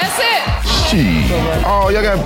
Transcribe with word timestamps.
That's 0.00 0.18
it. 0.18 0.42
Shit. 0.86 1.30
Oh, 1.64 1.90
y'all 1.90 2.02
got 2.02 2.18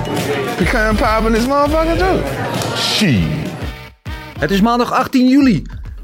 pecan 0.57 0.95
pie 0.95 1.25
in 1.27 1.33
this 1.33 1.47
motherfucker 1.47 1.97
too? 1.97 2.75
Shit. 2.75 3.49
Het 4.39 4.51
is 4.51 4.61
maandag 4.61 4.91
18 4.91 5.27
juli. 5.27 5.63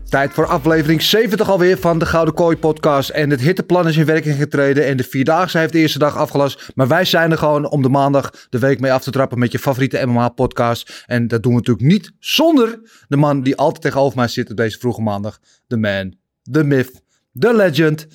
Tijd 0.09 0.33
voor 0.33 0.45
aflevering 0.45 1.01
70 1.01 1.49
alweer 1.49 1.77
van 1.77 1.99
de 1.99 2.05
Gouden 2.05 2.33
Kooi 2.33 2.57
podcast. 2.57 3.09
En 3.09 3.29
het 3.29 3.41
hitteplan 3.41 3.87
is 3.87 3.97
in 3.97 4.05
werking 4.05 4.35
getreden 4.35 4.85
en 4.85 4.97
de 4.97 5.03
Vierdaagse 5.03 5.57
heeft 5.57 5.73
de 5.73 5.79
eerste 5.79 5.99
dag 5.99 6.15
afgelast. 6.15 6.69
Maar 6.75 6.87
wij 6.87 7.05
zijn 7.05 7.31
er 7.31 7.37
gewoon 7.37 7.69
om 7.69 7.81
de 7.81 7.89
maandag 7.89 8.47
de 8.49 8.59
week 8.59 8.79
mee 8.79 8.91
af 8.91 9.03
te 9.03 9.11
trappen 9.11 9.39
met 9.39 9.51
je 9.51 9.59
favoriete 9.59 10.05
MMA 10.05 10.29
podcast. 10.29 11.03
En 11.05 11.27
dat 11.27 11.43
doen 11.43 11.51
we 11.51 11.57
natuurlijk 11.57 11.87
niet 11.87 12.11
zonder 12.19 12.79
de 13.07 13.17
man 13.17 13.41
die 13.41 13.55
altijd 13.55 13.81
tegenover 13.81 14.17
mij 14.17 14.27
zit 14.27 14.49
op 14.49 14.57
deze 14.57 14.79
vroege 14.79 15.01
maandag. 15.01 15.39
De 15.67 15.77
man, 15.77 16.15
de 16.43 16.63
myth, 16.63 17.01
de 17.31 17.55
legend, 17.55 18.07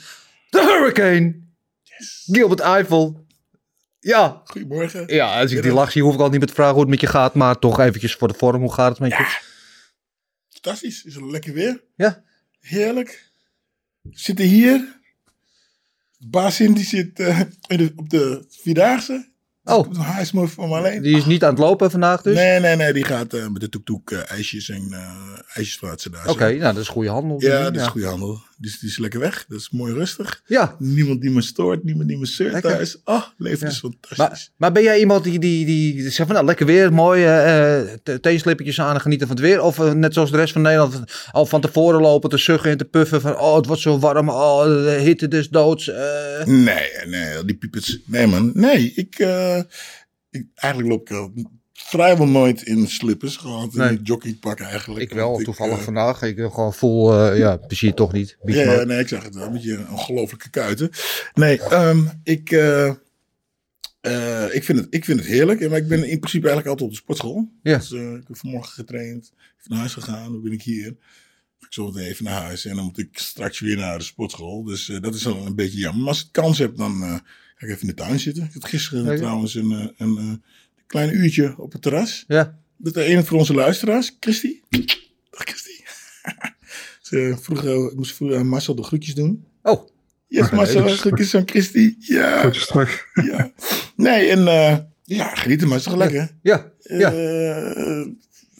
de 0.50 0.60
hurricane. 0.60 1.40
Gilbert 2.26 2.60
Eiffel. 2.60 3.21
Ja, 4.04 4.40
Goedemorgen. 4.44 5.14
ja, 5.14 5.40
als 5.40 5.50
ik 5.52 5.62
die 5.62 5.72
lach 5.72 5.92
zie 5.92 6.02
hoef 6.02 6.14
ik 6.14 6.20
al 6.20 6.28
niet 6.28 6.38
meer 6.38 6.48
te 6.48 6.54
vragen 6.54 6.72
hoe 6.72 6.80
het 6.80 6.90
met 6.90 7.00
je 7.00 7.06
gaat. 7.06 7.34
Maar 7.34 7.58
toch 7.58 7.80
eventjes 7.80 8.14
voor 8.14 8.28
de 8.28 8.34
vorm, 8.34 8.60
hoe 8.60 8.72
gaat 8.72 8.90
het 8.90 8.98
met 8.98 9.10
je? 9.10 9.40
Fantastisch. 10.48 11.04
Is 11.04 11.14
het 11.14 11.24
lekker 11.24 11.52
weer? 11.52 11.82
Ja. 11.96 12.22
Heerlijk. 12.60 13.30
We 14.02 14.10
zitten 14.12 14.44
hier. 14.44 15.00
De 16.18 16.28
baas 16.28 16.60
in 16.60 16.72
die 16.72 16.84
zit 16.84 17.18
eh, 17.20 17.40
de- 17.66 17.92
op 17.96 18.10
de 18.10 18.44
Vierdaagse. 18.48 19.30
Oh, 19.64 19.98
Hij 19.98 20.22
is 20.22 20.32
mooi 20.32 20.50
me 20.56 20.62
alleen. 20.64 21.02
die 21.02 21.16
is 21.16 21.24
niet 21.24 21.44
aan 21.44 21.50
het 21.50 21.58
lopen 21.58 21.90
vandaag 21.90 22.22
dus? 22.22 22.34
Nee, 22.34 22.60
nee, 22.60 22.76
nee. 22.76 22.92
Die 22.92 23.04
gaat 23.04 23.32
eh, 23.34 23.48
met 23.48 23.60
de 23.60 23.68
toektoek 23.68 24.10
eh 24.10 24.30
ijsjes 24.30 24.68
en 24.68 24.92
ijsjes 25.54 25.78
plaatsen 25.78 26.10
daar. 26.12 26.28
Oké, 26.28 26.44
nou 26.48 26.58
dat 26.74 26.76
is 26.82 26.88
goede 26.88 27.08
handel. 27.08 27.40
Ja, 27.40 27.70
dat 27.70 27.76
is 27.82 27.86
goede 27.86 28.06
handel. 28.06 28.40
Dus 28.62 28.78
die 28.78 28.88
is 28.88 28.98
lekker 28.98 29.20
weg. 29.20 29.44
Dat 29.48 29.58
is 29.60 29.70
mooi 29.70 29.92
rustig. 29.92 30.42
Ja, 30.46 30.76
Niemand 30.78 31.20
die 31.20 31.30
me 31.30 31.42
stoort. 31.42 31.84
Niemand 31.84 32.08
die 32.08 32.18
me 32.18 32.26
zeurt 32.26 32.52
Lekker. 32.52 32.70
thuis. 32.70 33.00
Oh, 33.04 33.22
leven 33.36 33.66
is 33.68 33.78
fantastisch. 33.78 34.16
maar, 34.18 34.48
maar 34.56 34.72
ben 34.72 34.82
jij 34.82 34.98
iemand 34.98 35.24
die, 35.24 35.38
die, 35.38 35.64
die 35.66 36.02
zegt 36.02 36.16
van 36.16 36.32
nou 36.32 36.44
lekker 36.44 36.66
weer, 36.66 36.92
mooi, 36.92 37.24
eh 37.24 37.80
eh, 37.80 37.88
te- 38.02 38.20
tegenslippertjes 38.20 38.80
aan 38.80 38.94
en 38.94 39.00
genieten 39.00 39.26
van 39.26 39.36
het 39.36 39.44
weer? 39.44 39.60
Of 39.62 39.78
eh, 39.78 39.92
net 39.92 40.14
zoals 40.14 40.30
de 40.30 40.36
rest 40.36 40.52
van 40.52 40.62
Nederland 40.62 41.00
al 41.32 41.46
van 41.46 41.60
tevoren 41.60 42.00
lopen 42.00 42.30
te 42.30 42.36
suggen 42.38 42.70
en 42.70 42.76
te 42.78 42.84
puffen 42.84 43.20
van 43.20 43.38
oh 43.38 43.56
het 43.56 43.66
wordt 43.66 43.82
zo 43.82 43.98
warm, 43.98 44.28
oh 44.28 44.64
de 44.64 44.98
hitte 45.00 45.28
des 45.28 45.48
doods. 45.48 45.88
eh. 45.88 46.44
Nee, 46.44 46.88
nee, 47.06 47.44
die 47.44 47.56
piepers. 47.56 47.98
Nee, 48.06 48.26
man. 48.26 48.50
Nee, 48.54 48.92
ik, 48.94 49.18
ik 50.30 50.44
eigenlijk 50.54 50.90
loop 50.92 51.08
ik 51.34 51.46
vrijwel 51.84 52.26
nooit 52.26 52.62
in 52.62 52.88
slippers. 52.88 53.36
Gewoon 53.36 53.70
in 53.74 54.00
joggingpak 54.02 54.60
eigenlijk. 54.60 55.02
ik 55.02 55.12
wel, 55.12 55.36
toevallig 55.36 55.78
eh, 55.78 55.84
vandaag. 55.84 56.22
Ik 56.22 56.38
eh, 56.38 56.54
gewoon 56.54 56.74
voel, 56.74 57.12
eh, 57.12 57.38
ja, 57.38 57.56
plezier 57.56 57.94
toch 57.94 58.12
niet. 58.12 58.36
Ja, 58.44 58.84
nee, 58.84 58.98
ik 58.98 59.08
zag 59.08 59.22
het 59.22 59.34
wel. 59.34 59.46
Een 59.46 59.52
beetje 59.52 59.74
een 59.74 59.90
ongelofelijke 59.90 60.50
kuiten. 60.50 60.90
Nee, 61.34 61.60
ehm, 61.60 62.04
ik, 62.22 62.50
eh, 62.50 62.88
ik, 64.54 64.64
vind 64.64 64.78
het, 64.78 64.86
ik 64.90 65.04
vind 65.04 65.18
het 65.18 65.28
heerlijk. 65.28 65.68
Maar 65.68 65.78
ik 65.78 65.88
ben 65.88 66.08
in 66.08 66.18
principe 66.18 66.48
eigenlijk 66.48 66.66
altijd 66.66 66.88
op 66.88 66.94
de 66.94 67.02
sportschool. 67.02 67.52
Ja. 67.62 67.76
Dus, 67.76 67.90
ik 67.90 68.24
heb 68.26 68.36
vanmorgen 68.36 68.72
getraind. 68.72 69.32
Naar 69.64 69.78
huis 69.78 69.92
gegaan. 69.92 70.32
Dan 70.32 70.42
ben 70.42 70.52
ik 70.52 70.62
hier. 70.62 70.96
Ik 71.60 71.66
zo 71.68 71.86
meteen 71.86 72.08
even 72.08 72.24
naar 72.24 72.42
huis. 72.42 72.64
En 72.64 72.76
dan 72.76 72.84
moet 72.84 72.98
ik 72.98 73.18
straks 73.18 73.60
weer 73.60 73.76
naar 73.76 73.98
de 73.98 74.04
sportschool. 74.04 74.62
Dus 74.62 74.86
dat 75.00 75.14
is 75.14 75.22
dan 75.22 75.46
een 75.46 75.54
beetje 75.54 75.78
jammer. 75.78 76.00
Maar 76.00 76.08
als 76.08 76.22
ik 76.22 76.32
kans 76.32 76.58
heb, 76.58 76.76
dan 76.76 77.00
ga 77.56 77.66
ik 77.66 77.68
even 77.68 77.80
in 77.80 77.86
de 77.86 77.94
tuin 77.94 78.20
zitten. 78.20 78.44
Ik 78.44 78.52
had 78.52 78.64
gisteren 78.64 79.04
Ja, 79.04 79.12
ja. 79.12 79.16
trouwens 79.16 79.54
een, 79.54 79.94
een, 79.96 80.42
klein 80.92 81.14
uurtje 81.14 81.54
op 81.58 81.72
het 81.72 81.82
terras. 81.82 82.24
Ja, 82.26 82.58
Dat 82.76 82.96
is 82.96 83.08
een 83.08 83.24
van 83.24 83.38
onze 83.38 83.54
luisteraars, 83.54 84.16
Christy. 84.20 84.60
Dag 85.30 85.42
Christy. 85.44 85.70
Ze 87.08 87.36
vroeg, 87.40 87.64
eh, 87.64 87.72
ik 87.74 87.94
moest 87.94 88.14
vroeger 88.14 88.38
aan 88.38 88.46
Marcel 88.48 88.74
de 88.74 88.82
groetjes 88.82 89.14
doen. 89.14 89.44
oh, 89.62 89.88
Yes, 90.26 90.50
Marcel, 90.50 90.88
groetjes 90.88 91.34
aan 91.34 91.48
Christy. 91.48 91.94
Ja. 91.98 92.38
Groetjes 92.38 92.66
terug. 92.66 93.06
ja. 93.30 93.52
Nee, 93.96 94.28
en 94.28 94.48
eh, 94.48 94.78
ja, 95.04 95.34
genieten, 95.34 95.68
maar 95.68 95.78
is 95.78 95.84
toch 95.84 95.96
lekker? 95.96 96.38
ja, 96.42 96.72
ja. 96.82 97.12
Eh, 97.12 98.06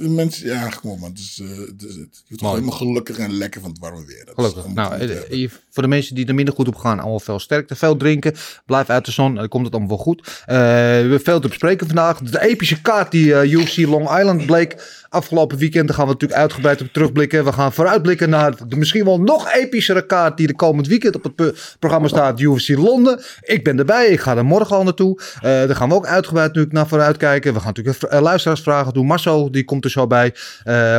mensen, 0.09 0.47
ja, 0.47 0.71
gewoon 0.71 0.98
man. 0.98 1.10
Het 1.10 1.19
is, 1.19 1.41
eh, 1.42 1.48
het 1.48 1.82
is, 1.82 1.94
het, 1.94 1.97
je 1.97 2.22
wordt 2.28 2.42
gewoon 2.42 2.54
helemaal 2.54 2.76
gelukkig 2.76 3.19
en 3.19 3.32
lekker 3.32 3.60
van 3.60 3.71
het 3.71 3.78
warme 3.78 4.04
weer. 4.04 4.25
Dat 4.25 4.34
Gelukkig. 4.34 4.75
Nou, 4.75 4.94
eh, 4.94 5.44
eh, 5.44 5.50
voor 5.72 5.83
de 5.83 5.88
mensen 5.88 6.15
die 6.15 6.27
er 6.27 6.34
minder 6.34 6.55
goed 6.55 6.69
op 6.69 6.77
gaan, 6.77 6.99
allemaal 7.00 7.21
veel 7.21 7.38
sterkte. 7.38 7.75
Veel 7.77 7.97
drinken. 7.97 8.34
Blijf 8.66 8.91
uit 8.91 9.05
de 9.05 9.10
zon. 9.12 9.34
Dan 9.34 9.49
komt 9.49 9.65
het 9.65 9.75
allemaal 9.75 9.97
wel 9.97 10.05
goed. 10.05 10.43
Eh, 10.47 10.56
we 10.56 10.62
hebben 10.62 11.21
veel 11.21 11.41
te 11.41 11.49
bespreken 11.49 11.87
vandaag. 11.87 12.19
De 12.19 12.41
epische 12.43 12.81
kaart 12.81 13.10
die 13.10 13.34
eh, 13.34 13.53
UFC 13.53 13.77
Long 13.77 14.19
Island 14.19 14.47
bleek 14.47 15.00
afgelopen 15.09 15.59
weekend. 15.59 15.87
Daar 15.87 15.97
gaan 15.97 16.06
we 16.06 16.12
natuurlijk 16.12 16.41
uitgebreid 16.41 16.81
op 16.81 16.87
terugblikken. 16.93 17.44
We 17.44 17.53
gaan 17.53 17.72
vooruitblikken 17.72 18.31
naar 18.31 18.55
de 18.69 18.77
misschien 18.77 19.05
wel 19.05 19.21
nog 19.21 19.53
epischere 19.53 20.06
kaart 20.06 20.37
die 20.37 20.47
de 20.47 20.55
komend 20.55 20.87
weekend 20.87 21.15
op 21.15 21.22
het 21.22 21.34
pro- 21.34 21.50
programma 21.78 22.09
staat. 22.09 22.41
UFC 22.41 22.69
Londen. 22.69 23.21
Ik 23.41 23.65
ben 23.65 23.78
erbij. 23.78 24.06
Ik 24.06 24.21
ga 24.21 24.37
er 24.37 24.44
morgen 24.44 24.77
al 24.77 24.84
naartoe. 24.84 25.21
Eh, 25.34 25.43
daar 25.43 25.77
gaan 25.77 25.89
we 25.89 25.94
ook 25.94 26.06
uitgebreid 26.06 26.47
natuurlijk 26.47 26.75
naar 26.75 26.89
vooruit 26.89 27.16
kijken. 27.16 27.54
We 27.54 27.60
gaan 27.60 27.72
natuurlijk 27.75 28.22
luisteraarsvragen 28.22 28.93
doen. 28.93 29.06
Marcel, 29.06 29.50
die 29.50 29.65
komt 29.65 29.84
er 29.84 29.91
zo 29.91 30.06
bij. 30.06 30.34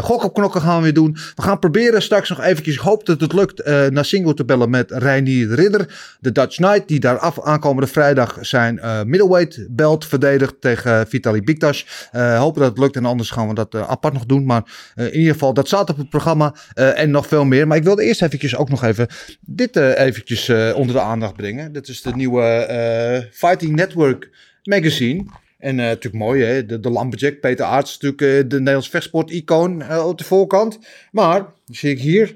Gok 0.02 0.24
op 0.24 0.34
knokken 0.34 0.62
gaan 0.62 0.78
we 0.78 0.84
weer 0.84 0.94
doen. 0.94 1.18
We 1.36 1.42
gaan 1.42 1.60
proberen 1.60 2.02
straks 2.02 2.30
nog 2.30 2.42
eventjes, 2.42 2.76
ik 2.76 2.82
hoop 2.82 3.06
dat 3.06 3.22
het 3.22 3.34
lukt, 3.34 3.66
naar 3.90 4.06
single 4.06 4.34
te 4.34 4.46
bellen 4.46 4.63
met 4.70 4.92
Reinier 4.92 5.54
Ridder. 5.54 6.16
De 6.20 6.32
Dutch 6.32 6.56
Knight, 6.56 6.88
die 6.88 7.00
daar 7.00 7.18
af, 7.18 7.42
aankomende 7.42 7.88
vrijdag 7.90 8.38
zijn 8.42 8.80
eh, 8.80 9.04
middleweight 9.04 9.68
belt 9.70 10.06
verdedigt 10.06 10.62
tegen 10.62 11.00
eh, 11.00 11.06
Vitali 11.08 11.42
Biktas. 11.42 12.08
Eh, 12.12 12.40
hopen 12.40 12.62
dat 12.62 12.70
het 12.70 12.80
lukt 12.80 12.96
en 12.96 13.06
anders 13.06 13.30
gaan 13.30 13.48
we 13.48 13.54
dat 13.54 13.76
apart 13.76 14.14
nog 14.14 14.26
doen. 14.26 14.46
Maar 14.46 14.64
in 14.96 15.16
ieder 15.16 15.34
geval, 15.34 15.54
dat 15.54 15.68
staat 15.68 15.90
op 15.90 15.98
het 15.98 16.10
programma 16.10 16.56
en 16.74 17.12
nog 17.12 17.28
veel 17.28 17.46
meer. 17.46 17.68
Maar 17.68 17.78
ik 17.78 17.84
wilde 17.84 18.04
eerst 18.04 18.22
eventjes 18.22 18.56
ook 18.56 18.70
nog 18.70 18.84
even 18.84 19.08
dit 19.40 19.76
eventjes 19.76 20.50
onder 20.76 20.96
de 20.96 21.02
aandacht 21.02 21.36
brengen. 21.36 21.74
Dit 21.74 21.88
is 21.88 22.02
de 22.02 22.16
nieuwe 22.16 23.30
Fighting 23.32 23.76
Network 23.76 24.30
magazine. 24.64 25.26
En 25.60 25.76
natuurlijk 25.76 26.24
mooi, 26.24 26.44
hè? 26.44 26.66
De, 26.66 26.80
de 26.80 27.38
Peter 27.42 27.66
Aarts, 27.66 27.98
natuurlijk 28.00 28.50
de 28.50 28.58
Nederlands 28.58 28.90
vechtsport-icoon 28.90 29.98
op 30.00 30.18
de 30.18 30.24
voorkant. 30.24 30.80
Maar, 31.12 31.46
zie 31.66 31.92
ik 31.92 32.00
hier 32.00 32.36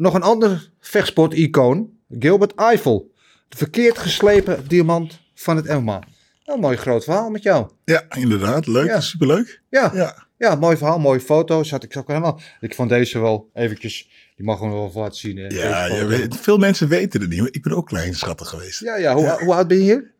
nog 0.00 0.14
een 0.14 0.22
ander 0.22 0.70
vechtsport-icoon, 0.80 1.90
Gilbert 2.18 2.54
Eiffel. 2.54 3.12
De 3.48 3.56
verkeerd 3.56 3.98
geslepen 3.98 4.68
diamant 4.68 5.20
van 5.34 5.56
het 5.56 5.68
MMA. 5.68 6.02
Een 6.44 6.60
mooi 6.60 6.76
groot 6.76 7.04
verhaal 7.04 7.30
met 7.30 7.42
jou. 7.42 7.70
Ja, 7.84 8.04
inderdaad. 8.10 8.66
Leuk. 8.66 8.86
Ja. 8.86 9.00
Superleuk. 9.00 9.62
Ja, 9.70 9.90
ja. 9.94 10.26
Ja. 10.38 10.54
mooi 10.54 10.76
verhaal, 10.76 10.98
mooie 10.98 11.20
foto's. 11.20 11.70
Had 11.70 11.82
ik 11.82 11.96
ook 11.96 12.08
helemaal. 12.08 12.40
Ik 12.60 12.74
vond 12.74 12.88
deze 12.88 13.18
wel 13.18 13.50
eventjes. 13.54 14.08
Die 14.36 14.44
mag 14.46 14.58
gewoon 14.58 14.72
wel 14.72 14.92
laten 14.94 15.18
zien. 15.18 15.36
Hè? 15.36 15.46
Ja, 15.46 16.06
weet, 16.06 16.36
veel 16.36 16.58
mensen 16.58 16.88
weten 16.88 17.20
het 17.20 17.30
niet. 17.30 17.40
maar 17.40 17.48
Ik 17.52 17.62
ben 17.62 17.72
ook 17.72 17.86
klein 17.86 18.14
schattig 18.14 18.48
geweest. 18.48 18.80
ja, 18.80 18.96
ja. 18.96 19.14
Hoe, 19.14 19.36
hoe 19.44 19.54
oud 19.54 19.68
ben 19.68 19.76
je 19.76 19.82
hier? 19.82 20.12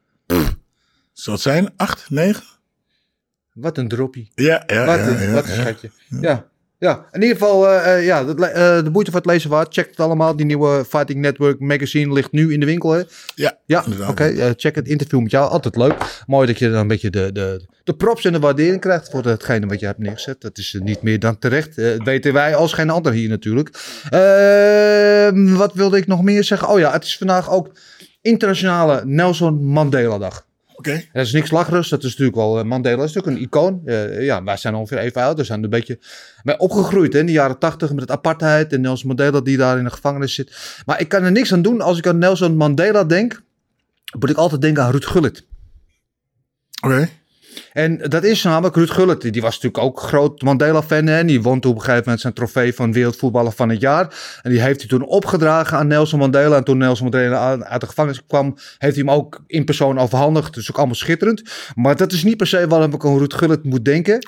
Zou 1.13 1.37
het 1.37 1.45
zijn? 1.45 1.73
Acht, 1.77 2.11
negen? 2.11 2.45
Wat 3.53 3.79
een 3.79 3.89
droppie. 3.89 4.31
Ja, 4.35 4.63
ja, 4.67 4.85
Wat 4.87 4.99
ja, 4.99 5.07
een, 5.07 5.29
ja, 5.29 5.33
wat 5.33 5.45
een 5.45 5.55
ja. 5.55 5.61
schatje. 5.61 5.91
Ja. 6.21 6.50
Ja, 6.81 7.07
in 7.13 7.23
ieder 7.23 7.37
geval, 7.37 7.69
eh, 7.69 7.97
eh, 7.97 8.05
ja, 8.05 8.25
dat, 8.25 8.41
eh, 8.41 8.83
de 8.85 8.91
moeite 8.93 9.11
van 9.11 9.21
het 9.21 9.31
lezen 9.31 9.51
waard. 9.51 9.75
Check 9.75 9.87
het 9.91 10.01
allemaal. 10.01 10.37
Die 10.37 10.47
nieuwe 10.47 10.85
Fighting 10.89 11.21
Network 11.21 11.61
magazine 11.61 12.13
ligt 12.13 12.33
nu 12.33 12.53
in 12.53 12.61
de 12.61 12.67
winkel. 12.67 12.91
Hè? 12.91 13.03
Ja, 13.35 13.59
Ja, 13.67 13.85
oké. 14.09 14.55
check 14.57 14.75
het 14.75 14.89
interview 14.89 15.21
met 15.21 15.31
jou. 15.31 15.51
Altijd 15.51 15.77
leuk. 15.77 16.23
Mooi 16.27 16.47
dat 16.47 16.59
je 16.59 16.71
dan 16.71 16.81
een 16.81 16.89
beetje 16.89 17.11
de, 17.11 17.33
de, 17.33 17.67
de 17.85 17.95
props 17.95 18.25
en 18.25 18.33
de 18.33 18.39
waardering 18.39 18.81
krijgt 18.81 19.11
voor 19.11 19.25
hetgene 19.25 19.67
wat 19.67 19.81
je 19.81 19.87
hebt 19.87 19.99
neergezet. 19.99 20.41
Dat 20.41 20.59
is 20.59 20.79
niet 20.83 21.03
meer 21.03 21.19
dan 21.19 21.39
terecht. 21.39 21.77
Dat 21.77 22.03
weten 22.03 22.33
wij 22.33 22.55
als 22.55 22.73
geen 22.73 22.91
ander 22.91 23.13
hier 23.13 23.29
natuurlijk. 23.29 23.69
Eh, 24.11 25.57
wat 25.57 25.75
wilde 25.75 25.97
ik 25.97 26.07
nog 26.07 26.23
meer 26.23 26.45
zeggen? 26.45 26.69
Oh 26.69 26.79
ja, 26.79 26.93
het 26.93 27.05
is 27.05 27.19
vandaag 27.19 27.51
ook 27.51 27.71
Internationale 28.21 29.03
Nelson 29.05 29.65
Mandela 29.65 30.19
Dag. 30.19 30.49
Oké. 30.81 31.03
Dat 31.13 31.27
is 31.27 31.33
niks 31.33 31.51
lacherigs. 31.51 31.89
Dat 31.89 32.03
is 32.05 32.11
natuurlijk 32.11 32.37
wel... 32.37 32.59
eh, 32.59 32.65
Mandela 32.65 33.05
is 33.05 33.13
natuurlijk 33.13 33.37
een 33.37 33.43
icoon. 33.49 33.83
Eh, 33.85 34.25
ja, 34.25 34.45
wij 34.45 34.57
zijn 34.57 34.75
ongeveer 34.75 34.99
even 34.99 35.23
oud. 35.23 35.37
We 35.37 35.45
zijn 35.45 35.63
een 35.65 35.71
beetje 35.71 35.99
mee 36.43 36.59
opgegroeid 36.59 37.13
hè, 37.13 37.19
in 37.19 37.27
de 37.27 37.33
jaren 37.33 37.59
tachtig 37.59 37.91
met 37.93 38.01
het 38.01 38.11
apartheid. 38.11 38.73
En 38.73 38.81
Nelson 38.81 39.07
Mandela 39.07 39.41
die 39.41 39.57
daar 39.57 39.79
in 39.79 39.85
de 39.85 39.91
gevangenis 39.91 40.35
zit. 40.35 40.83
Maar 40.87 41.01
ik 41.01 41.09
kan 41.09 41.23
er 41.23 41.33
niks 41.33 41.53
aan 41.53 41.63
doen. 41.63 41.81
Als 41.81 41.99
ik 41.99 42.07
aan 42.07 42.19
Nelson 42.19 42.57
Mandela 42.57 43.05
denk, 43.05 43.43
moet 44.19 44.31
ik 44.31 44.37
altijd 44.37 44.61
denken 44.61 44.83
aan 44.83 44.91
Ruud 44.91 45.05
Gullit. 45.05 45.47
Oké. 46.85 47.09
En 47.73 47.99
dat 47.99 48.25
is 48.25 48.43
namelijk 48.43 48.77
Ruud 48.77 48.91
Gullit. 48.91 49.33
Die 49.33 49.43
was 49.43 49.55
natuurlijk 49.55 49.85
ook 49.85 50.01
groot 50.01 50.43
Mandela-fan. 50.43 51.09
En 51.09 51.27
die 51.27 51.43
won 51.43 51.61
toen 51.61 51.71
op 51.71 51.77
een 51.77 51.83
gegeven 51.83 52.03
moment 52.05 52.21
zijn 52.21 52.33
trofee 52.33 52.75
van 52.75 52.93
wereldvoetballer 52.93 53.53
van 53.53 53.69
het 53.69 53.81
jaar. 53.81 54.15
En 54.43 54.51
die 54.51 54.61
heeft 54.61 54.81
hij 54.81 54.89
toen 54.89 55.05
opgedragen 55.05 55.79
aan 55.79 55.87
Nelson 55.87 56.19
Mandela. 56.19 56.57
En 56.57 56.65
toen 56.65 56.79
Nelson 56.79 57.05
Mandela 57.05 57.59
uit 57.59 57.81
de 57.81 57.87
gevangenis 57.87 58.23
kwam, 58.27 58.57
heeft 58.79 58.97
hij 58.97 59.05
hem 59.05 59.11
ook 59.11 59.43
in 59.47 59.65
persoon 59.65 59.99
overhandigd. 59.99 60.55
Dus 60.55 60.71
ook 60.71 60.77
allemaal 60.77 60.95
schitterend. 60.95 61.43
Maar 61.75 61.97
dat 61.97 62.13
is 62.13 62.25
niet 62.25 62.37
per 62.37 62.47
se 62.47 62.67
waarom 62.69 62.93
ik 62.93 63.05
aan 63.05 63.19
Ruud 63.19 63.35
Gullit 63.35 63.65
moet 63.65 63.85
denken. 63.85 64.27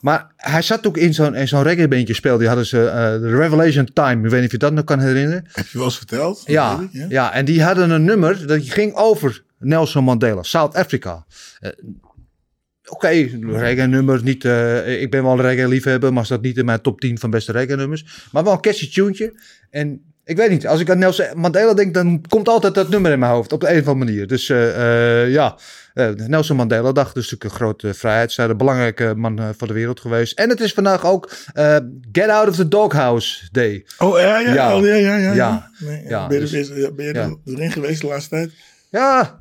Maar 0.00 0.32
hij 0.36 0.62
zat 0.62 0.86
ook 0.86 0.96
in 0.96 1.14
zo'n, 1.14 1.46
zo'n 1.46 1.62
reggae-bandje 1.62 2.14
speelde. 2.14 2.38
Die 2.38 2.48
hadden 2.48 2.66
ze 2.66 2.76
de 3.20 3.36
Revelation 3.36 3.88
Time. 3.92 4.24
Ik 4.24 4.30
weet 4.30 4.40
niet 4.40 4.44
of 4.44 4.50
je 4.52 4.58
dat 4.58 4.72
nog 4.72 4.84
kan 4.84 4.98
herinneren. 4.98 5.44
Heb 5.52 5.66
je 5.66 5.78
wel 5.78 5.86
eens 5.86 5.96
verteld? 5.96 6.42
Ja, 6.46 6.88
ik, 6.92 7.04
ja. 7.08 7.32
en 7.32 7.44
die 7.44 7.62
hadden 7.62 7.90
een 7.90 8.04
nummer 8.04 8.46
dat 8.46 8.60
ging 8.62 8.94
over 8.94 9.42
Nelson 9.58 10.04
Mandela, 10.04 10.42
South 10.42 10.74
Africa. 10.74 11.24
Eh, 11.60 11.70
Oké, 12.90 13.08
reggae-nummer, 13.46 14.22
niet, 14.22 14.44
eh, 14.44 15.00
ik 15.02 15.10
ben 15.10 15.22
wel 15.22 15.32
een 15.32 15.40
reggae-liefhebber, 15.40 16.12
maar 16.12 16.24
staat 16.24 16.42
niet 16.42 16.56
in 16.56 16.64
mijn 16.64 16.80
top 16.80 17.00
10 17.00 17.18
van 17.18 17.30
beste 17.30 17.52
reggae-nummers. 17.52 18.28
Maar 18.32 18.44
wel 18.44 18.52
een 18.52 18.60
catchy 18.60 18.92
tuentje. 18.92 19.40
En 19.70 20.02
ik 20.24 20.36
weet 20.36 20.50
niet, 20.50 20.66
als 20.66 20.80
ik 20.80 20.90
aan 20.90 20.98
Nelson 20.98 21.26
Mandela 21.34 21.74
denk, 21.74 21.94
dan 21.94 22.24
komt 22.28 22.48
altijd 22.48 22.74
dat 22.74 22.88
nummer 22.88 23.12
in 23.12 23.18
mijn 23.18 23.32
hoofd, 23.32 23.52
op 23.52 23.60
de 23.60 23.68
een 23.72 23.80
of 23.80 23.86
andere 23.88 24.04
manier. 24.10 24.26
Dus 24.26 24.48
eh, 24.48 25.22
eh, 25.22 25.30
ja, 25.32 25.56
Nelson 26.26 26.56
Mandela 26.56 26.92
dag, 26.92 27.12
dus 27.12 27.30
natuurlijk 27.30 27.44
een 27.50 27.56
grote 27.56 27.94
vrijheidsstrijder, 27.94 28.56
belangrijke 28.56 29.14
man 29.16 29.54
voor 29.56 29.66
de 29.68 29.72
wereld 29.74 30.00
geweest. 30.00 30.38
En 30.38 30.48
het 30.48 30.60
is 30.60 30.72
vandaag 30.72 31.06
ook 31.06 31.30
Get 32.12 32.28
Out 32.28 32.48
of 32.48 32.56
the 32.56 32.68
Doghouse 32.68 33.48
Day. 33.52 33.86
Oh 33.98 34.18
ja, 34.18 34.38
ja, 34.38 34.52
Ja. 34.54 34.70
ja. 34.70 34.84
ja, 34.84 34.94
ja, 34.94 35.16
ja, 35.16 35.32
Ja. 35.34 35.70
Nee, 35.78 36.02
Ja, 36.08 36.26
ben 36.26 36.40
je, 36.40 36.46
dus- 36.46 36.70
er- 36.70 36.94
ben 36.94 37.06
je, 37.06 37.36
erin 37.44 37.70
geweest 37.72 38.00
de 38.00 38.06
laatste 38.06 38.28
tijd? 38.28 38.50
Ja, 38.90 39.40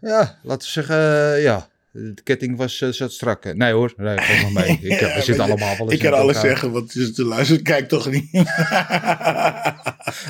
ja, 0.00 0.38
laten 0.42 0.66
we 0.66 0.72
zeggen, 0.72 0.96
ja. 1.40 1.68
De 2.14 2.22
ketting 2.22 2.56
was 2.56 2.80
uh, 2.80 2.90
zat 2.90 3.12
strak. 3.12 3.54
Nee 3.54 3.72
hoor, 3.72 3.92
nee, 3.96 4.16
valt 4.20 4.40
nog 4.42 4.52
mee. 4.52 4.78
Ik, 4.80 5.00
Ja, 5.00 5.14
we 5.14 5.22
zitten 5.22 5.36
maar 5.36 5.46
allemaal 5.46 5.76
wel 5.76 5.90
eens 5.90 6.02
Ik 6.02 6.10
kan 6.10 6.18
alles 6.18 6.36
elkaar. 6.36 6.50
zeggen, 6.50 6.72
want 6.72 7.16
de 7.16 7.24
luistert 7.24 7.62
kijkt 7.62 7.88
toch 7.88 8.10
niet. 8.10 8.32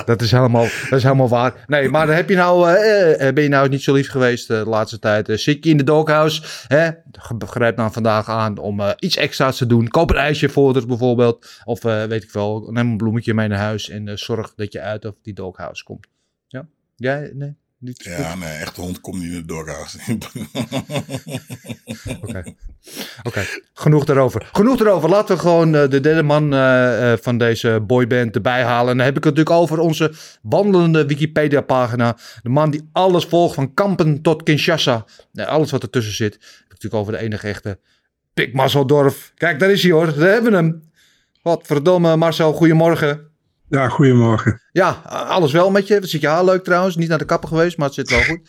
Dat 0.04 0.22
is 0.22 0.30
helemaal, 0.30 0.62
dat 0.90 0.98
is 0.98 1.02
helemaal 1.02 1.28
waar. 1.28 1.64
Nee, 1.66 1.88
maar 1.88 2.08
heb 2.08 2.28
je 2.28 2.36
nou, 2.36 2.70
eh, 2.70 3.28
eh, 3.28 3.34
ben 3.34 3.42
je 3.42 3.48
nou 3.48 3.68
niet 3.68 3.82
zo 3.82 3.92
lief 3.94 4.10
geweest 4.10 4.50
eh, 4.50 4.58
de 4.58 4.68
laatste 4.68 4.98
tijd? 4.98 5.28
Eh, 5.28 5.36
zit 5.36 5.64
je 5.64 5.70
in 5.70 5.76
de 5.76 5.84
doghouse? 5.84 6.42
Hè? 6.66 6.90
Grijp 7.38 7.76
dan 7.76 7.92
vandaag 7.92 8.28
aan 8.28 8.58
om 8.58 8.80
eh, 8.80 8.90
iets 8.98 9.16
extra's 9.16 9.56
te 9.56 9.66
doen. 9.66 9.88
Koop 9.88 10.10
een 10.10 10.16
ijsje 10.16 10.48
voor 10.48 10.74
het 10.74 10.86
bijvoorbeeld. 10.86 11.60
Of 11.64 11.84
eh, 11.84 12.04
weet 12.04 12.22
ik 12.22 12.30
wel, 12.30 12.68
neem 12.70 12.90
een 12.90 12.96
bloemetje 12.96 13.34
mee 13.34 13.48
naar 13.48 13.58
huis 13.58 13.88
en 13.88 14.08
eh, 14.08 14.16
zorg 14.16 14.54
dat 14.54 14.72
je 14.72 14.80
uit 14.80 15.04
of 15.04 15.14
die 15.22 15.34
doghouse 15.34 15.84
komt. 15.84 16.06
Ja? 16.46 16.66
Jij? 16.96 17.30
Nee? 17.34 17.56
Niet 17.80 18.04
ja, 18.04 18.34
nee, 18.34 18.58
echte 18.58 18.80
hond 18.80 19.00
komt 19.00 19.22
niet 19.22 19.32
in 19.32 19.38
de 19.38 19.44
doghouse. 19.44 19.98
Oké. 22.22 22.42
Oké, 23.22 23.44
genoeg 23.74 24.04
daarover. 24.04 24.48
Genoeg 24.52 24.76
daarover. 24.76 25.08
Laten 25.08 25.34
we 25.34 25.40
gewoon 25.40 25.74
eh, 25.74 25.88
de 25.88 26.00
derde 26.00 26.22
man 26.22 26.52
eh, 26.52 27.12
eh, 27.12 27.18
van 27.22 27.38
deze 27.38 27.80
boyband 27.86 28.34
erbij 28.34 28.62
halen. 28.62 28.90
En 28.90 28.96
dan 28.96 29.06
heb 29.06 29.16
ik 29.16 29.24
het 29.24 29.34
natuurlijk 29.34 29.62
over 29.62 29.78
onze 29.78 30.12
wandelende 30.42 31.06
Wikipedia-pagina. 31.06 32.16
De 32.42 32.48
man 32.48 32.70
die 32.70 32.88
alles 32.92 33.24
volgt, 33.24 33.54
van 33.54 33.74
Kampen 33.74 34.22
tot 34.22 34.42
Kinshasa. 34.42 35.04
Nee, 35.32 35.46
alles 35.46 35.70
wat 35.70 35.82
ertussen 35.82 36.14
zit. 36.14 36.34
Ik 36.34 36.40
heb 36.40 36.50
het 36.58 36.82
natuurlijk 36.82 37.02
over 37.02 37.12
de 37.12 37.18
enige 37.18 37.48
echte 37.48 37.78
Pik. 38.34 38.52
Kijk, 39.34 39.58
daar 39.58 39.70
is 39.70 39.82
hij 39.82 39.92
hoor. 39.92 40.14
Daar 40.14 40.32
hebben 40.32 40.50
we 40.50 40.56
hem. 40.56 40.82
Wat 41.42 41.66
verdomme, 41.66 42.16
Marcel, 42.16 42.52
goedemorgen. 42.52 43.27
Ja, 43.68 43.88
goedemorgen. 43.88 44.60
Ja, 44.72 44.90
alles 45.04 45.52
wel 45.52 45.70
met 45.70 45.86
je. 45.86 45.98
Zit 46.02 46.20
je 46.20 46.28
haar 46.28 46.44
leuk 46.44 46.64
trouwens. 46.64 46.96
Niet 46.96 47.08
naar 47.08 47.18
de 47.18 47.24
kapper 47.24 47.48
geweest, 47.48 47.76
maar 47.76 47.86
het 47.86 47.94
zit 47.94 48.10
wel 48.10 48.22
goed. 48.22 48.40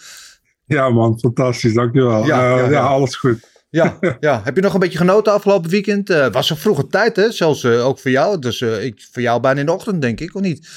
Ja 0.66 0.90
man, 0.90 1.20
fantastisch, 1.20 1.74
dankjewel. 1.74 2.26
Ja, 2.26 2.42
Ja, 2.42 2.58
ja, 2.58 2.64
ja, 2.64 2.70
ja. 2.70 2.82
alles 2.82 3.16
goed. 3.16 3.48
Ja, 3.70 3.98
ja, 4.20 4.42
heb 4.44 4.56
je 4.56 4.62
nog 4.62 4.74
een 4.74 4.80
beetje 4.80 4.98
genoten 4.98 5.34
afgelopen 5.34 5.70
weekend? 5.70 6.10
Eh 6.10 6.28
was 6.32 6.50
een 6.50 6.58
vroege 6.58 6.88
tijd, 6.88 7.16
hè? 7.16 7.32
Zelfs 7.32 7.64
eh, 7.64 7.86
ook 7.86 8.00
voor 8.00 8.12
jou. 8.12 8.40
Dus 8.40 8.62
eh, 8.62 8.86
ik, 8.86 9.08
voor 9.12 9.22
jou 9.22 9.42
bijna 9.42 9.60
in 9.60 9.66
de 9.66 9.72
ochtend, 9.72 10.02
denk 10.02 10.20
ik, 10.20 10.36
of 10.36 10.42
niet? 10.42 10.70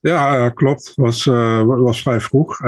Ja, 0.00 0.48
klopt. 0.48 0.92
Was, 0.96 1.26
eh, 1.26 1.62
was 1.64 2.02
vrij 2.02 2.20
vroeg. 2.20 2.58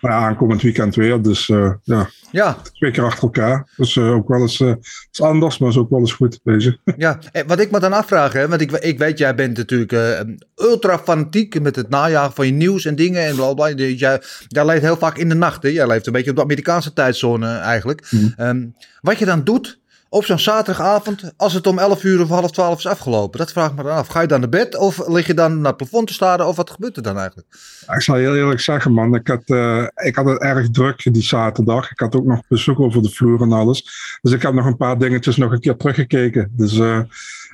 Maar 0.00 0.12
ja, 0.12 0.18
aankomend 0.18 0.62
weekend 0.62 0.94
weer. 0.94 1.22
Dus 1.22 1.48
eh, 1.48 1.72
ja, 1.82 2.08
Ja, 2.30 2.56
twee 2.72 2.90
keer 2.90 3.04
achter 3.04 3.22
elkaar. 3.22 3.68
Dus 3.76 3.96
eh, 3.96 4.14
ook 4.14 4.28
wel 4.28 4.40
eens 4.40 4.60
eh, 4.60 4.72
is 5.12 5.20
anders, 5.20 5.58
maar 5.58 5.68
is 5.68 5.76
ook 5.76 5.90
wel 5.90 5.98
eens 5.98 6.12
goed 6.12 6.40
deze. 6.42 6.78
ja. 6.96 7.18
En 7.32 7.46
wat 7.46 7.60
ik 7.60 7.70
me 7.70 7.80
dan 7.80 7.92
afvraag, 7.92 8.32
hè, 8.32 8.48
want 8.48 8.60
ik, 8.60 8.70
ik 8.70 8.98
weet, 8.98 9.18
jij 9.18 9.34
bent 9.34 9.56
natuurlijk 9.56 10.24
ultra 10.56 10.98
fanatiek 10.98 11.60
met 11.60 11.76
het 11.76 11.88
najagen 11.88 12.32
van 12.32 12.46
je 12.46 12.52
nieuws 12.52 12.84
en 12.84 12.94
dingen 12.94 13.26
en 13.26 13.34
blablabla. 13.34 13.84
Jij, 13.86 14.22
jij 14.48 14.66
leeft 14.66 14.82
heel 14.82 14.96
vaak 14.96 15.18
in 15.18 15.28
de 15.28 15.34
nacht, 15.34 15.62
hè? 15.62 15.68
Jij 15.68 15.86
leeft 15.86 16.06
een 16.06 16.12
beetje 16.12 16.30
op 16.30 16.36
de 16.36 16.42
Amerikaanse 16.42 16.92
tijdzone 16.92 17.56
eigenlijk. 17.56 18.10
Ehm, 18.36 18.66
wat 19.00 19.18
je 19.18 19.24
dan 19.24 19.44
doet 19.44 19.79
op 20.12 20.24
zo'n 20.24 20.38
zaterdagavond, 20.38 21.32
als 21.36 21.52
het 21.52 21.66
om 21.66 21.78
11 21.78 22.04
uur 22.04 22.20
of 22.20 22.28
half 22.28 22.50
12 22.50 22.78
is 22.78 22.86
afgelopen, 22.86 23.38
dat 23.38 23.52
vraag 23.52 23.70
ik 23.70 23.76
me 23.76 23.82
dan 23.82 23.92
af. 23.92 24.06
Ga 24.06 24.20
je 24.20 24.26
dan 24.26 24.40
naar 24.40 24.48
bed 24.48 24.76
of 24.76 25.08
lig 25.08 25.26
je 25.26 25.34
dan 25.34 25.56
naar 25.56 25.66
het 25.66 25.76
plafond 25.76 26.06
te 26.06 26.12
staren 26.12 26.46
of 26.46 26.56
wat 26.56 26.70
gebeurt 26.70 26.96
er 26.96 27.02
dan 27.02 27.18
eigenlijk? 27.18 27.48
Ik 27.94 28.02
zal 28.02 28.14
heel 28.14 28.36
eerlijk 28.36 28.60
zeggen, 28.60 28.92
man. 28.92 29.14
Ik 29.14 29.26
had, 29.26 29.42
eh, 29.44 29.86
ik 29.94 30.16
had 30.16 30.24
het 30.24 30.40
erg 30.40 30.70
druk 30.70 31.12
die 31.12 31.22
zaterdag. 31.22 31.90
Ik 31.90 32.00
had 32.00 32.14
ook 32.14 32.24
nog 32.24 32.40
bezoek 32.48 32.80
over 32.80 33.02
de 33.02 33.10
vloer 33.10 33.42
en 33.42 33.52
alles. 33.52 33.84
Dus 34.22 34.32
ik 34.32 34.42
heb 34.42 34.52
nog 34.52 34.66
een 34.66 34.76
paar 34.76 34.98
dingetjes 34.98 35.36
nog 35.36 35.52
een 35.52 35.60
keer 35.60 35.76
teruggekeken. 35.76 36.52
Dus 36.56 36.78
eh, 36.78 37.00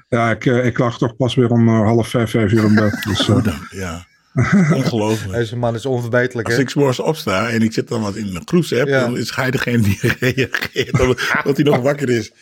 ja, 0.08 0.30
ik, 0.30 0.46
eh, 0.46 0.66
ik 0.66 0.78
lag 0.78 0.98
toch 0.98 1.16
pas 1.16 1.34
weer 1.34 1.50
om 1.50 1.68
half 1.68 2.08
vijf, 2.08 2.30
vijf 2.30 2.52
uur 2.52 2.64
in 2.64 2.74
bed. 2.74 3.02
Dus, 3.08 3.28
eh, 3.28 3.46
ja, 3.70 4.06
ongelooflijk. 4.80 5.32
Deze 5.32 5.56
man 5.56 5.74
is 5.74 5.86
onverbeterlijk, 5.86 6.46
Als 6.46 6.56
hè? 6.56 6.62
ik 6.62 6.68
's 6.70 6.74
morgens 6.74 7.00
opsta 7.00 7.48
en 7.48 7.62
ik 7.62 7.72
zit 7.72 7.88
dan 7.88 8.00
wat 8.00 8.14
in 8.14 8.36
een 8.36 8.42
groepsapp, 8.44 8.88
Ja. 8.88 9.00
dan 9.00 9.16
is 9.16 9.34
hij 9.34 9.50
degene 9.50 9.82
die 9.82 9.98
reageert 10.20 10.96
dat, 11.44 11.56
hij 11.56 11.64
nog 11.64 11.80
wakker 11.80 12.10
is. 12.10 12.32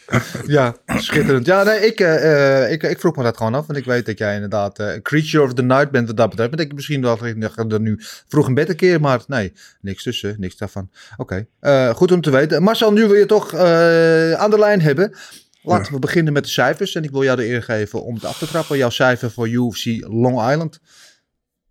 Ja, 0.47 0.77
schitterend. 0.87 1.47
Ja, 1.47 1.63
nee, 1.63 1.87
ik, 1.87 2.01
eh, 2.01 2.63
eh, 2.63 2.73
ik, 2.73 2.83
ik 2.83 3.01
vroeg 3.01 3.17
me 3.17 3.23
dat 3.23 3.37
gewoon 3.37 3.55
af. 3.55 3.67
Want 3.67 3.79
ik 3.79 3.85
weet 3.85 4.07
dat 4.07 4.19
jij 4.19 4.35
inderdaad 4.35 4.79
een 4.79 5.03
creature 5.03 5.45
of 5.45 5.55
the 5.55 5.63
night 5.63 5.91
bent 5.91 6.07
wat 6.07 6.17
dat 6.17 6.31
betreft. 6.31 6.51
Maar 6.51 6.61
ik 6.61 6.75
misschien 6.75 7.01
dat 7.01 7.23
ik 7.23 7.73
er 7.73 7.81
nu 7.81 8.01
vroeg 8.29 8.49
in 8.49 8.55
bed 8.55 8.69
een 8.69 8.77
keer. 8.77 9.01
Maar 9.01 9.23
nee, 9.27 9.53
niks 9.81 10.03
tussen, 10.03 10.37
niks 10.39 10.57
daarvan. 10.57 10.91
Oké, 11.17 11.47
goed 11.95 12.13
om 12.13 12.21
te 12.21 12.31
weten. 12.31 12.63
Marcel, 12.63 12.93
nu 12.93 13.07
wil 13.07 13.15
je 13.17 13.27
toch 13.27 13.55
aan 13.55 14.51
de 14.51 14.59
lijn 14.59 14.81
hebben. 14.81 15.15
Laten 15.63 15.93
we 15.93 15.99
beginnen 15.99 16.33
met 16.33 16.45
de 16.45 16.51
cijfers. 16.51 16.95
En 16.95 17.03
ik 17.03 17.11
wil 17.11 17.25
jou 17.25 17.37
de 17.37 17.49
eer 17.49 17.63
geven 17.63 18.05
om 18.05 18.15
het 18.15 18.25
af 18.25 18.39
te 18.39 18.47
trappen. 18.47 18.77
Jouw 18.77 18.91
cijfer 18.91 19.31
voor 19.31 19.49
UFC 19.49 19.85
Long 20.01 20.51
Island. 20.51 20.81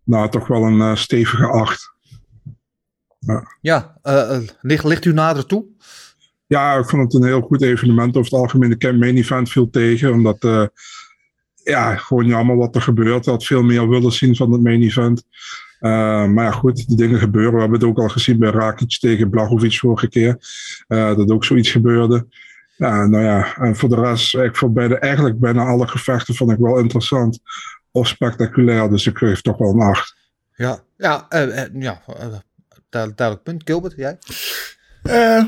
Nou, 0.04 0.30
toch 0.30 0.48
wel 0.48 0.64
een 0.64 0.82
eh, 0.82 0.96
stevige 0.96 1.46
acht. 1.48 1.92
Ja, 3.62 3.98
eh, 4.02 4.36
eh, 4.36 4.44
ligt, 4.62 4.84
ligt 4.84 5.06
u 5.06 5.14
nader 5.14 5.46
toe? 5.46 5.66
Ja, 6.48 6.78
ik 6.78 6.90
vond 6.90 7.04
het 7.04 7.14
een 7.14 7.28
heel 7.28 7.42
goed 7.42 7.62
evenement. 7.62 8.18
Over 8.18 8.32
het 8.32 8.40
algemeen, 8.40 8.70
de 8.70 8.78
Camp 8.78 9.00
Main 9.00 9.18
Event 9.18 9.50
viel 9.50 9.70
tegen. 9.70 10.12
Omdat, 10.12 10.72
ja, 11.64 11.96
gewoon 11.96 12.26
jammer 12.26 12.56
wat 12.56 12.76
er 12.76 12.82
gebeurt. 12.82 13.26
Had 13.26 13.46
veel 13.46 13.64
meer 13.64 13.90
willen 13.90 14.12
zien 14.12 14.36
van 14.36 14.52
het 14.52 14.62
Main 14.62 14.82
Event. 14.82 15.24
Maar 15.80 16.44
ja, 16.44 16.52
goed, 16.52 16.88
die 16.88 16.98
dingen 16.98 17.20
gebeuren. 17.20 17.54
We 17.54 17.60
hebben 17.60 17.80
het 17.80 17.90
ook 17.90 18.00
al 18.00 18.10
gezien 18.10 18.40
bij 18.40 18.50
Rakic 18.50 19.00
tegen 19.00 19.30
Blachowicz 19.30 19.80
vorige 19.80 20.10
keer. 20.10 20.38
dat 20.88 21.32
ook 21.32 21.46
zoiets 21.46 21.72
gebeurde. 21.72 22.28
Ja, 22.78 23.06
nou 23.06 23.24
ja, 23.24 23.58
en 23.58 23.76
voor 23.76 23.90
de 23.90 23.96
rest, 23.96 24.36
ik 24.36 24.56
vond 24.56 24.74
bijna, 24.74 24.96
eigenlijk 24.96 25.40
bijna 25.40 25.66
alle 25.66 25.88
gevechten 25.88 26.36
vond 26.36 26.52
ik 26.52 26.58
wel 26.58 26.80
interessant. 26.80 27.40
Of 27.96 28.08
spectaculair, 28.08 28.90
dus 28.90 29.08
ik 29.08 29.18
geef 29.18 29.42
toch 29.42 29.58
wel 29.58 29.70
een 29.74 29.80
acht. 29.82 30.16
Ja, 30.56 30.84
ja, 30.98 31.26
eh, 31.30 31.64
eh, 31.64 31.70
ja 31.74 32.02
eh, 32.08 32.38
duidelijk, 32.90 33.44
punt. 33.44 33.62
Gilbert, 33.66 33.94
jij? 33.96 34.18
Eh, 35.04 35.46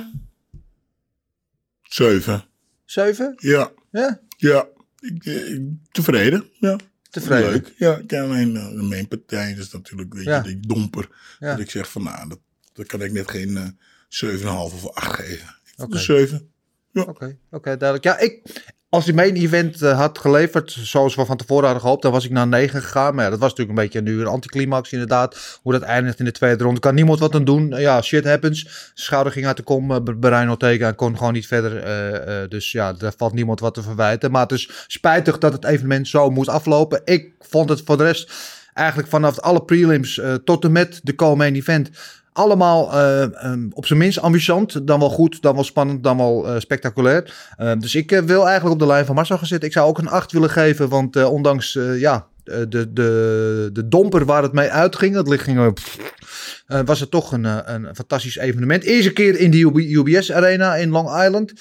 zeven. 1.81 2.45
Zeven? 2.85 3.33
Ja, 3.37 3.71
Ja, 3.91 4.19
ja. 4.37 4.67
Ik, 4.99 5.25
ik- 5.25 5.61
tevreden. 5.91 6.49
Ja. 6.59 6.75
tevreden. 7.09 7.49
Leuk. 7.51 7.73
Ja, 7.77 7.95
ik 7.97 8.07
ken 8.07 8.23
alleen 8.23 8.55
eh, 8.55 8.67
de 8.69 8.81
mainpartij. 8.81 9.55
Dat 9.55 9.65
is 9.65 9.71
natuurlijk 9.71 10.13
weet 10.13 10.23
Ja. 10.25 10.35
je, 10.37 10.43
die 10.43 10.59
domper. 10.67 11.09
Ja. 11.39 11.49
Dat 11.51 11.59
ik 11.59 11.69
zeg 11.69 11.91
van 11.91 12.03
nou, 12.03 12.29
dat, 12.29 12.39
dat 12.73 12.85
kan 12.85 13.01
ik 13.01 13.11
net 13.11 13.29
geen 13.31 13.57
eh 13.57 13.67
7,5 14.07 14.45
of 14.73 14.89
8 14.93 15.13
geven. 15.15 15.55
Ik 15.75 15.83
Oké. 15.83 15.93
een 15.95 15.99
7. 16.01 16.49
Oké, 16.93 17.37
oké, 17.51 17.77
duidelijk. 17.77 18.03
Ja, 18.03 18.17
ik, 18.19 18.63
als 18.95 19.05
die 19.05 19.13
main 19.13 19.35
event 19.35 19.81
eh, 19.81 19.97
had 19.97 20.19
geleverd 20.19 20.77
zoals 20.79 21.15
we 21.15 21.25
van 21.25 21.37
tevoren 21.37 21.63
hadden 21.63 21.81
gehoopt, 21.81 22.01
dan 22.01 22.11
was 22.11 22.25
ik 22.25 22.31
naar 22.31 22.47
9 22.47 22.81
gegaan. 22.81 23.15
Maar 23.15 23.23
ja, 23.23 23.29
dat 23.29 23.39
was 23.39 23.49
natuurlijk 23.49 23.77
een 23.77 23.83
beetje 23.83 24.01
nu 24.01 24.19
een 24.19 24.27
anticlimax 24.27 24.91
inderdaad. 24.91 25.59
Hoe 25.61 25.71
dat 25.71 25.81
eindigt 25.81 26.19
in 26.19 26.25
de 26.25 26.31
tweede 26.31 26.63
ronde. 26.63 26.79
Kan 26.79 26.95
niemand 26.95 27.19
wat 27.19 27.35
aan 27.35 27.43
doen. 27.43 27.69
Ja, 27.69 28.01
shit 28.01 28.25
happens. 28.25 28.91
Schouder 28.93 29.31
ging 29.31 29.45
uit 29.45 29.57
de 29.57 29.63
kom 29.63 29.91
eh, 29.91 29.97
bij 30.17 30.47
Ortega 30.47 30.87
en 30.87 30.95
kon 30.95 31.17
gewoon 31.17 31.33
niet 31.33 31.47
verder. 31.47 31.77
eh, 31.77 32.49
dus 32.49 32.71
ja, 32.71 32.93
daar 32.93 33.13
valt 33.17 33.33
niemand 33.33 33.59
wat 33.59 33.73
te 33.73 33.81
verwijten. 33.81 34.31
Maar 34.31 34.41
het 34.41 34.51
is 34.51 34.69
spijtig 34.87 35.37
dat 35.37 35.53
het 35.53 35.65
evenement 35.65 36.07
zo 36.07 36.29
moest 36.29 36.49
aflopen. 36.49 37.01
Ik 37.05 37.31
vond 37.39 37.69
het 37.69 37.81
voor 37.85 37.97
de 37.97 38.03
rest 38.03 38.31
eigenlijk 38.73 39.09
vanaf 39.09 39.39
alle 39.39 39.63
prelims 39.63 40.21
tot 40.43 40.63
en 40.63 40.71
met 40.71 40.99
de 41.03 41.15
co-main 41.15 41.55
event 41.55 41.89
Allemaal 42.35 42.93
eh, 42.93 43.43
ehm, 43.43 43.67
op 43.73 43.85
zijn 43.85 43.99
minst 43.99 44.19
ambitiant, 44.19 44.87
dan 44.87 44.99
wel 44.99 45.09
goed, 45.09 45.41
dan 45.41 45.53
wel 45.53 45.63
spannend, 45.63 46.03
dan 46.03 46.17
wel 46.17 46.47
eh, 46.47 46.59
spectaculair. 46.59 47.51
Eh, 47.57 47.71
dus 47.79 47.95
ik 47.95 48.11
eh, 48.11 48.21
wil 48.21 48.45
eigenlijk 48.45 48.73
op 48.73 48.79
de 48.79 48.85
lijn 48.87 49.05
van 49.05 49.15
Marcel 49.15 49.37
gaan 49.37 49.47
zitten. 49.47 49.67
Ik 49.67 49.73
zou 49.73 49.87
ook 49.87 49.97
een 49.97 50.07
8 50.07 50.31
willen 50.31 50.49
geven, 50.49 50.89
want 50.89 51.25
ondanks 51.25 51.79
ja, 51.97 52.27
de, 52.43 52.67
de, 52.69 53.69
de 53.73 53.87
domper 53.87 54.25
waar 54.25 54.43
het 54.43 54.53
mee 54.53 54.69
uitging, 54.69 55.15
het 55.15 55.41
ging, 55.41 55.79
was 56.85 56.99
het 56.99 57.11
toch 57.11 57.31
een, 57.31 57.73
een 57.73 57.95
fantastisch 57.95 58.37
evenement. 58.37 58.83
Eerste 58.83 59.13
keer 59.13 59.39
in 59.39 59.51
de 59.51 59.59
UB 59.59 59.77
UBS 59.77 60.31
Arena 60.31 60.75
in 60.75 60.89
Long 60.89 61.23
Island. 61.23 61.53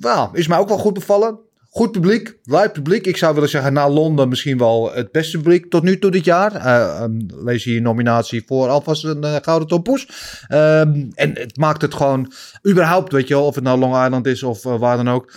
Well, 0.00 0.28
is 0.32 0.46
mij 0.46 0.58
ook 0.58 0.68
wel 0.68 0.78
goed 0.78 0.94
bevallen. 0.94 1.38
Goed 1.74 1.92
publiek, 1.92 2.36
live 2.44 2.70
publiek. 2.72 3.06
Ik 3.06 3.16
zou 3.16 3.34
willen 3.34 3.48
zeggen, 3.48 3.72
na 3.72 3.88
Londen 3.88 4.28
misschien 4.28 4.58
wel 4.58 4.92
het 4.92 5.12
beste 5.12 5.36
publiek 5.36 5.70
tot 5.70 5.82
nu 5.82 5.98
toe 5.98 6.10
dit 6.10 6.24
jaar. 6.24 6.54
Eh, 6.54 7.02
ehm, 7.02 7.20
lees 7.44 7.64
hier 7.64 7.80
nominatie 7.80 8.42
voor 8.46 8.68
alvast 8.68 9.04
een 9.04 9.24
eh, 9.24 9.36
gouden 9.42 9.68
tompoes. 9.68 10.08
Ehm, 10.48 11.04
en 11.14 11.34
het 11.34 11.56
maakt 11.56 11.82
het 11.82 11.94
gewoon, 11.94 12.32
überhaupt, 12.68 13.12
weet 13.12 13.28
je 13.28 13.34
wel, 13.34 13.46
of 13.46 13.54
het 13.54 13.64
nou 13.64 13.78
Long 13.78 14.04
Island 14.04 14.26
is 14.26 14.42
of 14.42 14.64
eh, 14.64 14.78
waar 14.78 14.96
dan 14.96 15.10
ook. 15.10 15.32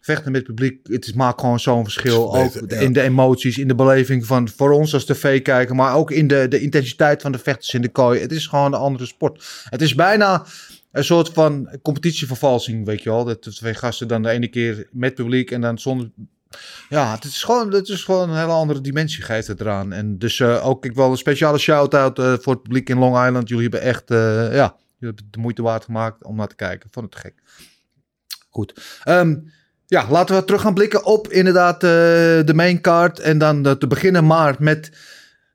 Vechten 0.00 0.32
met 0.32 0.44
publiek, 0.44 0.78
het 0.82 1.06
is, 1.06 1.12
maakt 1.12 1.40
gewoon 1.40 1.60
zo'n 1.60 1.84
verschil. 1.84 2.30
Beter, 2.32 2.62
ook 2.62 2.70
ja. 2.70 2.78
in 2.78 2.92
de 2.92 3.02
emoties, 3.02 3.58
in 3.58 3.68
de 3.68 3.74
beleving 3.74 4.26
van 4.26 4.48
voor 4.48 4.72
ons 4.72 4.94
als 4.94 5.04
tv-kijker. 5.04 5.74
Maar 5.74 5.94
ook 5.94 6.10
in 6.10 6.26
de, 6.26 6.48
de 6.48 6.60
intensiteit 6.60 7.22
van 7.22 7.32
de 7.32 7.38
vechters 7.38 7.74
in 7.74 7.82
de 7.82 7.88
kooi. 7.88 8.20
Het 8.20 8.32
is 8.32 8.46
gewoon 8.46 8.66
een 8.66 8.80
andere 8.80 9.06
sport. 9.06 9.44
Het 9.70 9.82
is 9.82 9.94
bijna 9.94 10.44
een 10.92 11.04
soort 11.04 11.28
van 11.28 11.78
competitievervalsing, 11.82 12.86
weet 12.86 13.02
je 13.02 13.10
wel. 13.10 13.24
Dat 13.24 13.44
de 13.44 13.54
twee 13.54 13.74
gasten 13.74 14.08
dan 14.08 14.22
de 14.22 14.30
ene 14.30 14.48
keer 14.48 14.88
met 14.92 15.14
publiek 15.14 15.50
en 15.50 15.60
dan 15.60 15.78
zonder... 15.78 16.10
Ja, 16.88 17.14
het 17.14 17.24
is 17.24 17.42
gewoon, 17.42 17.72
het 17.72 17.88
is 17.88 18.04
gewoon 18.04 18.30
een 18.30 18.38
hele 18.38 18.52
andere 18.52 18.80
dimensie 18.80 19.22
geeft 19.22 19.46
het 19.46 19.60
eraan. 19.60 19.92
En 19.92 20.18
dus 20.18 20.40
eh, 20.40 20.66
ook 20.66 20.84
ik 20.84 20.94
wel 20.94 21.10
een 21.10 21.16
speciale 21.16 21.58
shout-out 21.58 22.18
eh, 22.18 22.34
voor 22.40 22.52
het 22.52 22.62
publiek 22.62 22.88
in 22.88 22.98
Long 22.98 23.26
Island. 23.26 23.48
Jullie 23.48 23.68
hebben 23.68 23.82
echt, 23.82 24.10
eh, 24.10 24.54
ja, 24.54 24.76
jullie 24.98 25.14
hebben 25.14 25.24
de 25.30 25.38
moeite 25.38 25.62
waard 25.62 25.84
gemaakt 25.84 26.24
om 26.24 26.36
naar 26.36 26.48
te 26.48 26.54
kijken. 26.54 26.88
Vond 26.92 27.14
het 27.14 27.20
gek. 27.20 27.34
Goed. 28.48 29.00
Ehm, 29.04 29.36
ja, 29.86 30.06
laten 30.10 30.36
we 30.36 30.44
terug 30.44 30.60
gaan 30.60 30.74
blikken 30.74 31.04
op 31.04 31.28
inderdaad 31.28 31.80
de 31.80 32.52
main 32.54 32.80
card. 32.80 33.18
En 33.18 33.38
dan 33.38 33.78
te 33.78 33.86
beginnen 33.86 34.26
maar 34.26 34.56
met 34.58 34.90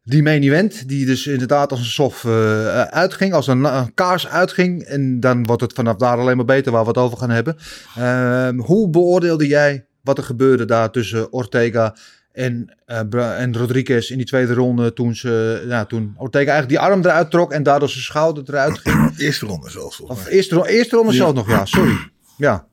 die 0.05 0.24
main 0.24 0.43
event. 0.43 0.88
Die 0.88 1.05
dus 1.05 1.27
inderdaad 1.27 1.71
als 1.71 1.79
een 1.79 1.85
soft 1.85 2.24
eh, 2.25 2.81
uitging. 2.81 3.33
Als 3.33 3.47
een, 3.47 3.63
een 3.63 3.93
kaars 3.93 4.27
uitging. 4.27 4.83
En 4.83 5.19
dan 5.19 5.45
wordt 5.45 5.62
het 5.62 5.74
vanaf 5.74 5.95
daar 5.95 6.17
alleen 6.17 6.35
maar 6.35 6.45
beter 6.45 6.71
waar 6.71 6.81
we 6.81 6.88
het 6.88 6.97
over 6.97 7.17
gaan 7.17 7.29
hebben. 7.29 7.57
Ehm, 7.95 8.57
hoe 8.57 8.89
beoordeelde 8.89 9.47
jij 9.47 9.85
wat 10.01 10.17
er 10.17 10.24
gebeurde 10.24 10.65
daar 10.65 10.91
tussen 10.91 11.31
Ortega 11.33 11.95
en, 12.31 12.75
eh, 12.85 13.00
Bra- 13.09 13.35
en 13.35 13.57
Rodriguez 13.57 14.09
in 14.09 14.17
die 14.17 14.25
tweede 14.25 14.53
ronde. 14.53 14.93
Toen, 14.93 15.15
ze, 15.15 15.63
ja, 15.67 15.85
toen 15.85 16.15
Ortega 16.17 16.51
eigenlijk 16.51 16.69
die 16.81 16.89
arm 16.89 17.00
eruit 17.05 17.31
trok. 17.31 17.51
En 17.51 17.63
daardoor 17.63 17.89
zijn 17.89 18.03
schouder 18.03 18.43
eruit 18.47 18.79
ging. 18.79 19.13
Eerste 19.17 19.45
ronde 19.45 19.69
zelfs 19.69 20.00
Of 20.00 20.27
eerste, 20.27 20.67
eerste 20.69 20.95
ronde 20.95 21.12
Ja. 21.12 21.17
zelf 21.17 21.33
nog, 21.33 21.50
ja. 21.50 21.65
Sorry. 21.65 21.97
Ja. 22.38 22.67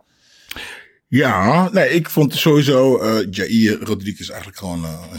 Ja, 1.09 1.69
nee, 1.73 1.89
ik 1.91 2.09
vond 2.11 2.35
sowieso 2.35 2.99
eh 2.99 3.27
Jair 3.31 3.79
Rodriguez 3.85 4.29
eigenlijk 4.29 4.59
gewoon 4.59 4.85
eh, 4.85 4.91
een 5.13 5.19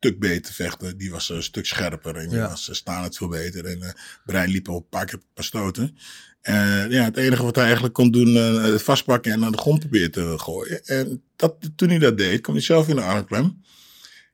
stuk 0.00 0.18
beter 0.18 0.54
vechten. 0.54 0.96
Die 0.98 1.10
was 1.10 1.28
een 1.28 1.42
stuk 1.42 1.66
scherper 1.66 2.16
en 2.16 2.28
die 2.28 2.38
Ja. 2.38 2.48
was 2.48 2.68
uh, 2.68 2.74
staand 2.74 3.16
veel 3.16 3.28
beter. 3.28 3.64
En 3.64 3.82
eh 3.82 3.90
Brein 4.24 4.50
liep 4.50 4.68
al 4.68 4.76
een 4.76 4.88
paar 4.88 5.06
keer 5.06 5.20
paar 5.34 5.44
stoten. 5.44 5.96
En 6.40 6.90
ja, 6.90 7.04
het 7.04 7.16
enige 7.16 7.42
wat 7.42 7.54
hij 7.54 7.64
eigenlijk 7.64 7.94
kon 7.94 8.10
doen, 8.10 8.36
eh, 8.36 8.62
het 8.62 8.82
vastpakken 8.82 9.32
en 9.32 9.40
naar 9.40 9.50
de 9.50 9.58
grond 9.58 9.78
proberen 9.80 10.10
te 10.10 10.34
gooien. 10.38 10.84
En 10.84 11.22
dat, 11.36 11.54
toen 11.76 11.88
hij 11.88 11.98
dat 11.98 12.18
deed, 12.18 12.40
kwam 12.40 12.54
hij 12.54 12.64
zelf 12.64 12.88
in 12.88 12.96
de 12.96 13.02
armklem. 13.02 13.62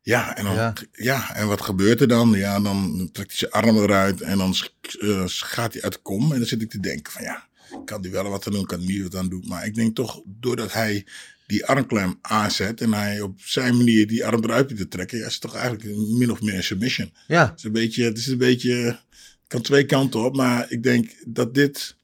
Ja 0.03 0.37
en, 0.37 0.45
dan, 0.45 0.55
Ja. 0.55 0.73
ja. 0.93 1.35
en 1.35 1.47
wat 1.47 1.61
gebeurt 1.63 2.01
er 2.01 2.09
dan? 2.09 2.31
Ja, 2.33 2.61
dan 2.61 3.09
trekt 3.13 3.29
hij 3.31 3.39
zijn 3.39 3.51
arm 3.65 3.77
eruit 3.77 4.21
en 4.21 4.39
dan 4.39 4.55
eh, 5.01 5.23
gaat 5.27 5.73
hij 5.73 5.83
uit 5.83 5.93
de 5.93 5.99
kom. 6.03 6.33
En 6.33 6.39
dan 6.39 6.47
zit 6.49 6.63
ik 6.63 6.71
te 6.71 6.81
denken 6.81 7.13
van 7.13 7.23
ja, 7.23 7.49
kan 7.85 8.01
hij 8.01 8.11
wel 8.11 8.29
wat 8.31 8.47
aan 8.47 8.53
doen, 8.53 8.67
kan 8.67 8.79
hij 8.79 8.87
niet 8.87 9.03
wat 9.03 9.15
aan 9.17 9.29
doen. 9.29 9.45
Maar 9.47 9.67
ik 9.67 9.75
denk 9.75 9.95
toch, 9.95 10.21
doordat 10.27 10.73
hij 10.73 11.07
die 11.47 11.67
armklem 11.67 12.19
aanzet 12.21 12.81
en 12.81 12.93
hij 12.93 13.21
op 13.21 13.41
zijn 13.41 13.77
manier 13.77 14.07
die 14.07 14.25
arm 14.25 14.45
eruit 14.45 14.77
te 14.77 14.89
trekken, 14.89 15.19
ja, 15.19 15.27
is 15.27 15.39
toch 15.39 15.55
eigenlijk 15.55 15.97
min 15.97 16.31
of 16.31 16.41
meer 16.41 16.55
een 16.55 16.63
submission. 16.63 17.13
Ja. 17.27 17.47
Het 17.47 17.59
is 17.59 17.65
een 17.65 17.73
beetje, 17.73 18.05
het 18.05 18.19
is 18.19 18.27
een 18.27 18.39
beetje, 18.39 18.75
het 18.75 19.01
kan 19.47 19.63
twee 19.63 19.85
kanten 19.85 20.25
op, 20.25 20.37
maar 20.37 20.67
ik 20.69 20.83
denk 20.83 21.11
dat 21.27 21.55
dit, 21.55 21.96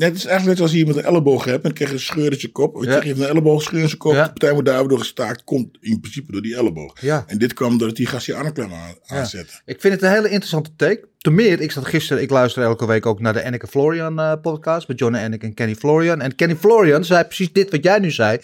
net 0.00 0.14
is 0.16 0.24
eigenlijk 0.24 0.58
net 0.58 0.60
als 0.60 0.70
je 0.72 0.78
iemand 0.78 0.96
een 0.96 1.04
elleboog 1.04 1.44
hebt 1.44 1.56
en 1.56 1.62
dan 1.62 1.72
krijg 1.72 1.90
je 1.90 1.96
een 1.96 2.02
scheur 2.02 2.32
in 2.32 2.40
zijn 2.40 2.52
kop. 2.52 2.82
Je, 2.82 2.90
Ja. 2.90 3.02
je 3.02 3.10
een 3.14 3.22
elleboog, 3.22 3.62
scheur 3.62 3.80
in 3.80 3.86
zijn 3.86 3.98
kop, 3.98 4.12
Ja. 4.12 4.22
de 4.22 4.28
partij 4.28 4.52
wordt 4.52 4.68
daardoor 4.68 4.98
gestaakt, 4.98 5.44
komt 5.44 5.76
in 5.80 6.00
principe 6.00 6.32
door 6.32 6.42
die 6.42 6.56
elleboog. 6.56 7.00
Ja. 7.00 7.24
En 7.26 7.38
dit 7.38 7.54
kwam 7.54 7.78
doordat 7.78 7.96
die 7.96 8.06
gast 8.06 8.26
die 8.26 8.34
armklem 8.34 8.72
aan, 8.72 8.94
aanzette. 9.06 9.52
Ik 9.64 9.80
vind 9.80 9.94
het 9.94 10.02
een 10.02 10.10
hele 10.10 10.28
interessante 10.28 10.70
take. 10.76 11.08
Ten 11.18 11.34
meer, 11.34 11.60
ik 11.60 11.70
zat 11.72 11.84
gisteren, 11.86 12.22
ik 12.22 12.30
luister 12.30 12.62
elke 12.62 12.86
week 12.86 13.06
ook 13.06 13.20
naar 13.20 13.32
de 13.32 13.40
Enneke 13.40 13.66
Florian 13.66 14.18
eh, 14.20 14.32
podcast 14.42 14.88
met 14.88 14.98
John 14.98 15.14
Enneke 15.14 15.46
en 15.46 15.54
Kenny 15.54 15.74
Florian. 15.74 16.20
En 16.20 16.34
Kenny 16.34 16.56
Florian 16.56 17.04
zei 17.04 17.24
precies 17.24 17.52
dit 17.52 17.70
wat 17.70 17.84
jij 17.84 17.98
nu 17.98 18.10
zei. 18.10 18.38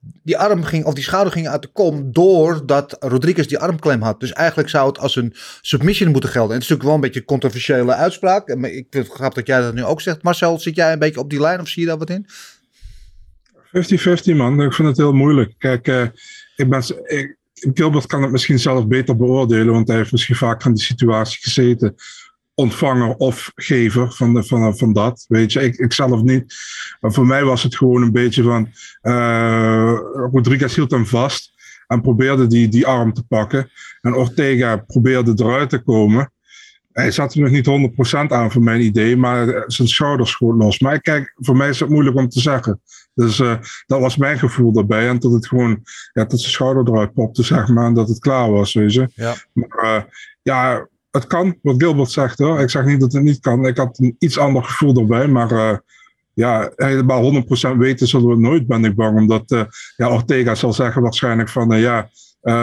Die 0.00 0.38
arm 0.38 0.62
ging, 0.62 0.84
of 0.84 0.94
die 0.94 1.04
schouder 1.04 1.32
ging 1.32 1.48
uit 1.48 1.62
de 1.62 1.68
kom 1.68 2.12
doordat 2.12 2.96
Rodriguez 3.00 3.46
die 3.46 3.58
armklem 3.58 4.02
had. 4.02 4.20
Dus 4.20 4.32
eigenlijk 4.32 4.68
zou 4.68 4.88
het 4.88 4.98
als 4.98 5.16
een 5.16 5.34
submission 5.60 6.10
moeten 6.10 6.30
gelden. 6.30 6.50
En 6.50 6.54
het 6.54 6.62
is 6.62 6.68
natuurlijk 6.68 6.88
wel 6.88 6.94
een 6.94 7.00
beetje 7.00 7.20
een 7.20 7.26
controversiële 7.26 7.94
uitspraak. 7.94 8.48
Ik 8.48 8.86
vind 8.90 9.06
het 9.06 9.08
grappig 9.08 9.34
dat 9.34 9.46
jij 9.46 9.60
dat 9.60 9.74
nu 9.74 9.84
ook 9.84 10.00
zegt. 10.00 10.22
Marcel, 10.22 10.58
zit 10.58 10.76
jij 10.76 10.92
een 10.92 10.98
beetje 10.98 11.20
op 11.20 11.30
die 11.30 11.40
lijn 11.40 11.60
of 11.60 11.68
zie 11.68 11.82
je 11.82 11.88
daar 11.88 11.98
wat 11.98 12.10
in? 12.10 12.26
50-50 14.32 14.36
man, 14.36 14.62
ik 14.62 14.72
vind 14.72 14.88
het 14.88 14.96
heel 14.96 15.12
moeilijk. 15.12 15.54
Kijk, 15.58 15.88
eh, 15.88 16.06
ik 16.56 16.68
ben, 16.68 16.82
ik, 17.04 17.36
kan 18.06 18.22
het 18.22 18.30
misschien 18.30 18.58
zelf 18.58 18.86
beter 18.86 19.16
beoordelen, 19.16 19.72
want 19.72 19.88
hij 19.88 19.96
heeft 19.96 20.12
misschien 20.12 20.36
vaak 20.36 20.62
van 20.62 20.74
die 20.74 20.82
situatie 20.82 21.38
gezeten. 21.40 21.94
Ontvanger 22.58 23.14
of 23.16 23.52
gever 23.54 24.12
van, 24.12 24.34
de, 24.34 24.44
van, 24.44 24.76
van 24.76 24.92
dat, 24.92 25.24
weet 25.28 25.52
je. 25.52 25.60
Ik, 25.60 25.76
ik 25.76 25.92
zelf 25.92 26.22
niet. 26.22 26.54
Maar 27.00 27.12
voor 27.12 27.26
mij 27.26 27.44
was 27.44 27.62
het 27.62 27.76
gewoon 27.76 28.02
een 28.02 28.12
beetje 28.12 28.42
van... 28.42 28.68
eh, 29.00 29.98
Rodriguez 30.32 30.74
hield 30.74 30.90
hem 30.90 31.06
vast 31.06 31.52
en 31.86 32.00
probeerde 32.00 32.46
die, 32.46 32.68
die 32.68 32.86
arm 32.86 33.12
te 33.12 33.22
pakken. 33.22 33.70
En 34.00 34.14
Ortega 34.14 34.76
probeerde 34.76 35.32
eruit 35.36 35.70
te 35.70 35.78
komen. 35.78 36.32
Hij 36.92 37.10
zat 37.10 37.34
er 37.34 37.40
nog 37.40 37.50
niet 37.50 37.92
100% 38.26 38.32
aan 38.32 38.52
voor 38.52 38.62
mijn 38.62 38.80
idee, 38.80 39.16
maar 39.16 39.64
zijn 39.66 39.88
schouders 39.88 40.30
schoot 40.30 40.56
los. 40.56 40.78
Maar 40.78 41.00
kijk, 41.00 41.32
voor 41.36 41.56
mij 41.56 41.68
is 41.68 41.80
het 41.80 41.88
moeilijk 41.88 42.16
om 42.16 42.28
te 42.28 42.40
zeggen. 42.40 42.80
Dus 43.14 43.40
eh, 43.40 43.56
dat 43.86 44.00
was 44.00 44.16
mijn 44.16 44.38
gevoel 44.38 44.72
daarbij. 44.72 45.08
En 45.08 45.18
dat 45.18 45.32
het 45.32 45.46
gewoon, 45.46 45.80
ja, 46.12 46.24
dat 46.24 46.40
zijn 46.40 46.52
schouder 46.52 46.88
eruit 46.88 47.12
popte, 47.12 47.42
zeg 47.42 47.68
maar, 47.68 47.86
en 47.86 47.94
dat 47.94 48.08
het 48.08 48.18
klaar 48.18 48.50
was, 48.50 48.72
weet 48.74 48.92
je. 48.92 49.08
Ja. 49.14 49.34
Maar 49.52 49.96
eh, 49.96 50.02
ja, 50.42 50.88
het 51.10 51.26
kan, 51.26 51.58
wat 51.62 51.82
Gilbert 51.82 52.10
zegt 52.10 52.38
hoor. 52.38 52.60
Ik 52.60 52.70
zeg 52.70 52.84
niet 52.84 53.00
dat 53.00 53.12
het 53.12 53.22
niet 53.22 53.40
kan. 53.40 53.66
Ik 53.66 53.76
had 53.76 53.98
een 53.98 54.16
iets 54.18 54.38
ander 54.38 54.64
gevoel 54.64 54.96
erbij, 54.96 55.28
maar 55.28 55.50
eh, 55.50 55.76
ja, 56.32 56.72
helemaal 56.76 57.44
100% 57.74 57.76
weten 57.76 58.06
zullen 58.06 58.26
we 58.26 58.32
het 58.32 58.40
nooit, 58.40 58.66
ben 58.66 58.84
ik 58.84 58.94
bang. 58.94 59.18
Omdat 59.18 59.50
eh, 59.50 59.62
ja, 59.96 60.10
Ortega 60.10 60.54
zal 60.54 60.72
zeggen 60.72 61.02
waarschijnlijk 61.02 61.48
van, 61.48 61.72
eh, 61.72 61.80
ja, 61.80 62.10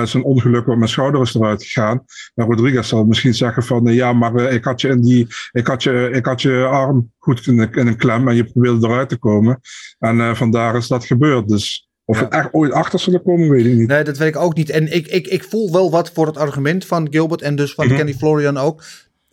zijn 0.05 0.23
ongeluk 0.23 0.65
met 0.65 0.77
mijn 0.77 0.89
schouder 0.89 1.21
is 1.21 1.35
eruit 1.35 1.63
gegaan. 1.63 2.05
Maar 2.35 2.47
Rodriguez 2.47 2.87
zal 2.87 3.05
misschien 3.05 3.33
zeggen 3.33 3.63
van, 3.63 3.83
ja, 3.83 4.13
maar 4.13 4.35
ik, 4.35 4.63
had 4.63 4.81
je 4.81 4.87
in 4.87 5.01
die, 5.01 5.27
ik, 5.51 5.67
had 5.67 5.83
je, 5.83 6.09
ik 6.13 6.25
had 6.25 6.41
je 6.41 6.65
arm 6.65 7.11
goed 7.17 7.47
in, 7.47 7.71
in 7.71 7.87
een 7.87 7.97
klem 7.97 8.27
en 8.27 8.35
je 8.35 8.43
probeerde 8.43 8.87
eruit 8.87 9.09
te 9.09 9.17
komen. 9.17 9.59
En 9.99 10.35
vandaar 10.35 10.75
is 10.75 10.87
dat 10.87 11.05
gebeurd. 11.05 11.47
Dus 11.47 11.89
of 12.05 12.19
Ja. 12.19 12.29
echt 12.29 12.49
ooit 12.51 12.71
achter 12.71 12.99
zullen 12.99 13.23
komen, 13.23 13.49
weet 13.49 13.65
ik 13.65 13.73
niet. 13.73 13.87
Nee, 13.87 14.03
dat 14.03 14.17
weet 14.17 14.27
ik 14.35 14.41
ook 14.41 14.55
niet. 14.55 14.69
En 14.69 14.93
ik, 14.95 15.07
ik, 15.07 15.27
ik 15.27 15.43
voel 15.43 15.71
wel 15.71 15.91
wat 15.91 16.11
voor 16.11 16.27
het 16.27 16.37
argument 16.37 16.85
van 16.85 17.07
Gilbert 17.11 17.41
en 17.41 17.55
dus 17.55 17.73
van 17.73 17.85
Mhm. 17.87 17.95
Kenny 17.95 18.13
Florian 18.13 18.57
ook. 18.57 18.83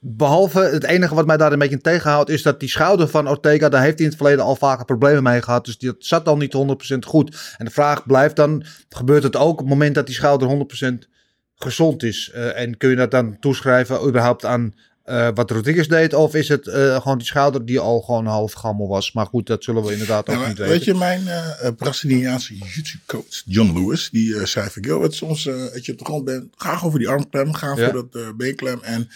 Behalve 0.05 0.61
het 0.61 0.85
enige 0.85 1.15
wat 1.15 1.27
mij 1.27 1.37
daar 1.37 1.53
een 1.53 1.59
beetje 1.59 1.81
tegenhoudt, 1.81 2.31
is 2.31 2.43
dat 2.43 2.61
die 2.61 2.69
schouder 2.69 3.09
van 3.09 3.29
Ortega, 3.29 3.69
daar 3.69 3.83
heeft 3.83 3.95
hij 3.95 4.05
in 4.05 4.11
het 4.13 4.21
verleden 4.21 4.45
al 4.45 4.57
vaker 4.57 4.85
problemen 4.85 5.23
mee 5.23 5.43
gehad. 5.43 5.65
Dus 5.65 5.79
dat 5.79 5.95
zat 5.99 6.29
al 6.29 6.37
niet 6.37 6.53
100% 6.53 7.07
goed. 7.07 7.55
En 7.59 7.65
de 7.65 7.71
vraag 7.71 8.07
blijft 8.07 8.37
dan, 8.37 8.65
gebeurt 8.89 9.23
het 9.23 9.37
ook 9.37 9.51
op 9.53 9.59
het 9.59 9.69
moment 9.69 9.95
dat 9.95 10.07
die 10.07 10.15
schouder 10.15 10.49
100% 10.49 11.09
gezond 11.55 12.03
is? 12.03 12.31
Eh, 12.35 12.61
en 12.61 12.77
kun 12.77 12.91
je 12.91 12.97
dat 12.97 13.11
dan 13.11 13.37
toeschrijven 13.41 14.07
überhaupt 14.07 14.45
aan 14.45 14.75
eh, 15.05 15.29
wat 15.35 15.51
Rodriguez 15.51 15.87
deed? 15.87 16.15
Of 16.15 16.35
is 16.35 16.49
het 16.49 16.67
eh, 16.67 17.01
gewoon 17.01 17.19
die 17.19 17.27
schouder 17.27 17.65
die 17.65 17.79
al 17.81 18.01
gewoon 18.01 18.27
half 18.27 18.53
gammel 18.53 18.89
was? 18.89 19.13
Maar 19.13 19.27
goed, 19.27 19.47
dat 19.47 19.65
zullen 19.65 19.83
we 19.85 19.93
inderdaad 19.93 20.29
ook 20.29 20.35
Ja, 20.41 20.49
niet 20.49 20.59
weten. 20.59 20.73
weet 20.73 20.85
je, 20.85 20.95
mijn 20.95 21.29
eh, 21.29 21.69
Braziliaanse 21.77 22.55
jiu-jitsu 22.57 22.99
coach 23.07 23.43
John 23.45 23.73
Lewis, 23.79 24.09
die 24.11 24.47
zei 24.47 24.71
van, 24.71 24.85
Gilbert, 24.85 25.15
soms 25.15 25.49
als 25.49 25.87
je 25.87 25.93
op 25.93 25.99
de 25.99 26.05
grond 26.05 26.25
bent, 26.25 26.47
ga 26.57 26.81
over 26.83 26.99
die 26.99 27.09
armklem, 27.09 27.53
ga 27.55 27.77
Ja. 27.77 27.91
voor 27.91 28.09
dat 28.11 28.37
beenklem 28.37 28.83
en 28.83 29.09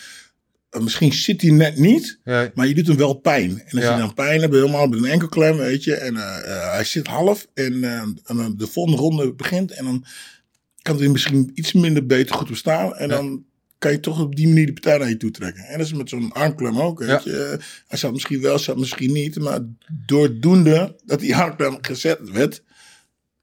misschien 0.80 1.12
zit 1.12 1.42
hij 1.42 1.50
net 1.50 1.76
niet, 1.78 2.18
Ja, 2.24 2.50
maar 2.54 2.66
je 2.66 2.74
doet 2.74 2.86
hem 2.86 2.96
wel 2.96 3.14
pijn. 3.14 3.50
En 3.50 3.78
als 3.78 3.88
je 3.88 3.96
dan 3.98 4.14
pijn 4.14 4.40
hebt, 4.40 4.54
helemaal 4.54 4.86
met 4.86 4.98
een 4.98 5.04
enkelklem, 5.04 5.56
weet 5.56 5.84
je, 5.84 5.94
en 5.94 6.14
hij 6.72 6.84
zit 6.84 7.06
half 7.06 7.46
en, 7.54 7.84
en 8.24 8.54
de 8.56 8.66
volgende 8.66 8.98
ronde 8.98 9.34
begint 9.34 9.70
en 9.72 9.84
dan 9.84 10.04
kan 10.82 10.98
hij 10.98 11.08
misschien 11.08 11.50
iets 11.54 11.72
minder 11.72 12.06
beter 12.06 12.34
goed 12.34 12.48
bestaan 12.48 12.94
en 12.96 13.08
dan 13.08 13.44
kan 13.78 13.92
je 13.92 14.00
toch 14.00 14.20
op 14.20 14.36
die 14.36 14.46
manier 14.48 14.66
de 14.66 14.72
partij 14.72 14.98
naar 14.98 15.08
je 15.08 15.16
toe 15.16 15.30
trekken. 15.30 15.62
En 15.64 15.78
dat 15.78 15.86
is 15.86 15.92
met 15.92 16.08
zo'n 16.08 16.32
armklem 16.32 16.80
ook, 16.80 16.98
weet 16.98 17.08
Ja. 17.08 17.20
je. 17.24 17.58
Hij 17.86 17.98
zat 17.98 18.12
misschien 18.12 18.40
wel, 18.40 18.58
zat 18.58 18.76
misschien 18.76 19.12
niet, 19.12 19.38
maar 19.38 19.60
doordoende 20.06 20.96
dat 21.04 21.20
die 21.20 21.36
armklem 21.36 21.78
gezet 21.80 22.30
werd, 22.30 22.62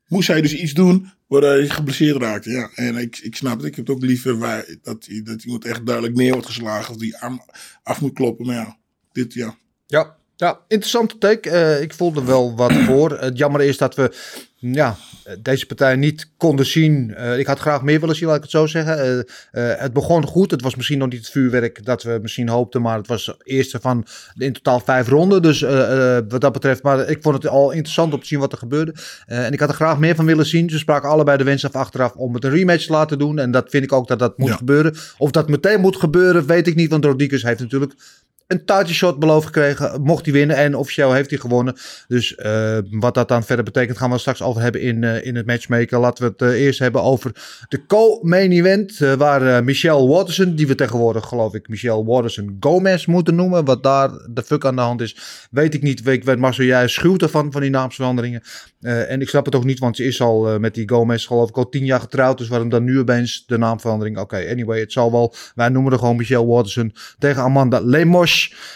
moest 0.08 0.28
hij 0.28 0.42
dus 0.42 0.54
iets 0.56 0.74
doen 0.74 1.12
waardoor 1.28 1.50
hij 1.50 1.70
geblesseerd 1.70 2.22
raakte. 2.22 2.50
Ja, 2.50 2.70
en 2.76 2.96
ik, 2.96 3.18
ik 3.18 3.36
snap 3.36 3.58
het. 3.58 3.66
Ik 3.66 3.76
heb 3.76 3.88
het 3.88 3.96
ook 3.96 4.04
liever 4.04 4.38
waar, 4.38 4.66
dat, 4.82 5.08
dat 5.24 5.44
iemand 5.44 5.66
echt 5.66 5.86
duidelijk 5.86 6.16
neer 6.16 6.32
wordt 6.32 6.48
geslagen 6.48 6.94
of 6.94 7.00
die 7.00 7.18
arm 7.18 7.42
af 7.84 8.02
moet 8.02 8.14
kloppen. 8.14 8.46
Maar 8.46 8.56
ja, 8.56 8.78
dit, 9.12 9.34
ja. 9.34 9.58
Ja, 9.88 10.16
ja 10.36 10.60
interessante 10.68 11.18
take. 11.18 11.50
Uh, 11.50 11.82
ik 11.82 11.94
voelde 11.94 12.24
wel 12.24 12.56
wat 12.56 12.74
voor. 12.74 13.12
Het 13.20 13.38
jammer 13.38 13.62
is 13.62 13.78
dat 13.78 13.96
we 13.96 14.16
ja, 14.72 14.96
deze 15.40 15.66
partij 15.66 15.96
niet 15.96 16.30
konden 16.38 16.66
zien. 16.66 17.16
Uh, 17.18 17.40
ik 17.40 17.48
had 17.48 17.60
graag 17.60 17.82
meer 17.82 18.00
willen 18.00 18.16
zien, 18.16 18.28
laat 18.28 18.36
ik 18.36 18.42
het 18.42 18.52
zo 18.52 18.68
zeggen. 18.68 19.06
Uh, 19.06 19.16
uh, 19.16 19.24
het 19.80 19.94
begon 19.94 20.26
goed. 20.26 20.52
Het 20.52 20.62
was 20.62 20.76
misschien 20.76 20.98
nog 20.98 21.10
niet 21.10 21.20
het 21.20 21.30
vuurwerk 21.30 21.86
dat 21.86 22.04
we 22.04 22.20
misschien 22.22 22.50
hoopten. 22.50 22.82
Maar 22.82 22.98
het 22.98 23.08
was 23.08 23.26
de 23.26 23.36
eerste 23.44 23.80
van 23.80 24.06
in 24.38 24.54
totaal 24.54 24.80
vijf 24.80 25.08
ronden. 25.08 25.42
Dus 25.42 25.62
wat 26.30 26.42
dat 26.42 26.54
betreft. 26.54 26.84
Maar 26.84 27.10
ik 27.10 27.22
vond 27.22 27.36
het 27.36 27.48
al 27.48 27.72
interessant 27.72 28.14
om 28.14 28.20
te 28.20 28.28
zien 28.28 28.40
wat 28.40 28.52
er 28.52 28.58
gebeurde. 28.58 28.96
en 29.26 29.52
ik 29.54 29.60
had 29.60 29.70
er 29.70 29.76
graag 29.76 29.98
meer 30.00 30.16
van 30.16 30.26
willen 30.26 30.46
zien. 30.46 30.70
Ze 30.70 30.78
spraken 30.78 31.10
allebei 31.10 31.38
de 31.38 31.44
wens 31.44 31.66
af 31.66 31.76
achteraf 31.76 32.14
om 32.14 32.34
het 32.34 32.44
een 32.44 32.52
rematch 32.52 32.86
te 32.86 32.92
laten 32.92 33.20
doen. 33.20 33.40
En 33.40 33.52
dat 33.52 33.70
vind 33.70 33.84
ik 33.84 33.92
ook 33.92 34.08
dat 34.08 34.20
dat 34.20 34.38
moet 34.38 34.50
Ja. 34.50 34.56
gebeuren. 34.56 34.96
Of 35.18 35.32
dat 35.32 35.50
meteen 35.50 35.82
moet 35.82 35.96
gebeuren, 35.96 36.46
weet 36.46 36.68
ik 36.68 36.76
niet. 36.76 36.90
Want 36.90 37.06
Rodriguez 37.06 37.44
heeft 37.44 37.60
natuurlijk 37.60 37.94
een 38.48 38.66
title 38.66 38.94
shot 38.94 39.20
beloofd 39.20 39.46
gekregen. 39.46 40.02
Mocht 40.02 40.26
hij 40.26 40.34
winnen. 40.34 40.56
En 40.56 40.76
officieel 40.76 41.14
heeft 41.14 41.30
hij 41.30 41.40
gewonnen. 41.40 41.76
Dus 42.08 42.36
eh, 42.36 42.78
wat 42.90 43.14
dat 43.14 43.28
dan 43.28 43.44
verder 43.44 43.66
betekent, 43.66 43.98
gaan 43.98 44.12
we 44.12 44.18
straks 44.18 44.42
over 44.42 44.62
hebben 44.62 44.82
in, 44.82 45.04
eh, 45.04 45.26
in 45.26 45.36
het 45.36 45.46
matchmaker. 45.46 46.00
Laten 46.00 46.24
we 46.24 46.30
het 46.30 46.54
eh, 46.54 46.62
eerst 46.66 46.80
hebben 46.80 47.02
over 47.02 47.32
de 47.70 47.86
co-main 47.86 48.52
event. 48.52 48.98
waar 49.18 49.64
Michelle 49.64 50.08
Watterson, 50.08 50.56
die 50.56 50.68
we 50.68 50.76
tegenwoordig 50.76 51.26
geloof 51.26 51.54
ik 51.54 51.68
Michelle 51.68 52.04
Watterson 52.04 52.58
Gomez 52.60 53.06
moeten 53.06 53.36
noemen. 53.36 53.66
Wat 53.66 53.84
daar 53.84 54.10
de 54.30 54.44
fuck 54.44 54.66
aan 54.66 54.76
de 54.76 54.82
hand 54.82 55.02
is, 55.02 55.18
weet 55.52 55.74
ik 55.74 55.82
niet. 55.82 56.08
Ik 56.08 56.24
weet 56.24 56.40
Marcel, 56.40 56.66
jij 56.66 56.88
schuwt 56.88 57.22
ervan, 57.22 57.52
van 57.52 57.62
die 57.62 57.70
naamsveranderingen. 57.70 58.42
En 58.82 59.22
ik 59.22 59.30
snap 59.30 59.46
het 59.46 59.56
ook 59.56 59.64
niet, 59.64 59.80
want 59.80 59.96
ze 59.96 60.04
is 60.04 60.22
al 60.22 60.60
met 60.60 60.74
die 60.74 60.90
Gomez 60.90 61.28
geloof 61.28 61.50
ik 61.50 61.58
al 61.58 61.70
tien 61.70 61.86
jaar 61.86 62.00
getrouwd. 62.00 62.38
Dus 62.38 62.48
waarom 62.48 62.70
dan 62.70 62.84
nu 62.84 63.00
opeens 63.00 63.44
de 63.48 63.58
naamverandering? 63.58 64.18
Oké, 64.18 64.46
anyway, 64.50 64.80
het 64.80 64.92
zal 64.92 65.12
wel. 65.12 65.34
Wij 65.56 65.70
noemen 65.70 65.92
er 65.92 66.00
gewoon 66.00 66.16
Michelle 66.16 66.46
Watterson 66.46 66.94
tegen 67.20 67.42
Amanda 67.42 67.80
Lemos. 67.80 68.33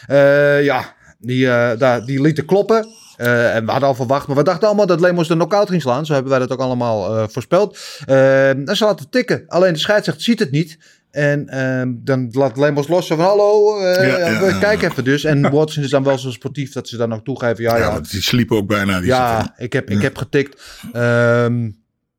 Eh, 0.07 0.63
ja, 0.63 0.93
die, 1.19 1.47
eh, 1.49 1.77
daar, 1.79 2.05
die 2.05 2.21
lieten 2.21 2.45
kloppen. 2.45 2.87
Eh, 3.17 3.55
en 3.55 3.65
we 3.65 3.71
hadden 3.71 3.89
al 3.89 3.95
verwacht, 3.95 4.27
maar 4.27 4.35
we 4.35 4.43
dachten 4.43 4.67
allemaal 4.67 4.85
dat 4.85 4.99
Lemos 4.99 5.27
de 5.27 5.33
knockout 5.33 5.69
ging 5.69 5.81
slaan. 5.81 6.05
Zo 6.05 6.13
hebben 6.13 6.31
wij 6.31 6.39
dat 6.39 6.51
ook 6.51 6.59
allemaal 6.59 7.29
voorspeld. 7.29 7.77
Eh, 8.05 8.49
en 8.49 8.75
ze 8.75 8.85
laten 8.85 9.09
tikken. 9.09 9.43
Alleen 9.47 9.73
de 9.73 9.79
scheidsrechter 9.79 10.23
ziet 10.23 10.39
het 10.39 10.51
niet. 10.51 10.77
En 11.11 11.47
ehm, 11.49 11.93
dan 11.97 12.29
laat 12.31 12.57
Lemos 12.57 12.87
los 12.87 13.07
van 13.07 13.19
hallo, 13.19 13.81
Ja, 13.81 14.01
ja, 14.01 14.59
kijken 14.59 14.89
even 14.91 15.03
dus. 15.03 15.23
En 15.23 15.51
Watson 15.51 15.83
is 15.83 15.89
dan 15.89 16.03
wel 16.03 16.17
zo 16.17 16.31
sportief 16.31 16.71
dat 16.73 16.87
ze 16.87 16.97
dan 16.97 17.13
ook 17.13 17.23
toegeven. 17.23 17.63
Ja, 17.63 17.77
Ja, 17.77 17.99
die 17.99 18.21
sliep 18.21 18.51
ook 18.51 18.67
bijna. 18.67 18.97
Die 18.99 19.07
ja, 19.07 19.53
ik 19.57 19.73
heb, 19.73 19.89
ik 19.89 20.01
heb 20.01 20.17
getikt. 20.17 20.61
Ehm, 20.93 21.69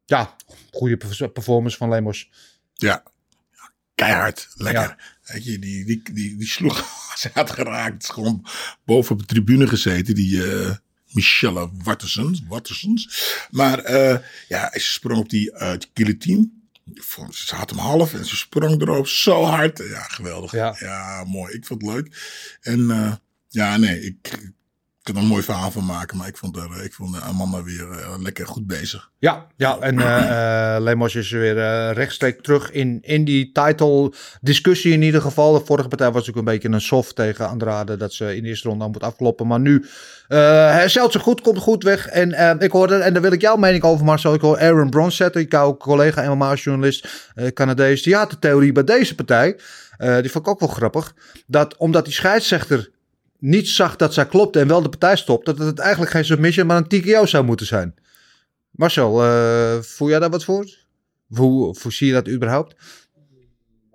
ja, 0.05 0.35
goede 0.73 0.97
perf- 0.97 1.33
performance 1.33 1.77
van 1.77 1.89
Lemos. 1.89 2.31
ja. 2.75 3.03
Keihard. 3.95 4.49
Lekker. 4.55 4.97
Weet 5.33 5.45
je, 5.45 5.59
die, 5.59 5.85
die, 5.85 6.03
die, 6.13 6.37
die 6.37 6.47
sloeg. 6.47 6.85
Ze 7.19 7.31
had 7.33 7.51
geraakt. 7.51 8.11
Gewoon 8.11 8.47
boven 8.85 9.13
op 9.13 9.19
de 9.19 9.27
tribune 9.27 9.67
gezeten. 9.67 10.15
Die 10.15 10.45
eh, 10.53 10.75
Michelle 11.11 11.71
Wattersons. 11.83 12.43
Wattersons. 12.49 13.09
Maar 13.51 13.79
eh, 13.79 14.19
ja, 14.49 14.71
ze 14.73 14.81
sprong 14.81 15.19
op 15.21 15.29
die 15.31 15.53
uh, 15.53 15.73
guillotine. 15.95 16.49
Vond- 16.95 17.35
Ze 17.35 17.55
had 17.55 17.71
hem 17.71 17.79
half 17.79 18.15
en 18.15 18.25
ze 18.25 18.37
sprong 18.37 18.81
erop 18.81 19.09
zo 19.09 19.43
hard. 19.43 19.79
Ja, 19.91 20.03
geweldig. 20.03 20.53
Ja. 20.53 21.25
mooi. 21.27 21.55
Ik 21.55 21.67
vond 21.67 21.83
het 21.83 21.91
leuk. 21.91 22.17
En 22.61 23.21
ja, 23.49 23.77
nee, 23.77 24.01
ik 24.05 24.51
kan 25.09 25.17
er 25.17 25.23
een 25.23 25.35
mooi 25.35 25.43
verhaal 25.43 25.71
van 25.71 25.85
maken. 25.87 26.17
Maar 26.17 26.29
ik 26.29 26.37
vond, 26.37 26.57
er, 26.57 26.85
ik 26.85 26.93
vond 26.93 27.21
Amanda 27.21 27.63
weer 27.63 27.91
eh, 27.91 28.15
lekker 28.19 28.47
goed 28.47 28.67
bezig. 28.67 29.11
Ja, 29.19 29.47
ja 29.57 29.79
en 29.81 29.99
eh 29.99 30.75
eh, 30.77 30.83
Lemos 30.83 31.15
is 31.15 31.31
weer 31.31 31.59
eh, 31.59 31.93
rechtstreeks 31.93 32.43
terug 32.43 32.71
in, 32.71 32.99
in 33.03 33.25
die 33.25 33.53
title 33.53 34.13
discussie 34.41 34.93
in 34.93 35.03
ieder 35.03 35.21
geval. 35.21 35.53
De 35.53 35.65
vorige 35.65 35.89
partij 35.89 36.07
was 36.11 36.27
natuurlijk 36.27 36.47
een 36.47 36.53
beetje 36.55 36.69
een 36.69 36.81
soft 36.81 37.17
tegen 37.17 37.49
Andrade. 37.49 37.97
Dat 37.97 38.13
ze 38.13 38.37
in 38.37 38.43
de 38.43 38.49
eerste 38.49 38.69
ronde 38.69 38.85
aan 38.85 38.91
moet 38.91 39.03
afkloppen. 39.03 39.47
Maar 39.47 39.61
nu 39.61 39.85
eh 40.29 40.39
herstelt 40.71 41.13
ze 41.13 41.19
goed, 41.19 41.41
komt 41.41 41.59
goed 41.59 41.83
weg. 41.83 42.07
En 42.07 42.33
eh, 42.33 42.55
ik 42.59 42.71
hoorde, 42.71 42.95
en 42.95 43.13
daar 43.13 43.23
wil 43.23 43.33
ik 43.33 43.41
jouw 43.41 43.57
mening 43.57 43.83
over 43.83 44.05
Marcel. 44.05 44.35
Ik 44.35 44.41
hoor 44.41 44.59
Aaron 44.59 45.13
ik 45.33 45.55
ook 45.55 45.81
collega 45.81 46.35
MMA-journalist, 46.35 47.31
eh 47.35 47.47
Canadees. 47.47 48.03
Die 48.03 48.15
had 48.17 48.31
de 48.31 48.39
theorie 48.39 48.73
bij 48.73 48.85
deze 48.85 49.15
partij. 49.15 49.57
eh, 49.97 50.21
die 50.21 50.31
vond 50.31 50.47
ik 50.47 50.53
ook 50.53 50.61
wel 50.61 50.69
grappig. 50.69 51.15
Dat 51.47 51.77
omdat 51.77 52.05
die 52.05 52.15
scheidsrechter 52.15 52.91
niet 53.39 53.69
zag 53.69 53.97
dat 53.97 54.15
zij 54.15 54.27
klopte 54.27 54.61
en 54.61 54.69
wel 54.69 54.83
de 54.83 54.89
partij 54.89 55.17
stopt. 55.17 55.47
Dat 55.47 55.59
het 55.59 55.79
eigenlijk 55.79 56.11
geen 56.11 56.25
submission, 56.25 56.67
maar 56.67 56.77
een 56.77 56.89
TKO 56.89 57.27
zou 57.27 57.45
moeten 57.45 57.67
zijn. 57.67 57.95
Marcel, 58.71 59.25
eh, 59.25 59.79
voel 59.81 60.09
jij 60.09 60.19
daar 60.19 60.31
wat 60.31 60.45
voor? 60.45 60.67
Hoe, 61.29 61.75
zie 61.89 62.07
je 62.07 62.13
dat 62.13 62.29
überhaupt? 62.29 62.77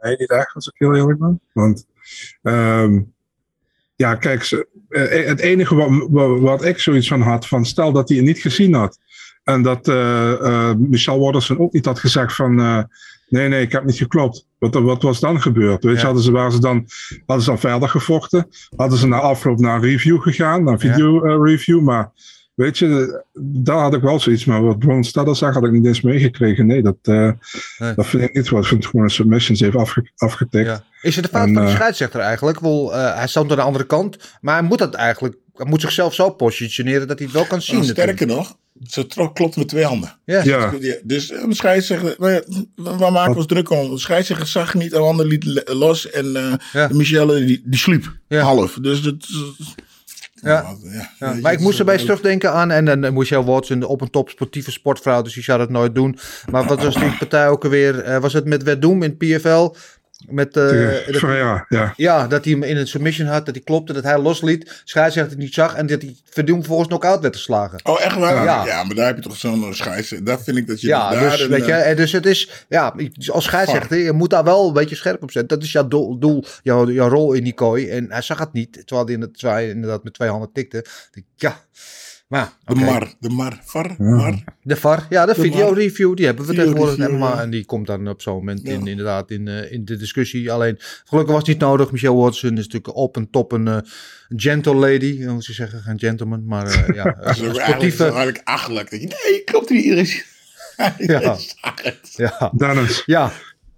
Nee, 0.02 0.16
niet 0.18 0.30
echt, 0.30 0.56
als 0.56 0.68
ik 0.68 0.74
heel 0.78 0.96
eerlijk 0.96 1.20
ben. 1.20 1.42
Want, 1.54 1.86
ehm, 2.42 3.02
ja, 3.96 4.16
kijk, 4.16 4.66
eh, 4.90 5.26
het 5.28 5.40
enige 5.40 5.76
wat, 5.76 6.40
wat, 6.40 6.66
ik 6.66 6.80
zoiets 6.80 7.08
van 7.08 7.22
had, 7.22 7.48
van 7.48 7.66
stel 7.66 7.92
dat 7.92 8.08
hij 8.10 8.18
het 8.18 8.26
niet 8.26 8.42
gezien 8.42 8.74
had. 8.74 9.00
En 9.44 9.62
dat 9.62 9.88
eh 9.88 10.74
Michelle 10.74 11.20
Watterson 11.20 11.60
ook 11.60 11.74
niet 11.74 11.86
had 11.86 12.00
gezegd 12.00 12.36
van, 12.36 12.88
nee, 13.34 13.48
nee, 13.48 13.62
ik 13.62 13.72
heb 13.72 13.84
niet 13.86 13.98
geklopt. 13.98 14.48
Wat, 14.60 14.74
wat 14.74 15.02
was 15.02 15.20
dan 15.20 15.42
gebeurd? 15.42 15.84
Weet 15.84 15.94
je, 15.94 16.00
Ja. 16.00 16.06
hadden 16.06 16.24
ze, 16.24 16.32
waren 16.32 16.52
ze 16.52 16.60
dan, 16.60 16.88
hadden 17.26 17.44
ze 17.46 17.50
dan 17.50 17.60
verder 17.60 17.90
gevochten? 17.90 18.48
Hadden 18.76 18.98
ze 18.98 19.08
na 19.08 19.20
afloop 19.20 19.60
naar 19.60 19.76
een 19.76 19.82
review 19.82 20.22
gegaan, 20.22 20.64
naar 20.64 20.74
een 20.74 20.88
Ja. 20.88 20.94
video 20.94 21.24
eh, 21.24 21.52
review? 21.52 21.82
Maar 21.82 22.12
weet 22.54 22.78
je, 22.78 23.22
daar 23.40 23.78
had 23.78 23.94
ik 23.94 24.02
wel 24.02 24.20
zoiets, 24.20 24.46
maar 24.46 24.64
wat 24.64 24.80
Bron 24.80 25.04
Stadler 25.04 25.36
zag, 25.36 25.54
had 25.54 25.64
ik 25.64 25.72
niet 25.72 25.86
eens 25.86 26.02
meegekregen. 26.02 26.66
Nee, 26.66 26.82
dat, 26.82 26.98
eh, 27.02 27.32
Nee. 27.78 27.94
dat 27.96 28.06
vind 28.06 28.24
ik 28.24 28.34
niet 28.34 28.50
wat. 28.50 28.62
Ik 28.62 28.68
vind 28.68 28.82
het 28.82 28.90
gewoon 28.92 29.06
een 29.06 29.12
submission. 29.12 29.58
Ze 29.58 29.64
heeft 29.64 29.76
afge, 29.78 30.12
afgetikt. 30.16 30.66
Ja. 30.66 30.84
Is 31.02 31.16
het 31.16 31.24
de 31.26 31.30
fout 31.32 31.48
En, 31.48 31.54
van 31.54 31.64
de 31.64 31.70
eh, 31.70 31.76
scheidsrechter 31.76 32.20
eigenlijk? 32.20 32.60
Wel, 32.60 32.94
eh, 32.96 33.16
hij 33.16 33.28
stond 33.28 33.52
aan 33.52 33.58
de 33.58 33.64
andere 33.64 33.86
kant, 33.86 34.18
maar 34.42 34.54
hij 34.60 34.64
moet 34.68 34.78
dat 34.80 34.94
eigenlijk, 34.94 35.36
hij 35.54 35.66
moet 35.66 35.82
zichzelf 35.82 36.14
zo 36.14 36.30
positioneren 36.30 37.08
dat 37.08 37.18
hij 37.18 37.28
het 37.28 37.36
wel 37.36 37.46
kan 37.46 37.62
zien. 37.62 37.76
Nou, 37.76 37.88
natuurlijk. 37.88 38.18
sterker 38.18 38.36
nog, 38.36 38.58
ze 38.88 39.08
trok, 39.08 39.36
klopte 39.36 39.60
met 39.60 39.68
twee 39.68 39.84
handen. 39.86 40.18
Ja. 40.26 40.44
Ja. 40.44 40.74
Dus 41.04 41.32
eh, 41.32 41.48
de 41.48 41.56
scheidsrechter, 41.56 42.16
nou 42.18 42.32
ja, 42.32 42.42
waar 42.76 43.12
maken 43.12 43.32
we 43.32 43.38
ons 43.38 43.46
druk 43.48 43.70
om? 43.70 43.90
De 43.90 43.98
scheidsrechter 44.00 44.48
zag 44.48 44.74
niet, 44.74 44.96
Amanda 44.96 45.24
liet 45.24 45.44
le- 45.46 45.64
los 45.66 46.10
en 46.10 46.36
eh 46.36 46.54
Ja. 46.74 46.90
Michelle 46.92 47.46
die, 47.46 47.62
die 47.66 47.80
sliep 47.80 48.12
Ja. 48.28 48.42
half. 48.42 48.78
Dus 48.82 49.02
dat... 49.02 49.16
Ja. 50.42 50.76
ja, 51.20 51.34
maar 51.42 51.54
ik 51.54 51.60
moest 51.60 51.74
is, 51.74 51.80
erbij 51.80 51.96
eh, 51.96 52.02
terugdenken 52.02 52.52
aan. 52.54 52.72
En 52.72 52.86
dan 52.86 53.14
Michelle 53.14 53.44
Watson, 53.44 53.84
op 53.84 54.02
een 54.02 54.10
top 54.10 54.30
sportieve 54.30 54.72
sportvrouw. 54.72 55.22
Dus 55.22 55.34
die 55.34 55.44
zou 55.44 55.60
dat 55.60 55.70
nooit 55.70 55.96
doen. 55.96 56.18
Maar 56.52 56.66
wat 56.68 56.84
was 56.84 56.96
die 56.96 57.18
partij 57.18 57.48
ook 57.50 57.64
alweer? 57.64 58.00
Eh, 58.00 58.20
was 58.22 58.34
het 58.34 58.46
met 58.46 58.64
Verdum 58.64 59.04
in 59.04 59.18
PFL? 59.18 59.70
Met, 60.30 60.58
eh, 60.58 60.64
dat- 61.06 61.16
Ferreira, 61.22 61.66
ja. 61.70 61.94
ja, 61.96 62.28
dat 62.28 62.44
hij 62.44 62.54
hem 62.54 62.64
in 62.64 62.78
een 62.78 62.88
submission 62.88 63.28
had. 63.28 63.46
Dat 63.46 63.56
hij 63.56 63.64
klopte, 63.64 63.94
dat 63.94 64.04
hij 64.04 64.20
losliet. 64.20 64.82
Scheidsrechter 64.84 65.32
het 65.34 65.42
niet 65.42 65.54
zag. 65.54 65.76
En 65.76 65.88
dat 65.88 66.02
hij 66.02 66.16
Verdum 66.30 66.56
vervolgens 66.58 66.88
knock-out 66.88 67.22
werd 67.22 67.36
geslagen. 67.36 67.80
Oh, 67.84 68.02
echt 68.02 68.16
waar? 68.16 68.44
Ja. 68.44 68.66
Ja. 68.66 68.84
maar 68.84 68.96
daar 68.96 69.06
heb 69.06 69.16
je 69.16 69.22
toch 69.22 69.38
zo'n 69.38 69.74
scheidsrechter. 69.74 70.24
Daar 70.28 70.42
vind 70.42 70.58
ik 70.58 70.68
dat 70.68 70.82
je 70.82 70.88
Ja, 70.88 71.10
daar 71.12 71.30
dus, 71.30 71.42
een, 71.42 71.50
weet 71.50 71.66
je, 71.66 71.72
eh, 71.72 71.90
en 71.90 71.96
dus 71.96 72.12
het 72.12 72.26
is, 72.26 72.66
ja, 72.70 72.96
als 73.32 73.44
scheidsrechter, 73.44 73.98
je 73.98 74.12
moet 74.12 74.30
daar 74.30 74.44
wel 74.44 74.68
een 74.68 74.74
beetje 74.74 74.96
scherp 74.96 75.24
op 75.24 75.32
zijn. 75.32 75.48
Dat 75.48 75.64
is 75.64 75.72
jouw 75.72 75.88
doel, 75.88 76.20
doel 76.20 76.44
jouw, 76.64 76.90
jouw 76.90 77.10
rol 77.10 77.34
in 77.34 77.44
die 77.44 77.54
kooi. 77.54 77.90
En 77.90 78.12
hij 78.12 78.22
zag 78.22 78.40
het 78.40 78.54
niet, 78.54 78.74
terwijl 78.74 79.06
hij, 79.06 79.16
in 79.16 79.22
het, 79.22 79.34
terwijl 79.38 79.60
hij 79.62 79.70
inderdaad 79.70 80.04
met 80.04 80.14
twee 80.14 80.30
handen 80.30 80.50
tikte. 80.54 80.78
Ik 80.78 81.10
denk, 81.12 81.26
Ja, 81.36 81.60
maar 82.28 82.52
de 82.66 82.76
mar, 82.76 83.14
de 83.20 83.30
mar, 83.30 83.60
var, 83.64 83.96
mar. 83.98 84.44
De 84.62 84.76
VAR, 84.76 85.06
ja, 85.10 85.26
de, 85.26 85.34
De 85.34 85.42
video 85.42 85.70
review, 85.72 86.16
die 86.16 86.26
hebben 86.26 86.46
we 86.46 86.50
Video 86.50 86.66
tegenwoordig. 86.66 86.98
review, 86.98 87.20
maar, 87.20 87.36
ja. 87.36 87.42
En 87.42 87.50
die 87.50 87.66
komt 87.66 87.88
dan 87.88 88.08
op 88.08 88.22
zo'n 88.22 88.34
moment 88.36 88.62
Ja. 88.64 88.72
in, 88.74 88.88
inderdaad 88.88 89.32
in, 89.32 89.48
eh, 89.48 89.72
in 89.72 89.86
de 89.86 89.98
discussie. 89.98 90.52
Alleen, 90.52 90.78
gelukkig 91.04 91.34
was 91.34 91.42
het 91.42 91.48
niet 91.52 91.60
nodig. 91.60 91.92
Michelle 91.92 92.16
Watson 92.16 92.52
is 92.58 92.68
natuurlijk 92.68 92.96
op 92.96 93.16
en 93.16 93.30
top 93.30 93.52
een 93.52 93.68
eh, 93.68 93.78
gentle 94.36 94.76
lady. 94.76 95.26
Moet 95.26 95.46
je 95.46 95.54
zeggen, 95.54 95.82
geen 95.82 96.00
gentleman. 96.00 96.46
Maar 96.46 96.66
eh, 96.66 96.96
ja, 96.96 97.04
Dat 97.22 97.38
is 97.38 97.56
sportieve... 97.62 98.04
eigenlijk 98.04 98.42
achterlijk. 98.44 98.92
Nee, 98.92 99.42
klopt 99.46 99.70
niet. 99.70 99.84
Hier 99.84 99.98
is 99.98 100.26
Ja. 100.98 101.38
Ja, 102.16 102.52
Dennis, 102.58 103.04
ja, 103.06 103.32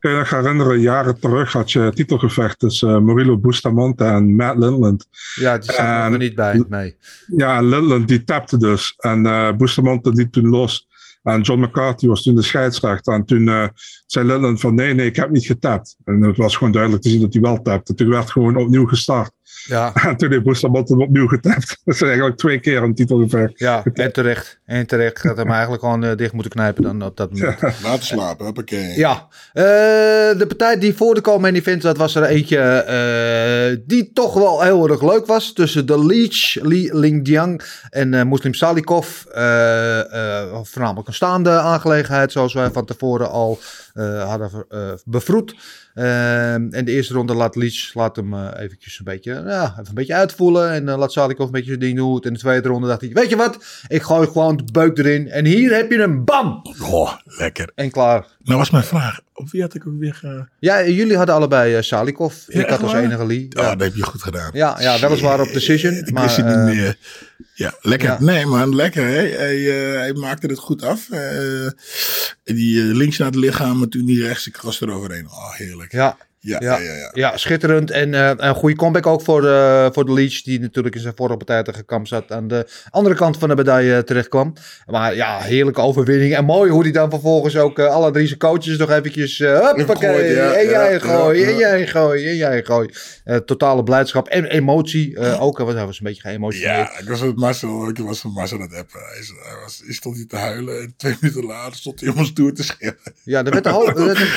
kun 0.05 0.13
je 0.13 0.19
nog 0.19 0.29
herinneren, 0.29 0.79
jaren 0.79 1.19
terug 1.19 1.51
had 1.51 1.71
je 1.71 1.91
titelgevecht 1.93 2.59
tussen 2.59 2.89
eh, 2.89 3.01
Murilo 3.01 3.37
Bustamante 3.37 4.03
en 4.03 4.35
Matt 4.35 4.59
Lindland. 4.59 5.07
ja, 5.35 5.57
die 5.57 5.71
staat 5.71 6.11
er 6.11 6.17
niet 6.17 6.35
bij. 6.35 6.63
Nee. 6.69 6.95
Ja, 7.35 7.61
Lindland 7.61 8.07
die 8.07 8.23
tapte 8.23 8.57
dus. 8.57 8.93
En 8.97 9.25
eh 9.25 9.55
Bustamante 9.55 10.11
liet 10.11 10.31
toen 10.31 10.49
los. 10.49 10.87
En 11.23 11.41
John 11.41 11.61
McCarthy 11.61 12.07
was 12.07 12.23
toen 12.23 12.35
de 12.35 12.41
scheidsrechter. 12.41 13.13
En 13.13 13.25
toen 13.25 13.47
eh, 13.47 13.67
zei 14.05 14.27
Lindland 14.27 14.59
van 14.59 14.75
nee, 14.75 14.93
nee, 14.93 15.05
ik 15.05 15.15
heb 15.15 15.29
niet 15.29 15.45
getapt. 15.45 15.95
En 16.03 16.21
het 16.21 16.37
was 16.37 16.55
gewoon 16.55 16.73
duidelijk 16.73 17.03
te 17.03 17.09
zien 17.09 17.21
dat 17.21 17.33
hij 17.33 17.41
wel 17.41 17.61
tapte. 17.61 17.93
Toen 17.93 18.09
werd 18.09 18.31
gewoon 18.31 18.55
opnieuw 18.55 18.85
gestart. 18.85 19.31
Ja, 19.65 19.91
En 19.93 20.15
toen 20.17 20.31
heeft 20.31 20.43
Bustamante 20.43 20.93
hem 20.93 21.01
opnieuw 21.01 21.27
getapt. 21.27 21.77
Dat 21.85 21.95
is 21.95 22.01
eigenlijk 22.01 22.37
twee 22.37 22.59
keer 22.59 22.83
een 22.83 22.95
titelgevecht. 22.95 23.59
ja, 23.59 23.83
en 23.93 24.13
terecht. 24.13 24.59
En 24.65 24.87
terecht 24.87 25.19
gaat 25.19 25.37
hem 25.37 25.51
eigenlijk 25.51 25.81
gewoon 25.81 26.03
eh, 26.03 26.15
dicht 26.15 26.33
moeten 26.33 26.51
knijpen 26.51 26.83
dan 26.83 27.03
op 27.03 27.17
dat 27.17 27.31
moment. 27.33 27.61
Laten 27.61 28.05
slapen, 28.05 28.45
hoppakee. 28.45 28.97
Ja, 28.97 29.27
eh, 29.53 29.63
de 30.37 30.45
partij 30.47 30.79
die 30.79 30.95
voor 30.95 31.15
de 31.15 31.21
Komen 31.21 31.55
Event 31.55 31.81
zat, 31.81 31.97
was 31.97 32.15
er 32.15 32.23
eentje 32.23 32.57
eh, 32.59 33.83
die 33.87 34.11
toch 34.13 34.33
wel 34.33 34.61
heel 34.61 34.89
erg 34.89 35.01
leuk 35.01 35.25
was. 35.25 35.53
Tussen 35.53 35.85
de 35.85 36.05
Leech, 36.05 36.57
Li 36.61 36.89
Lingjiang 36.93 37.61
en 37.89 38.13
eh 38.13 38.23
Muslim 38.23 38.53
Salikov. 38.53 39.25
Eh, 39.25 40.41
eh, 40.43 40.59
voornamelijk 40.63 41.07
een 41.07 41.13
staande 41.13 41.49
aangelegenheid, 41.49 42.31
zoals 42.31 42.53
wij 42.53 42.71
van 42.71 42.85
tevoren 42.85 43.29
al 43.29 43.59
eh, 43.93 44.29
hadden 44.29 44.65
eh, 44.69 44.79
bevroed. 45.05 45.55
Ehm, 45.95 46.67
en 46.71 46.85
de 46.85 46.91
eerste 46.91 47.13
ronde 47.13 47.33
laat 47.33 47.55
Leach 47.55 47.93
laat 47.93 48.15
hem 48.15 48.33
eh, 48.33 48.47
eventjes 48.57 48.99
een 48.99 49.05
beetje, 49.05 49.33
ja, 49.45 49.63
even 49.71 49.87
een 49.87 49.93
beetje 49.93 50.13
uitvoelen. 50.15 50.71
En 50.71 50.89
eh, 50.89 50.97
laat 50.97 51.11
Salikov 51.11 51.45
een 51.45 51.51
beetje 51.51 51.67
zijn 51.67 51.79
ding 51.79 51.97
doen. 51.97 52.21
En 52.21 52.33
de 52.33 52.39
tweede 52.39 52.67
ronde 52.67 52.87
dacht 52.87 53.01
hij, 53.01 53.09
weet 53.13 53.29
je 53.29 53.35
wat? 53.35 53.83
Ik 53.87 54.01
gooi 54.01 54.27
gewoon 54.27 54.57
de 54.57 54.63
beuk 54.71 54.97
erin. 54.97 55.29
En 55.29 55.45
hier 55.45 55.75
heb 55.75 55.91
je 55.91 55.97
hem, 55.99 56.23
bam! 56.25 56.61
Oh, 56.81 57.11
lekker. 57.25 57.71
En 57.75 57.91
klaar. 57.91 58.25
Nou 58.43 58.57
was 58.57 58.69
mijn 58.69 58.83
vraag. 58.83 59.19
Op 59.33 59.49
wie 59.49 59.61
had 59.61 59.73
ik 59.73 59.87
ook 59.87 59.99
weer 59.99 60.13
ge... 60.13 60.47
Ja, 60.59 60.85
jullie 60.87 61.17
hadden 61.17 61.35
allebei 61.35 61.75
eh, 61.75 61.81
Salikov. 61.81 62.35
Ja, 62.47 62.59
ik 62.59 62.69
had 62.69 62.81
als 62.81 62.91
waar? 62.91 63.03
enige 63.03 63.25
Lee. 63.25 63.47
Oh, 63.57 63.63
Ja. 63.63 63.69
dat 63.75 63.81
heb 63.81 63.95
je 63.95 64.03
goed 64.03 64.23
gedaan. 64.23 64.49
Ja, 64.53 64.75
ja, 64.81 64.99
weliswaar 64.99 65.41
op 65.41 65.53
decision, 65.53 65.93
Ik 65.93 66.11
maar, 66.11 66.23
wist 66.23 66.37
niet 66.37 66.45
meer. 66.75 66.97
Ja, 67.53 67.73
lekker. 67.81 68.09
ja. 68.09 68.21
Nee 68.21 68.45
man, 68.45 68.75
lekker. 68.75 69.05
Hè? 69.05 69.27
Hij, 69.27 69.89
eh, 69.91 69.99
hij 69.99 70.13
maakte 70.13 70.47
het 70.47 70.59
goed 70.59 70.83
af. 70.83 71.09
Eh, 71.09 71.67
die 72.43 72.81
eh, 72.81 72.95
links 72.95 73.17
naar 73.17 73.27
het 73.27 73.35
lichaam 73.35 73.83
en 73.83 73.89
toen 73.89 74.05
die 74.05 74.21
rechts. 74.21 74.47
Ik 74.47 74.57
was 74.57 74.81
er 74.81 74.91
overheen. 74.91 75.25
Oh, 75.25 75.53
heerlijk. 75.53 75.91
Ja, 75.91 76.17
Ja, 76.45 76.59
ja, 76.59 76.79
ja, 76.79 77.09
ja. 77.13 77.37
schitterend. 77.37 77.91
En 77.91 78.13
eh, 78.13 78.31
een 78.35 78.55
goede 78.55 78.75
comeback 78.75 79.05
ook 79.07 79.21
voor 79.21 79.41
de, 79.41 79.89
voor 79.93 80.05
de 80.05 80.13
Leach, 80.13 80.41
die 80.41 80.59
natuurlijk 80.59 80.95
in 80.95 81.01
zijn 81.01 81.13
vorige 81.15 81.37
partij 81.37 81.63
tegen 81.63 81.85
Kamp 81.85 82.07
zat. 82.07 82.31
Aan 82.31 82.47
de 82.47 82.67
andere 82.89 83.15
kant 83.15 83.37
van 83.37 83.49
de 83.49 83.55
medaille 83.55 84.03
terecht 84.03 84.27
kwam. 84.27 84.53
Maar 84.85 85.15
ja, 85.15 85.39
heerlijke 85.39 85.81
overwinning. 85.81 86.35
En 86.35 86.45
mooi 86.45 86.71
hoe 86.71 86.83
hij 86.83 86.91
dan 86.91 87.09
vervolgens 87.09 87.57
ook 87.57 87.79
eh, 87.79 87.85
alle 87.87 88.11
drie 88.11 88.27
zijn 88.27 88.39
coaches 88.39 88.77
nog 88.77 88.91
eventjes... 88.91 89.39
eh 89.39 89.59
Gegooid, 89.85 90.35
ja, 90.35 90.53
en 90.53 90.65
jij 90.69 90.99
gooi, 90.99 91.43
en 91.43 91.57
jij 91.57 91.87
gooi, 91.87 92.27
en 92.29 92.35
jij 92.35 92.63
gooi. 92.63 92.89
Eh, 93.23 93.35
totale 93.37 93.83
blijdschap 93.83 94.27
en 94.27 94.45
emotie. 94.45 95.15
eh, 95.19 95.41
ook, 95.41 95.57
hij 95.57 95.65
was, 95.65 95.75
hij 95.75 95.85
was 95.85 95.97
een 95.99 96.05
beetje 96.05 96.21
geëmotioneerd. 96.21 96.77
Ja, 96.93 96.99
ik 96.99 97.07
was 97.09 97.21
met 97.21 97.35
Marcel, 97.35 97.89
ik 97.89 97.97
was 97.97 98.23
met 98.23 98.33
Marcel 98.33 98.57
aan 98.57 98.63
het 98.63 98.73
appen. 98.73 98.99
Hij, 98.99 99.23
hij, 99.49 99.61
was, 99.63 99.81
hij 99.85 99.93
stond 99.93 100.15
hier 100.15 100.27
te 100.27 100.35
huilen 100.35 100.79
en 100.81 100.93
twee 100.97 101.15
minuten 101.21 101.45
later 101.45 101.75
stond 101.77 101.99
hij 101.99 102.09
om 102.09 102.17
ons 102.17 102.33
toe 102.33 102.51
te 102.51 102.63
schreeuwen. 102.63 102.99
Ja, 103.23 103.43
er 103.43 103.51
werd 103.51 103.65
hoop, 103.65 103.87
er 103.87 104.09
een, 104.09 104.27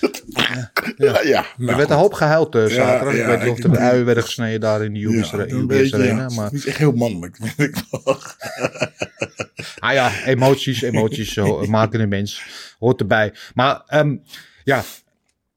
Ja, 0.96 1.20
ja. 1.22 1.46
Nou 1.56 1.70
er 1.70 1.76
werd 1.76 1.90
een 1.90 1.96
hoop 1.96 2.12
gehuild 2.12 2.54
eh, 2.54 2.64
zaterdag. 2.66 3.16
ja, 3.16 3.20
ik 3.20 3.26
weet 3.26 3.40
niet 3.42 3.58
of 3.58 3.64
er 3.64 3.70
de 3.72 3.78
uien 3.78 4.04
werden 4.04 4.24
gesneden 4.24 4.60
daar 4.60 4.84
in 4.84 4.92
de 4.94 5.00
UBS, 5.00 5.30
Ja, 5.30 5.38
Arena, 5.38 5.58
UBS 5.58 5.94
Arena. 5.94 6.20
ja. 6.22 6.28
Maar 6.34 6.44
Het 6.44 6.54
is 6.54 6.66
echt 6.66 6.76
heel 6.78 6.92
mannelijk, 6.92 7.36
vind 7.56 7.58
ik 7.58 7.82
toch. 7.90 8.36
Ah 9.78 9.92
ja, 9.92 10.10
emoties, 10.24 10.82
emoties 10.82 11.34
maken 11.68 12.00
een 12.00 12.08
mens. 12.08 12.42
Hoort 12.78 13.00
erbij. 13.00 13.32
Maar 13.54 13.82
ehm, 13.86 14.16
ja, 14.64 14.82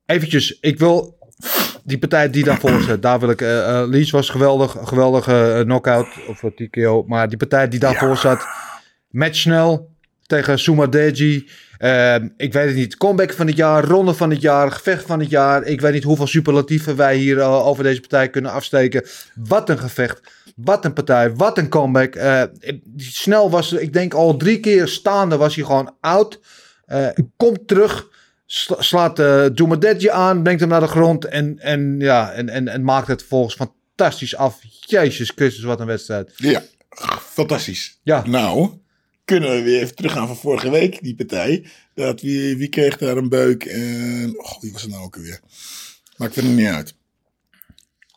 eventjes. 0.06 0.58
Ik 0.60 0.80
wil 0.80 1.18
die 1.84 1.98
partij 1.98 2.30
die 2.30 2.44
daarvoor 2.44 2.82
zit. 2.82 3.02
Daar 3.02 3.20
wil 3.20 3.30
ik... 3.30 3.40
Leach 3.90 4.12
was 4.12 4.30
geweldig. 4.30 4.76
Geweldige 4.84 5.54
eh, 5.54 5.62
knockout. 5.62 6.08
Of 6.28 6.44
TKO. 6.56 7.04
Maar 7.08 7.30
die 7.30 7.38
partij 7.38 7.68
die 7.68 7.80
daarvoor 7.80 8.18
zat. 8.18 8.46
Match 9.10 9.36
snel. 9.36 9.92
Tegen 10.26 10.60
Sumadeji. 10.60 11.50
Ehm, 11.84 12.28
ik 12.38 12.54
weet 12.54 12.68
het 12.68 12.76
niet. 12.76 12.98
Comeback 12.98 13.34
van 13.34 13.48
het 13.48 13.56
jaar. 13.56 13.84
Ronde 13.84 14.14
van 14.14 14.30
het 14.30 14.42
jaar. 14.42 14.72
Gevecht 14.72 15.06
van 15.06 15.20
het 15.20 15.30
jaar. 15.30 15.64
Ik 15.64 15.82
weet 15.82 15.94
niet 15.94 16.04
hoeveel 16.04 16.28
superlatieven 16.28 16.96
wij 16.96 17.16
hier 17.16 17.40
eh, 17.40 17.68
over 17.68 17.84
deze 17.84 18.00
partij 18.00 18.30
kunnen 18.30 18.52
afsteken. 18.52 19.06
Wat 19.36 19.70
een 19.70 19.80
gevecht. 19.80 20.22
Wat 20.56 20.86
een 20.86 20.94
partij, 20.94 21.36
wat 21.36 21.58
een 21.58 21.70
comeback. 21.70 22.16
Eh, 22.16 22.44
snel 22.98 23.50
was, 23.50 23.74
ik 23.74 23.94
denk 23.94 24.14
al 24.14 24.38
drie 24.38 24.60
keer 24.60 24.88
staande 24.88 25.38
was 25.38 25.56
hij 25.56 25.64
gewoon 25.66 25.96
oud. 26.00 26.40
Eh, 26.86 27.08
komt 27.38 27.68
terug, 27.68 28.08
sla- 28.46 28.82
slaat 28.82 29.20
uh, 29.20 29.46
Jumadetje 29.54 30.12
aan, 30.12 30.44
brengt 30.44 30.60
hem 30.62 30.70
naar 30.70 30.80
de 30.80 30.88
grond 30.88 31.26
en, 31.26 31.60
en, 31.60 31.96
ja, 32.00 32.32
en, 32.32 32.50
en, 32.50 32.68
en 32.68 32.84
maakt 32.84 33.08
het 33.08 33.24
volgens 33.24 33.56
fantastisch 33.56 34.36
af. 34.36 34.60
Jezus 34.80 35.32
Christus, 35.36 35.64
wat 35.64 35.80
een 35.80 35.86
wedstrijd. 35.86 36.32
Ja, 36.36 36.62
fantastisch. 37.22 38.00
Ja. 38.04 38.24
Nou, 38.28 38.70
kunnen 39.26 39.50
we 39.52 39.62
weer 39.62 39.82
even 39.82 39.96
teruggaan 39.96 40.28
van 40.28 40.36
vorige 40.38 40.70
week, 40.70 41.02
die 41.04 41.16
partij. 41.16 41.66
Dat 41.96 42.22
wie, 42.22 42.58
wie 42.58 42.70
kreeg 42.70 42.98
daar 42.98 43.18
een 43.18 43.30
beuk 43.30 43.64
en... 43.66 44.34
Oh, 44.40 44.62
wie 44.62 44.72
was 44.72 44.82
het 44.82 44.92
nou 44.92 45.04
ook 45.04 45.16
alweer? 45.16 45.40
Maakt 46.18 46.36
er 46.36 46.44
niet 46.44 46.68
uit. 46.68 46.96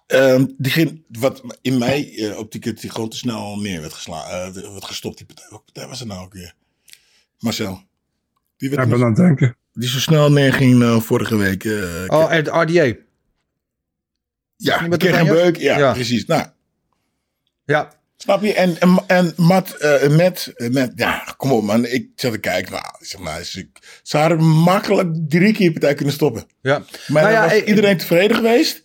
Ehm 0.07 0.47
die 0.59 0.73
ging, 0.73 1.03
wat 1.09 1.42
in 1.62 1.79
mij 1.79 2.14
eh, 2.16 2.38
optiek 2.38 2.64
het 2.64 2.81
die 2.81 2.90
gewoon 2.90 3.09
te 3.09 3.16
snel 3.16 3.57
neer 3.61 3.81
werd 3.81 3.92
geslagen, 3.92 4.53
werd 4.73 4.85
gestopt 4.85 5.16
die 5.16 5.27
partij. 5.27 5.47
Welke 5.49 5.64
partij 5.64 5.87
was 5.88 5.99
het 5.99 6.09
nou 6.09 6.25
ook 6.25 6.33
weer? 6.33 6.55
Marcel. 7.38 7.83
Die, 8.57 8.71
werd 8.71 8.83
Ik 8.83 8.88
ben 8.88 9.01
aan 9.03 9.07
het 9.07 9.16
denken. 9.16 9.57
die 9.73 9.88
zo 9.88 9.99
snel 9.99 10.33
neerging 10.33 10.83
uh, 10.83 11.01
vorige 11.01 11.37
week. 11.37 11.64
eh, 11.64 12.05
Oh, 12.07 12.33
en 12.33 12.45
de 12.45 12.51
RDA. 12.51 12.62
ja, 12.62 12.95
die 14.57 14.79
die 14.81 14.88
met 14.88 14.99
kreeg 14.99 15.19
een 15.21 15.27
beuk. 15.27 15.57
Ja, 15.57 15.79
Ja. 15.79 15.92
precies. 15.92 16.25
Nou, 16.25 16.47
Ja, 17.64 17.96
Snap 18.27 18.43
je? 18.43 18.55
En, 18.55 18.81
en, 18.81 18.99
en 19.07 19.33
Matt, 19.37 19.75
eh, 19.77 20.09
met, 20.09 20.53
met, 20.71 20.93
ja, 20.97 21.35
kom 21.37 21.53
op 21.53 21.62
man. 21.62 21.85
Ik 21.87 22.09
zat 22.15 22.33
te 22.33 22.39
kijken. 22.39 22.73
Nou, 22.73 22.85
ik 23.01 23.07
zeg 23.07 23.21
maar, 23.21 23.45
ze, 23.45 23.69
ze 24.03 24.17
hadden 24.17 24.45
makkelijk 24.45 25.09
drie 25.29 25.53
keer 25.53 25.73
partij 25.73 25.95
kunnen 25.95 26.15
stoppen. 26.15 26.47
ja. 26.62 26.79
Maar 27.07 27.23
Nou 27.23 27.35
dan 27.35 27.43
ja, 27.43 27.49
was 27.49 27.59
ik- 27.59 27.67
iedereen 27.67 27.97
tevreden 27.97 28.37
geweest. 28.37 28.83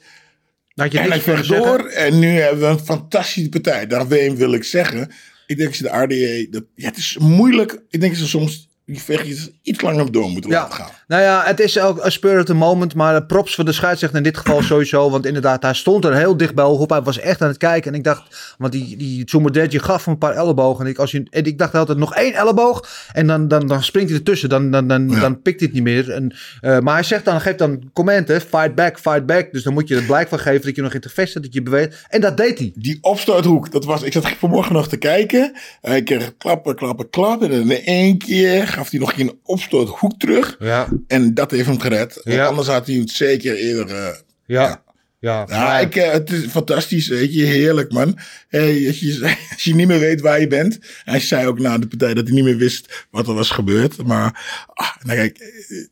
Had 0.75 0.91
je 0.91 0.99
En 0.99 1.11
hij 1.21 1.43
door. 1.47 1.85
En 1.87 2.19
nu 2.19 2.27
hebben 2.39 2.59
we 2.59 2.65
een 2.65 2.79
fantastische 2.85 3.49
partij. 3.49 3.87
Daarom 3.87 4.07
wil 4.35 4.53
ik 4.53 4.63
zeggen. 4.63 5.11
Ik 5.47 5.57
denk 5.57 5.69
dat 5.69 5.77
ze 5.77 5.83
de 5.83 5.89
RDA. 5.89 6.51
Dat, 6.51 6.63
ja, 6.75 6.87
het 6.87 6.97
is 6.97 7.17
moeilijk. 7.19 7.71
Ik 7.89 7.99
denk 7.99 8.11
dat 8.13 8.21
ze 8.21 8.27
soms 8.27 8.69
die 8.91 9.01
vechtjes 9.01 9.49
iets 9.61 9.81
langer 9.81 10.11
door 10.11 10.29
moeten 10.29 10.51
laten 10.51 10.73
gaan. 10.73 10.89
Nou 11.07 11.21
ja, 11.21 11.43
het 11.45 11.59
is 11.59 11.79
ook 11.79 12.05
een 12.05 12.11
spirit 12.11 12.39
of 12.39 12.45
the 12.45 12.53
moment. 12.53 12.95
Maar 12.95 13.25
props 13.25 13.55
voor 13.55 13.65
de 13.65 13.71
scheidsrechter 13.71 14.17
in 14.17 14.23
dit 14.23 14.37
geval 14.37 14.61
sowieso. 14.61 15.09
Want 15.09 15.25
inderdaad, 15.25 15.63
hij 15.63 15.73
stond 15.73 16.05
er 16.05 16.15
heel 16.15 16.37
dicht 16.37 16.55
bovenop. 16.55 16.89
Hij 16.89 17.01
was 17.01 17.19
echt 17.19 17.41
aan 17.41 17.47
het 17.47 17.57
kijken. 17.57 17.91
En 17.91 17.97
ik 17.97 18.03
dacht, 18.03 18.55
want 18.57 18.71
die, 18.71 18.97
die 18.97 19.23
Zumerdetje 19.25 19.79
gaf 19.79 20.05
hem 20.05 20.13
een 20.13 20.19
paar 20.19 20.33
ellebogen. 20.33 20.85
En 20.85 20.91
ik, 20.91 20.97
als 20.97 21.11
je, 21.11 21.23
en 21.29 21.45
ik 21.45 21.57
dacht 21.57 21.75
altijd 21.75 21.97
nog 21.97 22.15
één 22.15 22.33
elleboog. 22.33 22.87
En 23.13 23.27
dan, 23.27 23.47
dan, 23.47 23.67
dan 23.67 23.83
springt 23.83 24.09
hij 24.09 24.17
ertussen. 24.17 24.49
Dan, 24.49 24.71
dan, 24.71 24.87
dan, 24.87 25.09
Ja. 25.09 25.19
dan 25.19 25.41
pikt 25.41 25.59
hij 25.59 25.67
het 25.67 25.75
niet 25.75 25.85
meer. 25.95 26.11
En, 26.11 26.35
eh, 26.61 26.79
maar 26.79 26.93
hij 26.93 27.03
zegt 27.03 27.25
dan, 27.25 27.41
geeft 27.41 27.57
dan 27.57 27.89
commenten. 27.93 28.41
Fight 28.41 28.75
back, 28.75 28.99
fight 28.99 29.25
back. 29.25 29.51
Dus 29.51 29.63
dan 29.63 29.73
moet 29.73 29.87
je 29.87 29.95
er 29.95 30.03
blijk 30.03 30.27
van 30.27 30.39
geven 30.39 30.65
dat 30.65 30.75
je 30.75 30.81
nog 30.81 30.93
in 30.93 31.03
zit. 31.13 31.33
Dat 31.33 31.53
je 31.53 31.61
beweegt. 31.61 32.05
En 32.09 32.21
dat 32.21 32.37
deed 32.37 32.57
hij. 32.57 32.71
Die 32.75 32.97
opstoothoek, 33.01 33.71
dat 33.71 33.85
was, 33.85 34.01
ik 34.01 34.13
zat 34.13 34.29
vanmorgen 34.39 34.73
nog 34.73 34.87
te 34.87 34.97
kijken. 34.97 35.53
Hij 35.81 36.03
kreeg 36.03 36.37
klappen, 36.37 36.75
klappen, 36.75 37.09
klappen. 37.09 37.51
En 37.51 37.71
in 37.71 37.85
één 37.85 38.17
keer 38.17 38.79
gaf 38.81 38.91
hij 38.91 38.99
nog 38.99 39.09
een 39.09 39.15
keer 39.15 39.27
een 39.27 39.39
opstoothoek 39.43 40.19
terug. 40.19 40.55
Ja, 40.59 40.87
En 41.07 41.33
dat 41.33 41.51
heeft 41.51 41.65
hem 41.65 41.79
gered. 41.79 42.21
Ja. 42.23 42.45
Anders 42.45 42.67
had 42.67 42.87
hij 42.87 42.95
het 42.95 43.09
zeker 43.09 43.55
eerder. 43.55 43.95
eh, 43.95 44.15
ja, 44.45 44.83
ja. 45.19 45.45
ja, 45.49 45.79
ik, 45.79 45.95
eh, 45.95 46.11
het 46.11 46.31
is 46.31 46.45
fantastisch, 46.45 47.07
weet 47.07 47.33
je, 47.33 47.43
heerlijk 47.43 47.91
man. 47.91 48.17
Hey, 48.47 48.87
als, 48.87 48.99
je, 48.99 49.35
als 49.53 49.63
je 49.63 49.75
niet 49.75 49.87
meer 49.87 49.99
weet 49.99 50.21
waar 50.21 50.39
je 50.39 50.47
bent. 50.47 50.79
Hij 51.03 51.19
zei 51.19 51.47
ook 51.47 51.59
na 51.59 51.77
de 51.77 51.87
partij 51.87 52.13
dat 52.13 52.25
hij 52.25 52.35
niet 52.35 52.43
meer 52.43 52.57
wist 52.57 53.07
wat 53.11 53.27
er 53.27 53.33
was 53.33 53.49
gebeurd. 53.49 54.03
Maar, 54.05 54.65
ah, 54.73 54.95
nou 55.03 55.17
kijk, 55.17 55.37
eh, 55.37 55.87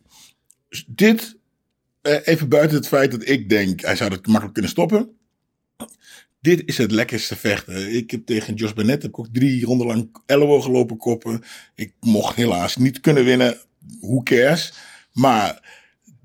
dit, 0.88 1.38
eh, 2.02 2.17
even 2.23 2.49
buiten 2.49 2.78
het 2.78 2.88
feit 2.88 3.12
dat 3.12 3.28
ik 3.30 3.49
denk, 3.49 3.82
hij 3.82 3.95
zou 3.95 4.12
het 4.12 4.28
makkelijk 4.28 4.54
kunnen 4.54 4.71
stoppen. 4.71 5.18
Dit 6.41 6.62
is 6.65 6.78
het 6.78 6.91
lekkerste 6.91 7.36
vechten. 7.36 7.95
Ik 7.95 8.12
heb 8.12 8.25
tegen 8.25 8.54
Jos 8.54 8.73
Bennett 8.73 9.02
heb 9.02 9.12
ik 9.12 9.19
ook 9.19 9.28
drie 9.32 9.65
ronden 9.65 9.88
lang 9.88 10.10
elleboog 10.25 10.63
gelopen 10.63 10.97
koppen. 10.97 11.43
Ik 11.75 11.93
mocht 11.99 12.36
helaas 12.36 12.75
niet 12.75 12.99
kunnen 12.99 13.25
winnen. 13.25 13.58
Who 14.02 14.21
cares? 14.23 14.73
Maar 15.13 15.78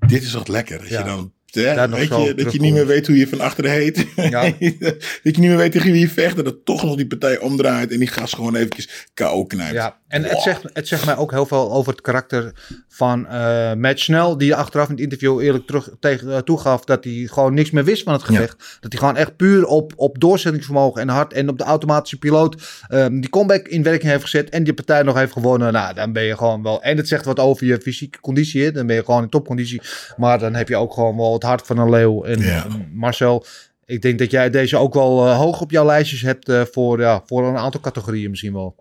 dit 0.07 0.23
is 0.23 0.31
toch 0.31 0.47
lekker. 0.47 0.77
Dat 0.79 0.87
Ja. 0.89 0.99
je 0.99 1.05
dan, 1.05 1.33
hè, 1.55 1.75
Daar 1.75 1.89
nog 1.89 1.99
weet 1.99 2.07
zo 2.07 2.21
je, 2.21 2.33
dat 2.33 2.51
je 2.51 2.59
niet 2.59 2.73
meer 2.73 2.87
weet 2.87 3.07
hoe 3.07 3.17
je 3.17 3.27
van 3.27 3.39
achteren 3.39 3.71
heet. 3.71 4.05
Ja. 4.15 4.41
dat 4.79 4.99
je 5.21 5.39
niet 5.39 5.39
meer 5.39 5.57
weet 5.57 5.71
tegen 5.71 5.91
wie 5.91 6.01
je 6.01 6.09
vecht. 6.09 6.37
En 6.37 6.43
dat 6.43 6.65
toch 6.65 6.83
nog 6.83 6.95
die 6.95 7.07
partij 7.07 7.39
omdraait. 7.39 7.91
En 7.91 7.99
die 7.99 8.07
gast 8.07 8.35
gewoon 8.35 8.55
eventjes 8.55 9.07
KO 9.13 9.45
knijpt. 9.45 9.73
Ja, 9.73 9.97
en 10.07 10.23
het 10.23 10.41
zegt, 10.41 10.61
het 10.73 10.87
zegt 10.87 11.05
mij 11.05 11.17
ook 11.17 11.31
heel 11.31 11.45
veel 11.45 11.71
over 11.71 11.91
het 11.91 12.01
karakter 12.01 12.51
van 12.87 13.27
eh 13.27 13.73
Matt 13.73 13.99
Snell. 13.99 14.35
Die 14.37 14.55
achteraf 14.55 14.85
in 14.85 14.93
het 14.93 15.03
interview 15.03 15.39
eerlijk 15.39 15.65
terug 15.65 15.89
tegen, 15.99 16.31
eh, 16.31 16.37
toegaf 16.37 16.83
dat 16.83 17.03
hij 17.03 17.27
gewoon 17.31 17.53
niks 17.53 17.71
meer 17.71 17.83
wist 17.83 18.03
van 18.03 18.13
het 18.13 18.23
gevecht. 18.23 18.77
Dat 18.79 18.91
hij 18.91 18.99
gewoon 18.99 19.17
echt 19.17 19.35
puur 19.35 19.65
op, 19.65 19.93
op 19.95 20.19
doorzettingsvermogen 20.19 21.01
en 21.01 21.09
hard 21.09 21.33
en 21.33 21.49
op 21.49 21.57
de 21.57 21.63
automatische 21.63 22.17
piloot 22.17 22.83
ehm, 22.87 23.19
die 23.19 23.29
comeback 23.29 23.67
in 23.67 23.83
werking 23.83 24.11
heeft 24.11 24.23
gezet. 24.23 24.49
En 24.49 24.63
die 24.63 24.73
partij 24.73 25.03
nog 25.03 25.15
heeft 25.15 25.31
gewonnen. 25.31 25.73
Nou, 25.73 25.93
dan 25.93 26.13
ben 26.13 26.23
je 26.23 26.37
gewoon 26.37 26.63
wel. 26.63 26.81
En 26.81 26.97
het 26.97 27.07
zegt 27.07 27.25
wat 27.25 27.39
over 27.39 27.65
je 27.65 27.81
fysieke 27.81 28.19
conditie. 28.19 28.71
Dan 28.71 28.87
ben 28.87 28.95
je 28.95 29.03
gewoon 29.03 29.23
in 29.23 29.29
topconditie. 29.29 29.81
Maar 30.17 30.39
dan 30.39 30.53
heb 30.53 30.69
je 30.69 30.75
ook 30.75 30.93
gewoon 30.93 31.17
wel 31.17 31.33
het 31.33 31.43
hart 31.45 31.65
van 31.67 31.77
een 31.77 31.89
leeuw. 31.89 32.23
En 32.23 32.39
Ja. 32.39 32.65
Marcel. 32.93 33.45
Ik 33.85 34.01
denk 34.01 34.19
dat 34.19 34.31
jij 34.31 34.49
deze 34.49 34.77
ook 34.77 34.93
wel 34.93 35.25
eh, 35.27 35.37
hoog 35.37 35.61
op 35.61 35.71
jouw 35.71 35.85
lijstjes 35.85 36.21
hebt 36.21 36.49
eh, 36.49 36.61
voor, 36.71 36.99
ja, 36.99 37.21
voor 37.25 37.47
een 37.47 37.57
aantal 37.57 37.81
categorieën 37.81 38.29
misschien 38.29 38.53
wel. 38.53 38.75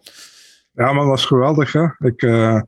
Ja, 0.72 0.84
maar 0.84 0.94
dat 1.00 1.06
was 1.06 1.24
geweldig, 1.24 1.72
hè. 1.72 1.84
Ik, 1.98 2.22
eh, 2.22 2.60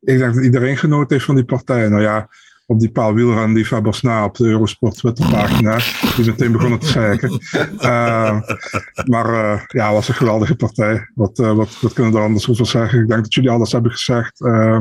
ik 0.00 0.18
denk 0.18 0.34
dat 0.34 0.44
iedereen 0.44 0.76
genoten 0.76 1.12
heeft 1.12 1.24
van 1.24 1.34
die 1.34 1.44
partij. 1.44 1.88
Nou 1.88 2.02
ja, 2.02 2.28
op 2.66 2.80
die 2.80 2.90
Paul 2.90 3.14
Wielren, 3.14 3.54
die 3.54 3.64
Fabersna 3.66 4.24
op 4.24 4.36
de 4.36 4.44
Eurosport 4.44 4.96
Twitterpagina, 4.96 5.78
die 6.16 6.26
meteen 6.26 6.52
begonnen 6.52 6.78
te 6.78 6.86
zeiken. 6.86 7.30
Maar 9.10 9.26
eh, 9.26 9.60
ja, 9.66 9.84
het 9.84 9.94
was 9.94 10.08
een 10.08 10.14
geweldige 10.14 10.54
partij. 10.56 11.10
Wat, 11.14 11.38
wat, 11.38 11.80
wat 11.80 11.92
kunnen 11.92 12.12
we 12.12 12.18
er 12.18 12.24
anders 12.24 12.50
over 12.50 12.66
zeggen? 12.66 13.00
Ik 13.00 13.08
denk 13.08 13.22
dat 13.22 13.34
jullie 13.34 13.50
alles 13.50 13.72
hebben 13.72 13.90
gezegd. 13.90 14.40
Eh, 14.40 14.80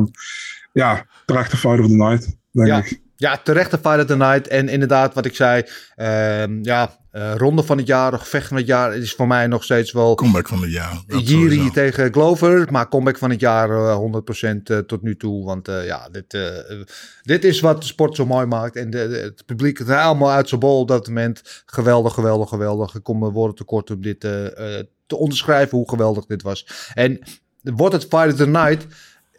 ja, 0.73 1.05
de 1.25 1.33
fight 1.33 1.79
of 1.79 1.87
the 1.87 1.95
night, 1.95 2.37
denk 2.51 2.67
Ja. 2.67 2.77
ik. 2.77 3.01
Ja, 3.15 3.37
terechte 3.43 3.77
Fight 3.77 3.99
of 3.99 4.05
the 4.05 4.15
Night. 4.15 4.47
En 4.47 4.69
inderdaad, 4.69 5.13
wat 5.13 5.25
ik 5.25 5.35
zei, 5.35 5.63
ehm, 5.95 6.63
ja, 6.63 6.97
eh, 7.11 7.33
ronde 7.37 7.63
van 7.63 7.77
het 7.77 7.87
jaar, 7.87 8.13
of 8.13 8.19
gevecht 8.21 8.47
van 8.47 8.57
het 8.57 8.65
jaar, 8.65 8.95
is 8.95 9.13
voor 9.13 9.27
mij 9.27 9.47
nog 9.47 9.63
steeds 9.63 9.91
wel... 9.91 10.15
Comeback 10.15 10.47
van 10.47 10.61
het 10.61 10.71
jaar. 10.71 11.01
Jiri 11.07 11.71
tegen 11.71 12.11
Glover, 12.13 12.67
maar 12.71 12.89
comeback 12.89 13.17
van 13.17 13.29
het 13.29 13.39
jaar 13.39 13.69
eh, 13.69 13.95
100% 13.97 14.63
eh, 14.63 14.77
tot 14.77 15.01
nu 15.01 15.15
toe. 15.17 15.45
Want 15.45 15.67
eh, 15.67 15.85
ja, 15.85 16.07
dit, 16.11 16.33
eh, 16.33 16.57
eh, 16.71 16.85
dit 17.21 17.43
is 17.43 17.59
wat 17.59 17.81
de 17.81 17.87
sport 17.87 18.15
zo 18.15 18.25
mooi 18.25 18.45
maakt. 18.45 18.75
En 18.75 18.89
de, 18.89 19.07
de- 19.07 19.15
het 19.17 19.45
publiek 19.45 19.77
het 19.77 19.87
helemaal 19.87 20.31
uit 20.31 20.49
zijn 20.49 20.59
bol 20.59 20.79
op 20.79 20.87
dat 20.87 21.07
moment. 21.07 21.63
Geweldig, 21.65 22.13
geweldig, 22.13 22.49
geweldig. 22.49 22.95
Ik 22.95 23.03
kom 23.03 23.19
mijn 23.19 23.31
woorden 23.31 23.55
tekort 23.55 23.91
om 23.91 24.01
dit 24.01 24.23
eh, 24.23 24.77
eh, 24.77 24.85
te 25.07 25.15
onderschrijven 25.15 25.77
hoe 25.77 25.89
geweldig 25.89 26.25
dit 26.25 26.41
was. 26.41 26.67
En 26.93 27.19
wordt 27.61 27.93
het 27.93 28.03
Fight 28.09 28.31
of 28.31 28.35
the 28.35 28.47
Night... 28.47 28.85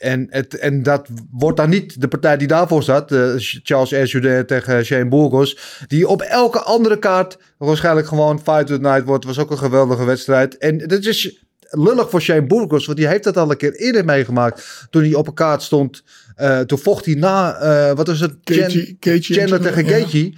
En, 0.05 0.27
het, 0.31 0.59
en 0.59 0.83
dat 0.83 1.09
wordt 1.31 1.57
dan 1.57 1.69
niet 1.69 2.01
de 2.01 2.09
partij 2.09 2.37
die 2.37 2.49
daarvoor 2.49 2.83
zat, 2.83 3.13
eh, 3.13 3.33
Charles 3.39 4.13
Jourdain 4.13 4.47
tegen 4.47 4.85
Shane 4.85 5.09
Burgos, 5.09 5.59
die 5.87 6.09
op 6.09 6.21
elke 6.21 6.61
andere 6.61 6.99
kaart 6.99 7.39
waarschijnlijk 7.59 8.07
gewoon 8.07 8.39
Fight 8.39 8.63
of 8.63 8.77
the 8.77 8.79
Night 8.81 9.05
wordt. 9.05 9.25
was 9.25 9.39
ook 9.39 9.51
een 9.51 9.59
geweldige 9.59 10.05
wedstrijd. 10.05 10.59
En 10.59 10.79
dat 10.79 11.05
is 11.05 11.45
lullig 11.71 12.11
voor 12.11 12.21
Shane 12.21 12.47
Burgos, 12.47 12.87
want 12.87 12.99
die 12.99 13.07
heeft 13.07 13.25
dat 13.25 13.37
al 13.37 13.51
een 13.51 13.57
keer 13.57 13.75
eerder 13.75 14.05
meegemaakt. 14.05 14.87
Toen 14.91 15.03
hij 15.03 15.15
op 15.15 15.27
een 15.27 15.35
kaart 15.35 15.63
stond, 15.63 16.03
eh, 16.35 16.61
toen 16.61 16.79
vocht 16.79 17.05
hij 17.05 17.15
na, 17.15 17.55
eh, 17.55 17.97
wat 17.97 18.07
was 18.07 18.21
het? 18.21 18.35
Chandler 18.45 19.53
en 19.53 19.63
tegen. 19.63 19.87
Gaethje. 19.87 20.33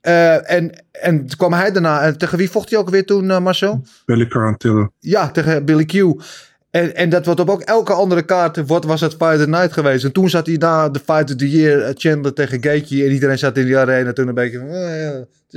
Eh, 0.00 0.50
en, 0.50 0.84
en 0.92 1.26
toen 1.26 1.36
kwam 1.36 1.52
hij 1.52 1.72
daarna, 1.72 2.02
en 2.02 2.18
tegen 2.18 2.38
wie 2.38 2.50
vocht 2.50 2.70
hij 2.70 2.78
ook 2.78 2.90
weer 2.90 3.04
toen, 3.04 3.42
Marcel? 3.42 3.84
Billy 4.04 4.26
Carantilla. 4.26 4.90
Ja, 4.98 5.30
tegen 5.30 5.64
Billy 5.64 5.84
Q. 5.84 6.22
En, 6.74 6.94
en 6.94 7.08
dat 7.08 7.24
wordt 7.24 7.40
op 7.40 7.50
ook 7.50 7.60
elke 7.60 7.92
andere 7.92 8.22
kaart 8.22 8.66
wordt, 8.66 8.84
was 8.84 9.00
het 9.00 9.14
Fight 9.14 9.38
the 9.38 9.48
Night 9.48 9.72
geweest. 9.72 10.04
En 10.04 10.12
toen 10.12 10.30
zat 10.30 10.46
hij 10.46 10.56
na 10.56 10.88
de 10.88 10.98
Fight 10.98 11.30
of 11.30 11.36
the 11.36 11.50
Year, 11.50 11.92
Chandler 11.96 12.32
tegen 12.32 12.62
Gaethje. 12.62 13.04
En 13.04 13.12
iedereen 13.12 13.38
zat 13.38 13.56
in 13.56 13.64
die 13.64 13.78
arena 13.78 14.12
toen 14.12 14.28
een 14.28 14.34
beetje 14.34 14.58
van, 14.58 14.68
eh, 14.68 15.10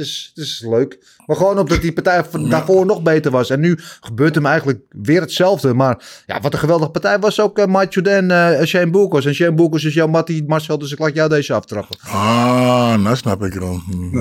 ja, 0.05 0.29
het, 0.33 0.45
is, 0.45 0.63
leuk. 0.65 0.97
Maar 1.25 1.35
gewoon 1.35 1.59
omdat 1.59 1.81
die 1.81 1.93
partij 1.93 2.23
van 2.23 2.49
daarvoor 2.49 2.85
nog 2.85 3.01
beter 3.01 3.31
was. 3.31 3.49
En 3.49 3.59
nu 3.59 3.77
gebeurt 4.01 4.35
hem 4.35 4.45
eigenlijk 4.45 4.79
weer 4.89 5.21
hetzelfde. 5.21 5.73
Maar 5.73 6.03
ja, 6.25 6.39
wat 6.41 6.53
een 6.53 6.59
geweldige 6.59 6.91
partij 6.91 7.19
was 7.19 7.39
ook 7.39 7.59
uh, 7.59 7.65
Mike 7.65 7.87
Jordan 7.89 8.31
en 8.31 8.67
Shane 8.67 8.89
Burgos. 8.89 9.25
En 9.25 9.33
Shane 9.35 9.53
Burgos 9.53 9.83
is 9.83 9.93
jouw 9.93 10.07
Mattie 10.07 10.43
Marcel, 10.47 10.77
dus 10.77 10.91
ik 10.91 10.99
laat 10.99 11.13
jou 11.15 11.29
deze 11.29 11.53
aftrappen. 11.53 11.97
Ah, 12.01 12.95
nou 12.95 13.15
snap 13.15 13.43
ik 13.43 13.59
dan. 13.59 13.83
Hm, 13.89 14.17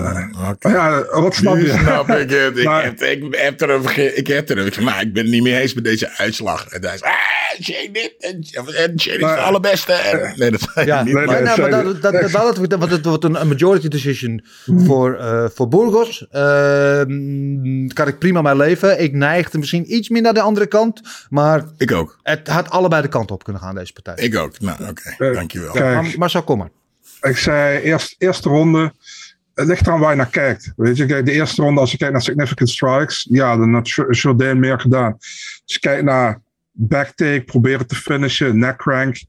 oké. 0.50 0.68
Ja, 0.68 1.04
wat 1.20 1.34
snap 1.34 1.56
je? 1.56 1.68
snap 1.82 2.08
ik 2.08 2.30
het. 2.30 2.58
Ik, 2.58 2.64
Maar- 2.64 2.84
heb, 2.84 3.00
ik 3.00 3.24
heb 3.30 3.60
erover 3.60 4.16
ik 4.16 4.26
heb 4.26 4.48
erover 4.48 4.82
maar 4.82 5.00
ik 5.02 5.12
ben 5.12 5.22
het 5.22 5.32
niet 5.32 5.42
meer 5.42 5.60
eens 5.60 5.74
met 5.74 5.84
deze 5.84 6.10
uitslag. 6.16 6.66
En 6.68 6.84
hij 6.84 6.94
is, 6.94 7.02
ah, 7.02 7.10
Shane 7.62 7.88
dit 7.92 8.14
en, 8.18 8.34
en 8.74 9.00
Shane 9.00 9.16
is 9.16 9.20
Maar- 9.22 9.36
de 9.36 9.42
allerbeste. 9.42 9.92
En, 9.92 10.32
nee, 10.36 10.50
dat 10.50 10.68
zei 10.74 10.86
Ja, 10.86 11.02
niet. 11.02 11.14
nee, 11.14 11.26
maar, 11.26 11.42
maar- 11.42 11.42
nou, 11.42 11.60
maar 11.60 11.70
Shane- 11.70 11.82
dat, 12.00 12.02
dat, 12.02 12.90
dat, 12.90 13.04
wordt 13.04 13.24
een, 13.24 13.40
een 13.40 13.48
majority 13.48 13.88
decision 13.88 14.44
voor, 14.66 15.14
eh, 15.14 15.44
voor 15.54 15.65
Burgos. 15.68 16.26
Ehm, 16.30 17.86
kan 17.86 18.08
ik 18.08 18.18
prima 18.18 18.42
mee 18.42 18.56
leven. 18.56 19.02
Ik 19.02 19.12
neigde 19.12 19.58
misschien 19.58 19.94
iets 19.94 20.08
meer 20.08 20.22
naar 20.22 20.34
de 20.34 20.40
andere 20.40 20.66
kant. 20.66 21.00
Maar 21.30 21.64
ik 21.76 21.92
ook. 21.92 22.18
het 22.22 22.48
had 22.48 22.70
allebei 22.70 23.02
de 23.02 23.08
kant 23.08 23.30
op 23.30 23.44
kunnen 23.44 23.62
gaan, 23.62 23.74
deze 23.74 23.92
partij. 23.92 24.14
Ik 24.24 24.36
ook. 24.36 24.60
Nou, 24.60 24.88
oké. 24.88 25.14
Eh, 25.18 25.34
Dankjewel. 25.34 25.72
kijk. 25.72 25.94
maar, 26.02 26.14
maar 26.18 26.30
zo, 26.30 26.42
kom 26.42 26.58
maar. 26.58 26.70
Ik 27.20 27.36
zei 27.36 27.78
eerst, 27.80 28.14
eerste 28.18 28.48
ronde. 28.48 28.92
Het 29.54 29.66
ligt 29.66 29.86
eraan 29.86 30.00
waar 30.00 30.10
je 30.10 30.16
naar 30.16 30.30
kijkt. 30.30 30.72
Weet 30.76 30.96
je, 30.96 31.06
kijk, 31.06 31.26
de 31.26 31.32
eerste 31.32 31.62
ronde, 31.62 31.80
als 31.80 31.90
je 31.90 31.96
kijkt 31.96 32.12
naar 32.12 32.22
significant 32.22 32.70
strikes, 32.70 33.26
ja, 33.30 33.56
dan 33.56 33.74
had 33.74 33.88
J- 33.88 34.04
Jourdain 34.10 34.58
meer 34.58 34.80
gedaan. 34.80 35.12
Als 35.12 35.62
je 35.64 35.78
kijkt 35.78 36.04
naar 36.04 36.40
backtake, 36.72 37.42
proberen 37.46 37.86
te 37.86 37.94
finishen, 37.94 38.58
neck 38.58 38.76
crank, 38.76 39.24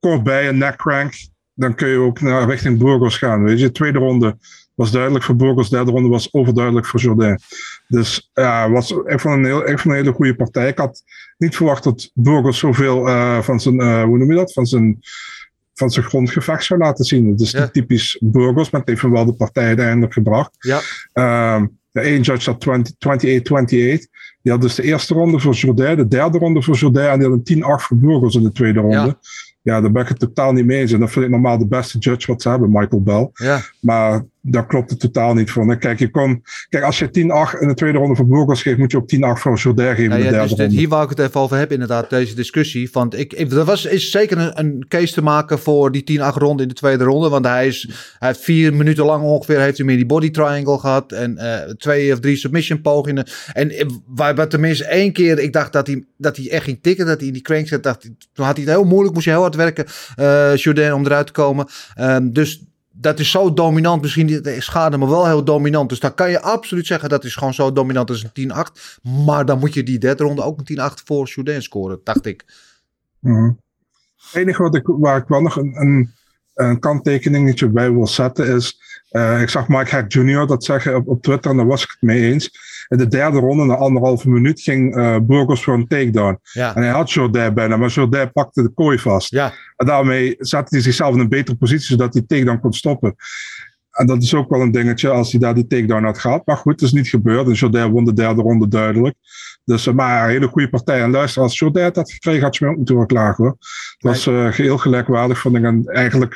kort 0.00 0.22
bij 0.22 0.48
een 0.48 0.58
neck 0.58 0.76
crank, 0.76 1.14
dan 1.54 1.74
kun 1.74 1.88
je 1.88 1.96
ook 1.96 2.20
naar 2.20 2.48
richting 2.48 2.78
Burgos 2.78 3.18
gaan. 3.18 3.42
Weet 3.44 3.58
je, 3.58 3.66
de 3.66 3.72
tweede 3.72 3.98
ronde 3.98 4.36
was 4.74 4.90
duidelijk 4.90 5.24
voor 5.24 5.36
Burgos, 5.36 5.68
de 5.68 5.76
derde 5.76 5.90
ronde 5.90 6.08
was 6.08 6.32
overduidelijk 6.32 6.86
voor 6.86 7.00
Jourdain. 7.00 7.40
Dus 7.88 8.30
ja, 8.34 8.70
was, 8.70 8.90
ik, 8.90 9.20
vond 9.20 9.34
een 9.34 9.44
heel, 9.44 9.60
vond 9.60 9.84
een 9.84 9.92
hele 9.92 10.12
goede 10.12 10.36
partij. 10.36 10.68
Ik 10.68 10.78
had 10.78 11.02
niet 11.38 11.56
verwacht 11.56 11.84
dat 11.84 12.10
Burgos 12.14 12.58
zoveel 12.58 13.08
eh, 13.08 13.40
van 13.42 13.60
zijn, 13.60 13.80
eh, 13.80 14.02
hoe 14.02 14.18
noem 14.18 14.30
je 14.30 14.36
dat, 14.36 14.52
van 14.52 14.66
zijn 14.66 14.98
van 15.74 15.90
zijn 15.90 16.04
grondgevecht 16.04 16.64
zou 16.64 16.80
laten 16.80 17.04
zien. 17.04 17.30
Het 17.30 17.40
is 17.40 17.50
Ja. 17.50 17.60
niet 17.60 17.72
typisch 17.72 18.18
Burgos, 18.20 18.70
maar 18.70 18.80
het 18.80 18.88
heeft 18.88 19.02
wel 19.02 19.24
de 19.24 19.32
partij 19.32 19.64
uiteindelijk 19.66 20.12
gebracht. 20.12 20.50
Ja. 20.58 20.80
Ehm, 21.12 21.66
de 21.90 22.00
één 22.00 22.20
judge 22.20 22.50
had 22.50 22.60
20 22.60 22.92
28-28. 22.98 24.06
Die 24.42 24.52
had 24.52 24.60
dus 24.60 24.74
de 24.74 24.82
eerste 24.82 25.14
ronde 25.14 25.38
voor 25.40 25.54
Jourdain, 25.54 25.96
de 25.96 26.08
derde 26.08 26.38
ronde 26.38 26.62
voor 26.62 26.74
Jourdain 26.74 27.10
en 27.10 27.18
die 27.18 27.28
had 27.28 27.36
een 27.36 27.44
10-8 27.44 27.82
voor 27.86 27.96
Burgos 27.96 28.34
in 28.34 28.42
de 28.42 28.52
tweede 28.52 28.80
ronde. 28.80 28.96
Ja. 28.96 29.18
Ja. 29.62 29.80
daar 29.80 29.92
ben 29.92 30.02
ik 30.02 30.08
het 30.08 30.18
totaal 30.18 30.52
niet 30.52 30.66
mee 30.66 30.80
eens. 30.80 30.92
En 30.92 31.00
dat 31.00 31.10
vind 31.10 31.24
ik 31.24 31.30
normaal 31.30 31.58
de 31.58 31.66
beste 31.66 31.98
judge 31.98 32.26
wat 32.32 32.42
ze 32.42 32.48
hebben, 32.48 32.70
Michael 32.70 33.02
Bell. 33.02 33.30
Ja, 33.32 33.60
Maar 33.80 34.24
daar 34.44 34.66
klopt 34.66 34.90
het 34.90 35.00
totaal 35.00 35.34
niet 35.34 35.50
voor. 35.50 35.78
Kijk, 35.78 35.98
je 35.98 36.10
kijk 36.68 36.84
als 36.84 36.98
je 36.98 37.06
10-8 37.06 37.60
in 37.60 37.68
de 37.68 37.74
tweede 37.74 37.98
ronde 37.98 38.16
voor 38.16 38.26
Burgos 38.26 38.62
geeft, 38.62 38.78
moet 38.78 38.90
je 38.90 38.96
ook 38.96 39.36
10-8 39.38 39.40
voor 39.40 39.56
Jourdain 39.56 39.96
geven 39.96 40.10
ja, 40.10 40.16
in 40.16 40.18
de 40.18 40.24
ja, 40.24 40.30
derde 40.30 40.48
dus 40.48 40.56
dit- 40.56 40.58
ronde. 40.58 40.76
hier 40.76 40.88
wou 40.88 41.02
ik 41.04 41.08
het 41.08 41.18
even 41.18 41.40
over 41.40 41.56
hebben, 41.56 41.80
inderdaad, 41.80 42.10
deze 42.10 42.34
discussie. 42.34 42.88
Want 42.92 43.18
ik, 43.18 43.32
ik, 43.32 43.52
er 43.52 43.64
was, 43.64 43.84
is 43.84 44.10
zeker 44.10 44.38
een, 44.38 44.58
een 44.58 44.84
case 44.88 45.12
te 45.12 45.22
maken 45.22 45.58
voor 45.58 45.92
die 45.92 46.20
10-8 46.20 46.22
ronde 46.34 46.62
in 46.62 46.68
de 46.68 46.74
tweede 46.74 47.04
ronde. 47.04 47.28
Want 47.28 47.46
hij, 47.46 47.66
is, 47.66 47.88
hij 48.18 48.28
heeft 48.28 48.40
vier 48.40 48.74
minuten 48.74 49.04
lang 49.04 49.22
ongeveer 49.24 49.60
heeft 49.60 49.76
hij 49.76 49.86
meer 49.86 49.96
die 49.96 50.06
body 50.06 50.30
triangle 50.30 50.78
gehad. 50.78 51.12
En 51.12 51.38
eh, 51.38 51.70
twee 51.70 52.12
of 52.12 52.20
drie 52.20 52.36
submission 52.36 52.80
pogingen. 52.80 53.26
En 53.52 53.70
eh, 53.70 53.86
waar, 54.06 54.34
waar 54.34 54.48
tenminste 54.48 54.84
één 54.84 55.12
keer, 55.12 55.38
ik 55.38 55.52
dacht 55.52 55.72
dat 55.72 55.86
hij, 55.86 56.04
dat 56.16 56.36
hij 56.36 56.50
echt 56.50 56.64
ging 56.64 56.78
tikken. 56.82 57.06
Dat 57.06 57.18
hij 57.18 57.26
in 57.26 57.32
die 57.32 57.42
crank 57.42 57.68
zat. 57.68 57.82
Dacht, 57.82 58.00
toen 58.32 58.44
had 58.44 58.56
hij 58.56 58.64
het 58.64 58.74
heel 58.74 58.84
moeilijk, 58.84 59.14
moest 59.14 59.26
hij 59.26 59.34
heel 59.34 59.42
hard 59.42 59.56
werken, 59.56 59.84
eh 60.16 60.56
Jourdain, 60.56 60.92
om 60.92 61.04
eruit 61.04 61.26
te 61.26 61.32
komen. 61.32 61.66
Ehm, 61.94 62.30
dus 62.30 62.62
dat 62.92 63.18
is 63.18 63.30
zo 63.30 63.52
dominant. 63.52 64.02
Misschien 64.02 64.44
schade, 64.58 64.96
maar 64.96 65.08
wel 65.08 65.26
heel 65.26 65.44
dominant. 65.44 65.88
Dus 65.88 66.00
dan 66.00 66.14
kan 66.14 66.30
je 66.30 66.40
absoluut 66.40 66.86
zeggen 66.86 67.08
dat 67.08 67.24
is 67.24 67.34
gewoon 67.34 67.54
zo 67.54 67.72
dominant 67.72 68.10
als 68.10 68.26
een 68.32 68.52
10-8. 68.52 69.00
Maar 69.24 69.44
dan 69.44 69.58
moet 69.58 69.74
je 69.74 69.82
die 69.82 69.98
derde 69.98 70.24
ronde 70.24 70.42
ook 70.42 70.60
een 70.64 70.90
10-8 70.90 71.02
voor 71.04 71.26
Jourdain 71.26 71.62
scoren, 71.62 72.00
dacht 72.04 72.26
ik. 72.26 72.44
Mhm. 73.18 73.50
Het 74.16 74.34
enige 74.34 74.62
wat 74.62 74.74
ik, 74.74 74.86
waar 74.86 75.16
ik 75.16 75.28
wel 75.28 75.40
nog 75.40 75.56
een, 75.56 75.80
een, 75.80 76.14
een 76.54 76.78
kanttekeningetje 76.78 77.68
bij 77.68 77.92
wil 77.92 78.06
zetten 78.06 78.46
is. 78.56 78.80
eh, 79.10 79.40
ik 79.40 79.48
zag 79.48 79.68
Mike 79.68 79.90
Hack 79.90 80.12
Jr. 80.12 80.46
dat 80.46 80.64
zeggen 80.64 80.96
op, 80.96 81.08
op 81.08 81.22
Twitter 81.22 81.50
en 81.50 81.56
daar 81.56 81.66
was 81.66 81.82
ik 81.82 81.90
het 81.90 82.02
mee 82.02 82.32
eens. 82.32 82.70
In 82.88 82.98
de 82.98 83.08
derde 83.08 83.38
ronde, 83.38 83.64
na 83.64 83.74
anderhalve 83.76 84.28
minuut, 84.28 84.60
ging 84.60 84.96
eh 84.96 85.16
Burgos 85.22 85.64
voor 85.64 85.74
een 85.74 85.86
takedown. 85.86 86.38
Ja, 86.52 86.74
En 86.76 86.82
hij 86.82 86.90
had 86.90 87.10
Jourdain 87.12 87.54
bijna, 87.54 87.76
maar 87.76 87.88
Jourdain 87.88 88.32
pakte 88.32 88.62
de 88.62 88.68
kooi 88.68 88.98
vast. 88.98 89.30
ja. 89.30 89.52
En 89.76 89.86
daarmee 89.86 90.34
zette 90.38 90.74
hij 90.74 90.80
zichzelf 90.80 91.14
in 91.14 91.20
een 91.20 91.28
betere 91.28 91.56
positie, 91.56 91.86
zodat 91.86 92.12
hij 92.14 92.22
takedown 92.26 92.60
kon 92.60 92.72
stoppen. 92.72 93.14
En 93.92 94.06
dat 94.06 94.22
is 94.22 94.34
ook 94.34 94.50
wel 94.50 94.60
een 94.60 94.70
dingetje 94.70 95.08
als 95.08 95.30
hij 95.30 95.40
daar 95.40 95.54
die 95.54 95.66
takedown 95.66 96.04
had 96.04 96.18
gehad. 96.18 96.46
Maar 96.46 96.56
goed, 96.56 96.72
het 96.72 96.82
is 96.82 96.92
niet 96.92 97.08
gebeurd. 97.08 97.46
En 97.46 97.52
Jourdain 97.52 97.90
won 97.90 98.04
de 98.04 98.12
derde 98.12 98.42
ronde 98.42 98.68
duidelijk. 98.68 99.14
Dus, 99.64 99.86
eh, 99.86 99.94
maar 99.94 100.24
een 100.24 100.30
hele 100.30 100.46
goede 100.48 100.68
partij. 100.68 101.02
En 101.02 101.10
luister, 101.10 101.42
als 101.42 101.58
Jourdain 101.58 101.86
het 101.86 101.96
had 101.96 102.12
gekregen, 102.12 102.42
had 102.42 102.56
je 102.56 102.64
me 102.64 102.70
ook 102.70 102.76
moeten 102.76 103.06
klagen 103.06 103.44
hoor. 103.44 103.56
Het 103.58 104.02
was 104.02 104.26
eh, 104.26 104.52
geheel 104.52 104.78
gelijkwaardig, 104.78 105.38
vond 105.38 105.56
ik. 105.56 105.62
En 105.62 105.84
eigenlijk, 105.86 106.34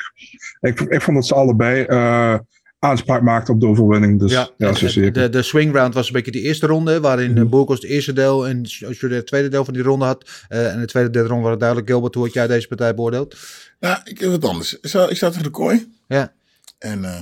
ik, 0.59 0.79
ik 0.79 1.01
vond 1.01 1.17
dat 1.17 1.25
ze 1.27 1.35
allebei 1.35 1.83
eh, 1.83 2.35
aanspraak 2.79 3.21
maakten 3.21 3.53
op 3.53 3.59
de 3.59 3.67
overwinning. 3.67 4.19
Dus 4.19 4.31
ja, 4.31 4.49
Ja, 4.57 4.73
zo 4.73 4.85
de, 4.85 4.91
zeker. 4.91 5.13
de, 5.13 5.29
de 5.29 5.41
swing 5.41 5.73
round 5.73 5.93
was 5.93 6.07
een 6.07 6.13
beetje 6.13 6.31
de 6.31 6.41
eerste 6.41 6.67
ronde, 6.67 6.99
waarin 6.99 7.31
mm 7.31 7.49
Burgos 7.49 7.81
het 7.81 7.89
eerste 7.89 8.13
deel 8.13 8.47
en 8.47 8.61
Jourdain 8.61 9.13
het 9.13 9.27
tweede 9.27 9.47
deel 9.47 9.65
van 9.65 9.73
die 9.73 9.83
ronde 9.83 10.05
had. 10.05 10.29
Eh, 10.47 10.73
en 10.73 10.79
de 10.79 10.85
tweede 10.85 11.09
derde 11.09 11.27
ronde 11.27 11.43
waren 11.43 11.59
duidelijk. 11.59 11.89
Gilbert, 11.89 12.13
hoe 12.15 12.23
had 12.23 12.33
jij 12.33 12.47
deze 12.47 12.67
partij 12.67 12.95
beoordeeld? 12.95 13.35
Nou, 13.79 13.97
ik 14.03 14.19
heb 14.19 14.29
wat 14.29 14.45
anders. 14.45 14.79
Ik 14.79 14.87
sta, 14.89 15.09
ik 15.09 15.15
sta 15.15 15.27
tegen 15.27 15.43
de 15.43 15.49
kooi. 15.49 15.91
Ja. 16.07 16.33
En 16.79 17.05
eh, 17.05 17.21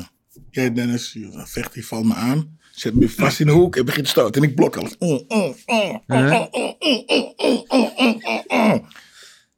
jij 0.55 0.73
Dennis, 0.73 1.13
je 1.13 1.43
vecht, 1.45 1.73
die 1.73 1.85
valt 1.85 2.05
me 2.05 2.13
aan. 2.13 2.59
Zet 2.71 2.93
me 2.95 3.09
vast 3.09 3.39
in 3.39 3.45
de 3.45 3.51
hoek 3.51 3.75
en 3.75 3.85
begint 3.85 4.05
te 4.05 4.11
stoten. 4.11 4.41
En 4.41 4.49
ik 4.49 4.55
blok 4.55 4.75
alles. 4.77 4.97
Mm, 4.97 5.07
mm, 5.09 5.17
mm, 5.27 5.55
mm, 5.65 6.01
Uh-huh. 6.07 6.31
mm, 6.31 6.75
mm, 6.79 7.03
mm, 7.07 7.33
mm, 7.37 7.63
mm, 7.69 7.91
mm, 7.97 8.21
mm, 8.47 8.67
mm. 8.71 8.85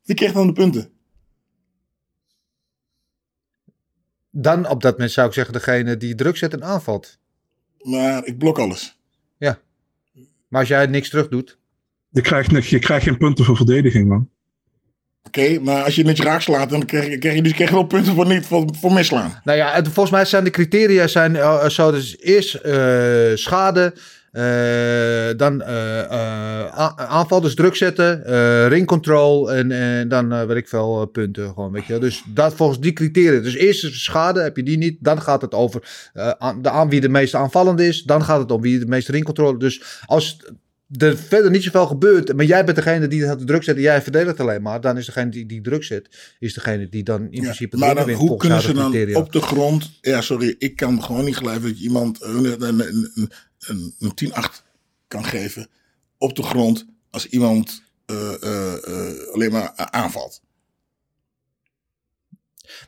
Wie 0.03 0.15
kreeg 0.15 0.31
dan 0.31 0.47
de 0.47 0.53
punten? 0.53 0.91
Dan 4.31 4.69
op 4.69 4.81
dat 4.81 4.91
moment 4.91 5.11
zou 5.11 5.27
ik 5.27 5.33
zeggen 5.33 5.53
degene 5.53 5.97
die 5.97 6.15
druk 6.15 6.37
zet 6.37 6.53
en 6.53 6.63
aanvalt. 6.63 7.17
Maar 7.81 8.25
ik 8.25 8.37
blok 8.37 8.59
alles. 8.59 8.95
Maar 10.47 10.59
als 10.59 10.69
jij 10.69 10.85
niks 10.85 11.09
terug 11.09 11.27
doet, 11.27 11.57
Je, 12.09 12.21
krijgt, 12.21 12.51
niks- 12.51 12.69
je 12.69 12.79
krijgt 12.79 13.03
geen 13.05 13.17
punten 13.17 13.45
voor 13.45 13.55
verdediging, 13.55 14.07
man. 14.07 14.29
Oké, 15.27 15.59
maar 15.59 15.83
als 15.83 15.95
je 15.95 16.07
het 16.07 16.19
raak 16.19 16.41
slaat, 16.41 16.69
dan 16.69 16.85
krijg 16.85 17.07
je, 17.07 17.17
krijg 17.17 17.35
je 17.35 17.41
dus 17.41 17.53
krijg 17.53 17.69
je 17.69 17.75
wel 17.75 17.85
punten 17.85 18.13
voor, 18.13 18.27
niet, 18.27 18.45
voor, 18.45 18.93
misslaan. 18.93 19.41
Nou 19.43 19.57
ja, 19.57 19.83
volgens 19.83 20.09
mij 20.09 20.25
zijn 20.25 20.43
de 20.43 20.49
criteria 20.49 21.07
zijn, 21.07 21.35
eh, 21.35 21.69
zo. 21.69 21.91
Dus 21.91 22.17
eerst 22.19 22.53
eh, 22.55 23.31
schade, 23.33 23.93
eh, 24.31 25.37
dan 25.37 25.63
aanval, 26.95 27.41
dus 27.41 27.55
druk 27.55 27.75
zetten, 27.75 28.23
ring 28.67 28.87
control 28.87 29.53
en, 29.53 29.71
en 29.71 30.07
dan 30.07 30.47
weet 30.47 30.57
ik 30.57 30.67
veel 30.67 31.05
punten 31.05 31.47
gewoon, 31.47 31.71
weet 31.71 31.85
je. 31.85 31.99
Dus 31.99 32.23
dat 32.33 32.53
volgens 32.53 32.79
die 32.79 32.93
criteria. 32.93 33.39
Dus 33.39 33.55
eerst 33.55 33.83
is 33.83 34.03
schade, 34.03 34.41
heb 34.41 34.55
je 34.55 34.63
die 34.63 34.77
niet, 34.77 34.97
dan 34.99 35.21
gaat 35.21 35.41
het 35.41 35.53
over 35.53 35.81
aan, 36.37 36.61
de, 36.61 36.69
aan 36.69 36.89
wie 36.89 37.01
de 37.01 37.09
meest 37.09 37.35
aanvallende 37.35 37.87
is, 37.87 38.03
dan 38.03 38.23
gaat 38.23 38.39
het 38.39 38.51
om 38.51 38.61
wie 38.61 38.79
de 38.79 38.87
meeste 38.87 39.11
ring 39.11 39.25
control. 39.25 39.57
Dus 39.57 40.01
als 40.05 40.37
er 40.97 41.17
verder 41.17 41.51
niet 41.51 41.63
zoveel 41.63 41.85
gebeurt, 41.87 42.33
maar 42.35 42.45
jij 42.45 42.63
bent 42.65 42.75
degene 42.77 43.07
die 43.07 43.25
het 43.25 43.47
druk 43.47 43.63
zet 43.63 43.75
en 43.75 43.81
jij 43.81 44.01
verdedigt 44.01 44.39
alleen 44.39 44.61
maar, 44.61 44.81
dan 44.81 44.97
is 44.97 45.05
degene 45.05 45.29
die 45.29 45.45
die 45.45 45.61
druk 45.61 45.83
zet, 45.83 46.35
is 46.39 46.53
degene 46.53 46.89
die 46.89 47.03
dan 47.03 47.21
in 47.21 47.31
Ja, 47.31 47.41
principe 47.41 47.75
de 47.77 47.85
maar 47.85 47.95
dan, 47.95 48.09
hoe 48.09 48.37
kunnen 48.37 48.61
ze 48.61 48.73
dan 48.73 48.89
criteria. 48.91 49.17
op 49.19 49.31
de 49.31 49.41
grond... 49.41 49.91
Ja, 50.01 50.21
sorry, 50.21 50.55
ik 50.57 50.75
kan 50.75 51.03
gewoon 51.03 51.25
niet 51.25 51.37
geloven 51.37 51.61
dat 51.61 51.77
je 51.77 51.83
iemand 51.83 52.21
een, 52.23 52.45
een, 52.45 52.79
een, 52.79 52.79
een, 53.15 53.31
een, 53.59 53.93
een 53.99 54.31
10-8 54.31 54.63
kan 55.07 55.25
geven 55.25 55.67
op 56.17 56.35
de 56.35 56.43
grond 56.43 56.85
als 57.11 57.27
iemand 57.27 57.81
eh, 58.05 58.43
eh, 58.43 58.73
eh, 58.73 59.33
alleen 59.33 59.51
maar 59.51 59.71
aanvalt. 59.75 60.41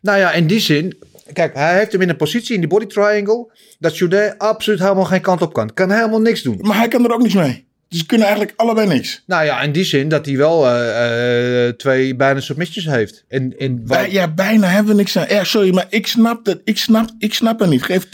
Nou 0.01 0.17
ja, 0.19 0.31
in 0.31 0.47
die 0.47 0.59
zin, 0.59 0.97
kijk, 1.33 1.53
hij 1.53 1.77
heeft 1.77 1.91
hem 1.91 2.01
in 2.01 2.09
een 2.09 2.15
positie 2.15 2.53
in 2.53 2.59
die 2.59 2.69
body 2.69 2.85
triangle, 2.85 3.51
dat 3.79 3.97
Jude 3.97 4.35
absoluut 4.37 4.79
helemaal 4.79 5.05
geen 5.05 5.21
kant 5.21 5.41
op 5.41 5.53
kan. 5.53 5.73
Kan 5.73 5.91
helemaal 5.91 6.21
niks 6.21 6.41
doen. 6.41 6.57
Maar 6.61 6.77
hij 6.77 6.87
kan 6.87 7.03
er 7.05 7.13
ook 7.13 7.21
niks 7.21 7.33
mee. 7.33 7.67
Dus 7.89 7.99
ze 7.99 8.05
kunnen 8.05 8.27
eigenlijk 8.27 8.57
allebei 8.59 8.87
niks. 8.87 9.23
Nou 9.25 9.45
ja, 9.45 9.61
in 9.61 9.71
die 9.71 9.83
zin 9.83 10.09
dat 10.09 10.25
hij 10.25 10.37
wel 10.37 10.67
eh, 10.67 11.67
eh, 11.67 11.73
twee 11.75 12.15
bijna 12.15 12.39
submissions 12.39 12.85
heeft. 12.85 13.25
Bij, 13.69 14.11
ja, 14.11 14.33
bijna 14.33 14.67
hebben 14.67 14.91
we 14.91 14.97
niks 14.97 15.17
aan. 15.17 15.25
Ja, 15.29 15.43
sorry, 15.43 15.73
maar 15.73 15.85
ik 15.89 16.07
snap 16.07 16.45
het. 16.45 16.61
Ik 16.63 16.77
snap, 16.77 17.09
ik 17.17 17.33
snap 17.33 17.59
het 17.59 17.69
niet. 17.69 17.83
Geef 17.83 18.05
10-9. 18.05 18.09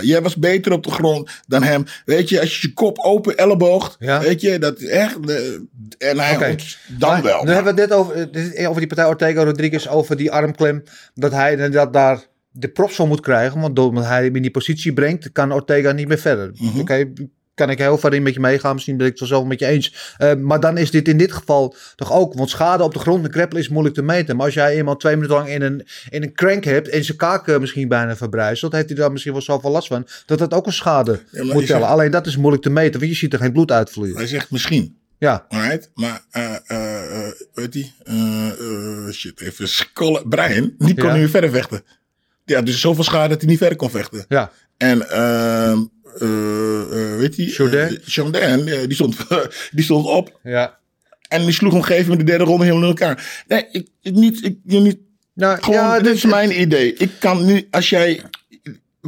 Jij 0.00 0.22
was 0.22 0.36
beter 0.36 0.72
op 0.72 0.82
de 0.84 0.90
grond 0.90 1.30
dan 1.46 1.62
hem. 1.62 1.84
Weet 2.04 2.28
je, 2.28 2.40
als 2.40 2.60
je 2.60 2.66
je 2.68 2.74
kop 2.74 2.98
open 2.98 3.36
elleboogd. 3.36 3.96
Ja. 3.98 4.20
Weet 4.20 4.40
je, 4.40 4.58
dat 4.58 4.80
is 4.80 4.88
echt. 4.88 5.30
eh, 5.30 6.10
en 6.10 6.18
hij 6.18 6.56
dan 6.88 7.10
Maar 7.10 7.22
wel. 7.22 7.44
Nu 7.44 7.52
hebben 7.52 7.74
we 7.74 7.80
het 7.80 7.90
net 7.90 7.98
over, 7.98 8.28
over 8.68 8.78
die 8.78 8.86
partij 8.86 9.06
Ortega 9.06 9.44
Rodriguez, 9.44 9.86
over 9.86 10.16
die 10.16 10.30
armklem. 10.30 10.82
Dat 11.14 11.32
hij 11.32 11.52
inderdaad 11.52 11.92
daar 11.92 12.24
de 12.50 12.68
props 12.68 12.94
van 12.94 13.08
moet 13.08 13.20
krijgen. 13.20 13.60
Want 13.60 13.76
doordat 13.76 14.04
hij 14.04 14.24
hem 14.24 14.36
in 14.36 14.42
die 14.42 14.50
positie 14.50 14.92
brengt, 14.92 15.32
kan 15.32 15.52
Ortega 15.52 15.92
niet 15.92 16.08
meer 16.08 16.18
verder. 16.18 16.50
Mhm. 16.54 16.80
Oké, 16.80 17.12
kan 17.54 17.70
ik 17.70 17.78
heel 17.78 17.98
ver 17.98 18.14
in 18.14 18.22
met 18.22 18.34
je 18.34 18.40
meegaan. 18.40 18.74
Misschien 18.74 18.96
ben 18.96 19.06
ik 19.06 19.10
het 19.12 19.20
wel 19.20 19.28
zelf 19.28 19.44
met 19.44 19.58
je 19.58 19.66
eens. 19.66 20.14
Eh, 20.16 20.34
maar 20.34 20.60
dan 20.60 20.78
is 20.78 20.90
dit 20.90 21.08
in 21.08 21.16
dit 21.18 21.32
geval 21.32 21.74
toch 21.96 22.12
ook. 22.12 22.34
Want 22.34 22.50
schade 22.50 22.82
op 22.82 22.92
de 22.92 22.98
grond 22.98 23.22
met 23.22 23.32
grappelen 23.32 23.62
is 23.62 23.68
moeilijk 23.68 23.94
te 23.94 24.02
meten. 24.02 24.36
Maar 24.36 24.44
als 24.44 24.54
jij 24.54 24.76
iemand 24.76 25.00
twee 25.00 25.14
minuten 25.14 25.36
lang 25.36 25.48
in 25.48 25.62
een, 25.62 25.86
in 26.10 26.22
een 26.22 26.34
crank 26.34 26.64
hebt. 26.64 26.88
en 26.88 27.04
zijn 27.04 27.16
kaak 27.18 27.48
eh, 27.48 27.58
misschien 27.58 27.88
bijna 27.88 28.16
verbrijzelt. 28.16 28.72
heeft 28.72 28.88
hij 28.88 28.96
daar 28.96 29.12
misschien 29.12 29.32
wel 29.32 29.42
zoveel 29.42 29.70
last 29.70 29.88
van. 29.88 30.06
dat 30.26 30.38
dat 30.38 30.52
ook 30.54 30.66
een 30.66 30.72
schade 30.72 31.10
moet 31.12 31.40
je 31.40 31.48
tellen. 31.48 31.66
zegt- 31.66 31.82
Alleen 31.82 32.10
dat 32.10 32.26
is 32.26 32.36
moeilijk 32.36 32.62
te 32.62 32.70
meten. 32.70 33.00
Want 33.00 33.12
je 33.12 33.16
ziet 33.18 33.32
er 33.32 33.38
geen 33.38 33.52
bloed 33.52 33.70
uitvloeien. 33.70 34.16
Hij 34.16 34.26
zegt 34.26 34.50
misschien. 34.50 34.96
Ja. 35.18 35.44
Alright, 35.48 35.90
maar 35.94 36.24
eh 36.30 36.54
eh, 36.66 37.32
weet 37.54 37.92
eh, 38.04 39.08
shit, 39.12 39.40
even 39.40 39.68
scrollen. 39.68 40.28
Brian, 40.28 40.74
die 40.78 40.94
kon 40.94 41.08
Ja. 41.08 41.14
meer 41.14 41.28
verder 41.28 41.50
vechten. 41.50 41.82
Ja, 42.44 42.62
dus 42.62 42.80
zoveel 42.80 43.04
schade 43.04 43.28
dat 43.28 43.40
hij 43.40 43.50
niet 43.50 43.58
verder 43.58 43.76
kon 43.76 43.90
vechten. 43.90 44.24
Ja. 44.28 44.50
En 44.76 45.08
ehm 45.10 45.20
eh, 45.20 45.70
eh, 45.70 45.78
weet 47.18 47.36
je? 47.36 47.44
Jourdain? 47.46 48.00
Jourdain, 48.04 48.68
eh, 48.68 48.78
die, 48.86 48.94
stond, 48.94 49.16
die 49.76 49.84
stond 49.84 50.06
op 50.06 50.38
Ja. 50.42 50.78
en 51.28 51.42
die 51.44 51.52
sloeg 51.52 51.72
op 51.72 51.78
een 51.78 51.84
gegeven 51.84 52.08
moment 52.08 52.26
de 52.26 52.32
derde 52.32 52.44
ronde 52.50 52.64
helemaal 52.64 52.82
in 52.90 52.96
elkaar. 52.96 53.44
Nee, 53.48 53.66
ik, 53.72 53.88
ik 54.02 54.14
niet, 54.14 54.44
ik, 54.44 54.58
niet. 54.64 54.98
Nou, 55.34 55.62
Gewoon, 55.62 55.80
ja, 55.80 55.94
dit 55.96 56.04
dit- 56.04 56.14
is 56.14 56.24
mijn 56.24 56.60
idee. 56.60 56.94
Ik 56.94 57.10
kan 57.18 57.44
nu, 57.44 57.66
als 57.70 57.88
jij 57.90 58.22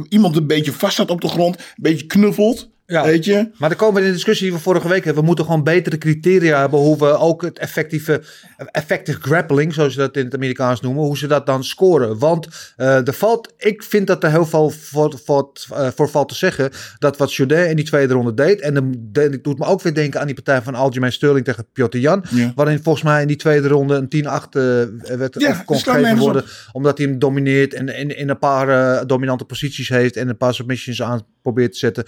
iemand 0.09 0.35
een 0.35 0.47
beetje 0.47 0.71
vast 0.73 0.93
staat 0.93 1.09
op 1.11 1.21
de 1.21 1.27
grond, 1.27 1.57
een 1.57 1.63
beetje 1.77 2.05
knuffelt, 2.05 2.69
Ja. 2.89 3.03
weet 3.03 3.25
je? 3.25 3.49
Maar 3.57 3.69
dan 3.69 3.77
komen 3.77 3.93
we 3.93 3.99
in 4.01 4.07
de 4.07 4.13
discussie 4.13 4.47
die 4.47 4.55
we 4.55 4.61
vorige 4.61 4.87
week 4.87 5.03
hebben. 5.03 5.21
We 5.21 5.27
moeten 5.27 5.45
gewoon 5.45 5.63
betere 5.63 5.97
criteria 5.97 6.59
hebben 6.59 6.79
hoe 6.79 6.97
we 6.97 7.17
ook 7.17 7.41
het 7.41 7.59
effectieve, 7.59 8.21
effective 8.71 9.19
grappling, 9.21 9.73
zoals 9.73 9.93
ze 9.93 9.99
dat 9.99 10.15
in 10.17 10.25
het 10.25 10.33
Amerikaans 10.35 10.81
noemen, 10.81 11.03
hoe 11.03 11.17
ze 11.17 11.27
dat 11.27 11.45
dan 11.45 11.63
scoren. 11.63 12.19
Want 12.19 12.47
eh 12.75 13.07
er 13.07 13.13
valt, 13.13 13.53
ik 13.57 13.83
vind 13.83 14.07
dat 14.07 14.23
er 14.23 14.29
heel 14.29 14.45
veel 14.45 14.69
voor, 14.69 15.19
voor, 15.25 15.51
eh, 15.73 15.87
voor 15.95 16.09
valt 16.09 16.29
te 16.29 16.35
zeggen 16.35 16.71
dat 16.99 17.17
wat 17.17 17.33
Jourdain 17.33 17.69
in 17.69 17.75
die 17.75 17.85
tweede 17.85 18.13
ronde 18.13 18.33
deed. 18.33 18.59
En 18.61 18.73
dan 18.73 18.95
de- 19.11 19.21
het 19.21 19.43
doet 19.43 19.59
me 19.59 19.65
ook 19.65 19.81
weer 19.81 19.93
denken 19.93 20.19
aan 20.19 20.25
die 20.25 20.35
partij 20.35 20.61
van 20.61 20.75
Aljamain 20.75 21.11
Sterling 21.13 21.45
tegen 21.45 21.67
Piotr 21.73 21.97
Jan. 21.97 22.23
Ja. 22.29 22.51
Waarin 22.55 22.83
volgens 22.83 23.03
mij 23.03 23.21
in 23.21 23.27
die 23.27 23.35
tweede 23.35 23.67
ronde 23.67 23.95
een 23.95 24.09
10-8 24.09 24.55
eh, 24.55 24.61
werd 25.17 25.35
Ja, 25.39 25.51
kon 25.65 25.75
gegeven 25.79 26.17
worden. 26.17 26.43
Omdat 26.71 26.97
hij 26.97 27.07
hem 27.07 27.19
domineert 27.19 27.73
en 27.73 27.89
in, 27.89 28.17
in 28.17 28.29
een 28.29 28.39
paar 28.39 29.07
dominante 29.07 29.45
posities 29.45 29.89
heeft 29.89 30.15
en 30.15 30.29
een 30.29 30.37
paar 30.37 30.53
submissions 30.53 31.01
aan 31.01 31.21
probeert 31.41 31.71
te 31.71 31.77
zetten. 31.77 32.03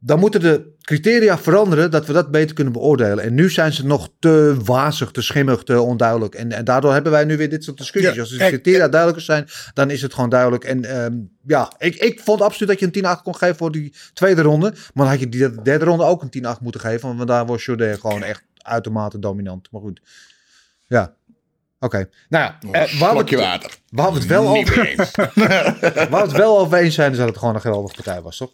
Dan 0.00 0.18
moeten 0.18 0.40
de 0.40 0.74
criteria 0.80 1.38
veranderen 1.38 1.90
dat 1.90 2.06
we 2.06 2.12
dat 2.12 2.30
beter 2.30 2.54
kunnen 2.54 2.72
beoordelen. 2.72 3.24
En 3.24 3.34
nu 3.34 3.50
zijn 3.50 3.72
ze 3.72 3.86
nog 3.86 4.08
te 4.18 4.56
wazig, 4.64 5.10
te 5.10 5.22
schimmig, 5.22 5.62
te 5.62 5.80
onduidelijk. 5.80 6.34
En, 6.34 6.52
en 6.52 6.64
daardoor 6.64 6.92
hebben 6.92 7.12
wij 7.12 7.24
nu 7.24 7.36
weer 7.36 7.48
dit 7.48 7.64
soort 7.64 7.76
discussies. 7.76 8.14
Ja, 8.14 8.20
Als 8.20 8.30
de 8.30 8.36
criteria 8.36 8.88
duidelijker 8.88 9.24
zijn, 9.24 9.48
dan 9.74 9.90
is 9.90 10.02
het 10.02 10.14
gewoon 10.14 10.30
duidelijk. 10.30 10.64
En 10.64 10.84
ehm, 10.84 11.14
ja, 11.46 11.72
ik, 11.78 11.94
ik 11.94 12.20
vond 12.20 12.40
absoluut 12.40 12.68
dat 12.68 12.94
je 12.94 13.02
een 13.02 13.18
10-8 13.18 13.22
kon 13.22 13.36
geven 13.36 13.56
voor 13.56 13.72
die 13.72 13.94
tweede 14.12 14.42
ronde. 14.42 14.70
Maar 14.70 14.90
dan 14.92 15.06
had 15.06 15.20
je 15.20 15.28
die 15.28 15.62
derde 15.62 15.84
ronde 15.84 16.04
ook 16.04 16.22
een 16.22 16.56
10-8 16.56 16.60
moeten 16.60 16.80
geven. 16.80 17.16
Want 17.16 17.28
daar 17.28 17.46
was 17.46 17.64
Jourdain 17.64 18.00
gewoon 18.00 18.22
echt 18.22 18.44
uitermate 18.56 19.18
dominant. 19.18 19.68
Maar 19.70 19.80
goed, 19.80 20.00
ja. 20.86 21.14
Oké, 21.78 22.08
nou 22.28 22.44
ja, 22.44 22.58
eh, 22.60 23.00
waar, 23.00 23.12
we 23.12 23.18
het, 23.18 23.30
water. 23.30 23.70
waar 26.10 26.22
we 26.22 26.28
het 26.28 26.32
wel 26.32 26.58
over 26.58 26.78
eens 26.78 26.94
zijn, 26.94 27.12
is 27.12 27.18
dat 27.18 27.28
het 27.28 27.38
gewoon 27.38 27.54
een 27.54 27.60
geweldige 27.60 27.94
partij 27.94 28.22
was, 28.22 28.36
toch? 28.36 28.50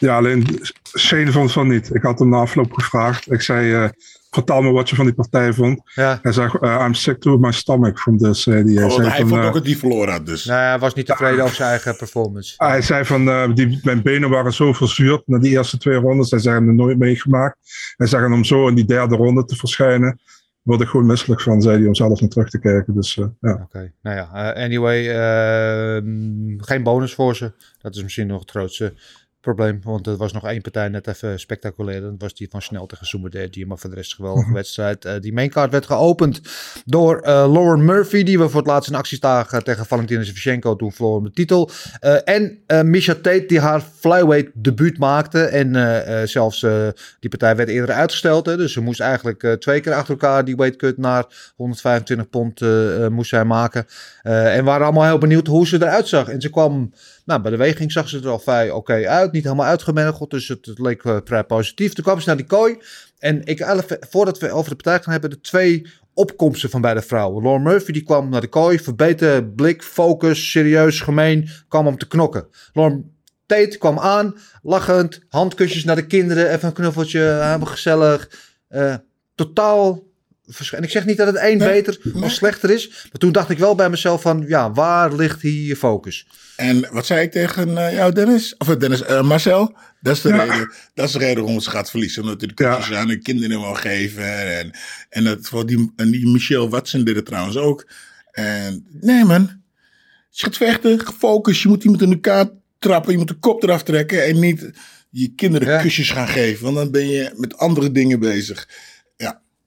Ja, 0.00 0.16
alleen 0.16 0.60
Shane 0.98 1.32
vond 1.32 1.52
van 1.52 1.68
niet. 1.68 1.94
Ik 1.94 2.02
had 2.02 2.18
hem 2.18 2.28
na 2.28 2.36
afloop 2.36 2.72
gevraagd. 2.72 3.32
Ik 3.32 3.40
zei, 3.40 3.72
eh, 3.72 3.88
vertel 4.30 4.62
me 4.62 4.70
wat 4.70 4.90
je 4.90 4.96
van 4.96 5.04
die 5.04 5.14
partij 5.14 5.52
vond. 5.52 5.80
Ja. 5.94 6.18
Hij 6.22 6.32
zei, 6.32 6.50
eh, 6.60 6.84
I'm 6.86 6.94
sick 6.94 7.20
to 7.20 7.38
my 7.38 7.52
stomach 7.52 8.00
from 8.00 8.18
this. 8.18 8.44
die, 8.44 8.54
hij, 8.54 8.84
Oh, 8.84 8.90
zei 8.90 9.08
hij 9.08 9.18
van, 9.18 9.28
vond 9.28 9.44
ook 9.44 9.52
dat 9.52 9.66
hij 9.66 9.76
verloren 9.76 10.12
had, 10.12 10.26
dus. 10.26 10.44
Nou, 10.44 10.60
hij 10.60 10.78
was 10.78 10.94
niet 10.94 11.06
tevreden 11.06 11.44
over 11.44 11.56
zijn 11.56 11.70
eigen 11.70 11.96
performance. 11.96 12.54
hij 12.56 12.82
zei 12.82 13.04
van, 13.04 13.28
eh, 13.28 13.54
die, 13.54 13.80
mijn 13.82 14.02
benen 14.02 14.30
waren 14.30 14.52
zo 14.52 14.72
verzuurd 14.72 15.22
na 15.26 15.38
die 15.38 15.50
eerste 15.50 15.78
twee 15.78 15.96
rondes. 15.96 16.30
Hij 16.30 16.40
zei, 16.40 16.54
hem 16.54 16.74
nooit 16.74 16.98
meegemaakt. 16.98 17.56
Hij 17.96 18.06
zei, 18.06 18.32
om 18.32 18.44
zo 18.44 18.68
in 18.68 18.74
die 18.74 18.84
derde 18.84 19.16
ronde 19.16 19.44
te 19.44 19.56
verschijnen, 19.56 20.20
word 20.62 20.80
ik 20.80 20.88
gewoon 20.88 21.06
misselijk 21.06 21.40
van, 21.40 21.62
zei 21.62 21.78
hij, 21.78 21.86
om 21.86 21.94
zelf 21.94 22.20
naar 22.20 22.30
terug 22.30 22.50
te 22.50 22.58
kijken. 22.58 22.94
Dus 22.94 23.18
eh, 23.18 23.26
ja. 23.40 23.60
Oké, 23.62 23.92
nou 24.02 24.16
ja, 24.16 24.52
anyway, 24.52 25.08
ehm, 25.08 26.58
geen 26.58 26.82
bonus 26.82 27.14
voor 27.14 27.36
ze. 27.36 27.52
Dat 27.80 27.94
is 27.94 28.02
misschien 28.02 28.26
nog 28.26 28.40
het 28.40 28.50
grootste 28.50 28.94
probleem. 29.40 29.80
Want 29.82 30.06
er 30.06 30.16
was 30.16 30.32
nog 30.32 30.46
één 30.46 30.60
partij 30.60 30.88
net 30.88 31.06
even 31.06 31.40
spectaculair. 31.40 32.00
Dat 32.00 32.14
was 32.18 32.34
die 32.34 32.48
van 32.50 32.62
Snel 32.62 32.86
tegen 32.86 33.06
Soumerderdje. 33.06 33.66
Maar 33.66 33.78
voor 33.78 33.90
de 33.90 33.96
rest 33.96 34.10
een 34.10 34.16
geweldige 34.16 34.52
wedstrijd. 34.52 35.04
Eh, 35.04 35.20
die 35.20 35.32
maincard 35.32 35.70
werd 35.70 35.86
geopend 35.86 36.40
door 36.84 37.20
eh, 37.20 37.32
Lauren 37.52 37.84
Murphy. 37.84 38.22
Die 38.22 38.38
we 38.38 38.48
voor 38.48 38.60
het 38.60 38.68
laatst 38.68 38.90
in 38.90 38.96
actie 38.96 39.18
zagen 39.20 39.64
tegen 39.64 39.86
Valentina 39.86 40.22
Shevchenko. 40.22 40.76
Toen 40.76 40.92
verloor 40.92 41.14
hem 41.14 41.24
de 41.24 41.30
titel. 41.30 41.70
Eh, 42.00 42.16
en 42.24 42.58
Misha 42.90 43.14
Tate 43.14 43.44
die 43.46 43.60
haar 43.60 43.80
flyweight 43.98 44.50
debuut 44.54 44.98
maakte. 44.98 45.44
En 45.44 46.28
zelfs 46.28 46.60
die 47.20 47.30
partij 47.30 47.56
werd 47.56 47.68
eerder 47.68 47.94
uitgesteld. 47.94 48.46
Hè, 48.46 48.56
dus 48.56 48.72
ze 48.72 48.80
moest 48.80 49.00
eigenlijk 49.00 49.56
twee 49.58 49.80
keer 49.80 49.92
achter 49.92 50.10
elkaar 50.10 50.44
die 50.44 50.56
weight 50.56 50.76
cut 50.76 50.98
naar 50.98 51.52
125 51.56 52.28
pond 52.28 52.60
moest 53.10 53.30
zij 53.30 53.44
maken. 53.44 53.86
En 54.22 54.64
waren 54.64 54.84
allemaal 54.84 55.04
heel 55.04 55.18
benieuwd 55.18 55.46
hoe 55.46 55.66
ze 55.66 55.76
eruit 55.76 56.08
zag. 56.08 56.28
En 56.28 56.40
ze 56.40 56.50
kwam, 56.50 56.92
nou 57.24 57.40
bij 57.42 57.50
de 57.50 57.56
weging 57.56 57.92
zag 57.92 58.08
ze 58.08 58.18
er 58.18 58.28
al 58.28 58.38
vrij 58.38 58.70
oké 58.70 59.08
uit. 59.08 59.32
Niet 59.32 59.44
helemaal 59.44 59.66
uitgemergeld, 59.66 60.30
dus 60.30 60.48
het, 60.48 60.66
het 60.66 60.78
leek 60.78 61.04
eh, 61.04 61.16
vrij 61.24 61.44
positief. 61.44 61.92
Toen 61.92 62.04
kwam 62.04 62.20
ze 62.20 62.28
naar 62.28 62.36
die 62.36 62.46
kooi. 62.46 62.78
En 63.18 63.44
ik, 63.44 63.84
voordat 64.10 64.38
we 64.38 64.50
over 64.50 64.70
de 64.70 64.76
partij 64.76 65.02
gaan 65.02 65.12
hebben, 65.12 65.30
de 65.30 65.40
twee 65.40 65.86
opkomsten 66.14 66.70
van 66.70 66.80
beide 66.80 67.02
vrouwen. 67.02 67.42
Lauren 67.42 67.62
Murphy 67.62 67.92
die 67.92 68.02
kwam 68.02 68.28
naar 68.28 68.40
de 68.40 68.48
kooi, 68.48 68.78
verbeterde 68.78 69.46
blik, 69.46 69.82
focus, 69.82 70.50
serieus, 70.50 71.00
gemeen, 71.00 71.48
kwam 71.68 71.86
om 71.86 71.98
te 71.98 72.06
knokken. 72.06 72.46
Lauren 72.72 73.18
Tate 73.46 73.78
kwam 73.78 73.98
aan, 73.98 74.34
lachend, 74.62 75.20
handkusjes 75.28 75.84
naar 75.84 75.96
de 75.96 76.06
kinderen, 76.06 76.50
even 76.50 76.68
een 76.68 76.74
knuffeltje, 76.74 77.20
hebben 77.20 77.68
gezellig. 77.68 78.30
Eh, 78.68 78.94
totaal 79.34 80.08
En 80.70 80.82
ik 80.82 80.90
zeg 80.90 81.04
niet 81.04 81.16
dat 81.16 81.26
het 81.26 81.42
een 81.42 81.58
beter 81.58 81.98
of 82.22 82.30
slechter 82.30 82.70
is. 82.70 82.88
Maar 82.88 83.20
toen 83.20 83.32
dacht 83.32 83.50
ik 83.50 83.58
wel 83.58 83.74
bij 83.74 83.90
mezelf 83.90 84.22
van, 84.22 84.44
ja, 84.46 84.72
waar 84.72 85.14
ligt 85.14 85.40
hier 85.40 85.66
je 85.66 85.76
focus? 85.76 86.26
En 86.60 86.86
wat 86.90 87.06
zei 87.06 87.22
ik 87.22 87.32
tegen 87.32 87.78
eh, 87.86 87.92
jou, 87.94 88.12
Dennis? 88.12 88.54
Of 88.58 88.68
eh, 88.68 88.78
Dennis, 88.78 89.02
eh, 89.02 89.22
Marcel? 89.22 89.76
Dat 90.00 90.16
is, 90.16 90.22
de 90.22 90.28
Ja. 90.28 90.44
reden, 90.44 90.72
dat 90.94 91.06
is 91.06 91.12
de 91.12 91.18
reden 91.18 91.42
waarom 91.42 91.60
ze 91.60 91.70
gaat 91.70 91.90
verliezen. 91.90 92.22
Omdat 92.22 92.40
de 92.40 92.54
kusjes 92.54 92.96
aan 92.96 93.06
de 93.08 93.18
kinderen 93.18 93.60
wil 93.60 93.74
geven. 93.74 94.58
En, 94.58 94.70
en, 95.08 95.24
dat, 95.24 95.38
voor 95.40 95.66
die, 95.66 95.92
en 95.96 96.10
die 96.10 96.26
Michelle 96.28 96.68
Watson 96.68 97.04
deed 97.04 97.16
het 97.16 97.26
trouwens 97.26 97.56
ook. 97.56 97.88
En 98.32 98.86
nee 99.00 99.24
man, 99.24 99.50
je 100.30 100.42
gaat 100.42 100.56
vechten, 100.56 101.00
gefocust. 101.06 101.62
Je 101.62 101.68
moet 101.68 101.84
iemand 101.84 102.02
in 102.02 102.10
elkaar 102.12 102.48
trappen. 102.78 103.12
Je 103.12 103.18
moet 103.18 103.28
de 103.28 103.34
kop 103.34 103.62
eraf 103.62 103.82
trekken. 103.82 104.24
En 104.24 104.38
niet 104.38 104.70
je 105.10 105.34
kinderen 105.34 105.68
Ja. 105.68 105.82
kusjes 105.82 106.10
gaan 106.10 106.28
geven. 106.28 106.64
Want 106.64 106.76
dan 106.76 106.90
ben 106.90 107.08
je 107.08 107.30
met 107.36 107.56
andere 107.56 107.92
dingen 107.92 108.20
bezig. 108.20 108.68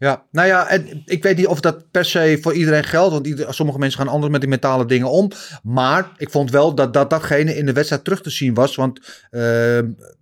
Ja, 0.03 0.23
nou 0.31 0.47
ja, 0.47 0.67
en 0.67 1.01
ik 1.05 1.23
weet 1.23 1.37
niet 1.37 1.47
of 1.47 1.59
dat 1.59 1.91
per 1.91 2.05
se 2.05 2.37
voor 2.41 2.53
iedereen 2.53 2.83
geldt. 2.83 3.11
Want 3.13 3.27
ieder- 3.27 3.53
sommige 3.53 3.79
mensen 3.79 3.99
gaan 3.99 4.07
anders 4.13 4.31
met 4.31 4.41
die 4.41 4.49
mentale 4.49 4.85
dingen 4.85 5.09
om. 5.09 5.31
Maar 5.63 6.11
ik 6.17 6.29
vond 6.29 6.51
wel 6.51 6.75
dat, 6.75 6.93
dat 6.93 7.09
datgene 7.09 7.55
in 7.55 7.65
de 7.65 7.73
wedstrijd 7.73 8.03
terug 8.03 8.21
te 8.21 8.29
zien 8.29 8.53
was. 8.53 8.75
Want 8.75 8.99
uh, 9.31 9.79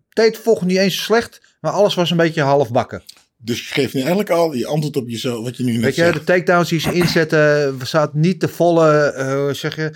Tate 0.09 0.39
vocht 0.43 0.61
niet 0.65 0.77
eens 0.77 1.03
slecht. 1.03 1.41
Maar 1.61 1.71
alles 1.71 1.93
was 1.95 2.11
een 2.11 2.17
beetje 2.17 2.41
halfbakken. 2.41 3.01
dus 3.37 3.67
je 3.67 3.73
geeft 3.73 3.93
nu 3.93 3.99
eigenlijk 3.99 4.29
al 4.29 4.53
je 4.53 4.67
antwoord 4.67 4.95
op 4.97 5.09
jezelf. 5.09 5.43
Wat 5.43 5.57
je 5.57 5.63
nu 5.63 5.71
net 5.71 5.81
Weet 5.81 5.95
je, 5.95 6.01
zegt. 6.01 6.13
de 6.17 6.23
takedowns 6.23 6.69
die 6.69 6.79
ze 6.79 6.93
inzetten, 6.93 7.79
zaten 7.83 8.19
niet 8.19 8.41
de 8.41 8.47
volle, 8.47 8.99
eh, 9.01 9.33
hoe 9.33 9.53
zeg 9.53 9.75
je, 9.75 9.91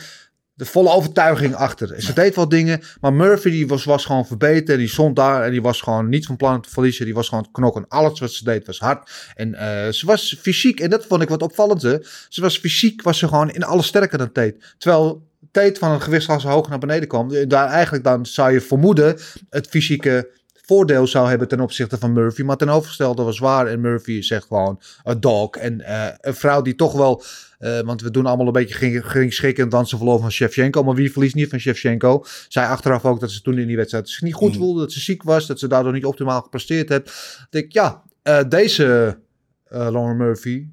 de 0.56 0.66
volle 0.66 0.90
overtuiging 0.90 1.56
achter. 1.56 2.02
Ze 2.02 2.14
deed 2.14 2.36
wel 2.36 2.50
dingen, 2.50 2.82
maar 3.02 3.14
Murphy 3.14 3.50
die 3.50 3.68
was, 3.68 3.84
was 3.84 4.06
gewoon 4.06 4.28
verbeterd. 4.28 4.78
Die 4.78 4.88
stond 4.88 5.16
daar 5.16 5.44
en 5.44 5.52
die 5.52 5.62
was 5.62 5.82
gewoon 5.82 6.10
niet 6.10 6.26
van 6.26 6.38
plan 6.38 6.62
te 6.62 6.70
verliezen. 6.70 7.06
Die 7.06 7.14
was 7.14 7.30
gewoon 7.30 7.52
knokken. 7.52 7.86
Alles 7.88 8.20
wat 8.20 8.32
ze 8.32 8.44
deed 8.44 8.66
was 8.66 8.80
hard. 8.80 9.32
En 9.36 9.54
eh, 9.54 9.92
ze 9.92 10.06
was 10.06 10.38
fysiek, 10.40 10.80
en 10.80 10.90
dat 10.90 11.06
vond 11.06 11.22
ik 11.22 11.30
wat 11.30 11.42
opvallend. 11.42 11.82
Ze 12.30 12.42
was 12.42 12.58
fysiek, 12.58 13.02
was 13.02 13.18
ze 13.18 13.28
gewoon 13.28 13.52
in 13.52 13.64
alles 13.64 13.88
sterker 13.88 14.18
dan 14.18 14.32
Tate. 14.32 14.58
Terwijl 14.78 15.28
Tate 15.52 15.80
van 15.80 15.92
een 15.92 16.02
gewichtsklasse 16.02 16.48
hoog 16.48 16.70
naar 16.70 16.80
beneden 16.80 17.08
kwam. 17.08 17.48
Daar 17.48 17.68
eigenlijk 17.68 18.04
dan 18.04 18.26
zou 18.26 18.52
je 18.52 18.62
vermoeden 18.62 19.18
het 19.50 19.68
fysieke 19.68 20.30
voordeel 20.66 21.08
zou 21.08 21.30
hebben 21.30 21.48
ten 21.48 21.60
opzichte 21.60 21.98
van 21.98 22.14
Murphy. 22.14 22.42
Maar 22.42 22.58
ten 22.58 22.70
overgestelde 22.70 23.24
was 23.24 23.40
waar. 23.40 23.68
En 23.68 23.82
Murphy 23.82 24.22
zegt 24.22 24.48
gewoon 24.48 24.82
een 25.04 25.20
dog. 25.20 25.56
En 25.56 25.82
eh, 25.82 26.08
een 26.22 26.36
vrouw 26.36 26.62
die 26.62 26.76
toch 26.76 26.94
wel... 26.94 27.24
eh, 27.60 27.80
want 27.80 28.02
we 28.02 28.12
doen 28.12 28.26
allemaal 28.26 28.46
een 28.48 28.52
beetje 28.52 28.76
ging, 28.76 29.10
ging 29.12 29.34
schikken 29.34 29.70
dansen 29.70 29.98
verloren 29.98 30.22
van 30.22 30.32
Shevchenko. 30.32 30.84
Maar 30.84 30.96
wie 30.96 31.12
verliest 31.12 31.36
niet 31.36 31.50
van 31.50 31.60
Shevchenko? 31.60 32.26
Zij 32.48 32.66
achteraf 32.68 33.06
ook 33.06 33.20
dat 33.20 33.32
ze 33.32 33.42
toen 33.42 33.58
in 33.58 33.68
die 33.68 33.76
wedstrijd 33.76 34.10
zich 34.10 34.22
niet 34.22 34.34
goed 34.34 34.52
Mm. 34.54 34.58
voelde. 34.58 34.80
Dat 34.80 34.92
ze 34.92 35.00
ziek 35.00 35.24
was. 35.24 35.48
Dat 35.48 35.60
ze 35.60 35.68
daardoor 35.68 35.94
niet 35.94 36.06
optimaal 36.06 36.42
gepresteerd 36.42 36.90
heeft. 36.90 37.08
Ik 37.42 37.48
denk 37.50 37.72
ja, 37.72 38.04
eh, 38.22 38.40
deze 38.50 39.18
eh 39.66 39.88
Lauren 39.92 40.18
Murphy 40.18 40.68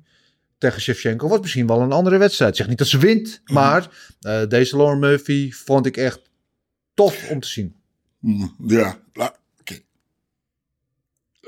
tegen 0.59 0.81
Shevchenko 0.81 1.29
was 1.29 1.41
misschien 1.41 1.67
wel 1.67 1.81
een 1.81 1.93
andere 1.93 2.17
wedstrijd. 2.19 2.51
Ik 2.51 2.57
zeg 2.57 2.69
niet 2.69 2.79
dat 2.79 2.87
ze 2.87 2.99
wint. 2.99 3.41
Mm. 3.45 3.55
Maar 3.55 3.89
deze 4.49 4.77
Lauren 4.77 4.99
Murphy 4.99 5.51
vond 5.53 5.87
ik 5.87 5.97
echt 5.97 6.21
tof 6.95 7.31
om 7.31 7.41
te 7.41 7.49
zien. 7.49 7.75
Mm, 8.19 8.55
Ja, 8.67 8.99
la- 9.13 9.37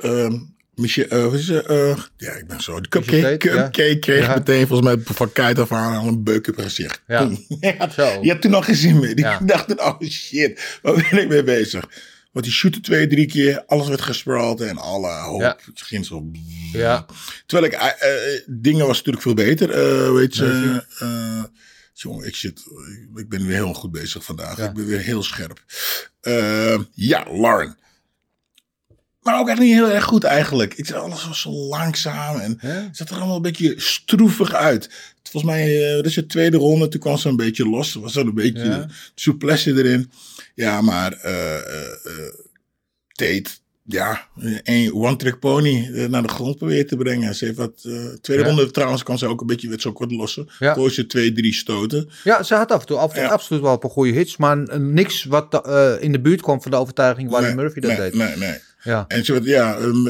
Ehm, 0.01 0.39
Michel, 0.75 1.33
is? 1.33 1.49
Eh, 1.49 1.97
ja, 2.17 2.33
ik 2.33 2.47
ben 2.47 2.61
zo. 2.61 2.81
De 2.81 2.89
cupcake, 2.89 3.21
ja. 3.23 3.37
cupcake 3.37 3.99
kreeg 3.99 4.27
Ja. 4.27 4.35
meteen 4.35 4.67
volgens 4.67 4.95
mij 4.95 5.05
van 5.15 5.33
Kuit 5.33 5.59
af 5.59 5.73
aan 5.73 5.97
al 5.97 6.07
een 6.09 6.23
beuk 6.23 6.49
op 6.49 6.59
gezicht. 6.59 7.03
Ja. 7.07 7.19
Toen- 7.19 7.47
Zo. 7.97 8.19
je 8.23 8.31
had 8.31 8.41
toen 8.43 8.55
al 8.55 8.63
geen 8.63 8.75
zin 8.75 8.99
meer. 8.99 9.11
Ik 9.19 9.39
dacht, 9.49 9.81
oh 9.81 10.01
shit, 10.01 10.79
waar 10.83 10.95
ben 11.11 11.23
ik 11.23 11.29
mee 11.29 11.43
bezig? 11.43 11.89
Want 12.33 12.45
die 12.47 12.55
shooten 12.55 12.83
twee, 12.83 13.07
drie 13.07 13.27
keer, 13.27 13.65
alles 13.67 13.89
werd 13.89 14.01
gespraald 14.01 14.61
en 14.61 14.77
alle 14.77 15.13
hoop 15.13 15.41
Ja. 15.41 15.57
ging 15.75 16.07
zo. 16.07 16.31
Ja. 16.73 17.07
Terwijl 17.47 17.73
ik, 17.73 17.79
eh, 17.81 18.11
dingen 18.47 18.87
was 18.87 18.97
natuurlijk 18.97 19.23
veel 19.23 19.35
beter. 19.35 19.69
weet 20.15 20.37
je, 20.37 20.83
jongen, 21.93 22.27
ik 22.27 22.37
zit, 22.37 22.63
ik 23.15 23.29
ben 23.29 23.47
weer 23.47 23.57
heel 23.57 23.75
goed 23.75 23.91
bezig 23.93 24.25
vandaag. 24.25 24.57
Ja. 24.57 24.69
Ik 24.69 24.75
ben 24.75 24.87
weer 24.87 25.01
heel 25.01 25.23
scherp. 25.23 25.63
Eh, 26.21 26.79
ja, 26.95 27.25
Lauren. 27.31 27.77
Maar 29.25 29.39
ook 29.39 29.49
echt 29.49 29.59
niet 29.61 29.73
heel 29.75 29.91
erg 29.91 30.05
goed 30.05 30.25
eigenlijk. 30.25 30.75
Ik 30.75 30.87
zei, 30.87 31.01
alles 31.01 31.27
was 31.27 31.41
zo 31.41 31.51
langzaam 31.51 32.37
en 32.39 32.57
het 32.61 32.97
zat 32.97 33.11
er 33.11 33.17
allemaal 33.17 33.37
een 33.37 33.43
beetje 33.43 33.75
stroevig 33.77 34.55
uit. 34.55 34.91
Volgens 35.23 35.53
mij, 35.53 35.89
eh, 35.89 35.95
dat 35.95 36.07
is 36.07 36.15
de 36.15 36.27
tweede 36.27 36.57
ronde, 36.57 36.89
toen 36.89 37.01
kwam 37.01 37.17
ze 37.17 37.29
een 37.29 37.37
beetje 37.37 37.69
los. 37.69 37.95
Er 37.95 38.01
was 38.01 38.17
er 38.17 38.27
een 38.27 38.35
beetje 38.35 38.65
Ja. 38.65 38.87
souplesse 39.15 39.71
erin. 39.73 40.11
Ja, 40.55 40.81
maar 40.81 41.13
eh 41.13 41.57
eh, 41.59 41.85
eh, 42.05 42.35
Tate, 43.13 43.51
ja, 43.87 44.29
een 44.63 44.93
one-trick 44.95 45.39
pony 45.39 45.91
eh, 45.95 46.09
naar 46.09 46.23
de 46.23 46.29
grond 46.29 46.57
proberen 46.57 46.87
te 46.87 46.97
brengen. 46.97 47.35
Ze 47.35 47.45
heeft 47.45 47.57
wat, 47.57 47.83
eh, 47.87 47.93
tweede 48.21 48.43
Ja. 48.43 48.49
ronde 48.49 48.71
trouwens 48.71 49.03
kon 49.03 49.19
ze 49.19 49.27
ook 49.27 49.41
een 49.41 49.47
beetje, 49.47 49.69
werd 49.69 49.81
ze 49.83 49.89
ook 49.89 49.99
wat 49.99 50.13
lossen. 50.13 50.49
Ja. 50.59 50.73
Koos 50.73 50.95
ze 50.95 51.07
twee, 51.07 51.33
drie 51.33 51.55
stoten. 51.55 52.11
Ja, 52.25 52.43
ze 52.43 52.55
had 52.55 52.71
af 52.73 52.81
en 52.81 52.87
toe, 52.87 52.97
af 52.97 53.09
en 53.11 53.15
toe 53.17 53.25
Ja. 53.25 53.31
absoluut 53.31 53.63
wel 53.63 53.73
een 53.73 53.79
paar 53.79 53.91
goede 53.91 54.13
hits. 54.13 54.37
Maar 54.37 54.63
eh, 54.63 54.79
niks 54.79 55.25
wat 55.25 55.67
eh, 55.67 55.93
in 56.01 56.13
de 56.13 56.21
buurt 56.21 56.41
kwam 56.43 56.63
van 56.63 56.71
de 56.71 56.77
overtuiging 56.77 57.31
waarin 57.31 57.49
Nee, 57.49 57.65
Murphy 57.65 57.81
dat 57.81 57.91
nee, 57.91 58.01
deed. 58.11 58.15
Nee, 58.15 58.37
nee. 58.37 58.59
Ja. 58.85 59.05
En 59.09 59.45
ja, 59.45 59.77
ehm, 59.77 60.07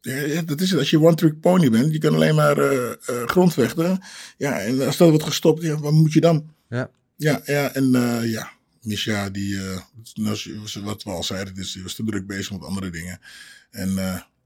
ja, 0.00 0.16
ja, 0.16 0.42
dat 0.42 0.60
is 0.60 0.70
het. 0.70 0.78
Als 0.78 0.90
je 0.90 1.00
one-trick 1.00 1.40
pony 1.40 1.70
bent, 1.70 1.92
je 1.92 1.98
kan 1.98 2.14
alleen 2.14 2.34
maar 2.34 2.58
eh, 2.58 2.90
eh, 2.90 2.96
grondvechten. 3.26 4.00
Ja, 4.36 4.60
en 4.60 4.86
als 4.86 4.96
dat 4.96 5.08
wordt 5.08 5.24
gestopt, 5.24 5.62
ja, 5.62 5.78
wat 5.78 5.92
moet 5.92 6.12
je 6.12 6.20
dan? 6.20 6.50
Ja. 6.68 6.90
Ja, 7.16 7.42
ja 7.44 7.74
en 7.74 7.94
eh, 7.94 8.30
ja, 8.30 8.50
Misha, 8.82 9.30
die, 9.30 9.58
nou, 10.14 10.38
wat 10.82 11.02
we 11.02 11.10
al 11.10 11.22
zeiden, 11.22 11.54
dus 11.54 11.72
die 11.72 11.82
was 11.82 11.94
te 11.94 12.04
druk 12.04 12.26
bezig 12.26 12.52
met 12.52 12.62
andere 12.62 12.90
dingen. 12.90 13.20
En 13.70 13.90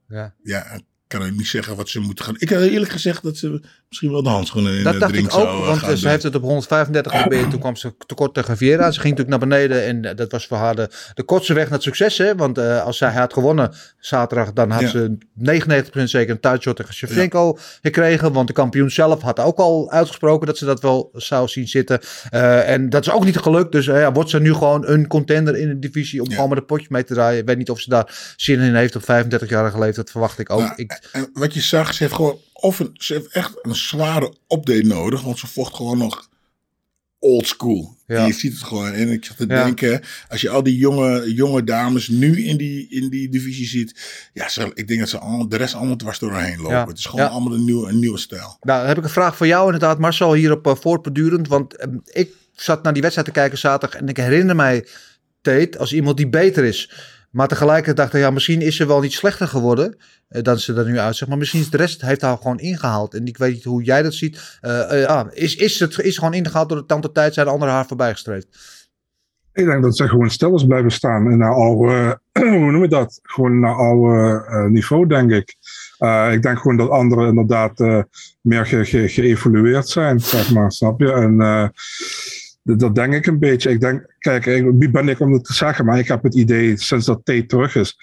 Ja. 0.07 0.33
ja, 0.43 0.71
ik 0.71 0.83
kan 1.07 1.35
niet 1.35 1.47
zeggen 1.47 1.75
wat 1.75 1.89
ze 1.89 1.99
moeten 1.99 2.25
gaan. 2.25 2.35
Ik 2.37 2.49
had 2.49 2.61
eerlijk 2.61 2.91
gezegd 2.91 3.23
dat 3.23 3.37
ze 3.37 3.61
misschien 3.91 4.11
wel 4.11 4.23
de 4.23 4.29
handschoenen 4.29 4.77
in 4.77 4.83
Dat 4.83 4.93
de 4.93 4.99
dacht 4.99 5.13
ik 5.15 5.33
ook, 5.35 5.65
want 5.65 5.81
eh, 5.83 5.89
ze 5.89 6.01
doen. 6.01 6.09
heeft 6.09 6.23
het 6.23 6.35
op 6.35 6.41
135 6.41 7.11
geprobeerd. 7.11 7.49
Toen 7.49 7.59
kwam 7.59 7.75
ze 7.75 7.93
tekort 8.05 8.33
tegen 8.33 8.57
Vieira. 8.57 8.91
Ze 8.91 8.99
ging 8.99 9.17
natuurlijk 9.17 9.29
naar 9.29 9.49
beneden 9.49 9.85
en 9.85 10.05
eh, 10.05 10.15
dat 10.15 10.31
was 10.31 10.47
voor 10.47 10.57
haar 10.57 10.75
de, 10.75 10.89
de 11.13 11.23
kortste 11.23 11.53
weg 11.53 11.63
naar 11.63 11.73
het 11.73 11.83
succes. 11.83 12.17
Hè? 12.17 12.35
Want 12.35 12.57
eh, 12.57 12.83
als 12.83 12.97
zij 12.97 13.11
had 13.11 13.33
gewonnen 13.33 13.73
zaterdag, 13.99 14.53
dan 14.53 14.69
had 14.71 14.81
Ja. 14.81 14.87
ze 14.87 15.17
99% 15.99 16.03
zeker 16.03 16.29
een 16.33 16.39
thuisshot 16.39 16.75
tegen 16.75 16.93
Shevchenko 16.93 17.57
gekregen. 17.81 18.33
Want 18.33 18.47
de 18.47 18.53
kampioen 18.53 18.89
zelf 18.91 19.21
had 19.21 19.39
ook 19.39 19.57
al 19.57 19.91
uitgesproken 19.91 20.47
dat 20.47 20.57
ze 20.57 20.65
dat 20.65 20.81
wel 20.81 21.09
zou 21.13 21.47
zien 21.47 21.67
zitten. 21.67 21.99
En 22.65 22.89
dat 22.89 23.05
is 23.05 23.11
ook 23.11 23.25
niet 23.25 23.37
gelukt. 23.37 23.71
Dus 23.71 23.85
ja, 23.85 24.11
wordt 24.11 24.29
ze 24.29 24.39
nu 24.39 24.53
gewoon 24.53 24.87
een 24.87 25.07
contender 25.07 25.57
in 25.57 25.67
de 25.67 25.79
divisie 25.79 26.21
om 26.21 26.29
Ja. 26.29 26.35
gewoon 26.35 26.57
een 26.57 26.65
potje 26.65 26.87
mee 26.89 27.03
te 27.03 27.13
draaien. 27.13 27.39
Ik 27.39 27.45
weet 27.47 27.57
niet 27.57 27.69
of 27.69 27.79
ze 27.79 27.89
daar 27.89 28.33
zin 28.35 28.59
in 28.59 28.75
heeft 28.75 28.95
op 28.95 29.01
35-jarige 29.01 29.75
leeftijd. 29.79 29.95
Dat 29.95 30.09
verwacht 30.11 30.39
ik 30.39 30.49
ook. 30.49 30.59
Nou, 30.59 30.73
ik, 30.75 31.09
En 31.11 31.29
wat 31.33 31.53
je 31.53 31.61
zag, 31.61 31.93
ze 31.93 32.03
heeft 32.03 32.15
gewoon 32.15 32.37
of 32.61 32.79
een, 32.79 32.89
ze 32.93 33.13
heeft 33.13 33.27
echt 33.27 33.51
een 33.61 33.75
zware 33.75 34.33
update 34.47 34.85
nodig, 34.85 35.21
want 35.21 35.39
ze 35.39 35.47
vocht 35.47 35.75
gewoon 35.75 35.97
nog 35.97 36.29
old 37.19 37.47
school. 37.47 37.97
Ja. 38.07 38.25
Je 38.25 38.33
ziet 38.33 38.53
het 38.53 38.63
gewoon. 38.63 38.93
En 38.93 39.11
ik 39.11 39.25
zat 39.25 39.37
te 39.37 39.45
Ja. 39.47 39.63
denken, 39.63 40.01
als 40.29 40.41
je 40.41 40.49
al 40.49 40.63
die 40.63 40.77
jonge, 40.77 41.33
jonge 41.33 41.63
dames 41.63 42.07
nu 42.07 42.43
in 42.43 42.57
die, 42.57 42.87
in 42.89 43.09
die 43.09 43.29
divisie 43.29 43.67
ziet, 43.67 44.01
ja, 44.33 44.49
ze, 44.49 44.71
ik 44.73 44.87
denk 44.87 44.99
dat 44.99 45.09
ze 45.09 45.17
allemaal, 45.17 45.49
de 45.49 45.57
rest 45.57 45.73
allemaal 45.73 45.95
dwars 45.95 46.19
doorheen 46.19 46.57
lopen. 46.57 46.77
Ja. 46.77 46.87
Het 46.87 46.97
is 46.97 47.05
gewoon 47.05 47.29
allemaal 47.29 47.53
een 47.53 47.65
nieuwe, 47.65 47.89
een 47.89 47.99
nieuwe 47.99 48.17
stijl. 48.17 48.57
Nou, 48.61 48.79
dan 48.79 48.87
heb 48.87 48.97
ik 48.97 49.03
een 49.03 49.09
vraag 49.09 49.37
voor 49.37 49.47
jou 49.47 49.65
inderdaad, 49.65 49.99
Marcel, 49.99 50.33
hierop 50.33 50.67
uh, 50.67 50.75
voortbedurend. 50.75 51.47
Want 51.47 51.75
eh, 51.75 51.87
ik 52.11 52.31
zat 52.55 52.83
naar 52.83 52.93
die 52.93 53.01
wedstrijd 53.01 53.27
te 53.27 53.33
kijken 53.39 53.57
zaterdag 53.57 53.99
en 53.99 54.07
ik 54.07 54.17
herinner 54.17 54.55
mij 54.55 54.85
Tate 55.41 55.77
als 55.77 55.93
iemand 55.93 56.17
die 56.17 56.29
beter 56.29 56.63
is. 56.63 56.91
Maar 57.31 57.47
tegelijkertijd 57.47 57.97
dacht 57.97 58.13
ik, 58.13 58.19
ja, 58.19 58.29
misschien 58.31 58.61
is 58.61 58.75
ze 58.75 58.85
wel 58.85 59.01
niet 59.01 59.13
slechter 59.13 59.47
geworden 59.47 59.97
eh, 60.27 60.41
dan 60.43 60.59
ze 60.59 60.73
er 60.73 60.85
nu 60.85 60.99
uitziet. 60.99 61.27
Maar 61.27 61.37
misschien 61.37 61.59
is 61.61 61.69
de 61.69 61.77
rest 61.77 62.01
heeft 62.01 62.21
haar 62.21 62.37
gewoon 62.37 62.59
ingehaald. 62.59 63.13
En 63.13 63.25
ik 63.25 63.37
weet 63.37 63.53
niet 63.53 63.63
hoe 63.63 63.83
jij 63.83 64.01
dat 64.01 64.13
ziet. 64.13 64.57
Eh, 64.61 65.03
eh, 65.03 65.25
is, 65.31 65.55
is 65.55 65.79
het 65.79 65.99
is 65.99 66.17
gewoon 66.17 66.33
ingehaald 66.33 66.69
door 66.69 66.77
de 66.77 66.85
tante 66.85 67.11
tijd 67.11 67.33
zijn 67.33 67.45
de 67.45 67.51
anderen 67.51 67.73
haar 67.73 67.85
voorbij 67.85 68.11
gestreefd? 68.11 68.47
Ik 69.53 69.65
denk 69.65 69.83
dat 69.83 69.97
ze 69.97 70.07
gewoon 70.07 70.29
stil 70.29 70.55
is 70.55 70.65
blijven 70.65 70.91
staan. 70.91 71.31
En 71.31 71.37
naar 71.37 71.53
oude, 71.53 72.19
hoe 72.39 72.71
noem 72.71 72.81
je 72.81 72.87
dat? 72.87 73.19
Gewoon 73.23 73.59
naar 73.59 73.75
oude 73.75 74.69
niveau, 74.69 75.07
denk 75.07 75.31
ik. 75.31 75.55
Ik 76.31 76.41
denk 76.41 76.57
gewoon 76.57 76.77
dat 76.77 76.89
anderen 76.89 77.27
inderdaad 77.27 77.79
meer 78.41 78.65
ge- 78.65 78.85
ge- 78.85 79.07
geëvolueerd 79.09 79.89
zijn, 79.89 80.19
zeg 80.19 80.51
maar, 80.53 80.71
snap 80.71 80.99
je? 80.99 81.11
En 81.11 81.37
dat, 82.63 82.95
denk 82.95 83.13
ik 83.13 83.25
een 83.25 83.39
beetje. 83.39 83.69
Ik 83.69 83.79
denk, 83.79 84.15
kijk, 84.19 84.45
wie 84.45 84.89
ben 84.91 85.09
ik 85.09 85.19
om 85.19 85.33
het 85.33 85.43
te 85.43 85.53
zeggen? 85.53 85.85
Maar 85.85 85.99
ik 85.99 86.07
heb 86.07 86.23
het 86.23 86.35
idee, 86.35 86.77
sinds 86.77 87.05
dat 87.05 87.21
Tate 87.23 87.45
terug 87.45 87.75
is, 87.75 87.97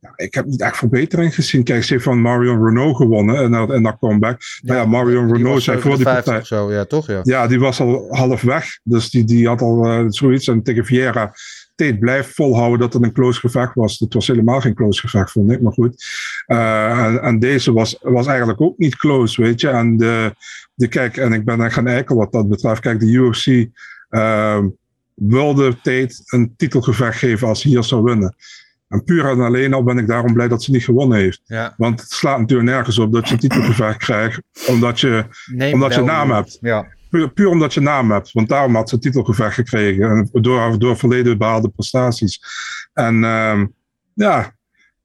ja, 0.00 0.12
ik 0.16 0.34
heb 0.34 0.46
niet 0.46 0.60
echt 0.60 0.76
verbetering 0.76 1.34
gezien. 1.34 1.64
Kijk, 1.64 1.84
ze 1.84 1.92
heeft 1.92 2.04
van 2.04 2.20
Marion 2.20 2.64
Renault 2.64 2.96
gewonnen 2.96 3.42
in 3.42 3.50
dat, 3.50 3.72
in 3.72 3.82
dat 3.82 3.96
comeback. 3.98 4.40
maar 4.62 4.76
ja, 4.76 4.84
Marion 4.84 5.32
Renault 5.32 5.62
zei 5.62 5.80
voor 5.80 5.96
die 5.96 6.04
57 6.04 6.24
partij. 6.24 6.44
zo, 6.44 6.72
ja, 6.72 6.84
toch? 6.84 7.06
Ja. 7.06 7.20
Ja, 7.22 7.46
die 7.46 7.58
was 7.58 7.80
al 7.80 8.06
half 8.10 8.42
weg. 8.42 8.78
Dus 8.82 9.10
die, 9.10 9.24
die 9.24 9.46
had 9.46 9.60
al 9.60 9.84
eh, 9.84 10.04
zoiets. 10.08 10.48
En 10.48 10.62
tegen 10.62 10.84
Vieira, 10.84 11.32
Tate 11.74 11.98
blijft 11.98 12.34
volhouden 12.34 12.78
dat 12.78 12.92
het 12.92 13.02
een 13.02 13.12
close 13.12 13.40
gevecht 13.40 13.74
was. 13.74 13.98
Het 13.98 14.14
was 14.14 14.26
helemaal 14.26 14.60
geen 14.60 14.74
close 14.74 15.00
gevecht, 15.00 15.30
vond 15.30 15.50
ik. 15.50 15.60
Maar 15.60 15.72
goed. 15.72 16.04
Eh, 16.46 17.06
en, 17.06 17.22
en 17.22 17.38
deze 17.38 17.72
was, 17.72 17.98
was 18.00 18.26
eigenlijk 18.26 18.60
ook 18.60 18.78
niet 18.78 18.96
close, 18.96 19.42
weet 19.42 19.60
je. 19.60 19.68
En 19.68 19.96
de, 19.96 20.34
de 20.74 20.88
kijk, 20.88 21.16
en 21.16 21.32
ik 21.32 21.44
ben 21.44 21.60
echt 21.60 21.74
gaan 21.74 21.86
eikel 21.86 22.16
wat 22.16 22.32
dat 22.32 22.48
betreft. 22.48 22.80
Kijk, 22.80 23.00
de 23.00 23.06
UFC 23.06 23.68
wilde 25.14 25.76
Tate 25.76 26.22
een 26.26 26.54
titelgevecht 26.56 27.18
geven 27.18 27.48
als 27.48 27.62
hij 27.62 27.72
hier 27.72 27.84
zou 27.84 28.02
winnen. 28.02 28.34
En 28.88 29.04
puur 29.04 29.24
en 29.30 29.40
alleen 29.40 29.74
al 29.74 29.82
ben 29.82 29.98
ik 29.98 30.06
daarom 30.06 30.32
blij 30.32 30.48
dat 30.48 30.62
ze 30.62 30.70
niet 30.70 30.84
gewonnen 30.84 31.18
heeft. 31.18 31.40
Ja. 31.44 31.74
Want 31.76 32.00
het 32.00 32.10
slaat 32.10 32.38
natuurlijk 32.38 32.68
nergens 32.68 32.98
op 32.98 33.12
dat 33.12 33.28
je 33.28 33.34
een 33.34 33.40
titelgevecht 33.40 33.98
krijgt. 33.98 34.40
Omdat 34.66 35.00
je 35.00 35.24
Nee, 35.46 35.72
omdat 35.72 35.94
je 35.94 36.02
naam 36.02 36.30
hebt. 36.30 36.58
Ja. 36.60 36.86
Puur, 37.10 37.30
puur 37.30 37.48
omdat 37.48 37.74
je 37.74 37.80
naam 37.80 38.10
hebt. 38.10 38.32
Want 38.32 38.48
daarom 38.48 38.74
had 38.74 38.88
ze 38.88 38.94
het 38.94 39.04
titelgevecht 39.04 39.54
gekregen. 39.54 40.10
En 40.10 40.28
door, 40.42 40.78
door 40.78 40.96
verleden 40.96 41.38
behaalde 41.38 41.68
prestaties. 41.68 42.40
En 42.92 43.24
ehm, 43.24 43.66
ja, 44.14 44.56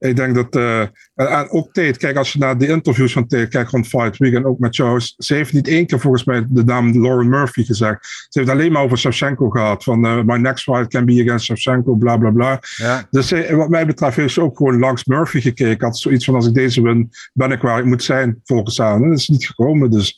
ik 0.07 0.15
denk 0.15 0.35
dat. 0.35 0.55
eh, 0.55 0.81
en, 1.15 1.49
ook 1.49 1.73
Tate, 1.73 1.97
kijk, 1.97 2.17
als 2.17 2.33
je 2.33 2.39
naar 2.39 2.57
de 2.57 2.67
interviews 2.67 3.13
van 3.13 3.27
Tate 3.27 3.47
kijkt 3.47 3.71
rond 3.71 3.87
Fight 3.87 4.17
Week 4.17 4.33
en 4.33 4.45
ook 4.45 4.59
met 4.59 4.75
Charles. 4.75 5.15
Ze 5.17 5.33
heeft 5.33 5.53
niet 5.53 5.67
één 5.67 5.85
keer 5.85 5.99
volgens 5.99 6.23
mij 6.23 6.45
de 6.49 6.63
naam 6.63 7.01
Lauren 7.01 7.29
Murphy 7.29 7.63
gezegd. 7.63 8.27
Ze 8.29 8.39
heeft 8.39 8.51
alleen 8.51 8.71
maar 8.71 8.83
over 8.83 8.97
Shevchenko 8.97 9.49
gehad. 9.49 9.83
Van 9.83 10.05
eh, 10.05 10.21
my 10.23 10.37
next 10.37 10.63
fight 10.63 10.87
can 10.87 11.05
be 11.05 11.21
against 11.21 11.45
Shevchenko, 11.45 11.95
bla 11.95 12.17
bla 12.17 12.29
bla. 12.31 12.59
Ja. 12.75 13.07
Dus 13.09 13.27
ze, 13.27 13.55
wat 13.55 13.69
mij 13.69 13.85
betreft 13.85 14.15
heeft 14.15 14.33
ze 14.33 14.41
ook 14.41 14.57
gewoon 14.57 14.79
langs 14.79 15.05
Murphy 15.05 15.41
gekeken. 15.41 15.85
Had 15.85 15.97
zoiets 15.97 16.25
van: 16.25 16.35
als 16.35 16.47
ik 16.47 16.53
deze 16.53 16.81
win, 16.81 17.09
ben 17.33 17.51
ik 17.51 17.61
waar 17.61 17.79
ik 17.79 17.85
moet 17.85 18.03
zijn 18.03 18.41
volgens 18.43 18.77
haar. 18.77 18.95
En 18.95 19.09
dat 19.09 19.19
is 19.19 19.29
niet 19.29 19.45
gekomen. 19.45 19.91
Dus 19.91 20.17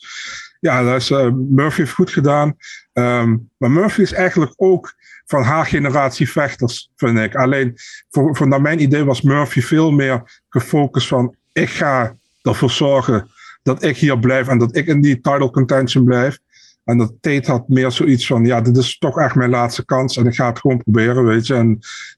ja, 0.60 0.82
dat 0.82 1.00
is, 1.00 1.10
eh, 1.10 1.30
Murphy 1.32 1.80
heeft 1.80 1.92
goed 1.92 2.10
gedaan. 2.10 2.56
Ehm, 2.92 3.36
maar 3.56 3.70
Murphy 3.70 4.00
is 4.00 4.12
eigenlijk 4.12 4.52
ook 4.56 4.94
van 5.26 5.42
haar 5.42 5.66
generatie 5.66 6.30
vechters, 6.30 6.90
vind 6.96 7.18
ik. 7.18 7.34
Alleen, 7.34 7.74
voor, 8.10 8.36
voor 8.36 8.48
naar 8.48 8.60
mijn 8.60 8.82
idee 8.82 9.04
was 9.04 9.22
Murphy 9.22 9.60
veel 9.60 9.90
meer 9.90 10.42
gefocust 10.48 11.08
van: 11.08 11.34
ik 11.52 11.68
ga 11.68 12.16
ervoor 12.42 12.70
zorgen 12.70 13.30
dat 13.62 13.82
ik 13.82 13.96
hier 13.96 14.18
blijf 14.18 14.48
en 14.48 14.58
dat 14.58 14.76
ik 14.76 14.86
in 14.86 15.00
die 15.00 15.20
title 15.20 15.50
contention 15.50 16.04
blijf. 16.04 16.38
En 16.84 16.98
dat 16.98 17.12
Tate 17.20 17.50
had 17.50 17.68
meer 17.68 17.90
zoiets 17.90 18.26
van, 18.26 18.44
ja, 18.44 18.60
dit 18.60 18.76
is 18.76 18.98
toch 18.98 19.18
echt 19.18 19.34
mijn 19.34 19.50
laatste 19.50 19.84
kans 19.84 20.16
en 20.16 20.26
ik 20.26 20.34
ga 20.34 20.46
het 20.46 20.58
gewoon 20.58 20.82
proberen, 20.82 21.24
weet 21.24 21.46
je. 21.46 21.54
En 21.54 21.68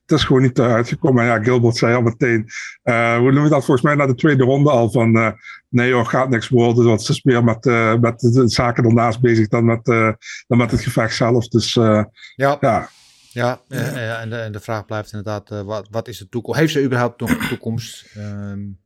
het 0.05 0.11
is 0.17 0.23
gewoon 0.23 0.41
niet 0.41 0.59
uitgekomen. 0.59 1.23
En 1.23 1.29
ja, 1.29 1.43
Gilbert 1.43 1.75
zei 1.75 1.95
al 1.95 2.01
meteen, 2.01 2.45
uh, 2.83 3.17
hoe 3.17 3.31
noem 3.31 3.43
je 3.43 3.49
dat 3.49 3.65
volgens 3.65 3.81
mij 3.81 3.95
na 3.95 4.05
de 4.05 4.15
tweede 4.15 4.43
ronde 4.43 4.69
al, 4.69 4.91
van 4.91 5.17
uh, 5.17 5.29
nee 5.69 5.89
joh, 5.89 6.07
gaat 6.07 6.29
niks 6.29 6.49
worden. 6.49 6.85
Want 6.85 7.01
ze 7.01 7.11
is 7.11 7.23
meer 7.23 7.43
met, 7.43 7.65
uh, 7.65 7.95
met 7.95 8.19
de 8.19 8.49
zaken 8.49 8.83
ernaast 8.83 9.21
bezig 9.21 9.47
dan 9.47 9.65
met, 9.65 9.85
dan 10.47 10.57
met 10.57 10.71
het 10.71 10.81
gevecht 10.81 11.15
zelf. 11.15 11.47
Dus 11.47 11.73
ja. 11.73 12.57
ja. 12.59 12.89
Ja, 13.31 13.61
en, 13.67 14.29
de, 14.29 14.35
en, 14.35 14.51
de, 14.51 14.59
vraag 14.59 14.85
blijft 14.85 15.13
inderdaad, 15.13 15.49
wat, 15.49 15.87
wat 15.91 16.07
is 16.07 16.17
de 16.17 16.29
toekomst? 16.29 16.59
Heeft 16.59 16.73
ze 16.73 16.83
überhaupt 16.83 17.19
nog 17.19 17.29
een 17.29 17.47
toekomst? 17.47 18.05
Um, 18.17 18.79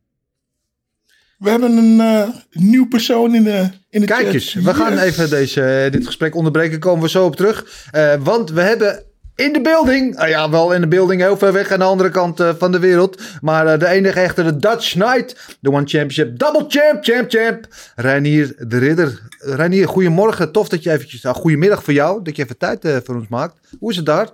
we 1.38 1.50
hebben 1.50 1.76
een 1.76 1.98
uh, 1.98 2.28
nieuw 2.50 2.88
persoon 2.88 3.34
in 3.34 3.44
de, 3.44 3.68
in 3.90 4.00
de 4.00 4.06
Kijk 4.06 4.32
eens, 4.32 4.54
we 4.54 4.74
gaan 4.74 4.98
even 4.98 5.30
deze, 5.30 5.88
dit 5.90 6.06
gesprek 6.06 6.34
onderbreken. 6.34 6.78
Komen 6.78 7.02
we 7.02 7.08
zo 7.08 7.24
op 7.24 7.36
terug. 7.36 7.88
Uh, 7.94 8.14
want 8.14 8.50
we 8.50 8.60
hebben 8.60 9.04
in 9.36 9.52
de 9.52 9.60
building, 9.60 10.22
uh, 10.22 10.28
ja 10.28 10.50
wel 10.50 10.72
in 10.72 10.80
de 10.80 10.88
building 10.88 11.20
heel 11.20 11.36
ver 11.36 11.52
weg 11.52 11.70
aan 11.70 11.78
de 11.78 11.84
andere 11.84 12.10
kant 12.10 12.40
uh, 12.40 12.50
van 12.58 12.72
de 12.72 12.78
wereld. 12.78 13.22
Maar 13.40 13.78
de 13.78 13.88
enige 13.88 14.20
echte, 14.20 14.42
de 14.42 14.56
Dutch 14.56 14.92
Knight. 14.92 15.56
De 15.60 15.70
One 15.70 15.86
Championship, 15.86 16.38
double 16.38 16.64
champ, 16.68 17.04
champ, 17.04 17.30
champ. 17.30 17.66
Reinier 17.96 18.54
de 18.58 18.78
Ridder. 18.78 19.20
Reinier, 19.38 19.88
goedemorgen. 19.88 20.52
Tof 20.52 20.68
dat 20.68 20.82
je 20.82 20.90
eventjes, 20.90 21.22
nou, 21.22 21.36
goedemiddag 21.36 21.84
voor 21.84 21.92
jou, 21.92 22.22
dat 22.22 22.36
je 22.36 22.42
even 22.42 22.58
tijd 22.58 23.02
voor 23.04 23.14
ons 23.14 23.28
maakt. 23.28 23.54
Hoe 23.78 23.90
is 23.90 23.96
het 23.96 24.06
daar? 24.06 24.28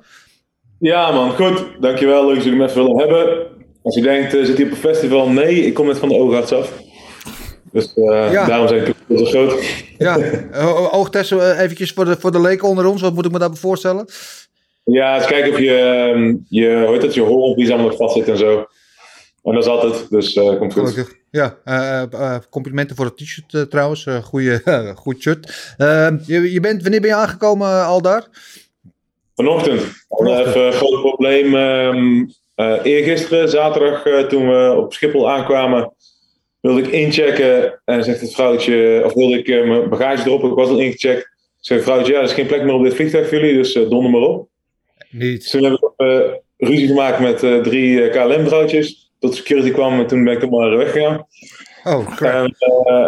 Ja 0.78 1.10
man, 1.10 1.30
goed. 1.30 1.66
Dankjewel. 1.80 2.26
Leuk 2.26 2.34
dat 2.34 2.44
jullie 2.44 2.58
me 2.58 2.64
even 2.68 2.84
willen 2.84 2.98
hebben. 2.98 3.46
Als 3.82 3.94
je 3.94 4.02
denkt, 4.02 4.30
zit 4.30 4.56
hier 4.56 4.66
op 4.66 4.72
een 4.72 4.78
festival? 4.78 5.28
Nee, 5.28 5.66
ik 5.66 5.74
kom 5.74 5.86
net 5.86 5.98
van 5.98 6.08
de 6.08 6.14
oogarts 6.14 6.52
af. 6.52 6.72
Dus 7.72 7.92
ja. 7.94 8.46
daarom 8.46 8.68
zijn 8.68 8.94
het 9.06 9.18
zo 9.18 9.24
groot. 9.24 9.54
Ja, 9.98 10.18
oogtesten 10.98 11.58
eventjes 11.58 11.92
voor 11.92 12.04
de, 12.04 12.16
voor 12.18 12.32
de 12.32 12.40
leken 12.40 12.68
onder 12.68 12.86
ons. 12.86 13.00
Wat 13.00 13.14
moet 13.14 13.24
ik 13.24 13.32
me 13.32 13.38
daarbij 13.38 13.58
voorstellen? 13.58 14.06
Ja, 14.84 15.16
eens 15.16 15.26
kijken 15.26 15.52
of 15.52 15.58
je, 15.58 15.76
ehm, 15.76 16.36
je, 16.48 16.84
hoe 16.86 16.96
het, 16.96 17.14
je 17.14 17.20
hoornpies 17.20 17.68
allemaal 17.68 17.86
nog 17.86 17.96
vast 17.96 18.16
zit 18.16 18.28
en 18.28 18.36
zo. 18.36 18.66
En 19.42 19.54
dat 19.54 19.62
is 19.62 19.68
altijd, 19.68 20.10
dus 20.10 20.36
uh, 20.36 20.58
komt 20.58 20.72
goed. 20.72 20.88
Gelukkig. 20.88 21.18
Ja, 21.30 21.56
uh, 21.64 22.36
complimenten 22.50 22.96
voor 22.96 23.04
het 23.04 23.16
t-shirt 23.16 23.70
trouwens. 23.70 24.06
goeie, 24.22 24.60
goed 24.94 25.22
shirt. 25.22 25.74
Ehm, 25.76 26.18
je, 26.26 26.52
je 26.52 26.60
bent, 26.60 26.82
wanneer 26.82 27.00
ben 27.00 27.10
je 27.10 27.16
aangekomen 27.16 27.84
al 27.84 28.02
daar? 28.02 28.26
Vanochtend. 29.34 29.82
Vanochtend. 30.08 30.46
Even 30.46 30.66
een 30.66 30.72
groot 30.72 31.00
probleem. 31.00 31.54
Um, 31.54 32.32
eergisteren, 32.82 33.48
zaterdag, 33.48 34.26
toen 34.28 34.48
we 34.48 34.74
op 34.76 34.92
Schiphol 34.92 35.30
aankwamen 35.30 35.92
wilde 36.60 36.82
ik 36.82 36.88
inchecken 36.88 37.80
en 37.84 38.04
zegt 38.04 38.20
het 38.20 38.34
vrouwtje, 38.34 39.02
of 39.04 39.14
wilde 39.14 39.38
ik 39.38 39.66
mijn 39.66 39.88
bagage 39.88 40.22
droppen, 40.22 40.50
ik 40.50 40.56
was 40.56 40.68
al 40.68 40.78
ingecheckt. 40.78 41.28
Zegt 41.60 41.80
het 41.80 41.88
vrouwtje, 41.88 42.12
ja, 42.12 42.18
er 42.18 42.24
is 42.24 42.32
geen 42.32 42.46
plek 42.46 42.62
meer 42.62 42.74
op 42.74 42.82
dit 42.82 42.94
vliegtuig 42.94 43.28
voor 43.28 43.38
jullie, 43.38 43.54
dus 43.54 43.72
donder 43.72 44.10
maar 44.10 44.20
op. 44.20 44.48
Niet. 45.10 45.50
Toen 45.50 45.64
heb 45.64 45.72
ik 45.72 45.90
uh, 45.96 46.20
ruzie 46.56 46.86
gemaakt 46.86 47.20
met 47.20 47.38
drie 47.38 48.08
KLM-vrouwtjes. 48.08 49.12
Tot 49.18 49.34
security 49.34 49.70
kwam 49.70 49.98
en 50.00 50.06
toen 50.06 50.24
ben 50.24 50.32
ik 50.32 50.42
er 50.42 50.48
maar 50.48 50.76
weggegaan. 50.76 51.26
Oh, 51.84 52.16
crap. 52.16 52.32
En, 52.32 52.54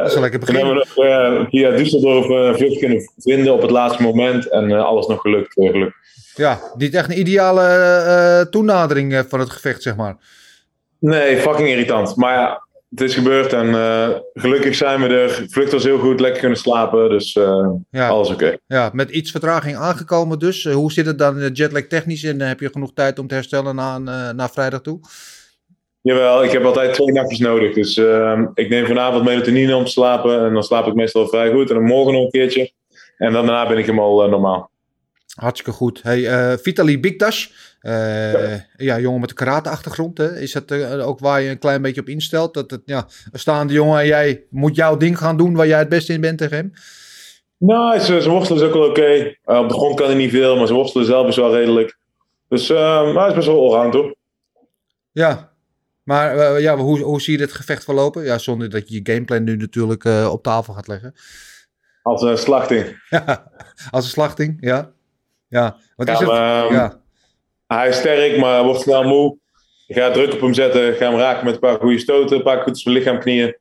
dat 0.01 0.07
is 0.07 0.15
een 0.15 0.21
lekker 0.21 0.41
begin. 0.41 0.55
Toen 0.55 0.67
hebben 0.67 0.85
we 0.85 1.39
nog 1.39 1.49
via 1.51 1.71
Düsseldorf 1.71 2.31
een 2.31 2.57
vlucht 2.57 2.79
kunnen 2.79 3.13
vinden 3.17 3.53
op 3.53 3.63
het 3.63 3.71
laatste 3.71 4.03
moment 4.03 4.49
en 4.49 4.73
alles 4.73 5.07
nog 5.07 5.21
gelukt, 5.21 5.53
gelukt. 5.53 5.95
Ja, 6.35 6.61
niet 6.77 6.95
echt 6.95 7.11
een 7.11 7.19
ideale 7.19 8.47
toenadering 8.51 9.25
van 9.29 9.41
het 9.41 9.51
gevecht, 9.51 9.83
zeg 9.83 9.97
maar. 9.97 10.17
Nee, 10.99 11.37
fucking 11.37 11.69
irritant. 11.69 12.17
Maar 12.17 12.35
ja, 12.35 12.67
het 12.95 13.01
is 13.01 13.15
gebeurd 13.15 13.53
en 13.53 13.67
uh, 13.67 14.09
gelukkig 14.35 14.75
zijn 14.75 15.01
we 15.01 15.09
er. 15.09 15.45
Vlucht 15.49 15.73
was 15.73 15.85
heel 15.85 15.99
goed, 15.99 16.21
lekker 16.21 16.41
kunnen 16.41 16.59
slapen, 16.59 17.09
dus 17.09 17.35
uh, 17.35 17.69
ja. 17.91 18.09
alles 18.09 18.31
oké. 18.31 18.57
Ja, 18.67 18.91
met 18.93 19.11
iets 19.11 19.31
vertraging 19.31 19.77
aangekomen 19.77 20.39
dus. 20.39 20.65
Uh, 20.65 20.75
hoe 20.75 20.93
zit 20.93 21.07
het 21.07 21.19
dan 21.19 21.53
jetlag 21.53 21.83
technisch 21.83 22.25
en 22.25 22.41
heb 22.41 22.61
je 22.61 22.71
genoeg 22.73 22.93
tijd 22.95 23.19
om 23.19 23.27
te 23.27 23.35
herstellen 23.35 23.75
na, 23.75 23.99
na 24.33 24.49
vrijdag 24.49 24.81
toe? 24.81 25.01
Jawel, 26.01 26.45
ik 26.45 26.51
heb 26.51 26.65
altijd 26.65 26.95
twee 26.95 27.13
nachtjes 27.13 27.39
nodig. 27.39 27.75
Dus 27.75 27.97
ehm, 27.97 28.47
ik 28.55 28.69
neem 28.69 28.87
vanavond 28.87 29.25
melatonine 29.25 29.77
om 29.77 29.85
te 29.85 29.91
slapen 29.91 30.45
en 30.45 30.53
dan 30.53 30.63
slaap 30.63 30.87
ik 30.87 30.95
meestal 30.95 31.29
vrij 31.29 31.53
goed. 31.53 31.69
En 31.69 31.75
dan 31.75 31.85
morgen 31.85 32.13
nog 32.13 32.25
een 32.25 32.31
keertje. 32.31 32.73
En 33.17 33.33
dan 33.33 33.47
daarna 33.47 33.69
ben 33.69 33.79
ik 33.79 33.85
helemaal 33.85 34.29
normaal. 34.29 34.71
Hartstikke 35.35 35.73
goed. 35.73 36.03
Hey, 36.03 36.59
Vitali 36.59 37.01
Bigdash. 37.01 37.49
Uh, 37.83 38.55
ja. 38.77 38.99
jongen 38.99 39.21
met 39.21 39.31
een 39.31 39.37
karate-achtergrond. 39.37 40.19
Is 40.19 40.53
dat 40.53 40.71
uh, 40.71 41.09
ook 41.09 41.19
waar 41.19 41.41
je 41.41 41.51
een 41.51 41.59
klein 41.59 41.83
beetje 41.83 42.01
op 42.01 42.09
instelt? 42.09 42.55
Dat 42.55 42.71
het, 42.71 42.83
ja, 42.85 43.07
een 43.33 43.39
staande 43.39 43.73
jongen 43.73 44.01
en 44.01 44.07
jij 44.07 44.45
moet 44.51 44.77
jouw 44.77 44.97
ding 44.97 45.19
gaan 45.19 45.37
doen 45.37 45.55
waar 45.55 45.67
jij 45.67 45.79
het 45.79 45.89
beste 45.89 46.13
in 46.13 46.21
bent 46.21 46.39
tegen 46.39 46.57
hem? 46.57 46.73
Nou, 47.57 48.01
zijn 48.01 48.29
worstelen 48.29 48.63
is 48.63 48.69
ook 48.69 48.75
wel 48.75 48.89
oké. 48.89 49.01
Okay. 49.01 49.39
Uh, 49.47 49.59
op 49.59 49.69
de 49.69 49.75
grond 49.75 49.97
kan 49.97 50.07
hij 50.07 50.17
niet 50.17 50.31
veel, 50.31 50.57
maar 50.57 50.67
zijn 50.67 50.79
worstelen 50.79 51.07
zelf 51.07 51.29
is 51.29 51.37
wel 51.37 51.55
redelijk. 51.55 51.99
Dus 52.49 52.69
hij 52.69 53.27
is 53.29 53.35
best 53.35 53.47
wel 53.47 53.69
allround 53.69 53.95
hoor. 53.95 54.15
Ja, 55.13 55.53
maar 56.03 56.61
ja, 56.61 56.77
hoe, 56.77 57.01
hoe 57.01 57.21
zie 57.21 57.33
je 57.33 57.39
dit 57.39 57.53
gevecht 57.53 57.85
verlopen? 57.85 58.25
Ja, 58.25 58.39
zonder 58.39 58.71
dat 58.71 58.89
je 58.89 58.95
je 58.95 59.13
gameplan 59.13 59.45
nu 59.45 59.57
natuurlijk 59.57 60.05
op 60.05 60.43
tafel 60.43 60.75
gaat 60.75 60.87
leggen. 60.89 61.15
Als 62.03 62.23
een 62.23 62.39
slachting. 62.39 63.07
Ja, 63.09 63.51
als 63.91 64.05
een 64.05 64.11
slachting, 64.11 64.57
ja. 64.61 64.93
Ja, 65.49 65.77
wat 65.97 66.07
ja, 66.07 66.13
is 66.13 66.19
het? 66.19 66.29
Maar, 66.29 66.73
ja. 66.73 67.02
Hij 67.73 67.89
is 67.89 67.97
sterk, 67.97 68.37
maar 68.37 68.65
wordt 68.65 68.81
snel 68.81 69.05
moe. 69.05 69.39
Je 69.87 69.95
gaat 69.95 70.15
druk 70.15 70.33
op 70.33 70.41
hem 70.41 70.55
zetten, 70.55 70.95
ga 70.95 71.11
hem 71.11 71.19
raken 71.19 71.45
met 71.45 71.55
een 71.55 71.61
paar 71.61 71.79
goede 71.79 71.99
stoten, 71.99 72.37
een 72.37 72.43
paar 72.43 72.63
goed 72.63 72.79
zijn 72.79 72.95
lichaam 72.95 73.19
knieën, 73.19 73.57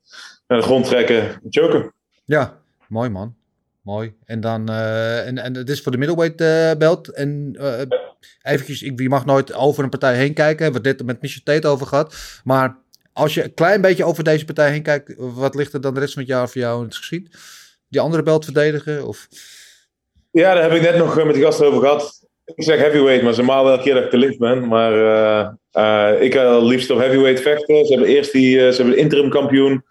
naar 0.47 0.59
de 0.59 0.63
grond 0.65 0.85
trekken, 0.85 1.41
choken. 1.49 1.93
Ja, 2.25 2.61
mooi 2.87 3.09
man. 3.09 3.35
Mooi. 3.81 4.13
En 4.25 4.39
dan, 4.41 4.69
uh, 4.69 5.27
en, 5.27 5.37
en 5.37 5.55
het 5.55 5.69
is 5.69 5.81
voor 5.81 5.91
de 5.91 5.97
middleweight 5.97 6.41
uh, 6.41 6.77
belt. 6.77 7.07
En 7.07 7.57
uh, 7.59 7.81
eventjes, 8.41 8.79
je 8.79 9.09
mag 9.09 9.25
nooit 9.25 9.53
over 9.53 9.83
een 9.83 9.89
partij 9.89 10.15
heen 10.15 10.33
kijken. 10.33 10.65
We 10.65 10.71
hebben 10.73 10.91
het 10.91 11.05
met 11.05 11.21
Michel 11.21 11.41
Tate 11.43 11.67
over 11.67 11.87
gehad. 11.87 12.15
Maar 12.43 12.77
als 13.13 13.33
je 13.33 13.43
een 13.43 13.53
klein 13.53 13.81
beetje 13.81 14.05
over 14.05 14.23
deze 14.23 14.45
partij 14.45 14.71
heen 14.71 14.83
kijkt, 14.83 15.13
wat 15.17 15.55
ligt 15.55 15.73
er 15.73 15.81
dan 15.81 15.93
de 15.93 15.99
rest 15.99 16.13
van 16.13 16.21
het 16.21 16.31
jaar 16.31 16.49
voor 16.49 16.61
jou 16.61 16.79
in 16.79 16.85
het 16.85 16.95
geschied? 16.95 17.37
Die 17.87 18.01
andere 18.01 18.23
belt 18.23 18.43
verdedigen? 18.43 19.07
Of? 19.07 19.27
Ja, 20.31 20.53
daar 20.53 20.63
heb 20.63 20.71
ik 20.71 20.81
net 20.81 20.97
nog 20.97 21.23
met 21.23 21.35
de 21.35 21.41
gasten 21.41 21.67
over 21.67 21.79
gehad 21.79 22.20
ik 22.45 22.63
zeg 22.63 22.79
heavyweight, 22.79 23.23
maar 23.23 23.33
ze 23.33 23.45
wel 23.45 23.73
een 23.73 23.81
keer 23.81 23.93
dat 23.93 24.03
ik 24.03 24.09
te 24.09 24.17
licht 24.17 24.37
ben. 24.37 24.67
Maar 24.67 24.93
uh, 24.93 25.47
uh, 25.73 26.21
ik 26.21 26.33
wil 26.33 26.65
liefst 26.65 26.89
op 26.89 26.97
heavyweight 26.97 27.41
vechten. 27.41 27.85
Ze 27.85 27.93
hebben 27.93 28.09
eerst 28.09 28.31
die, 28.31 28.57
ze 28.57 28.75
hebben 28.75 28.95
de 28.95 29.01
interim 29.01 29.29
kampioen 29.29 29.83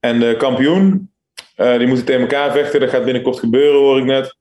en 0.00 0.20
de 0.20 0.34
kampioen. 0.38 1.10
die 1.56 1.86
moeten 1.86 2.04
tegen 2.04 2.20
elkaar 2.20 2.52
vechten. 2.52 2.80
Dat 2.80 2.90
gaat 2.90 3.04
binnenkort 3.04 3.38
gebeuren, 3.38 3.80
hoor 3.80 3.98
ik 3.98 4.04
net. 4.04 4.36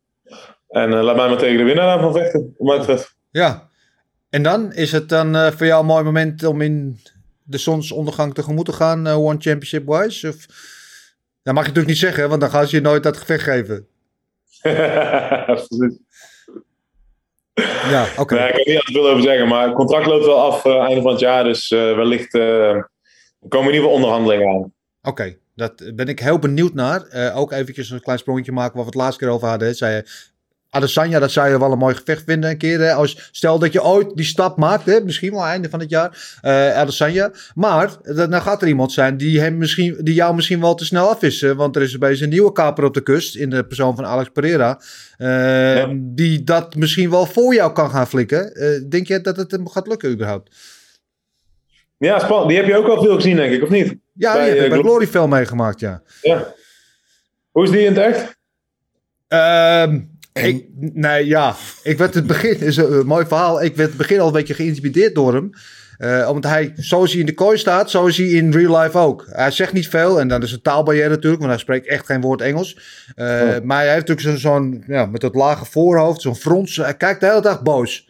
En 0.67 0.89
laat 0.89 1.15
mij 1.15 1.27
maar 1.27 1.37
tegen 1.37 1.57
de 1.57 1.63
winnaar 1.63 1.99
van 1.99 2.13
vechten, 2.13 2.55
wat 2.57 2.87
mij 2.87 2.97
Ja, 3.31 3.69
en 4.29 4.43
dan 4.43 4.73
is 4.73 4.91
het 4.91 5.09
dan 5.09 5.51
voor 5.53 5.65
jou 5.65 5.79
een 5.79 5.85
mooi 5.85 6.03
moment 6.03 6.43
om 6.43 6.61
in 6.61 6.99
de 7.43 7.57
zonsondergang 7.57 8.33
tegemoet 8.33 8.65
te 8.65 8.73
gaan, 8.73 9.07
One 9.07 9.39
Championship 9.39 9.87
wise? 9.87 10.27
Of... 10.27 10.45
Dat 11.43 11.53
mag 11.53 11.63
je 11.63 11.69
natuurlijk 11.69 11.87
niet 11.87 11.97
zeggen, 11.97 12.29
want 12.29 12.41
dan 12.41 12.49
gaan 12.49 12.67
ze 12.67 12.75
je 12.75 12.81
nooit 12.81 13.03
dat 13.03 13.17
gevecht 13.17 13.43
geven. 13.43 13.87
Precies. 15.45 15.99
Ja, 17.89 18.07
oké. 18.17 18.35
Nee, 18.35 18.47
ik 18.47 18.53
kan 18.53 18.73
niet 18.73 18.83
veel 18.83 19.09
over 19.09 19.23
zeggen, 19.23 19.47
maar 19.47 19.65
het 19.65 19.75
contract 19.75 20.05
loopt 20.05 20.25
wel 20.25 20.41
af 20.41 20.65
uh, 20.65 20.77
einde 20.77 21.01
van 21.01 21.11
het 21.11 21.19
jaar. 21.19 21.43
Dus 21.43 21.71
uh, 21.71 21.95
wellicht 21.95 22.33
uh, 22.33 22.83
komen 23.47 23.67
in 23.67 23.73
ieder 23.73 23.73
geval 23.73 23.91
onderhandelingen 23.91 24.47
aan. 24.47 24.55
Oké, 24.55 24.73
okay, 25.01 25.39
dat 25.55 25.95
ben 25.95 26.07
ik 26.07 26.19
heel 26.19 26.39
benieuwd 26.39 26.73
naar. 26.73 27.33
ook 27.35 27.51
eventjes 27.51 27.89
een 27.89 28.01
klein 28.01 28.19
sprongetje 28.19 28.51
maken 28.51 28.73
waar 28.73 28.83
we 28.83 28.89
het 28.89 28.99
laatste 28.99 29.23
keer 29.23 29.33
over 29.33 29.47
hadden. 29.47 29.75
Zei 29.75 29.95
je, 29.95 30.30
Adesanya, 30.73 31.19
dat 31.19 31.31
zou 31.31 31.49
je 31.49 31.59
wel 31.59 31.71
een 31.71 31.77
mooi 31.77 31.95
gevecht 31.95 32.23
vinden 32.25 32.49
een 32.49 32.57
keer. 32.57 32.79
Hè? 32.79 32.93
Als, 32.93 33.29
stel 33.31 33.59
dat 33.59 33.73
je 33.73 33.83
ooit 33.83 34.15
die 34.15 34.25
stap 34.25 34.57
maakt, 34.57 34.85
hè? 34.85 35.01
misschien 35.01 35.31
wel 35.31 35.45
einde 35.45 35.69
van 35.69 35.79
het 35.79 35.89
jaar, 35.89 36.39
uh, 36.43 36.77
Adesanya. 36.77 37.31
Maar 37.55 37.97
dan 38.03 38.41
gaat 38.41 38.61
er 38.61 38.67
iemand 38.67 38.91
zijn 38.91 39.17
die, 39.17 39.39
hem 39.39 39.57
misschien, 39.57 39.97
die 40.01 40.13
jou 40.13 40.35
misschien 40.35 40.61
wel 40.61 40.75
te 40.75 40.85
snel 40.85 41.09
afwissen. 41.09 41.55
Want 41.55 41.75
er 41.75 41.81
is 41.81 41.97
bij 41.97 42.21
een 42.21 42.29
nieuwe 42.29 42.51
kaper 42.51 42.83
op 42.83 42.93
de 42.93 43.01
kust, 43.01 43.35
in 43.35 43.49
de 43.49 43.65
persoon 43.65 43.95
van 43.95 44.05
Alex 44.05 44.29
Pereira. 44.33 44.81
Uh, 45.17 45.89
Die 45.93 46.43
dat 46.43 46.75
misschien 46.75 47.09
wel 47.09 47.25
voor 47.25 47.53
jou 47.53 47.71
kan 47.73 47.89
gaan 47.89 48.07
flikken. 48.07 48.51
Uh, 48.53 48.89
denk 48.89 49.07
je 49.07 49.21
dat 49.21 49.37
het 49.37 49.51
hem 49.51 49.69
gaat 49.69 49.87
lukken 49.87 50.11
überhaupt? 50.11 50.55
Ja, 51.97 52.19
spannend. 52.19 52.49
Die 52.49 52.57
heb 52.57 52.67
je 52.67 52.75
ook 52.75 52.87
al 52.87 53.03
veel 53.03 53.15
gezien, 53.15 53.35
denk 53.35 53.53
ik, 53.53 53.63
of 53.63 53.69
niet? 53.69 53.95
Ja, 54.13 54.33
bij, 54.33 54.43
die 54.43 54.53
heb 54.53 54.63
ik 54.63 54.69
bij 54.69 54.79
Gloryfell 54.79 55.27
meegemaakt, 55.27 55.79
ja. 55.79 56.01
ja. 56.21 56.53
Hoe 57.51 57.63
is 57.63 57.69
die 57.69 57.79
in 57.79 57.95
het 57.95 57.97
echt? 57.97 58.39
Ik, 60.33 60.65
nee, 60.93 61.27
ja. 61.27 61.55
Ik 61.83 61.97
werd 61.97 62.13
het 62.13 62.27
begin, 62.27 62.59
is 62.59 62.77
een, 62.77 63.05
mooi 63.05 63.25
verhaal. 63.25 63.63
Ik 63.63 63.75
werd 63.75 63.89
het 63.89 63.97
begin 63.97 64.19
al 64.19 64.27
een 64.27 64.33
beetje 64.33 64.53
geïntimideerd 64.53 65.15
door 65.15 65.33
hem. 65.33 65.49
Uh, 65.99 66.29
omdat 66.29 66.51
hij, 66.51 66.73
zoals 66.75 67.11
hij 67.11 67.19
in 67.19 67.25
de 67.25 67.33
kooi 67.33 67.57
staat, 67.57 67.89
zo 67.89 68.05
is 68.05 68.17
hij 68.17 68.27
in 68.27 68.51
real 68.51 68.79
life 68.79 68.97
ook. 68.97 69.25
Hij 69.29 69.51
zegt 69.51 69.73
niet 69.73 69.87
veel 69.87 70.19
en 70.19 70.27
dan 70.27 70.41
is 70.41 70.51
een 70.51 70.61
taalbarrière 70.61 71.09
natuurlijk, 71.09 71.41
want 71.41 71.53
hij 71.53 71.61
spreekt 71.61 71.87
echt 71.87 72.05
geen 72.05 72.21
woord 72.21 72.41
Engels. 72.41 72.77
Uh, 73.15 73.25
Maar 73.63 73.83
hij 73.83 73.93
heeft 73.93 74.07
natuurlijk 74.07 74.39
zo'n, 74.39 74.83
ja, 74.87 75.05
met 75.05 75.21
dat 75.21 75.35
lage 75.35 75.65
voorhoofd, 75.65 76.21
zo'n 76.21 76.35
frons. 76.35 76.75
Hij 76.75 76.97
kijkt 76.97 77.19
de 77.19 77.27
hele 77.27 77.41
dag 77.41 77.61
boos. 77.61 78.09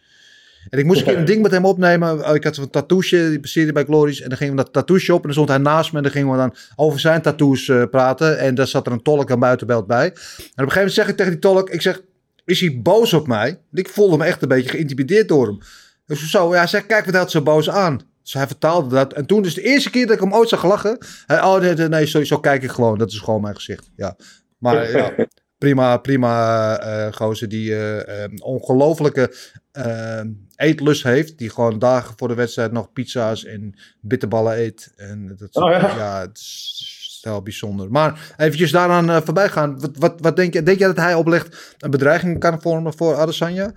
En 0.70 0.78
ik 0.78 0.84
moest 0.84 1.00
een 1.00 1.06
keer 1.06 1.18
een 1.18 1.24
ding 1.24 1.42
met 1.42 1.50
hem 1.50 1.64
opnemen. 1.64 2.28
Oh, 2.28 2.34
Ik 2.34 2.44
had 2.44 2.56
een 2.56 2.70
tattoosje, 2.70 3.28
die 3.28 3.40
passeerde 3.40 3.72
bij 3.72 3.84
Glories. 3.84 4.20
En 4.20 4.28
dan 4.28 4.38
gingen 4.38 4.56
we 4.56 4.62
dat 4.62 4.72
tattoosje 4.72 5.12
op. 5.12 5.18
En 5.18 5.24
dan 5.24 5.32
stond 5.32 5.48
hij 5.48 5.58
naast 5.58 5.90
me. 5.90 5.96
En 5.96 6.02
dan 6.02 6.12
gingen 6.12 6.30
we 6.30 6.36
dan 6.36 6.54
over 6.76 7.00
zijn 7.00 7.22
tattoos 7.22 7.68
eh, 7.68 7.82
praten. 7.90 8.38
En 8.38 8.54
daar 8.54 8.66
zat 8.66 8.86
er 8.86 8.92
een 8.92 9.02
tolk 9.02 9.30
aan 9.30 9.38
buitenbeeld 9.38 9.86
bij. 9.86 10.04
En 10.04 10.12
op 10.12 10.16
een 10.16 10.54
gegeven 10.54 10.74
moment 10.74 10.92
zeg 10.92 11.08
ik 11.08 11.16
tegen 11.16 11.32
die 11.32 11.40
tolk. 11.40 11.70
Ik 11.70 11.82
zeg, 11.82 12.00
is 12.44 12.60
hij 12.60 12.80
boos 12.82 13.12
op 13.12 13.26
mij? 13.26 13.60
Ik 13.72 13.88
voelde 13.88 14.16
me 14.16 14.24
echt 14.24 14.42
een 14.42 14.48
beetje 14.48 14.70
geïntimideerd 14.70 15.28
door 15.28 15.46
hem. 15.46 15.58
Dus 16.06 16.30
zo, 16.30 16.50
ja, 16.50 16.58
hij 16.58 16.66
zegt, 16.66 16.86
kijk 16.86 17.04
wat 17.04 17.14
hij 17.14 17.22
had 17.22 17.30
zo 17.30 17.42
boos 17.42 17.70
aan. 17.70 18.00
Dus 18.22 18.32
hij 18.32 18.46
vertaalde 18.46 18.94
dat. 18.94 19.12
En 19.12 19.26
toen 19.26 19.44
is 19.44 19.54
de 19.54 19.62
eerste 19.62 19.90
keer 19.90 20.06
dat 20.06 20.14
ik 20.14 20.22
hem 20.22 20.34
ooit 20.34 20.48
zag 20.48 20.64
lachen. 20.64 20.98
Hij, 21.26 21.42
oh 21.42 21.60
nee, 21.60 21.74
nee, 21.74 22.06
sorry, 22.06 22.26
zo 22.26 22.40
kijk 22.40 22.62
ik 22.62 22.70
gewoon. 22.70 22.98
Dat 22.98 23.10
is 23.10 23.18
gewoon 23.18 23.40
mijn 23.40 23.54
gezicht. 23.54 23.90
Ja. 23.96 24.16
Maar 24.58 24.90
ja, 24.90 25.14
prima, 25.58 25.96
prima 25.96 26.78
eh 26.78 27.12
gozer 27.12 27.48
die 27.48 27.74
eh, 27.74 28.24
eh, 28.24 28.30
ongelofelijke 28.42 29.34
eh, 29.72 30.20
eetlust 30.56 31.02
heeft. 31.02 31.38
Die 31.38 31.50
gewoon 31.50 31.78
dagen 31.78 32.14
voor 32.16 32.28
de 32.28 32.34
wedstrijd 32.34 32.72
nog 32.72 32.92
pizza's 32.92 33.44
en 33.44 33.74
bitterballen 34.00 34.58
eet. 34.58 34.92
En 34.96 35.36
dat, 35.38 35.54
Oh, 35.54 35.70
ja? 35.70 35.78
ja, 35.96 36.20
het 36.20 36.38
is 36.38 36.91
heel 37.24 37.42
bijzonder. 37.42 37.90
Maar 37.90 38.34
eventjes 38.36 38.70
daaraan 38.70 39.10
eh, 39.10 39.20
voorbij 39.24 39.48
gaan. 39.48 39.80
Wat, 39.80 39.90
wat, 39.98 40.14
wat 40.20 40.36
denk 40.36 40.54
je? 40.54 40.62
Denk 40.62 40.78
jij 40.78 40.86
dat 40.86 40.96
hij 40.96 41.14
oplegt 41.14 41.74
een 41.78 41.90
bedreiging 41.90 42.38
kan 42.38 42.60
vormen 42.60 42.94
voor 42.94 43.16
Adesanya? 43.16 43.72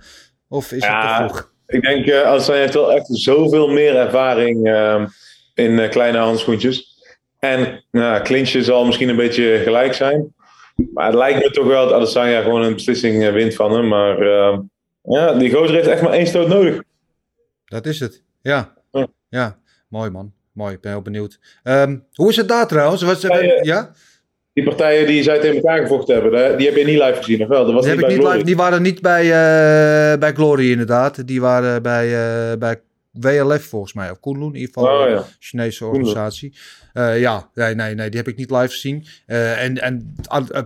Of 0.48 0.64
is 0.64 0.70
het 0.70 0.80
te 0.80 0.86
Ja, 0.86 1.16
vroeg? 1.28 1.52
ik 1.66 1.82
denk, 1.82 2.24
als 2.24 2.46
hij 2.46 2.58
heeft 2.60 2.74
wel 2.74 2.92
echt 2.92 3.06
zoveel 3.08 3.68
meer 3.68 3.96
ervaring 3.96 4.66
ehm, 4.66 5.06
in 5.54 5.78
eh, 5.78 5.90
kleine 5.90 6.18
handschoentjes. 6.18 6.94
En 7.38 7.84
nou, 7.90 8.46
zal 8.46 8.84
misschien 8.86 9.08
een 9.08 9.16
beetje 9.16 9.60
gelijk 9.62 9.94
zijn. 9.94 10.34
Maar 10.94 11.06
het 11.06 11.14
lijkt 11.14 11.42
me 11.42 11.50
toch 11.50 11.66
wel 11.66 11.84
dat 11.84 11.94
Adesanya 11.94 12.42
gewoon 12.42 12.62
een 12.62 12.74
beslissing 12.74 13.30
wint 13.30 13.54
van 13.54 13.72
hem. 13.72 13.88
Maar 13.88 14.18
ehm, 14.18 14.60
ja, 15.02 15.32
die 15.32 15.52
gozer 15.52 15.74
heeft 15.74 15.86
echt 15.88 16.02
maar 16.02 16.12
één 16.12 16.26
stoot 16.26 16.48
nodig. 16.48 16.82
Dat 17.64 17.86
is 17.86 18.00
het. 18.00 18.22
Ja. 18.42 18.72
Ja. 18.92 19.06
Ja. 19.28 19.58
Mooi 19.88 20.10
man. 20.10 20.32
Mooi. 20.56 20.74
Ik 20.74 20.80
ben 20.80 20.92
heel 20.92 21.02
benieuwd. 21.02 21.38
Ehm, 21.62 21.96
hoe 22.14 22.30
is 22.30 22.36
het 22.36 22.48
daar 22.48 22.66
trouwens? 22.66 23.02
Wat, 23.02 23.20
Ja? 23.62 23.92
Die 24.52 24.64
partijen 24.64 25.06
die 25.06 25.22
zij 25.22 25.38
tegen 25.40 25.56
elkaar 25.56 25.80
gevochten 25.80 26.14
hebben, 26.14 26.58
die 26.58 26.66
heb 26.66 26.76
je 26.76 26.84
niet 26.84 26.98
live 26.98 27.16
gezien, 27.16 27.42
of 27.42 27.48
wel? 27.48 27.64
Dat 27.64 27.74
was 27.74 27.84
Die, 27.84 27.92
niet 27.92 28.00
heb 28.00 28.10
ik 28.10 28.16
bij 28.16 28.26
niet 28.26 28.34
live, 28.34 28.46
die 28.46 28.56
waren 28.56 28.82
niet 28.82 29.00
bij, 29.00 29.22
eh, 29.22 30.18
bij 30.18 30.32
Glory 30.32 30.70
inderdaad. 30.70 31.26
Die 31.26 31.40
waren 31.40 31.82
bij, 31.82 32.04
eh, 32.04 32.58
bij 32.58 32.80
WLF 33.10 33.64
volgens 33.64 33.92
mij. 33.92 34.10
Of 34.10 34.20
Kunlun 34.20 34.54
in 34.54 34.54
ieder 34.54 34.72
geval. 34.72 35.00
Oh, 35.00 35.10
een. 35.10 35.22
Chinese 35.38 35.86
organisatie. 35.86 36.54
Eh, 36.92 37.20
ja, 37.20 37.50
nee, 37.54 37.74
nee, 37.74 37.94
nee, 37.94 38.08
die 38.08 38.18
heb 38.18 38.28
ik 38.28 38.36
niet 38.36 38.50
live 38.50 38.68
gezien. 38.68 39.06
En 39.26 39.80
en 39.82 40.14
uh, 40.32 40.60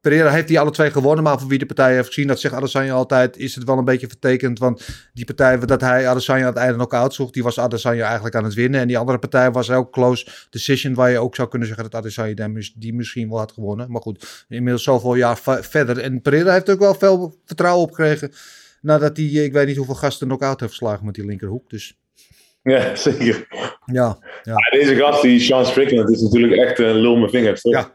Pereira 0.00 0.30
heeft 0.30 0.48
die 0.48 0.60
alle 0.60 0.70
twee 0.70 0.90
gewonnen. 0.90 1.24
Maar 1.24 1.38
voor 1.38 1.48
wie 1.48 1.58
de 1.58 1.66
partij 1.66 1.94
heeft 1.94 2.06
gezien, 2.06 2.26
dat 2.26 2.40
zegt 2.40 2.54
Adesanya 2.54 2.92
altijd, 2.92 3.36
is 3.36 3.54
het 3.54 3.64
wel 3.64 3.78
een 3.78 3.84
beetje 3.84 4.06
vertekend. 4.06 4.58
Want 4.58 4.88
die 5.12 5.24
partij 5.24 5.58
dat 5.58 5.80
hij 5.80 6.08
Adesanya 6.08 6.40
aan 6.42 6.48
het 6.52 6.56
einde 6.58 6.76
nog 6.76 6.90
uitzocht, 6.90 7.34
die 7.34 7.42
was 7.42 7.58
Adesanya 7.60 8.04
eigenlijk 8.04 8.34
aan 8.34 8.44
het 8.44 8.54
winnen. 8.54 8.80
En 8.80 8.86
die 8.86 8.98
andere 8.98 9.18
partij 9.18 9.50
was 9.50 9.70
ook 9.70 9.92
close 9.92 10.26
decision, 10.50 10.94
waar 10.94 11.10
je 11.10 11.18
ook 11.18 11.34
zou 11.34 11.48
kunnen 11.48 11.68
zeggen 11.68 11.84
dat 11.90 11.94
Adesanya 12.00 12.34
die 12.34 12.48
mis- 12.48 12.72
die 12.76 12.94
misschien 12.94 13.28
wel 13.28 13.38
had 13.38 13.52
gewonnen. 13.52 13.90
Maar 13.90 14.00
goed, 14.02 14.44
inmiddels 14.48 14.82
zoveel 14.82 15.14
jaar 15.14 15.38
verder. 15.60 15.98
En 15.98 16.22
Pereira 16.22 16.52
heeft 16.52 16.70
ook 16.70 16.78
wel 16.78 16.94
veel 16.94 17.36
vertrouwen 17.44 17.82
opgekregen. 17.82 18.32
Nadat 18.80 19.16
hij, 19.16 19.26
eh, 19.26 19.44
ik 19.44 19.52
weet 19.52 19.66
niet 19.66 19.76
hoeveel 19.76 19.94
gasten 19.94 20.26
knock-out 20.26 20.60
heeft 20.60 20.72
geslagen 20.72 21.04
met 21.06 21.14
die 21.14 21.24
linkerhoek. 21.24 21.70
Dus 21.70 21.96
Ja, 22.62 22.94
zeker. 22.96 23.46
ja, 23.48 23.76
ja. 23.84 24.18
Ja, 24.42 24.78
deze 24.80 24.96
gast, 24.96 25.22
die 25.22 25.40
Sean 25.40 25.66
Strickland, 25.66 26.10
is 26.10 26.20
natuurlijk 26.20 26.52
echt 26.62 26.78
een 26.78 26.94
lul 26.94 27.16
met 27.16 27.30
vingers. 27.30 27.60
Toch? 27.60 27.72
Ja. 27.72 27.94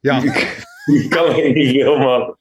Ja, 0.00 0.20
Die 0.84 1.08
kan 1.14 1.26
er 1.34 1.52
niet 1.52 1.70
veel, 1.70 1.98
maar... 1.98 2.34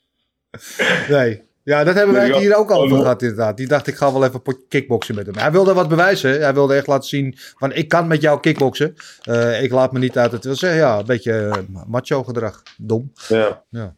nee. 1.10 1.42
Ja, 1.64 1.84
dat 1.84 1.96
hebben 1.96 2.16
wij 2.16 2.30
Nee, 2.30 2.40
hier 2.40 2.56
ook 2.56 2.70
was- 2.70 2.78
over 2.78 2.98
gehad 2.98 3.22
inderdaad. 3.22 3.58
Die 3.58 3.68
dacht, 3.68 3.88
ik 3.88 3.96
ga 3.96 4.14
wel 4.14 4.24
even 4.26 4.42
kickboksen 4.70 5.16
met 5.16 5.26
hem. 5.26 5.36
Hij 5.38 5.52
wilde 5.52 5.74
wat 5.74 5.88
bewijzen. 5.90 6.42
Hij 6.42 6.54
wilde 6.54 6.74
echt 6.76 6.88
laten 6.88 7.10
zien 7.10 7.36
van, 7.58 7.74
ik 7.74 7.88
kan 7.88 8.08
met 8.08 8.22
jou 8.22 8.40
kickboksen. 8.40 8.96
Eh, 9.22 9.64
ik 9.64 9.72
laat 9.72 9.92
me 9.92 10.00
niet 10.00 10.18
uit 10.18 10.32
het 10.32 10.44
wil 10.44 10.56
zeggen. 10.56 10.80
Ja, 10.80 10.98
een 11.00 11.06
beetje 11.06 11.34
eh, 11.34 11.58
macho 11.88 12.24
gedrag. 12.24 12.64
Dom. 12.78 13.12
Ja. 13.28 13.96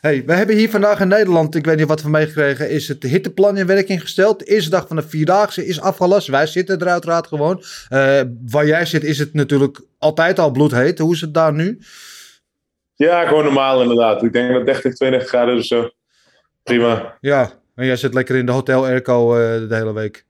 Hey, 0.00 0.22
we 0.26 0.32
hebben 0.32 0.56
hier 0.56 0.70
vandaag 0.70 1.00
in 1.00 1.08
Nederland, 1.08 1.54
ik 1.54 1.64
weet 1.64 1.76
niet 1.76 1.86
wat 1.86 2.02
we 2.02 2.08
meegekregen, 2.10 2.70
is 2.70 2.88
het 2.88 3.02
hitteplan 3.02 3.56
in 3.56 3.66
werking 3.66 4.00
gesteld. 4.00 4.38
De 4.38 4.44
eerste 4.44 4.70
dag 4.70 4.86
van 4.86 4.96
de 4.96 5.08
Vierdaagse 5.08 5.66
is 5.66 5.80
afgelast. 5.80 6.28
Wij 6.28 6.46
zitten 6.46 6.78
er 6.78 6.88
uiteraard 6.88 7.26
gewoon. 7.26 7.62
Eh, 7.88 8.20
waar 8.50 8.66
jij 8.66 8.86
zit 8.86 9.04
is 9.04 9.18
het 9.18 9.34
natuurlijk 9.34 9.80
altijd 9.98 10.38
al 10.38 10.50
bloedheet. 10.50 10.98
Hoe 10.98 11.14
is 11.14 11.20
het 11.20 11.34
daar 11.34 11.52
nu? 11.52 11.78
Ja, 13.06 13.26
gewoon 13.26 13.44
normaal 13.44 13.82
inderdaad. 13.82 14.22
Ik 14.22 14.32
denk 14.32 14.52
dat 14.52 14.66
30, 14.66 14.94
32 14.94 15.28
graden 15.28 15.54
is 15.54 15.60
of 15.60 15.66
zo. 15.66 15.90
Prima. 16.62 17.16
Ja, 17.20 17.50
en 17.74 17.86
jij 17.86 17.96
zit 17.96 18.14
lekker 18.14 18.36
in 18.36 18.46
de 18.46 18.52
hotel 18.52 18.84
airco 18.84 19.34
eh, 19.34 19.68
de 19.68 19.74
hele 19.74 19.92
week. 19.92 20.24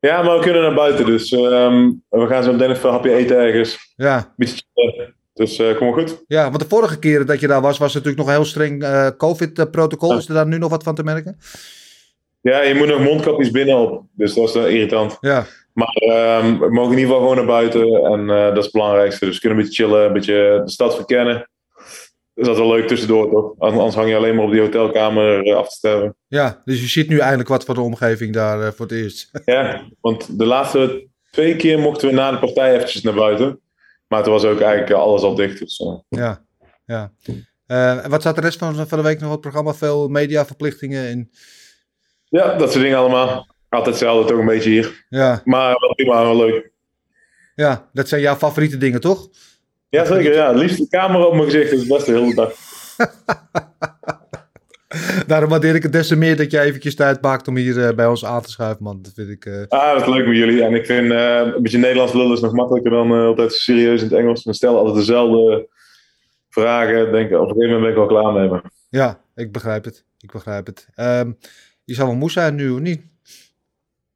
Ja, 0.00 0.22
maar 0.22 0.36
we 0.36 0.42
kunnen 0.42 0.62
naar 0.62 0.74
buiten, 0.74 1.06
dus 1.06 1.32
ehm, 1.32 1.90
we 2.08 2.26
gaan 2.26 2.42
zo 2.42 2.52
meteen 2.52 2.70
even 2.70 2.88
een 2.88 2.94
hapje 2.94 3.14
eten 3.14 3.36
ergens. 3.36 3.92
Ja, 3.96 4.32
Beetje 4.36 4.62
chillen. 4.74 5.14
Dus 5.34 5.58
eh, 5.58 5.76
kom 5.76 5.86
maar 5.86 5.98
goed. 5.98 6.24
ja, 6.26 6.42
want 6.42 6.60
de 6.60 6.68
vorige 6.68 6.98
keren 6.98 7.26
dat 7.26 7.40
je 7.40 7.46
daar 7.46 7.60
was, 7.60 7.78
was 7.78 7.94
het 7.94 8.04
natuurlijk 8.04 8.18
nog 8.18 8.26
een 8.26 8.40
heel 8.42 8.50
streng 8.50 8.82
eh, 8.82 9.08
COVID-protocol. 9.16 10.16
Is 10.16 10.28
er 10.28 10.34
daar 10.34 10.46
nu 10.46 10.58
nog 10.58 10.70
wat 10.70 10.82
van 10.82 10.94
te 10.94 11.02
merken? 11.02 11.38
Ja, 12.40 12.62
je 12.62 12.74
moet 12.74 12.88
nog 12.88 13.00
mondkapjes 13.00 13.50
binnen 13.50 13.76
op, 13.76 14.04
dus 14.12 14.34
dat 14.34 14.48
is 14.48 14.54
wel 14.54 14.66
irritant. 14.66 15.16
Ja, 15.20 15.46
Maar 15.72 15.94
ehm, 15.94 16.58
we 16.58 16.70
mogen 16.70 16.92
in 16.92 16.98
ieder 16.98 17.14
geval 17.14 17.18
gewoon 17.20 17.36
naar 17.36 17.46
buiten 17.60 18.04
en 18.04 18.26
dat 18.26 18.56
is 18.56 18.64
het 18.64 18.72
belangrijkste. 18.72 19.24
Dus 19.24 19.34
we 19.34 19.40
kunnen 19.40 19.58
een 19.58 19.64
beetje 19.64 19.84
chillen, 19.84 20.06
een 20.06 20.12
beetje 20.12 20.62
de 20.64 20.70
stad 20.70 20.94
verkennen. 20.94 21.48
Dus 22.40 22.48
dat 22.48 22.58
is 22.58 22.62
wel 22.64 22.72
leuk 22.76 22.88
tussendoor, 22.88 23.30
toch? 23.30 23.54
Anders 23.58 23.94
hang 23.94 24.08
je 24.08 24.16
alleen 24.16 24.34
maar 24.34 24.44
op 24.44 24.50
die 24.50 24.60
hotelkamer 24.60 25.46
eh, 25.46 25.56
af 25.56 25.68
te 25.68 25.74
sterven. 25.74 26.16
ja, 26.26 26.62
dus 26.64 26.80
je 26.80 26.86
ziet 26.86 27.08
nu 27.08 27.18
eindelijk 27.18 27.48
wat 27.48 27.64
van 27.64 27.74
de 27.74 27.80
omgeving 27.80 28.32
daar 28.34 28.60
eh, 28.62 28.72
voor 28.72 28.86
het 28.86 28.94
eerst. 28.94 29.30
Ja, 29.44 29.88
want 30.00 30.38
de 30.38 30.46
laatste 30.46 31.08
twee 31.30 31.56
keer 31.56 31.78
mochten 31.78 32.08
we 32.08 32.14
na 32.14 32.30
de 32.30 32.38
partij 32.38 32.74
eventjes 32.74 33.02
naar 33.02 33.14
buiten. 33.14 33.60
Maar 34.08 34.22
toen 34.22 34.32
was 34.32 34.44
ook 34.44 34.60
eigenlijk 34.60 34.90
eh, 34.90 34.98
alles 34.98 35.22
al 35.22 35.34
dicht. 35.34 35.58
Dus, 35.58 35.84
Ja, 36.08 36.44
ja. 36.86 37.12
En 37.66 38.10
wat 38.10 38.20
staat 38.20 38.34
de 38.34 38.40
rest 38.40 38.58
van, 38.58 38.86
van 38.86 38.98
de 38.98 39.04
week 39.04 39.18
nog 39.20 39.26
op 39.26 39.32
het 39.32 39.40
programma? 39.40 39.74
Veel 39.74 40.08
mediaverplichtingen 40.08 41.06
en 41.08 41.30
ja, 42.24 42.54
dat 42.56 42.70
soort 42.72 42.82
dingen 42.82 42.98
allemaal. 42.98 43.46
Altijd 43.68 43.94
hetzelfde, 43.94 44.28
toch 44.28 44.38
een 44.40 44.46
beetje 44.46 44.70
hier. 44.70 45.06
ja, 45.08 45.40
Maar 45.44 45.74
wel 45.78 45.94
prima, 45.94 46.22
wel 46.22 46.36
leuk. 46.36 46.70
ja, 47.54 47.88
dat 47.92 48.08
zijn 48.08 48.20
jouw 48.20 48.36
favoriete 48.36 48.76
dingen, 48.76 49.00
toch? 49.00 49.28
Ja, 49.90 50.04
zeker. 50.04 50.34
Ja. 50.34 50.50
Liefst 50.52 50.78
de 50.78 50.88
camera 50.88 51.24
op 51.24 51.32
mijn 51.32 51.44
gezicht, 51.44 51.70
dat 51.70 51.80
is 51.80 51.86
best 51.86 52.06
de 52.06 52.12
hele 52.12 52.34
dag. 52.34 52.52
Daarom 55.26 55.50
waardeer 55.50 55.74
ik 55.74 55.82
het 55.82 55.92
des 55.92 56.08
te 56.08 56.16
meer 56.16 56.36
dat 56.36 56.50
jij 56.50 56.64
eventjes 56.64 56.94
tijd 56.94 57.22
maakt 57.22 57.48
om 57.48 57.56
hier 57.56 57.86
eh, 57.86 57.94
bij 57.94 58.06
ons 58.06 58.24
aan 58.24 58.42
te 58.42 58.50
schuiven, 58.50 58.82
man. 58.84 58.98
Dat 59.02 59.12
vind 59.14 59.28
ik... 59.28 59.44
eh, 59.44 59.62
Ah, 59.68 59.92
dat 59.92 60.00
is 60.08 60.14
leuk 60.14 60.26
met 60.26 60.36
jullie. 60.36 60.64
En 60.64 60.74
ik 60.74 60.86
vind 60.86 61.10
eh, 61.10 61.40
een 61.54 61.62
beetje 61.62 61.78
Nederlands 61.78 62.12
lullen 62.12 62.32
is 62.32 62.40
nog 62.40 62.52
makkelijker 62.52 62.90
dan 62.90 63.12
altijd 63.12 63.52
serieus 63.52 64.02
in 64.02 64.08
het 64.08 64.18
Engels. 64.18 64.44
We 64.44 64.52
stellen 64.54 64.78
altijd 64.78 64.96
dezelfde 64.96 65.68
vragen. 66.48 67.12
Denk, 67.12 67.32
op 67.32 67.40
een 67.40 67.46
gegeven 67.48 67.62
moment 67.66 67.80
ben 67.80 67.90
ik 67.90 67.96
wel 67.96 68.06
klaar 68.06 68.32
mee. 68.32 68.48
Maar... 68.48 68.62
ja, 68.88 69.20
ik 69.34 69.52
begrijp 69.52 69.84
het. 69.84 70.04
Ik 70.20 70.32
begrijp 70.32 70.66
het. 70.66 70.88
Ehm, 70.94 71.32
je 71.84 71.94
zal 71.94 72.06
wel 72.06 72.14
moe 72.16 72.30
zijn 72.30 72.54
nu, 72.54 72.70
of 72.70 72.78
niet? 72.80 73.02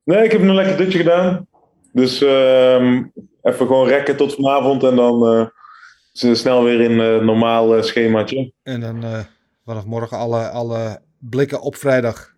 Nee, 0.04 0.24
ik 0.24 0.32
heb 0.32 0.40
een 0.40 0.54
lekker 0.54 0.76
dutje 0.76 0.98
gedaan. 0.98 1.46
Dus 1.92 2.22
ehm, 2.22 3.02
even 3.42 3.66
gewoon 3.66 3.88
rekken 3.88 4.16
tot 4.16 4.34
vanavond. 4.34 4.82
En 4.84 4.96
dan 4.96 5.50
snel 6.18 6.64
weer 6.64 6.80
in 6.80 7.00
eh 7.00 7.20
normaal 7.24 7.76
eh, 7.76 7.82
schemaatje. 7.82 8.52
En 8.62 8.80
dan 8.80 9.04
eh, 9.04 9.18
vanaf 9.64 9.84
morgen 9.84 10.16
alle, 10.18 10.48
alle 10.48 11.00
blikken 11.18 11.60
op 11.60 11.76
vrijdag. 11.76 12.32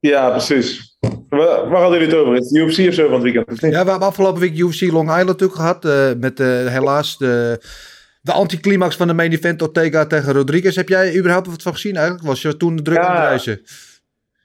Ja, 0.00 0.30
precies. 0.30 0.96
Waar, 1.28 1.68
waar 1.68 1.80
hadden 1.80 1.98
jullie 2.00 2.14
het 2.14 2.24
over? 2.24 2.36
Is 2.36 2.44
het 2.50 2.54
UFC 2.56 2.88
of 2.88 2.94
zo 2.94 3.04
van 3.04 3.12
het 3.14 3.22
weekend? 3.22 3.60
Ja, 3.60 3.68
we 3.68 3.74
hebben 3.90 4.00
afgelopen 4.00 4.40
week 4.40 4.58
UFC 4.58 4.80
Long 4.80 5.08
Island 5.08 5.26
natuurlijk 5.26 5.58
gehad. 5.60 5.84
eh, 5.84 6.10
met 6.18 6.38
helaas 6.68 7.18
de, 7.18 7.62
de 8.20 8.32
anticlimax 8.32 8.96
van 8.96 9.06
de 9.06 9.12
main 9.14 9.32
event 9.32 9.62
Ortega 9.62 10.06
tegen 10.06 10.32
Rodriguez. 10.32 10.76
Heb 10.76 10.88
jij 10.88 11.16
überhaupt 11.18 11.46
wat 11.46 11.62
van 11.62 11.72
gezien 11.72 11.96
eigenlijk? 11.96 12.26
Was 12.26 12.42
je 12.42 12.56
toen 12.56 12.76
druk 12.82 12.96
Ja. 12.96 13.04
aan 13.06 13.14
het 13.16 13.24
reizen? 13.24 13.60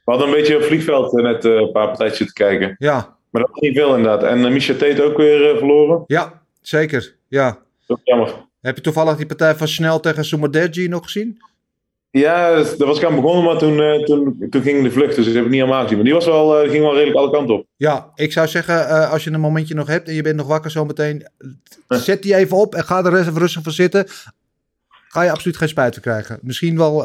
We 0.05 0.13
hadden 0.13 0.27
een 0.27 0.33
beetje 0.33 0.55
op 0.55 0.63
vliegveld 0.63 1.11
net 1.11 1.43
een 1.43 1.71
paar 1.71 1.85
partijtjes 1.87 2.17
zitten 2.17 2.35
kijken. 2.35 2.75
Ja, 2.79 3.17
Maar 3.29 3.41
dat 3.41 3.51
was 3.51 3.59
niet 3.59 3.77
veel 3.77 3.95
inderdaad. 3.95 4.23
En 4.23 4.53
Misha 4.53 4.73
Tate 4.73 5.03
ook 5.03 5.17
weer 5.17 5.57
verloren. 5.57 6.03
ja, 6.07 6.41
zeker. 6.61 7.15
Ja. 7.27 7.57
Dat 7.85 7.97
is 7.97 8.03
jammer. 8.03 8.45
Heb 8.67 8.75
je 8.75 8.81
toevallig 8.81 9.17
die 9.17 9.25
partij 9.25 9.55
van 9.55 9.67
Snel 9.67 9.99
tegen 9.99 10.25
Sumaderji 10.25 10.87
nog 10.87 11.03
gezien? 11.03 11.41
Ja, 12.11 12.55
dat 12.55 12.77
was 12.77 12.97
ik 12.97 13.03
aan 13.03 13.15
begonnen, 13.15 13.43
maar 13.43 13.57
toen, 13.57 13.81
eh, 13.81 14.03
toen, 14.03 14.47
toen 14.49 14.61
ging 14.61 14.83
de 14.83 14.91
vlucht. 14.91 15.15
Dus 15.15 15.27
ik 15.27 15.33
heb 15.33 15.43
het 15.43 15.51
niet 15.51 15.61
helemaal 15.61 15.81
gezien. 15.81 15.95
Maar 15.95 16.05
die 16.05 16.13
was 16.13 16.25
wel, 16.25 16.59
eh, 16.59 16.69
ging 16.69 16.83
wel 16.83 16.93
redelijk 16.93 17.17
alle 17.17 17.31
kanten 17.31 17.55
op. 17.55 17.65
Ja, 17.75 18.11
ik 18.15 18.31
zou 18.31 18.47
zeggen, 18.47 18.87
eh, 18.87 19.11
als 19.11 19.23
je 19.23 19.31
een 19.31 19.39
momentje 19.39 19.73
nog 19.73 19.87
hebt 19.87 20.07
en 20.07 20.13
je 20.13 20.21
bent 20.21 20.35
nog 20.35 20.47
wakker 20.47 20.71
zometeen, 20.71 21.27
zet 21.87 22.21
die 22.21 22.35
even 22.35 22.57
op 22.57 22.75
en 22.75 22.83
ga 22.83 23.05
er 23.05 23.19
even 23.19 23.37
rustig 23.37 23.63
voor 23.63 23.71
zitten. 23.71 24.05
Ga 25.07 25.21
je 25.21 25.31
absoluut 25.31 25.57
geen 25.57 25.69
spijt 25.69 25.93
van 25.93 26.03
krijgen. 26.03 26.39
Misschien 26.41 26.77
wel 26.77 26.97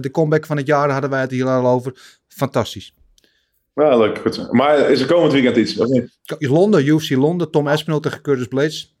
de 0.00 0.10
comeback 0.12 0.46
van 0.46 0.56
het 0.56 0.66
jaar, 0.66 0.82
daar 0.82 0.92
hadden 0.92 1.10
wij 1.10 1.20
het 1.20 1.30
hier 1.30 1.46
al 1.46 1.66
over. 1.66 2.18
Fantastisch. 2.28 2.94
Ja, 3.74 3.96
leuk. 3.96 4.18
Goed. 4.18 4.52
Maar 4.52 4.90
is 4.90 5.00
er 5.00 5.06
komend 5.06 5.32
weekend 5.32 5.56
iets? 5.56 5.78
Of 5.78 5.88
niet? 5.88 6.18
Londen, 6.38 6.86
UFC 6.86 7.10
Londen, 7.10 7.50
Tom 7.50 7.68
Aspinall 7.68 8.00
tegen 8.00 8.22
Curtis 8.22 8.46
Blades. 8.46 8.94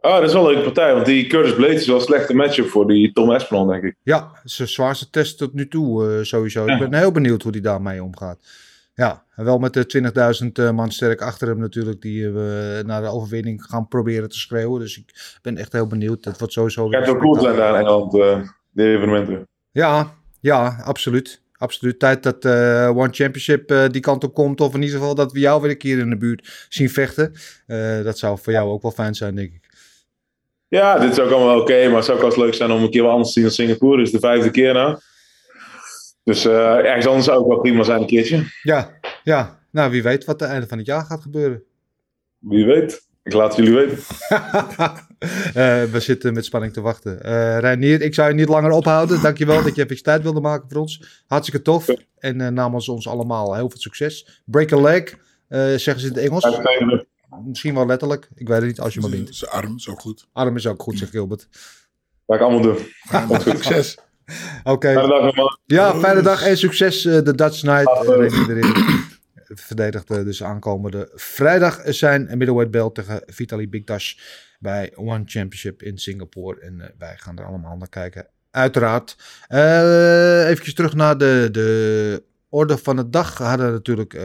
Ah, 0.00 0.14
dat 0.14 0.22
is 0.22 0.32
wel 0.32 0.42
een 0.42 0.48
leuke 0.48 0.64
partij. 0.64 0.94
Want 0.94 1.06
die 1.06 1.26
Curtis 1.26 1.54
Blades 1.54 1.80
is 1.80 1.86
wel 1.86 1.96
een 1.96 2.02
slechte 2.02 2.34
matchup 2.34 2.68
voor 2.68 2.86
die 2.86 3.12
Tom 3.12 3.30
Aspinall, 3.30 3.66
denk 3.66 3.82
ik. 3.82 3.94
Ja, 4.02 4.30
zijn 4.44 4.68
zwaarste 4.68 5.10
test 5.10 5.38
tot 5.38 5.52
nu 5.54 5.68
toe 5.68 6.16
eh, 6.16 6.22
sowieso. 6.22 6.66
Ik 6.66 6.78
ben 6.78 6.94
heel 6.94 7.12
benieuwd 7.12 7.42
hoe 7.42 7.52
hij 7.52 7.60
daarmee 7.60 8.02
omgaat. 8.02 8.38
Ja, 8.98 9.24
en 9.34 9.44
wel 9.44 9.58
met 9.58 9.72
de 9.72 10.12
20.000 10.44 10.52
eh, 10.52 10.70
man 10.70 10.90
sterk 10.90 11.22
achter 11.22 11.48
hem 11.48 11.58
natuurlijk, 11.58 12.00
die 12.00 12.26
eh, 12.26 12.32
we 12.32 12.82
naar 12.86 13.02
de 13.02 13.08
overwinning 13.08 13.64
gaan 13.64 13.88
proberen 13.88 14.28
te 14.28 14.38
schreeuwen. 14.38 14.80
Dus 14.80 14.98
ik 14.98 15.38
ben 15.42 15.56
echt 15.56 15.72
heel 15.72 15.86
benieuwd. 15.86 16.24
Het 16.24 16.38
wordt 16.38 16.52
sowieso 16.52 16.90
Het 16.90 17.04
wel 17.04 17.16
cool 17.16 17.40
zijn 17.40 17.56
daar 17.56 17.74
in 17.74 17.80
Engeland, 17.80 18.14
eh, 18.14 18.40
de 18.70 18.84
evenementen. 18.84 19.48
Ja, 19.70 20.14
ja, 20.40 20.82
absoluut. 20.84 21.42
Absoluut. 21.52 21.98
Tijd 21.98 22.22
dat 22.22 22.44
eh, 22.44 22.90
One 22.96 23.12
Championship 23.12 23.88
die 23.92 24.00
kant 24.00 24.24
op 24.24 24.34
komt. 24.34 24.60
Of 24.60 24.74
in 24.74 24.82
ieder 24.82 24.98
geval 24.98 25.14
dat 25.14 25.32
we 25.32 25.38
jou 25.38 25.62
weer 25.62 25.70
een 25.70 25.78
keer 25.78 25.98
in 25.98 26.10
de 26.10 26.16
buurt 26.16 26.66
zien 26.68 26.90
vechten. 26.90 27.32
Dat 28.04 28.18
zou 28.18 28.38
voor 28.38 28.52
jou 28.52 28.70
ook 28.70 28.82
wel 28.82 28.90
fijn 28.90 29.14
zijn, 29.14 29.34
denk 29.34 29.52
ik. 29.52 29.67
Ja, 30.68 30.98
dit 30.98 31.10
is 31.10 31.18
ook 31.18 31.30
allemaal 31.30 31.60
oké, 31.60 31.86
maar 31.86 31.96
het 31.96 32.04
zou 32.04 32.16
ook 32.16 32.22
wel 32.22 32.32
eens 32.32 32.42
leuk 32.42 32.54
zijn 32.54 32.70
om 32.70 32.82
een 32.82 32.90
keer 32.90 33.02
wat 33.02 33.10
anders 33.10 33.28
te 33.28 33.34
zien 33.34 33.42
dan 33.42 33.52
Singapore. 33.52 34.02
Is 34.02 34.10
de 34.10 34.18
vijfde 34.18 34.50
keer 34.50 34.72
nou. 34.72 34.98
Dus 36.24 36.44
eh, 36.44 36.76
ergens 36.76 37.06
anders 37.06 37.24
zou 37.24 37.38
ook 37.38 37.48
wel 37.48 37.60
prima 37.60 37.82
zijn 37.82 38.00
een 38.00 38.06
keertje. 38.06 38.44
Ja, 38.62 38.98
ja. 39.22 39.58
Nou, 39.70 39.90
wie 39.90 40.02
weet 40.02 40.24
wat 40.24 40.40
het 40.40 40.50
einde 40.50 40.66
van 40.66 40.78
het 40.78 40.86
jaar 40.86 41.04
gaat 41.04 41.22
gebeuren. 41.22 41.62
Wie 42.38 42.64
weet. 42.64 43.06
Ik 43.22 43.32
laat 43.32 43.56
jullie 43.56 43.74
weten. 43.74 43.98
Eh, 45.54 45.82
we 45.82 46.00
zitten 46.00 46.34
met 46.34 46.44
spanning 46.44 46.72
te 46.72 46.80
wachten. 46.80 47.22
Eh 47.22 47.58
Reinier, 47.58 48.02
ik 48.02 48.14
zou 48.14 48.28
je 48.28 48.34
niet 48.34 48.48
langer 48.48 48.70
ophouden. 48.70 49.22
Dankjewel 49.22 49.62
dat 49.62 49.74
je 49.74 49.84
even 49.84 50.02
tijd 50.02 50.22
wilde 50.22 50.40
maken 50.40 50.68
voor 50.68 50.80
ons. 50.80 51.22
Hartstikke 51.26 51.62
tof. 51.62 51.88
En 52.18 52.54
namens 52.54 52.88
ons 52.88 53.08
allemaal 53.08 53.54
heel 53.54 53.70
veel 53.70 53.80
succes. 53.80 54.42
Break 54.44 54.72
a 54.72 54.80
leg, 54.80 55.14
zeggen 55.48 56.00
ze 56.00 56.06
in 56.06 56.12
het 56.12 56.22
Engels. 56.22 56.44
Misschien 57.46 57.74
wel 57.74 57.86
letterlijk. 57.86 58.28
Ik 58.34 58.48
weet 58.48 58.56
het 58.56 58.66
niet, 58.66 58.80
als 58.80 58.94
je 58.94 59.00
maar 59.00 59.10
wint. 59.10 59.34
Zijn 59.36 59.50
arm 59.50 59.76
is 59.76 59.88
ook 59.88 60.00
goed. 60.00 60.26
Arm 60.32 60.56
is 60.56 60.66
ook 60.66 60.82
goed, 60.82 60.98
zegt 60.98 61.10
Gilbert. 61.10 61.48
Ga 62.26 62.34
ik 62.34 62.40
allemaal 62.40 62.60
doen. 62.62 62.76
Succes. 63.40 63.98
Oké. 64.64 64.92
Fijne 64.92 65.08
dag, 65.08 65.34
man. 65.34 65.58
Ja, 65.64 65.94
fijne 65.94 66.22
dag 66.22 66.42
en 66.42 66.58
succes. 66.58 67.04
eh, 67.04 67.22
de 67.22 67.34
Dutch 67.34 67.62
Night. 67.62 67.86
eh, 68.06 68.16
Reinier 68.16 68.50
erin. 68.56 68.72
Verdedigde 69.54 70.24
dus 70.24 70.42
aankomende 70.42 71.10
vrijdag 71.14 71.80
zijn 71.84 72.22
middleweight 72.26 72.70
belt 72.70 72.94
tegen 72.94 73.22
Vitaly 73.26 73.68
Bigdash 73.68 74.14
bij 74.58 74.92
One 74.94 75.22
Championship 75.24 75.82
in 75.82 75.98
Singapore. 75.98 76.60
En 76.60 76.80
eh, 76.80 76.88
wij 76.98 77.14
gaan 77.16 77.38
er 77.38 77.44
allemaal 77.44 77.76
naar 77.76 77.88
kijken. 77.88 78.26
Uiteraard. 78.50 79.16
Eh 79.48 80.48
even 80.48 80.74
terug 80.74 80.94
naar 80.94 81.18
de, 81.18 81.48
de 81.52 82.22
orde 82.50 82.78
van 82.78 82.96
de 82.96 83.08
dag. 83.10 83.38
Hadden 83.38 83.72
natuurlijk 83.72 84.14
eh, 84.14 84.22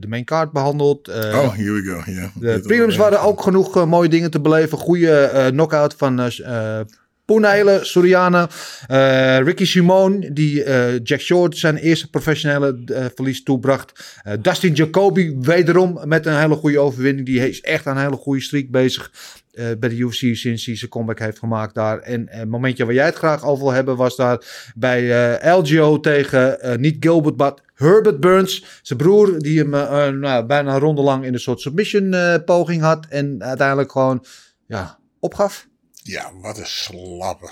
de 0.00 0.06
main 0.08 0.24
card 0.24 0.52
behandeld. 0.52 1.08
Eh, 1.08 1.16
Oh, 1.18 1.54
here 1.54 1.72
we 1.72 1.82
go. 1.82 2.10
Ja. 2.12 2.30
de 2.54 2.60
prelims 2.60 2.96
waren 2.96 3.20
ook 3.20 3.42
genoeg 3.42 3.76
eh, 3.76 3.84
mooie 3.84 4.08
dingen 4.08 4.30
te 4.30 4.40
beleven. 4.40 4.78
Goede 4.78 5.48
knockout 5.52 5.94
van 5.96 6.20
uh, 6.20 7.80
Soriano. 7.80 8.46
Eh, 8.86 9.38
Ricky 9.38 9.64
Simone, 9.64 10.32
die 10.32 10.64
Jack 11.02 11.20
Short 11.20 11.56
zijn 11.56 11.76
eerste 11.76 12.10
professionele 12.10 12.78
verlies 13.14 13.42
toebracht. 13.42 14.20
Dustin 14.40 14.72
Jacoby, 14.72 15.36
wederom 15.40 16.00
met 16.04 16.26
een 16.26 16.38
hele 16.38 16.54
goede 16.54 16.78
overwinning. 16.78 17.26
Die 17.26 17.48
is 17.48 17.60
echt 17.60 17.86
aan 17.86 17.96
een 17.96 18.02
hele 18.02 18.16
goede 18.16 18.40
streak 18.40 18.70
bezig 18.70 19.10
eh, 19.56 19.66
bij 19.78 19.88
de 19.88 19.96
UFC 19.96 20.36
sinds 20.36 20.66
hij 20.66 20.76
zijn 20.76 20.90
comeback 20.90 21.18
heeft 21.18 21.38
gemaakt 21.38 21.74
daar. 21.74 21.98
En 21.98 22.26
het 22.28 22.48
momentje 22.48 22.84
waar 22.84 22.94
jij 22.94 23.04
het 23.04 23.14
graag 23.14 23.44
over 23.44 23.64
wil 23.64 23.72
hebben 23.72 23.96
was 23.96 24.16
daar 24.16 24.72
bij 24.74 25.34
eh, 25.40 25.56
LGO 25.56 26.00
tegen 26.00 26.60
eh, 26.60 26.76
niet 26.76 26.96
Gilbert, 27.00 27.36
maar 27.36 27.54
Herbert 27.76 28.20
Burns. 28.20 28.80
Zijn 28.82 28.98
broer 28.98 29.38
die 29.38 29.58
hem 29.58 29.74
eh, 29.74 30.06
eh, 30.06 30.14
nou, 30.14 30.46
bijna 30.46 30.74
een 30.74 30.80
ronde 30.80 31.02
lang 31.02 31.24
in 31.24 31.32
een 31.32 31.40
soort 31.40 31.60
submission 31.60 32.14
eh, 32.14 32.34
poging 32.44 32.82
had. 32.82 33.06
En 33.08 33.42
uiteindelijk 33.42 33.92
gewoon 33.92 34.24
ja, 34.66 34.98
opgaf. 35.20 35.68
Ja, 36.02 36.32
wat 36.40 36.58
een 36.58 36.66
slappe. 36.66 37.50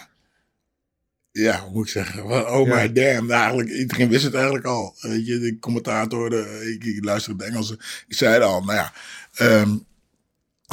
Ja, 1.30 1.60
hoe 1.60 1.72
moet 1.72 1.84
ik 1.84 1.92
zeggen? 1.92 2.24
Oh 2.24 2.70
my 2.70 2.92
damn. 2.92 3.30
Eigenlijk, 3.30 3.70
iedereen 3.70 4.08
wist 4.08 4.24
het 4.24 4.34
eigenlijk 4.34 4.64
al. 4.64 4.94
Weet 5.00 5.26
je, 5.26 5.38
de 5.38 5.58
commentator, 5.58 6.30
de, 6.30 6.72
ik, 6.74 6.84
ik 6.84 7.04
luisterde 7.04 7.38
de 7.38 7.50
Engelse, 7.50 7.76
die 8.06 8.16
zeiden 8.16 8.48
al, 8.48 8.60
nou 8.60 8.78
ja, 8.78 8.92
ehm, 9.34 9.76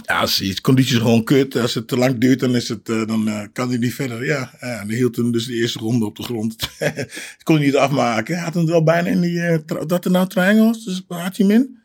ja, 0.02 0.20
als 0.20 0.42
iets 0.42 0.62
condities 0.62 0.98
gewoon 0.98 1.24
kut. 1.24 1.56
Als 1.56 1.74
het 1.74 1.88
te 1.88 1.98
lang 1.98 2.18
duurt, 2.18 2.40
dan, 2.40 2.56
is 2.56 2.70
het, 2.70 2.90
eh, 2.90 3.08
dan 3.08 3.28
eh, 3.28 3.42
kan 3.54 3.70
hij 3.70 3.78
niet 3.78 3.94
verder. 3.94 4.26
Ja, 4.26 4.54
en 4.60 4.88
hij 4.88 4.96
hield 4.96 5.16
hem 5.16 5.32
dus 5.32 5.46
de 5.46 5.54
eerste 5.54 5.80
ronde 5.80 6.06
op 6.06 6.16
de 6.16 6.24
grond. 6.24 6.56
kon 7.44 7.56
hij 7.56 7.66
niet 7.66 7.76
afmaken. 7.76 8.36
Hij 8.36 8.44
had 8.44 8.54
hem 8.54 8.66
wel 8.66 8.84
bijna 8.84 9.10
in 9.10 9.22
die, 9.22 9.66
tra- 9.66 9.86
dat 9.86 10.06
er 10.06 10.12
nou 10.12 10.28
triangles, 10.28 10.84
dus 10.84 11.04
had 11.08 11.38
hij 11.38 11.48
hem 11.48 11.52
in? 11.52 11.78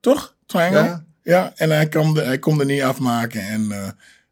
Toch? 0.00 0.36
Triangle? 0.46 0.80
Ja. 0.80 1.04
Ja, 1.22 1.52
en 1.56 1.70
hij 1.70 1.88
kon, 1.88 2.14
de, 2.14 2.20
hij 2.20 2.38
kon 2.38 2.60
er 2.60 2.66
niet 2.66 2.82
afmaken 2.82 3.40
en 3.40 3.68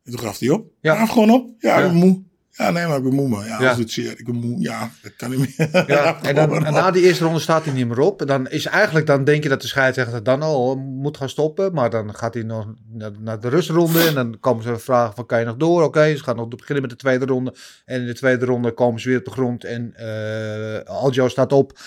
toen 0.05 0.19
gaf 0.19 0.39
hij 0.39 0.49
op. 0.49 0.71
Ja. 0.81 0.93
Ja, 0.93 0.99
gaf 0.99 1.11
gewoon 1.11 1.31
op. 1.31 1.51
Ja, 1.59 1.93
moe. 1.93 2.23
Ja, 2.59 2.71
nee, 2.71 2.87
maar 2.87 2.97
ik 2.97 3.03
ben 3.03 3.15
moe, 3.15 3.29
man. 3.29 3.45
Ja, 3.45 3.61
Ja. 3.61 3.69
als 3.69 3.79
het 3.79 3.91
zeer. 3.91 4.19
Ik 4.19 4.25
ben 4.25 4.35
moe. 4.35 4.61
Ja, 4.61 4.91
dat 5.03 5.17
kan 5.17 5.31
niet 5.31 5.59
meer. 5.59 5.85
Ja, 5.87 6.19
en, 6.23 6.35
dan, 6.35 6.65
en 6.65 6.73
na 6.73 6.91
die 6.91 7.03
eerste 7.03 7.25
ronde 7.25 7.41
staat 7.41 7.65
hij 7.65 7.75
niet 7.75 7.87
meer 7.89 8.01
op. 8.01 8.27
Dan 8.27 8.49
is 8.49 8.67
eigenlijk, 8.67 9.07
dan 9.07 9.25
denk 9.25 9.43
je 9.43 9.49
dat 9.49 9.61
de 9.61 9.67
scheidsrechter 9.67 10.23
dan 10.23 10.43
al 10.43 10.77
moet 10.77 11.17
gaan 11.17 11.29
stoppen. 11.29 11.75
Maar 11.75 11.91
dan 11.91 12.15
gaat 12.15 12.35
hij 12.35 12.43
nog 12.43 12.75
naar, 13.19 13.41
de 13.41 13.49
rustronde. 13.49 14.03
En 14.07 14.15
dan 14.15 14.37
komen 14.41 14.63
ze 14.63 14.79
vragen 14.79 15.15
van, 15.15 15.27
kan 15.27 15.39
je 15.39 15.45
nog 15.45 15.57
door? 15.57 15.83
Oké, 15.83 16.17
ze 16.17 16.23
gaan 16.23 16.37
nog 16.37 16.49
beginnen 16.49 16.81
met 16.81 16.91
de 16.91 16.97
tweede 16.97 17.25
ronde. 17.25 17.55
En 17.85 18.01
in 18.01 18.07
de 18.07 18.15
tweede 18.15 18.45
ronde 18.45 18.73
komen 18.73 19.01
ze 19.01 19.09
weer 19.09 19.19
op 19.19 19.25
de 19.25 19.31
grond. 19.31 19.65
En 19.65 19.93
eh 19.97 20.95
Aljo 20.95 21.29
staat 21.29 21.53
op. 21.53 21.79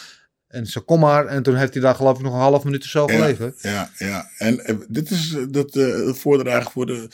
En 0.48 0.66
ze 0.68 0.80
kom 0.80 1.00
maar. 1.00 1.26
En 1.26 1.44
toen 1.44 1.56
heeft 1.56 1.74
hij 1.74 1.82
daar 1.82 1.96
geloof 1.96 2.18
ik 2.18 2.24
nog 2.24 2.34
een 2.34 2.40
half 2.40 2.64
minuut 2.64 2.84
of 2.84 2.90
zo 2.90 3.08
gelegen. 3.08 3.54
Ja, 3.58 3.90
ja. 3.98 4.30
En 4.38 4.66
eh, 4.66 4.76
dit 4.88 5.12
is 5.12 5.34
eh, 5.36 5.44
dat 5.50 5.76
eh 5.76 6.14
voordragen 6.14 6.72
voor 6.72 6.86
de, 6.86 7.08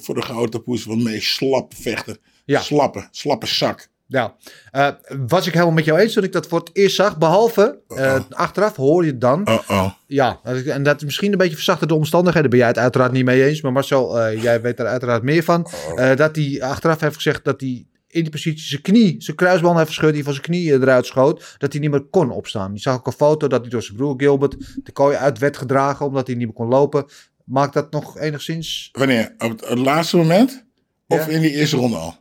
voor 0.00 0.14
de 0.14 0.22
gouden 0.22 0.50
tapoes 0.50 0.82
van 0.82 1.02
meest 1.02 1.34
slappe 1.34 1.76
vechter. 1.76 2.16
Ja. 2.50 2.60
Slappe, 2.60 3.08
slappe 3.10 3.46
zak. 3.46 3.88
Ja, 4.06 4.34
Eh, 4.70 4.88
was 5.26 5.46
ik 5.46 5.52
helemaal 5.52 5.74
met 5.74 5.84
jou 5.84 5.98
eens 5.98 6.12
toen 6.12 6.24
ik 6.24 6.32
dat 6.32 6.46
voor 6.46 6.58
het 6.58 6.70
eerst 6.72 6.96
zag. 6.96 7.18
Behalve, 7.18 7.78
eh, 7.88 8.20
achteraf 8.30 8.76
hoor 8.76 9.04
je 9.04 9.18
dan... 9.18 9.48
Oh, 9.48 9.58
oh. 9.68 9.90
Ja, 10.06 10.40
en 10.66 10.82
dat 10.82 10.96
is 10.96 11.04
misschien 11.04 11.32
een 11.32 11.38
beetje 11.38 11.54
verzachterde 11.54 11.94
omstandigheden. 11.94 12.50
Ben 12.50 12.58
jij 12.58 12.68
het 12.68 12.78
uiteraard 12.78 13.12
niet 13.12 13.24
mee 13.24 13.44
eens. 13.44 13.60
Maar 13.60 13.72
Marcel, 13.72 14.20
eh, 14.20 14.42
jij 14.46 14.60
weet 14.60 14.78
er 14.78 14.86
uiteraard 14.86 15.22
meer 15.22 15.42
van. 15.42 15.66
Eh, 15.96 16.16
dat 16.16 16.36
hij 16.36 16.62
achteraf 16.62 17.00
heeft 17.00 17.14
gezegd 17.14 17.44
dat 17.44 17.60
hij 17.60 17.86
in 18.06 18.22
die 18.22 18.30
positie 18.30 18.66
zijn 18.66 18.82
knie, 18.82 19.14
zijn 19.22 19.36
kruisband 19.36 19.76
heeft 19.76 19.88
gescheurd, 19.88 20.14
die 20.14 20.24
van 20.24 20.32
zijn 20.32 20.44
knie 20.44 20.72
eruit 20.72 21.06
schoot, 21.06 21.54
dat 21.58 21.72
hij 21.72 21.80
niet 21.80 21.90
meer 21.90 22.04
kon 22.10 22.30
opstaan. 22.30 22.70
Je 22.74 22.80
zag 22.80 22.94
ook 22.96 23.06
een 23.06 23.12
foto 23.12 23.46
dat 23.48 23.60
hij 23.60 23.70
door 23.70 23.82
zijn 23.82 23.96
broer 23.96 24.14
Gilbert 24.16 24.56
de 24.84 24.92
kooi 24.92 25.16
uit 25.16 25.38
werd 25.38 25.56
gedragen, 25.56 26.06
omdat 26.06 26.26
hij 26.26 26.36
niet 26.36 26.46
meer 26.46 26.54
kon 26.56 26.68
lopen. 26.68 27.04
Maakt 27.44 27.72
dat 27.74 27.90
nog 27.90 28.18
enigszins... 28.18 28.88
Wanneer? 28.92 29.34
Op 29.38 29.50
het, 29.50 29.68
het 29.68 29.78
laatste 29.78 30.16
moment? 30.16 30.64
Of 31.06 31.26
Ja. 31.26 31.32
in 31.32 31.40
die 31.40 31.50
eerste 31.50 31.76
ronde 31.76 31.96
al? 31.96 32.14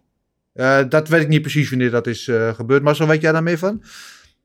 Eh, 0.59 0.79
dat 0.89 1.07
weet 1.07 1.21
ik 1.21 1.27
niet 1.27 1.41
precies 1.41 1.69
wanneer 1.69 1.91
dat 1.91 2.07
is 2.07 2.27
eh, 2.27 2.53
gebeurd. 2.53 2.83
Marcel, 2.83 3.07
weet 3.07 3.21
jij 3.21 3.31
daar 3.31 3.43
meer 3.43 3.57
van? 3.57 3.83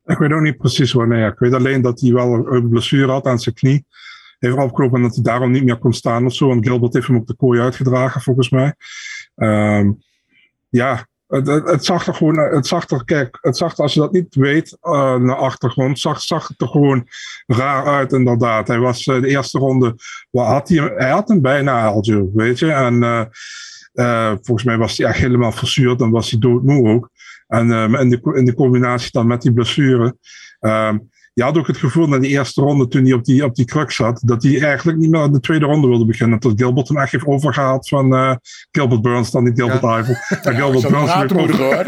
Ik 0.05 0.19
weet 0.19 0.33
ook 0.33 0.41
niet 0.41 0.57
precies 0.57 0.93
wanneer. 0.93 1.27
Ik 1.27 1.39
weet 1.39 1.53
alleen 1.53 1.83
dat 1.83 2.01
hij 2.01 2.13
wel 2.13 2.53
een 2.53 2.69
blessure 2.69 3.13
had 3.13 3.27
aan 3.27 3.39
zijn 3.39 3.55
knie. 3.55 3.87
Heeft 4.39 4.57
en 4.57 5.03
dat 5.03 5.15
hij 5.15 5.23
daarom 5.23 5.51
niet 5.51 5.65
meer 5.65 5.79
kon 5.79 5.93
staan 5.93 6.27
of 6.27 6.35
zo. 6.35 6.47
Want 6.47 6.67
Gilbert 6.67 6.95
heeft 6.95 7.07
hem 7.07 7.17
op 7.17 7.27
de 7.27 7.35
kooi 7.37 7.61
uitgedragen, 7.61 8.21
volgens 8.21 8.51
mij. 8.51 8.75
Ehm, 9.35 9.91
ja, 10.69 11.07
het, 11.27 11.85
zag 11.85 12.07
er 12.07 12.15
gewoon, 12.15 12.39
het 12.39 12.67
zag 12.67 12.91
er, 12.91 13.05
kijk, 13.05 13.39
het 13.41 13.57
zag 13.57 13.73
er, 13.73 13.83
als 13.83 13.95
je 13.95 14.01
dat 14.01 14.13
niet 14.13 14.35
weet, 14.35 14.77
eh, 14.81 15.17
naar 15.17 15.37
achtergrond, 15.37 15.99
zag, 15.99 16.21
zag 16.21 16.49
het 16.49 16.61
er 16.61 16.69
gewoon 16.69 17.09
raar 17.47 17.87
uit, 17.87 18.13
inderdaad. 18.13 18.69
Hij 18.69 18.79
was 18.79 19.05
de 19.05 19.27
eerste 19.27 19.59
ronde, 19.59 19.97
had 20.31 20.69
hij, 20.69 20.93
hij 20.97 21.11
had 21.11 21.29
hem 21.29 21.41
bijna 21.41 21.87
Aljo, 21.87 22.31
weet 22.35 22.59
je. 22.59 22.73
En 22.73 23.03
eh, 23.95 24.33
volgens 24.43 24.65
mij 24.67 24.77
was 24.79 24.99
hij 24.99 25.07
echt 25.07 25.19
helemaal 25.19 25.53
verzuurd, 25.53 25.99
dan 25.99 26.11
was 26.11 26.31
hij 26.31 26.41
doodmoe 26.41 26.89
ook. 26.89 27.11
En 27.47 27.73
eh, 27.73 28.01
in, 28.01 28.09
de, 28.11 28.21
in 28.35 28.45
de 28.45 28.55
combinatie 28.55 29.11
dan 29.13 29.27
met 29.27 29.43
die 29.43 29.53
blessure. 29.53 30.17
ehm, 30.61 30.99
je 31.35 31.43
had 31.43 31.59
ook 31.59 31.67
het 31.67 31.77
gevoel 31.77 32.07
na 32.07 32.19
die 32.19 32.31
eerste 32.31 32.61
ronde, 32.61 32.89
toen 32.89 33.05
hij 33.05 33.13
op 33.13 33.25
die, 33.25 33.45
op 33.45 33.55
die 33.55 33.65
kruk 33.65 33.91
zat, 33.91 34.21
dat 34.25 34.43
hij 34.43 34.63
eigenlijk 34.63 34.99
niet 34.99 35.11
meer 35.11 35.21
aan 35.21 35.33
de 35.33 35.41
tweede 35.41 35.65
ronde 35.67 35.89
wilde 35.89 36.07
beginnen. 36.07 36.41
Dat 36.41 36.53
Gilbert 36.57 36.89
hem 36.89 36.97
echt 36.99 37.13
heeft 37.13 37.27
overgehaald 37.27 37.89
van 37.89 38.15
eh, 38.15 38.35
Gilbert 38.71 39.03
Burns, 39.03 39.31
dan 39.31 39.45
niet 39.45 39.59
Gilbert 39.61 39.83
Ja. 39.83 39.99
Ivel. 39.99 40.15
En 40.43 40.53
Ja, 40.53 40.59
Gilbert 40.59 40.89
Burns 40.89 41.15
over- 41.15 41.57
hoor. 41.57 41.85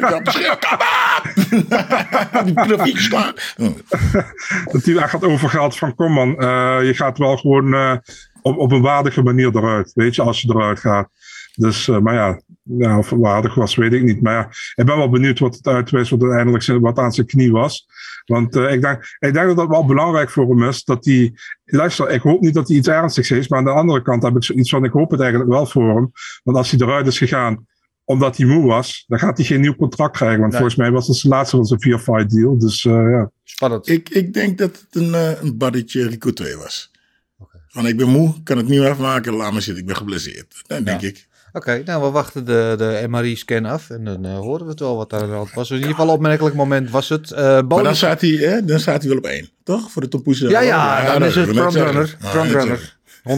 Profiek 2.55 2.99
slaan. 3.09 3.33
dat 4.73 4.85
hij 4.85 4.97
echt 4.97 5.13
had 5.13 5.25
overgehaald 5.25 5.77
van 5.77 5.95
kom 5.95 6.13
man, 6.13 6.39
eh, 6.39 6.79
je 6.83 6.95
gaat 6.95 7.19
wel 7.19 7.37
gewoon 7.37 8.01
op, 8.43 8.59
op 8.59 8.73
een 8.73 8.83
waardige 8.83 9.23
manier 9.23 9.57
eruit, 9.57 9.93
weet 9.95 10.15
je, 10.15 10.23
als 10.23 10.41
je 10.41 10.49
eruit 10.55 10.81
gaat. 10.81 11.09
Dus, 11.57 11.89
eh, 11.89 11.99
maar 11.99 12.15
ja, 12.15 12.41
ja, 12.63 12.99
of 12.99 13.11
het 13.11 13.21
waardig 13.21 13.55
was, 13.55 13.75
weet 13.75 13.93
ik 13.93 14.03
niet. 14.03 14.23
Maar 14.23 14.35
ja, 14.35 14.49
ik 14.75 14.87
ben 14.87 14.97
wel 14.97 15.11
benieuwd 15.11 15.39
wat 15.39 15.55
het 15.55 15.67
uitwijst, 15.67 16.11
wat 16.11 16.23
uiteindelijk 16.23 16.81
wat 16.81 16.99
aan 16.99 17.13
zijn 17.13 17.27
knie 17.27 17.53
was. 17.53 17.87
Want 18.25 18.57
eh, 18.57 18.73
ik, 18.73 18.81
denk, 18.81 19.17
ik 19.19 19.33
denk 19.33 19.47
dat 19.47 19.57
dat 19.57 19.69
wel 19.69 19.87
belangrijk 19.87 20.31
voor 20.31 20.49
hem 20.49 20.63
is, 20.69 20.85
dat 20.85 21.05
hij, 21.05 21.35
luister, 21.65 22.11
ik 22.11 22.23
hoop 22.23 22.41
niet 22.41 22.55
dat 22.55 22.69
hij 22.69 22.77
iets 22.77 22.89
ernstigs 22.89 23.29
heeft, 23.29 23.51
maar 23.51 23.59
aan 23.59 23.65
de 23.65 23.71
andere 23.71 24.03
kant 24.03 24.23
heb 24.23 24.37
ik 24.37 24.45
zoiets 24.45 24.71
van, 24.71 24.85
ik 24.85 24.93
hoop 24.93 25.11
het 25.11 25.21
eigenlijk 25.21 25.51
wel 25.51 25.67
voor 25.67 25.95
hem. 25.95 26.13
Want 26.43 26.57
als 26.57 26.71
hij 26.71 26.81
eruit 26.81 27.07
is 27.07 27.19
gegaan, 27.19 27.67
omdat 28.05 28.37
hij 28.37 28.47
moe 28.47 28.67
was, 28.67 29.05
dan 29.07 29.19
gaat 29.19 29.37
hij 29.37 29.47
geen 29.47 29.61
nieuw 29.61 29.77
contract 29.77 30.17
krijgen. 30.17 30.41
Want 30.41 30.53
Nee. 30.53 30.61
volgens 30.61 30.81
mij 30.81 30.91
was 30.91 31.07
het 31.07 31.17
zijn 31.17 31.33
laatste 31.33 31.57
van 31.57 31.65
zijn 31.65 31.81
vier-fight 31.81 32.31
deal. 32.31 32.59
Dus 32.59 32.85
eh, 32.85 32.93
ja. 32.93 33.31
Spannend. 33.45 33.89
Ik, 33.89 34.09
ik 34.09 34.35
denk 34.35 34.59
dat 34.59 34.71
het 34.81 35.03
een, 35.03 35.15
een 35.45 35.57
baddetje 35.57 36.09
Rico 36.09 36.33
2 36.33 36.57
was. 36.57 36.91
Van 37.69 37.87
ik 37.87 37.97
ben 37.97 38.09
moe, 38.09 38.43
kan 38.43 38.57
het 38.57 38.69
niet 38.69 38.81
meer 38.81 38.91
afmaken, 38.91 39.33
laat 39.33 39.53
me 39.53 39.61
zitten, 39.61 39.83
ik 39.83 39.89
ben 39.89 39.97
geblesseerd. 39.97 40.63
Dat 40.67 40.85
denk 40.85 41.03
ik. 41.03 41.27
Oké, 41.57 41.83
nou 41.85 42.03
we 42.03 42.11
wachten 42.11 42.45
de, 42.45 42.75
de 42.79 43.05
MRI-scan 43.09 43.65
af 43.65 43.91
en 43.91 44.05
dan 44.05 44.25
eh, 44.25 44.39
horen 44.39 44.65
we 44.65 44.71
het 44.71 44.81
wel 44.81 44.97
wat 44.97 45.11
daar 45.11 45.21
aan 45.21 45.29
de 45.29 45.35
hand 45.35 45.53
was. 45.53 45.71
In 45.71 45.77
ieder 45.77 45.91
geval 45.91 46.07
een 46.07 46.13
opmerkelijk 46.13 46.55
moment 46.55 46.91
was 46.91 47.09
het. 47.09 47.31
Eh, 47.31 47.61
Maar 47.69 47.83
dan 47.83 47.97
staat, 47.97 48.21
hij, 48.21 48.31
hè, 48.31 48.65
dan 48.65 48.81
staat 48.81 49.01
hij 49.01 49.09
wel 49.09 49.19
op 49.19 49.25
één, 49.25 49.49
toch? 49.65 49.91
Voor 49.91 50.03
de 50.03 50.09
tompoes. 50.09 50.39
Ja, 50.39 50.61
ja, 50.61 51.13
dan 51.13 51.25
is 51.29 51.35
het 51.35 51.49
frontrunner. 51.49 52.17
Frontrunner. 52.21 52.97
100%. 53.23 53.29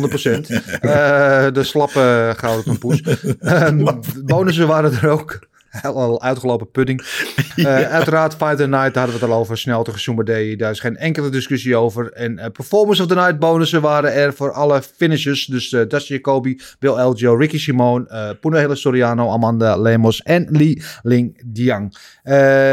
Eh, 0.81 1.47
de 1.53 1.63
slappe 1.63 2.35
gouden 2.37 2.65
tompoes. 2.65 3.03
Ehm, 3.41 3.87
bonussen 4.25 4.67
waren 4.67 4.93
er 4.93 5.09
ook. 5.09 5.39
Al 5.95 6.23
uitgelopen 6.23 6.71
pudding. 6.71 7.01
Eh, 7.59 7.93
Uiteraard, 7.93 8.35
Fight 8.35 8.57
the 8.57 8.67
Night, 8.67 8.95
daar 8.95 9.03
hadden 9.05 9.21
we 9.21 9.25
het 9.25 9.31
al 9.35 9.41
over. 9.41 9.59
Snel 9.59 9.87
Soumardei, 9.95 10.57
daar 10.57 10.71
is 10.71 10.81
geen 10.81 10.97
enkele 10.97 11.31
discussie 11.31 11.77
over. 11.77 12.13
En 12.13 12.39
eh, 12.39 12.51
Performance 12.51 13.03
of 13.03 13.09
the 13.09 13.15
Night 13.15 13.39
bonussen 13.39 13.81
waren 13.81 14.13
er 14.13 14.35
voor 14.35 14.53
alle 14.53 14.83
finishers. 14.97 15.47
Dus 15.47 15.73
eh 15.73 15.89
Dusty 15.89 16.13
Jacoby, 16.13 16.59
Bill 16.79 16.95
Elgio, 16.95 17.35
Ricky 17.35 17.59
Simone, 17.59 18.09
eh 18.09 18.31
Punahele 18.41 18.75
Soriano, 18.75 19.31
Amanda 19.31 19.77
Lemos 19.77 20.23
en 20.23 20.47
Li 20.51 20.83
Ling 21.03 21.43
Diang. 21.47 21.97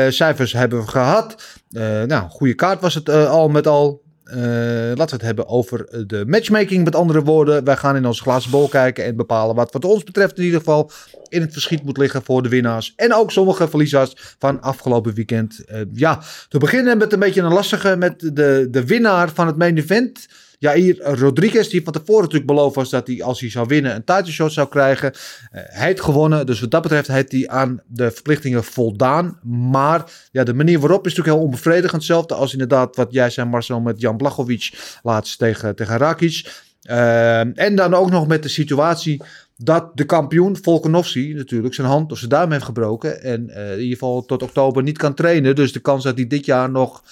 Cijfers 0.10 0.54
hebben 0.54 0.80
we 0.80 0.88
gehad. 0.88 1.36
Eh, 1.76 2.04
nou, 2.04 2.30
goede 2.30 2.54
kaart 2.54 2.82
was 2.82 2.94
het 2.94 3.10
al 3.10 3.50
met 3.50 3.68
al. 3.68 4.04
Eh, 4.26 4.38
laten 4.38 5.06
we 5.06 5.12
het 5.12 5.22
hebben 5.22 5.48
over 5.48 6.08
de 6.08 6.24
matchmaking. 6.28 6.84
Met 6.84 6.96
andere 6.96 7.24
woorden, 7.24 7.64
wij 7.64 7.78
gaan 7.78 7.96
in 7.96 8.06
onze 8.06 8.22
glazen 8.22 8.52
bol 8.52 8.68
kijken 8.68 9.06
en 9.06 9.16
bepalen 9.16 9.56
wat 9.56 9.72
wat 9.72 9.86
ons 9.86 10.04
betreft 10.04 10.38
in 10.38 10.44
ieder 10.44 10.60
geval 10.60 10.92
in 11.30 11.42
het 11.42 11.54
verschiet 11.54 11.84
moet 11.84 11.98
liggen 11.98 12.24
voor 12.24 12.44
de 12.44 12.50
winnaars. 12.50 12.94
En 12.96 13.14
ook 13.14 13.32
sommige 13.32 13.68
verliezers 13.68 14.36
van 14.40 14.62
afgelopen 14.62 15.14
weekend. 15.14 15.66
Eh, 15.66 15.82
ja, 15.94 16.22
te 16.50 16.58
beginnen 16.58 16.98
met 16.98 17.14
een 17.14 17.20
beetje 17.20 17.42
een 17.42 17.54
lastige 17.54 17.96
met 17.96 18.20
de, 18.20 18.68
de 18.72 18.86
winnaar 18.86 19.30
van 19.30 19.48
het 19.48 19.58
main 19.58 19.78
event. 19.78 20.28
Jair 20.66 20.98
Rodriguez, 21.20 21.68
die 21.68 21.84
van 21.84 21.94
tevoren 21.94 22.22
natuurlijk 22.22 22.52
beloofd 22.52 22.76
was 22.76 22.90
dat 22.90 23.08
hij 23.08 23.24
als 23.24 23.40
hij 23.40 23.50
zou 23.50 23.68
winnen 23.68 23.96
een 23.96 24.04
title 24.04 24.50
zou 24.50 24.68
krijgen. 24.68 25.12
Eh, 25.12 25.62
hij 25.66 25.88
heeft 25.88 26.02
gewonnen, 26.02 26.46
dus 26.46 26.60
wat 26.60 26.72
dat 26.72 26.82
betreft 26.82 27.08
heeft 27.08 27.32
hij 27.32 27.48
aan 27.48 27.82
de 27.88 28.12
verplichtingen 28.12 28.64
voldaan. 28.64 29.40
Maar 29.44 30.04
ja, 30.32 30.44
de 30.44 30.54
manier 30.54 30.80
waarop 30.80 31.06
is 31.06 31.10
natuurlijk 31.16 31.38
heel 31.38 31.46
onbevredigend. 31.46 31.92
Hetzelfde 31.92 32.34
als 32.34 32.52
inderdaad 32.52 32.96
wat 32.96 33.08
jij 33.14 33.30
zei 33.30 33.50
Marcel 33.50 33.80
met 33.80 34.02
Jan 34.02 34.18
Blachowicz 34.18 34.74
laatst 35.04 35.38
tegen, 35.38 35.76
tegen 35.76 35.98
Rakic. 35.98 36.64
Eh, 36.82 37.60
en 37.60 37.76
dan 37.76 37.94
ook 37.94 38.10
nog 38.10 38.28
met 38.28 38.44
de 38.44 38.50
situatie 38.50 39.22
dat 39.58 39.92
de 39.98 40.06
kampioen 40.06 40.58
Volkanovski 40.62 41.34
natuurlijk 41.34 41.74
zijn 41.74 41.88
hand 41.88 42.12
of 42.12 42.18
zijn 42.18 42.30
duim 42.30 42.52
heeft 42.52 42.64
gebroken. 42.64 43.22
En 43.22 43.50
eh, 43.50 43.72
in 43.72 43.80
ieder 43.80 43.98
geval 43.98 44.26
tot 44.26 44.44
oktober 44.44 44.84
niet 44.84 44.98
kan 44.98 45.14
trainen. 45.14 45.56
Dus 45.56 45.72
de 45.72 45.80
kans 45.80 46.04
dat 46.04 46.16
hij 46.16 46.28
dit 46.28 46.46
jaar 46.46 46.70
nog 46.70 47.04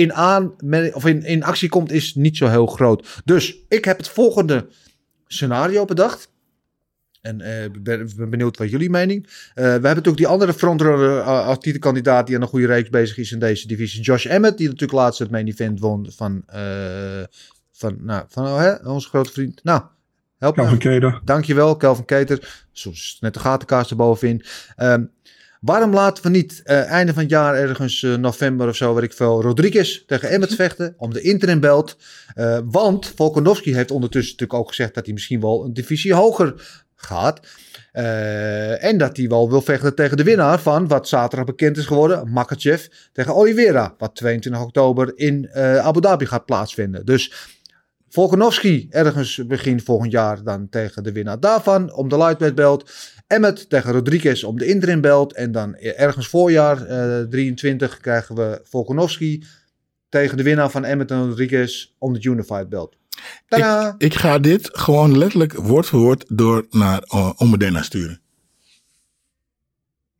in, 0.00 0.14
aan, 0.14 0.54
of 0.92 1.06
in, 1.06 1.24
in 1.24 1.42
actie 1.42 1.68
komt 1.68 1.92
is 1.92 2.14
niet 2.14 2.36
zo 2.36 2.46
heel 2.46 2.66
groot. 2.66 3.20
Dus 3.24 3.56
ik 3.68 3.84
heb 3.84 3.96
het 3.96 4.08
volgende 4.08 4.66
scenario 5.26 5.84
bedacht. 5.84 6.30
En 7.20 7.40
eh, 7.40 7.64
ik 7.64 7.82
ben, 7.82 8.00
ik 8.00 8.16
ben 8.16 8.30
benieuwd 8.30 8.56
wat 8.56 8.70
jullie 8.70 8.90
mening. 8.90 9.26
Eh, 9.26 9.32
we 9.54 9.70
hebben 9.70 9.80
natuurlijk 9.80 10.16
die 10.16 10.26
andere 10.26 10.52
frontrunner 10.52 11.18
uh, 11.18 11.46
als 11.46 11.58
titelkandidaat 11.58 12.26
die 12.26 12.36
aan 12.36 12.42
een 12.42 12.48
goede 12.48 12.66
reeks 12.66 12.88
bezig 12.88 13.18
is 13.18 13.32
in 13.32 13.38
deze 13.38 13.66
divisie. 13.66 14.02
Josh 14.02 14.26
Emmett, 14.26 14.58
die 14.58 14.66
natuurlijk 14.66 14.98
laatst 14.98 15.18
het 15.18 15.30
main 15.30 15.46
event 15.46 15.80
won 15.80 16.06
van, 16.10 16.42
eh, 16.46 17.22
van, 17.72 17.96
nou, 18.00 18.24
van 18.28 18.46
oh, 18.46 18.58
hè, 18.58 18.74
onze 18.74 19.08
grote 19.08 19.32
vriend. 19.32 19.64
Nou, 19.64 19.82
help 20.38 20.56
me. 20.56 20.76
Keder. 20.76 21.20
Dankjewel, 21.24 21.76
Kelvin 21.76 22.04
Keter. 22.04 22.64
Soms 22.72 23.16
net 23.20 23.34
de 23.34 23.40
gatenkaars 23.40 23.90
erbovenin. 23.90 24.42
Ehm 24.76 25.04
waarom 25.60 25.92
laten 25.92 26.22
we 26.22 26.28
niet 26.28 26.60
eh, 26.64 26.90
einde 26.90 27.12
van 27.12 27.22
het 27.22 27.30
jaar 27.30 27.54
ergens 27.54 28.02
eh, 28.02 28.14
november 28.14 28.68
of 28.68 28.76
zo, 28.76 28.94
weet 28.94 29.04
ik 29.04 29.12
veel, 29.12 29.42
Rodriguez 29.42 30.04
tegen 30.06 30.28
Emmett 30.28 30.54
vechten 30.64 30.94
om 30.96 31.12
de 31.12 31.20
interim 31.20 31.60
belt? 31.60 31.96
Eh, 32.34 32.58
want 32.64 33.12
Volkanovski 33.16 33.74
heeft 33.74 33.90
ondertussen 33.90 34.32
natuurlijk 34.32 34.60
ook 34.60 34.68
gezegd 34.68 34.94
dat 34.94 35.04
hij 35.04 35.14
misschien 35.14 35.40
wel 35.40 35.64
een 35.64 35.74
divisie 35.74 36.14
hoger 36.14 36.80
gaat. 36.96 37.40
En 38.80 38.98
dat 38.98 39.16
hij 39.16 39.28
wel 39.28 39.50
wil 39.50 39.60
vechten 39.60 39.94
tegen 39.94 40.16
de 40.16 40.22
winnaar 40.22 40.60
van 40.60 40.88
wat 40.88 41.08
zaterdag 41.08 41.46
bekend 41.46 41.76
is 41.76 41.86
geworden, 41.86 42.30
Makachev 42.32 42.86
tegen 43.12 43.34
Oliveira, 43.34 43.94
wat 43.98 44.16
22 44.16 44.62
oktober 44.62 45.12
in 45.14 45.50
Abu 45.54 46.00
Dhabi 46.00 46.26
gaat 46.26 46.44
plaatsvinden. 46.44 47.06
Dus 47.06 47.32
Volkanovski 48.12 48.86
ergens 48.90 49.46
begin 49.46 49.80
volgend 49.80 50.12
jaar 50.12 50.42
dan 50.42 50.68
tegen 50.68 51.02
de 51.02 51.12
winnaar 51.12 51.40
daarvan 51.40 51.94
om 51.94 52.08
de 52.08 52.16
lightweight 52.16 52.56
belt. 52.56 52.90
Emmet 53.26 53.68
tegen 53.68 53.92
Rodriguez 53.92 54.42
om 54.42 54.58
de 54.58 54.66
interim 54.66 55.00
belt. 55.00 55.34
En 55.34 55.52
dan 55.52 55.74
ergens 55.76 56.28
voorjaar 56.28 56.86
eh 56.86 57.22
23 57.22 57.98
krijgen 58.00 58.34
we 58.34 58.60
Volkanovski 58.64 59.44
tegen 60.08 60.36
de 60.36 60.42
winnaar 60.42 60.70
van 60.70 60.84
Emmet 60.84 61.10
en 61.10 61.28
Rodriguez 61.28 61.94
om 61.98 62.12
de 62.12 62.28
unified 62.28 62.68
belt. 62.68 62.96
Tadaa! 63.48 63.94
Ik 63.98 64.14
ga 64.14 64.38
dit 64.38 64.68
gewoon 64.72 65.18
letterlijk 65.18 65.52
woord 65.52 65.86
voor 65.86 66.00
woord 66.00 66.24
door 66.28 66.66
naar 66.70 67.04
uh, 67.14 67.32
Omedena 67.36 67.82
sturen. 67.82 68.20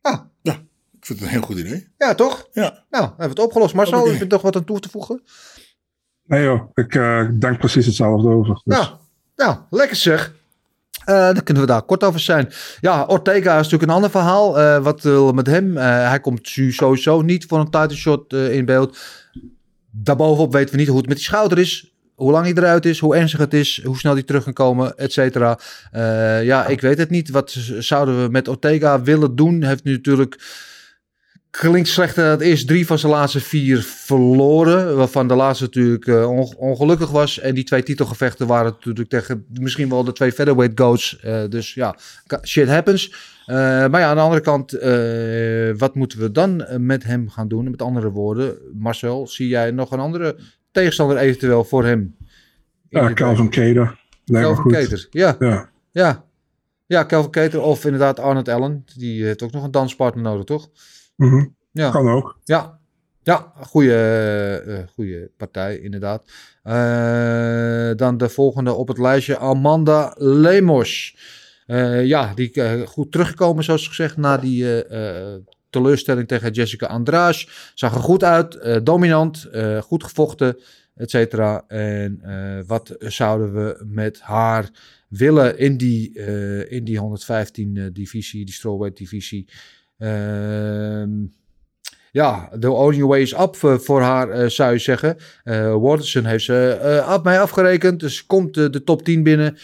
Ah. 0.01 0.19
Ja, 0.41 0.53
ik 0.99 1.05
vind 1.05 1.19
het 1.19 1.27
een 1.27 1.33
heel 1.33 1.41
goed 1.41 1.57
idee. 1.57 1.87
Ja, 1.97 2.15
toch? 2.15 2.47
Ja. 2.51 2.85
Nou, 2.89 3.03
hebben 3.03 3.17
we 3.17 3.27
het 3.27 3.39
opgelost. 3.39 3.73
Marcel, 3.73 3.99
Oké. 4.01 4.09
heb 4.09 4.19
je 4.19 4.27
toch 4.27 4.41
wat 4.41 4.55
aan 4.55 4.63
toe 4.63 4.79
te 4.79 4.89
voegen? 4.89 5.21
Nee 6.31 6.43
joh, 6.43 6.61
ik 6.73 6.95
eh, 6.95 7.25
denk 7.39 7.57
precies 7.57 7.85
hetzelfde 7.85 8.29
over. 8.29 8.61
Dus. 8.63 8.77
Nou, 8.77 8.87
nou, 9.35 9.57
lekker 9.69 9.95
zeg. 9.95 10.33
Eh, 11.05 11.15
dan 11.15 11.43
kunnen 11.43 11.63
we 11.63 11.69
daar 11.69 11.81
kort 11.81 12.03
over 12.03 12.19
zijn. 12.19 12.49
Ja, 12.81 13.03
Ortega 13.03 13.51
is 13.51 13.63
natuurlijk 13.63 13.83
een 13.83 13.95
ander 13.95 14.09
verhaal. 14.09 14.59
Eh, 14.59 14.83
wat 14.83 15.01
wil 15.01 15.31
met 15.31 15.47
hem? 15.47 15.77
Hij 15.77 16.19
komt 16.19 16.47
sowieso 16.69 17.21
niet 17.21 17.45
voor 17.45 17.59
een 17.59 17.69
title 17.69 17.97
shot 17.97 18.33
in 18.33 18.65
beeld. 18.65 18.97
Daarbovenop 19.91 20.51
weten 20.53 20.71
we 20.71 20.77
niet 20.77 20.87
hoe 20.87 20.97
het 20.97 21.07
met 21.07 21.15
die 21.15 21.25
schouder 21.25 21.57
is. 21.57 21.93
Hoe 22.15 22.31
lang 22.31 22.45
hij 22.45 22.53
eruit 22.53 22.85
is, 22.85 22.99
hoe 22.99 23.15
ernstig 23.15 23.39
het 23.39 23.53
is, 23.53 23.83
hoe 23.83 23.97
snel 23.97 24.13
hij 24.13 24.23
terug 24.23 24.43
kan 24.43 24.53
komen, 24.53 24.97
et 24.97 25.13
cetera. 25.13 25.59
Ja, 26.41 26.67
ik 26.67 26.81
weet 26.81 26.97
het 26.97 27.09
niet. 27.09 27.29
Wat 27.29 27.51
zouden 27.79 28.23
we 28.23 28.29
met 28.31 28.47
Ortega 28.47 29.01
willen 29.01 29.35
doen? 29.35 29.63
Heeft 29.63 29.83
nu 29.83 29.91
natuurlijk... 29.91 30.39
Klinkt 31.51 31.87
slechter 31.89 32.25
dat 32.29 32.41
eerst 32.41 32.67
drie 32.67 32.85
van 32.85 32.99
zijn 32.99 33.11
laatste 33.11 33.39
vier 33.39 33.81
verloren. 33.81 34.95
Waarvan 34.97 35.27
de 35.27 35.35
laatste 35.35 35.63
natuurlijk 35.63 36.07
eh, 36.07 36.29
onge- 36.29 36.55
ongelukkig 36.57 37.09
was. 37.11 37.39
En 37.39 37.55
die 37.55 37.63
twee 37.63 37.83
titelgevechten 37.83 38.47
waren 38.47 38.71
natuurlijk 38.71 39.09
tegen 39.09 39.45
misschien 39.53 39.89
wel 39.89 40.03
de 40.03 40.11
twee 40.11 40.31
featherweight 40.31 40.79
goats. 40.79 41.19
Eh, 41.19 41.43
dus 41.49 41.73
ja, 41.73 41.95
shit 42.43 42.67
happens. 42.67 43.13
Eh, 43.45 43.55
maar 43.55 43.99
ja, 43.99 44.09
aan 44.09 44.15
de 44.15 44.21
andere 44.21 44.41
kant, 44.41 44.73
eh, 44.73 45.71
wat 45.77 45.95
moeten 45.95 46.19
we 46.19 46.31
dan 46.31 46.63
eh, 46.63 46.77
met 46.77 47.03
hem 47.03 47.29
gaan 47.29 47.47
doen? 47.47 47.69
Met 47.71 47.81
andere 47.81 48.09
woorden, 48.09 48.57
Marcel, 48.73 49.27
zie 49.27 49.47
jij 49.47 49.71
nog 49.71 49.91
een 49.91 49.99
andere 49.99 50.35
tegenstander 50.71 51.17
eventueel 51.17 51.63
voor 51.63 51.85
hem? 51.85 52.15
Ja, 52.89 53.13
Calvin 53.13 53.49
Kelvin 54.41 54.55
goed. 54.55 54.71
Keter, 54.73 55.07
ja. 55.09 55.35
Ja. 55.39 55.69
Ja, 55.91 56.25
ja 56.85 57.03
Kelvin 57.03 57.31
Keter 57.31 57.61
of 57.61 57.85
inderdaad 57.85 58.19
Arnold 58.19 58.49
Allen. 58.49 58.85
Die 58.95 59.23
heeft 59.23 59.41
ook 59.41 59.51
nog 59.51 59.63
een 59.63 59.71
danspartner 59.71 60.23
nodig, 60.23 60.45
toch? 60.45 60.69
Mhm. 61.21 61.45
Ja. 61.71 61.89
Kan 61.89 62.09
ook. 62.09 62.39
Ja, 62.43 62.79
ja 63.23 63.53
goede, 63.55 63.95
eh, 64.67 64.87
goede 64.93 65.31
partij, 65.37 65.77
inderdaad. 65.79 66.23
Eh, 66.63 67.91
dan 67.95 68.17
de 68.17 68.29
volgende 68.29 68.73
op 68.73 68.87
het 68.87 68.97
lijstje, 68.97 69.37
Amanda 69.37 70.13
Lemos. 70.17 71.15
Eh, 71.65 72.05
ja, 72.05 72.33
die 72.33 72.51
eh, 72.51 72.87
goed 72.87 73.11
teruggekomen, 73.11 73.63
zoals 73.63 73.87
gezegd, 73.87 74.17
na 74.17 74.37
die 74.37 74.81
eh, 74.81 75.33
eh, 75.33 75.39
teleurstelling 75.69 76.27
tegen 76.27 76.51
Jessica 76.51 76.85
Andrade. 76.85 77.45
Zag 77.73 77.95
er 77.95 78.01
goed 78.01 78.23
uit, 78.23 78.55
eh, 78.55 78.77
dominant, 78.83 79.43
eh, 79.51 79.81
goed 79.81 80.03
gevochten, 80.03 80.57
et 80.95 81.09
cetera. 81.09 81.63
En 81.67 82.19
eh, 82.21 82.59
wat 82.67 82.95
zouden 82.99 83.53
we 83.53 83.83
met 83.87 84.21
haar 84.21 84.69
willen 85.07 85.57
in 85.57 85.77
die, 85.77 86.19
eh, 86.19 86.71
in 86.71 86.83
die 86.83 86.97
115 86.99 87.77
eh, 87.77 87.85
divisie, 87.93 88.45
die 88.45 88.53
strawweight 88.53 88.97
divisie? 88.97 89.47
Ehm 90.01 91.09
ja, 92.11 92.49
the 92.59 92.71
only 92.71 93.03
way 93.03 93.21
is 93.21 93.33
up 93.33 93.57
eh, 93.61 93.77
voor 93.77 94.01
haar, 94.01 94.29
eh, 94.29 94.49
zou 94.49 94.73
je 94.73 94.79
zeggen. 94.79 95.17
Eh 95.43 95.75
Waterson 95.75 96.25
heeft 96.25 96.43
ze 96.43 96.79
eh, 96.81 97.07
af 97.07 97.23
mij 97.23 97.41
afgerekend, 97.41 97.99
dus 97.99 98.25
komt 98.25 98.53
de, 98.53 98.69
de 98.69 98.83
top 98.83 99.03
10 99.03 99.23
binnen. 99.23 99.57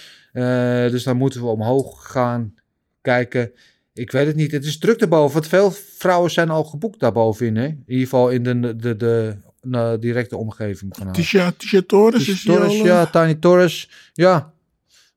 Dus 0.91 1.03
dan 1.03 1.17
moeten 1.17 1.41
we 1.41 1.47
omhoog 1.47 2.11
gaan 2.11 2.53
kijken. 3.01 3.51
Ik 3.93 4.11
weet 4.11 4.27
het 4.27 4.35
niet, 4.35 4.51
het 4.51 4.65
is 4.65 4.77
druk 4.77 4.99
daarboven. 4.99 5.33
Want 5.33 5.47
veel 5.47 5.71
vrouwen 5.97 6.31
zijn 6.31 6.49
al 6.49 6.63
geboekt 6.63 6.99
daarbovenin. 6.99 7.55
Hè? 7.55 7.65
In 7.65 7.83
ieder 7.87 8.03
geval 8.03 8.29
in 8.29 8.43
de, 8.43 8.75
de, 8.75 8.95
de, 8.95 9.35
de 9.61 9.97
directe 9.99 10.37
omgeving 10.37 10.95
van 10.95 11.05
haar. 11.05 11.15
Tisha, 11.15 11.51
Tisha 11.57 11.81
Torres 11.87 12.25
Tisha 12.25 12.33
is 12.33 12.43
Torres, 12.43 12.79
al, 12.79 12.85
ja, 12.85 13.05
Tiny 13.05 13.35
Torres. 13.35 13.89
Ja, 14.13 14.53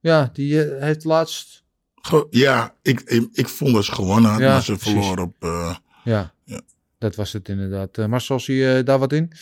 ja 0.00 0.30
die 0.32 0.58
heeft 0.58 1.04
laatst... 1.04 1.59
Ja, 2.30 2.74
ik, 2.82 3.00
ik, 3.00 3.28
ik 3.32 3.48
vond 3.48 3.74
dat 3.74 3.84
ze 3.84 3.92
gewonnen 3.92 4.30
had, 4.30 4.40
Ja, 4.40 4.52
maar 4.52 4.62
ze 4.62 4.78
verloor 4.78 5.18
op... 5.18 5.34
eh, 5.38 5.74
Ja, 6.04 6.32
Ja. 6.44 6.60
dat 6.98 7.14
was 7.16 7.32
het 7.32 7.48
inderdaad. 7.48 7.98
Uh, 7.98 8.06
Marcel, 8.06 8.40
zie 8.40 8.56
je 8.56 8.82
daar 8.82 8.98
wat 8.98 9.12
in? 9.12 9.32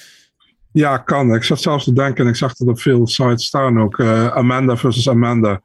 Ja, 0.72 0.98
kan. 0.98 1.34
Ik 1.34 1.42
zat 1.42 1.61
zelfs 1.61 1.84
te 1.84 1.92
denken, 1.92 2.24
en 2.24 2.30
ik 2.30 2.36
zag 2.36 2.54
dat 2.54 2.68
op 2.68 2.80
veel 2.80 3.06
sites 3.06 3.44
staan 3.44 3.80
ook. 3.80 3.98
eh, 3.98 4.26
Amanda 4.36 4.76
versus 4.76 5.09
Amanda. 5.09 5.61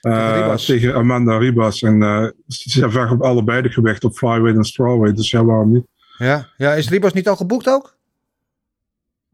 Eh, 0.00 0.12
Tegen 0.12 0.34
Ribas. 0.42 0.64
tegen 0.64 0.94
Amanda 0.94 1.38
Ribas. 1.38 1.82
En 1.82 2.02
eh, 2.02 2.26
ze 2.46 2.70
zijn 2.70 2.90
ver 2.90 3.10
op 3.10 3.22
allebei 3.22 3.62
de 3.62 3.70
gewicht, 3.70 4.04
op 4.04 4.16
flyweight 4.16 4.56
en 4.56 4.64
strawweight. 4.64 5.16
Dus 5.16 5.30
ja, 5.30 5.44
waarom 5.44 5.72
niet? 5.72 5.86
Ja, 6.18 6.48
ja 6.56 6.72
is 6.74 6.88
Ribas 6.88 7.12
niet 7.12 7.28
al 7.28 7.36
geboekt 7.36 7.68
ook? 7.68 7.96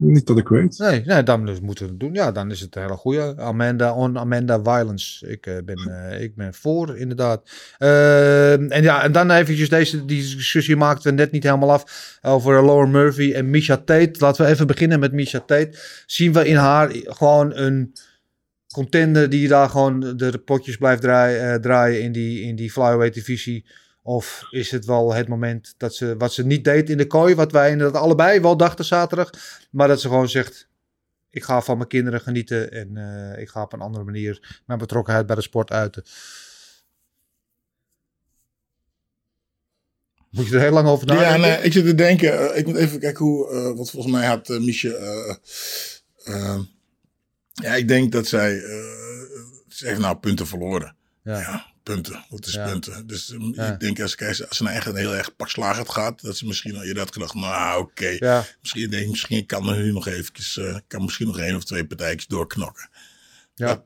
Niet 0.03 0.27
dat 0.27 0.37
ik 0.37 0.47
weet. 0.47 0.77
Nee, 0.77 1.01
nee 1.05 1.23
dan 1.23 1.45
dus 1.45 1.59
moeten 1.59 1.85
we 1.85 1.91
het 1.91 1.99
doen. 1.99 2.13
Ja, 2.13 2.31
dan 2.31 2.51
is 2.51 2.59
het 2.59 2.75
een 2.75 2.81
hele 2.81 2.95
goede. 2.95 3.35
Amanda 3.37 3.93
on 3.93 4.17
Amanda 4.17 4.61
Violence. 4.61 5.27
Ik, 5.27 5.45
eh, 5.45 5.55
ben, 5.65 5.77
eh, 5.77 6.21
ik 6.21 6.35
ben 6.35 6.53
voor, 6.53 6.97
inderdaad. 6.97 7.49
Eh, 7.77 8.51
en 8.51 8.83
ja, 8.83 9.03
en 9.03 9.11
dan 9.11 9.31
eventjes 9.31 9.69
deze 9.69 10.05
die 10.05 10.21
discussie 10.21 10.75
maakten 10.75 11.09
we 11.09 11.17
net 11.17 11.31
niet 11.31 11.43
helemaal 11.43 11.71
af 11.71 12.17
over 12.21 12.65
Lauren 12.65 12.91
Murphy 12.91 13.31
en 13.33 13.49
Misha 13.49 13.77
Tate. 13.77 14.11
Laten 14.17 14.45
we 14.45 14.51
even 14.51 14.67
beginnen 14.67 14.99
met 14.99 15.11
Misha 15.11 15.39
Tate. 15.39 15.77
Zien 16.05 16.33
we 16.33 16.47
in 16.47 16.55
haar 16.55 16.89
gewoon 16.91 17.55
een 17.55 17.93
contender 18.71 19.29
die 19.29 19.47
daar 19.47 19.69
gewoon 19.69 20.17
de 20.17 20.41
potjes 20.45 20.77
blijft 20.77 21.01
draaien, 21.01 21.53
eh, 21.53 21.59
draaien 21.59 22.01
in 22.01 22.11
die, 22.11 22.41
in 22.41 22.55
die 22.55 22.71
flyweight 22.71 23.13
divisie? 23.13 23.65
Of 24.03 24.47
is 24.49 24.71
het 24.71 24.85
wel 24.85 25.13
het 25.13 25.27
moment 25.27 25.73
dat 25.77 25.95
ze 25.95 26.17
wat 26.17 26.33
ze 26.33 26.45
niet 26.45 26.63
deed 26.63 26.89
in 26.89 26.97
de 26.97 27.07
kooi, 27.07 27.35
wat 27.35 27.51
wij 27.51 27.71
inderdaad 27.71 28.01
allebei 28.01 28.39
wel 28.39 28.57
dachten 28.57 28.85
zaterdag, 28.85 29.29
maar 29.71 29.87
dat 29.87 30.01
ze 30.01 30.07
gewoon 30.07 30.29
zegt: 30.29 30.67
ik 31.29 31.43
ga 31.43 31.61
van 31.61 31.77
mijn 31.77 31.89
kinderen 31.89 32.21
genieten 32.21 32.71
en 32.71 32.97
eh, 32.97 33.41
ik 33.41 33.49
ga 33.49 33.61
op 33.61 33.73
een 33.73 33.81
andere 33.81 34.03
manier 34.03 34.61
mijn 34.65 34.79
betrokkenheid 34.79 35.25
bij 35.25 35.35
de 35.35 35.41
sport 35.41 35.71
uiten. 35.71 36.03
Moet 40.29 40.47
je 40.47 40.55
er 40.55 40.61
heel 40.61 40.71
lang 40.71 40.87
over 40.87 41.07
Ja, 41.07 41.13
nadenken? 41.13 41.41
nee, 41.41 41.57
ik 41.61 41.71
zit 41.73 41.85
te 41.85 41.95
denken. 41.95 42.49
eh, 42.51 42.57
ik 42.57 42.65
moet 42.65 42.75
even 42.75 42.99
kijken 42.99 43.25
hoe. 43.25 43.49
eh 43.51 43.77
wat 43.77 43.89
volgens 43.91 44.13
mij 44.13 44.25
had 44.25 44.49
uh, 44.49 44.59
Miesje. 44.59 44.89
ja, 47.53 47.75
ik 47.75 47.87
denk 47.87 48.11
dat 48.11 48.27
zij. 48.27 48.59
ze 49.67 49.87
heeft 49.87 49.99
nou 49.99 50.17
punten 50.17 50.47
verloren. 50.47 50.95
Ja. 51.23 51.70
Punten. 51.93 52.25
Wat 52.29 52.45
is 52.47 52.53
Ja. 52.53 52.65
punten? 52.69 53.07
Dus 53.07 53.29
eh, 53.31 53.39
Ja. 53.51 53.73
ik 53.73 53.79
denk 53.79 53.99
als, 54.01 54.17
als, 54.19 54.47
als 54.47 54.57
ze 54.57 54.63
nou 54.63 54.75
echt 54.75 54.85
een 54.85 54.95
heel 54.95 55.15
erg 55.15 55.35
pak 55.35 55.49
slagen 55.49 55.89
gaat. 55.91 56.21
Dat 56.21 56.37
ze 56.37 56.45
misschien 56.45 56.75
al 56.75 56.83
eerder 56.83 57.03
had 57.03 57.13
gedacht. 57.13 57.33
Nou, 57.33 57.81
oké. 57.81 58.07
Ja. 58.19 58.45
Misschien 58.61 58.89
denk 58.89 59.03
ik, 59.03 59.09
misschien 59.09 59.45
kan 59.45 59.69
er 59.69 59.77
nu 59.77 59.91
nog 59.91 60.07
eventjes. 60.07 60.57
eh, 60.57 60.77
kan 60.87 61.03
misschien 61.03 61.27
nog 61.27 61.39
één 61.39 61.55
of 61.55 61.63
twee 61.63 61.85
partijtjes 61.85 62.27
doorknokken. 62.27 62.89
Ja. 63.55 63.67
Dat, 63.67 63.83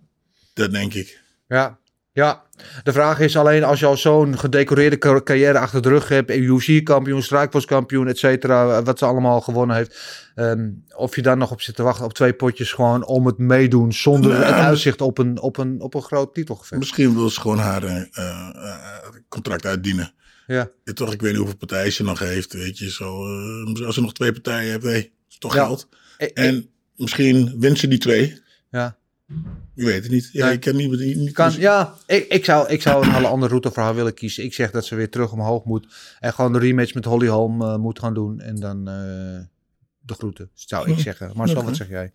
dat 0.53 0.72
denk 0.72 0.93
ik. 0.93 1.20
Ja, 1.47 1.80
ja. 2.16 2.43
De 2.84 2.91
vraag 2.91 3.20
is 3.20 3.38
alleen 3.38 3.63
als 3.63 3.80
je 3.80 3.86
al 3.86 3.97
zo'n 3.97 4.38
gedecoreerde 4.38 4.97
car- 4.97 5.24
carrière 5.24 5.59
achter 5.59 5.82
de 5.82 5.89
rug 5.89 6.07
hebt, 6.07 6.32
UFC-kampioen, 6.32 7.24
strijkpostkampioen, 7.24 8.07
et 8.07 8.18
cetera, 8.18 8.84
wat 8.84 8.99
ze 8.99 9.05
allemaal 9.05 9.41
gewonnen 9.41 9.76
heeft, 9.76 9.97
ehm, 10.36 10.70
of 10.95 11.16
je 11.16 11.22
dan 11.22 11.38
nog 11.38 11.51
op 11.51 11.61
zit 11.61 11.76
te 11.76 11.84
wachten 11.84 12.05
op 12.05 12.13
twee 12.13 12.34
potjes 12.34 12.72
gewoon 12.72 13.05
om 13.05 13.26
het 13.26 13.38
meedoen 13.38 13.93
zonder 13.93 14.32
Nee, 14.32 14.41
het 14.43 14.55
uitzicht 14.55 15.01
op 15.01 15.18
een, 15.18 15.39
op 15.41 15.57
een, 15.57 15.82
op 15.82 15.93
een 15.93 16.01
groot 16.01 16.34
titelgevecht. 16.34 16.80
Misschien 16.80 17.16
wil 17.16 17.30
ze 17.30 17.39
gewoon 17.41 17.57
haar 17.59 17.84
eh, 17.84 17.95
eh, 18.11 18.49
eh, 18.55 19.09
contract 19.30 19.66
uitdienen. 19.66 20.13
Ja. 20.47 20.70
Ja, 20.84 20.93
toch, 20.93 21.13
ik 21.13 21.22
weet 21.22 21.30
niet 21.32 21.39
hoeveel 21.39 21.57
partijen 21.57 21.91
ze 21.93 22.03
nog 22.03 22.20
heeft. 22.20 22.53
Weet 22.53 22.78
je, 22.78 22.89
zo, 22.91 23.26
als 23.86 23.95
ze 23.95 24.01
nog 24.01 24.13
twee 24.13 24.32
partijen 24.32 24.72
heeft, 24.72 24.84
hey, 24.84 25.11
is 25.30 25.38
toch 25.38 25.55
Ja. 25.55 25.66
geld. 25.66 25.88
Eh, 26.18 26.30
En 26.34 26.70
misschien 26.95 27.55
wint 27.59 27.80
ze 27.80 27.88
die 27.88 27.99
twee. 27.99 28.41
Ja. 28.72 28.97
Je 29.76 29.86
weet 29.86 30.03
het 30.03 30.11
niet. 30.11 30.30
Ja, 30.32 30.45
Nee. 30.45 30.53
ik 30.53 30.59
kan 30.59 30.76
niet. 30.76 30.91
niet 31.15 31.32
Kan, 31.32 31.51
ja, 31.57 31.93
ik, 32.05 32.28
ik, 32.28 32.45
zou, 32.45 32.69
ik 32.69 32.82
zou 32.82 33.05
een 33.05 33.11
hele 33.11 33.28
andere 33.28 33.49
route 33.49 33.71
voor 33.71 33.84
haar 33.84 33.95
willen 33.95 34.13
kiezen. 34.13 34.43
Ik 34.43 34.53
zeg 34.53 34.71
dat 34.71 34.86
ze 34.86 34.95
weer 34.95 35.09
terug 35.09 35.32
omhoog 35.32 35.63
moet 35.63 35.88
en 36.19 36.34
gewoon 36.34 36.53
de 36.53 36.59
rematch 36.59 36.93
met 36.93 37.05
Holly 37.05 37.28
Holm 37.28 37.61
eh, 37.61 37.78
moet 37.78 37.99
gaan 37.99 38.13
doen 38.13 38.39
en 38.39 38.55
dan 38.55 38.88
eh, 38.88 38.93
de 39.99 40.13
groeten, 40.13 40.49
zou 40.53 40.91
ik 40.91 40.99
zeggen. 40.99 41.32
Marcel, 41.36 41.57
Oké. 41.57 41.65
wat 41.65 41.76
zeg 41.76 41.89
jij? 41.89 42.11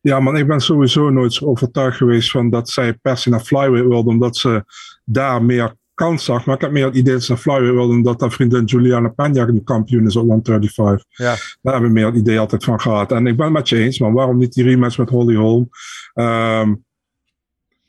Ja, 0.00 0.20
man, 0.20 0.36
ik 0.36 0.46
ben 0.46 0.60
sowieso 0.60 1.10
nooit 1.10 1.32
zo 1.32 1.44
overtuigd 1.46 1.96
geweest 1.96 2.30
van 2.30 2.50
dat 2.50 2.70
zij 2.70 2.94
per 2.94 3.16
se 3.18 3.28
naar 3.28 3.40
flyweight 3.40 3.88
wilde, 3.88 4.10
omdat 4.10 4.36
ze 4.36 4.64
daar 5.04 5.42
meer 5.42 5.74
kans 6.00 6.24
zag. 6.24 6.44
Maar 6.44 6.54
ik 6.54 6.60
heb 6.60 6.70
meer 6.70 6.84
het 6.84 6.96
idee 6.96 7.12
dat 7.12 7.22
ze 7.22 7.36
flyweight 7.36 7.74
wilde, 7.74 7.92
omdat 7.92 8.20
haar 8.20 8.30
vriendin 8.30 8.64
Juliana 8.64 9.10
Peña 9.10 9.52
nu 9.52 9.60
kampioen 9.64 10.06
is 10.06 10.16
op 10.16 10.28
135. 10.28 11.04
Ja. 11.10 11.36
Daar 11.62 11.74
heb 11.74 11.82
ik 11.82 11.90
meer 11.90 12.06
het 12.06 12.16
idee 12.16 12.38
altijd 12.38 12.64
van 12.64 12.80
gehad. 12.80 13.12
En 13.12 13.26
ik 13.26 13.36
ben 13.36 13.44
het 13.44 13.54
met 13.54 13.68
je 13.68 13.78
eens, 13.78 13.98
man. 13.98 14.12
Waarom 14.12 14.38
niet 14.38 14.52
die 14.52 14.64
rematch 14.64 14.98
met 14.98 15.10
Holly 15.10 15.34
Holm? 15.34 15.68
Ehm, 16.14 16.74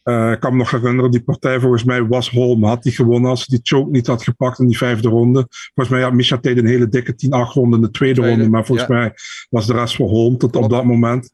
eh, 0.03 0.31
ik 0.31 0.39
kan 0.39 0.51
me 0.51 0.57
nog 0.57 0.71
herinneren, 0.71 1.11
die 1.11 1.23
partij 1.23 1.59
volgens 1.59 1.83
mij 1.83 2.07
was 2.07 2.29
Holm. 2.29 2.63
Had 2.63 2.83
die 2.83 2.91
gewonnen 2.91 3.29
als 3.29 3.43
ze 3.43 3.49
die 3.49 3.59
choke 3.63 3.91
niet 3.91 4.07
had 4.07 4.23
gepakt 4.23 4.59
in 4.59 4.67
die 4.67 4.77
vijfde 4.77 5.09
ronde. 5.09 5.47
Volgens 5.49 5.95
mij 5.95 6.03
had 6.03 6.13
Misha 6.13 6.35
Tate 6.35 6.59
een 6.59 6.65
hele 6.65 6.87
dikke 6.87 7.15
10-8 7.15 7.53
ronde 7.53 7.75
in 7.75 7.81
de 7.81 7.91
tweede, 7.91 8.19
Tweede, 8.19 8.35
ronde. 8.35 8.49
Maar 8.49 8.65
volgens 8.65 8.87
ja. 8.87 8.93
mij 8.93 9.13
was 9.49 9.67
de 9.67 9.73
rest 9.73 9.95
voor 9.95 10.09
Holm 10.09 10.37
tot 10.37 10.55
op 10.55 10.69
dat 10.69 10.83
moment. 10.83 11.33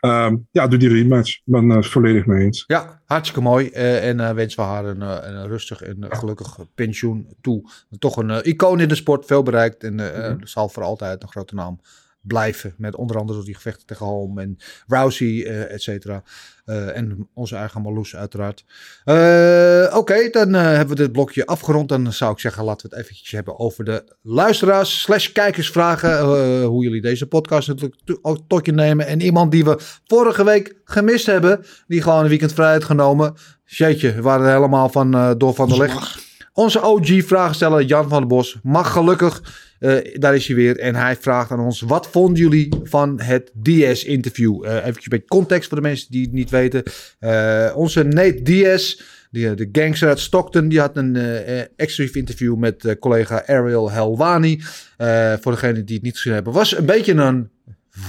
Ehm, 0.00 0.36
ja, 0.50 0.66
doe 0.66 0.78
die 0.78 0.88
rematch. 0.88 1.36
Ik 1.36 1.42
ben 1.44 1.68
het 1.68 1.86
volledig 1.86 2.26
mee 2.26 2.44
eens. 2.44 2.64
Ja, 2.66 3.02
hartstikke 3.04 3.42
mooi. 3.42 3.68
Eh, 3.70 4.08
en 4.08 4.20
eh 4.20 4.32
wensen 4.32 4.60
we 4.62 4.68
haar 4.68 4.84
een, 4.84 5.02
eh, 5.02 5.18
een 5.22 5.46
rustig 5.46 5.82
en 5.82 6.02
eh, 6.10 6.18
gelukkig 6.18 6.58
pensioen 6.74 7.28
toe. 7.40 7.70
Toch 7.98 8.16
een 8.16 8.30
eh, 8.30 8.52
icoon 8.52 8.80
in 8.80 8.88
de 8.88 8.94
sport, 8.94 9.26
veel 9.26 9.42
bereikt. 9.42 9.84
En 9.84 10.00
eh, 10.00 10.26
eh, 10.26 10.36
zal 10.42 10.68
voor 10.68 10.82
altijd 10.82 11.22
een 11.22 11.28
grote 11.28 11.54
naam 11.54 11.80
blijven. 12.20 12.74
Met 12.76 12.94
onder 12.94 13.16
andere 13.18 13.36
door 13.38 13.46
die 13.46 13.54
gevechten 13.54 13.86
tegen 13.86 14.06
Holm 14.06 14.38
en 14.38 14.56
Rousey, 14.86 15.44
eh 15.46 15.72
et 15.72 15.82
cetera. 15.82 16.22
Eh, 16.70 16.96
en 16.96 17.28
onze 17.34 17.56
eigen 17.56 17.82
Marloes 17.82 18.16
uiteraard. 18.16 18.64
Eh, 19.04 19.96
Oké, 19.98 20.28
dan 20.30 20.54
eh, 20.54 20.62
hebben 20.62 20.96
we 20.96 21.02
dit 21.02 21.12
blokje 21.12 21.46
afgerond. 21.46 21.88
Dan 21.88 22.12
zou 22.12 22.32
ik 22.32 22.38
zeggen, 22.38 22.64
laten 22.64 22.88
we 22.90 22.96
het 22.96 23.04
eventjes 23.04 23.30
hebben 23.30 23.58
over 23.58 23.84
de 23.84 24.16
luisteraars 24.22 25.00
slash 25.00 25.32
kijkersvragen. 25.32 26.20
hoe 26.64 26.82
jullie 26.84 27.00
deze 27.00 27.26
podcast 27.26 27.68
natuurlijk 27.68 28.00
to- 28.04 28.18
ook 28.22 28.38
tot 28.48 28.66
je 28.66 28.72
nemen. 28.72 29.06
En 29.06 29.20
iemand 29.20 29.50
die 29.52 29.64
we 29.64 29.78
vorige 30.06 30.44
week 30.44 30.80
gemist 30.84 31.26
hebben. 31.26 31.64
Die 31.86 32.02
gewoon 32.02 32.22
een 32.22 32.28
weekend 32.28 32.52
vrij 32.52 32.72
had 32.72 32.84
genomen. 32.84 33.34
Jeetje, 33.64 34.12
we 34.14 34.22
waren 34.22 34.46
er 34.46 34.54
helemaal 34.54 34.88
van 34.88 35.34
door 35.38 35.54
van 35.54 35.68
de 35.68 35.76
leg. 35.76 36.18
Onze 36.52 36.82
OG-vraagsteller 36.82 37.82
Jan 37.82 38.08
van 38.08 38.18
der 38.18 38.26
Bos 38.28 38.58
mag 38.62 38.92
gelukkig, 38.92 39.42
eh, 39.80 40.14
daar 40.20 40.34
is 40.34 40.46
hij 40.46 40.56
weer. 40.56 40.78
En 40.78 40.94
hij 40.94 41.16
vraagt 41.16 41.50
aan 41.50 41.60
ons, 41.60 41.80
wat 41.80 42.06
vonden 42.06 42.42
jullie 42.42 42.68
van 42.82 43.20
het 43.20 43.52
DS-interview? 43.62 44.64
Eh 44.64 44.74
even 44.74 44.86
een 44.86 44.94
beetje 45.08 45.24
context 45.24 45.68
voor 45.68 45.76
de 45.76 45.88
mensen 45.88 46.10
die 46.10 46.22
het 46.22 46.32
niet 46.32 46.50
weten. 46.50 46.82
Eh, 47.18 47.72
onze 47.74 48.02
Nate 48.02 48.42
Diaz, 48.42 49.00
die, 49.30 49.48
eh, 49.48 49.56
de 49.56 49.68
gangster 49.72 50.08
uit 50.08 50.20
Stockton, 50.20 50.68
die 50.68 50.80
had 50.80 50.96
een 50.96 51.16
eh, 51.16 51.60
eh, 51.60 51.66
exclusief 51.76 52.14
interview 52.14 52.56
met 52.56 52.84
eh, 52.84 52.94
collega 52.98 53.46
Ariel 53.46 53.90
Helwani. 53.90 54.62
Eh, 54.96 55.34
voor 55.40 55.52
degenen 55.52 55.84
die 55.86 55.94
het 55.94 56.04
niet 56.04 56.14
gezien 56.14 56.32
hebben. 56.32 56.52
Was 56.52 56.76
een 56.76 56.86
beetje 56.86 57.12
een 57.12 57.50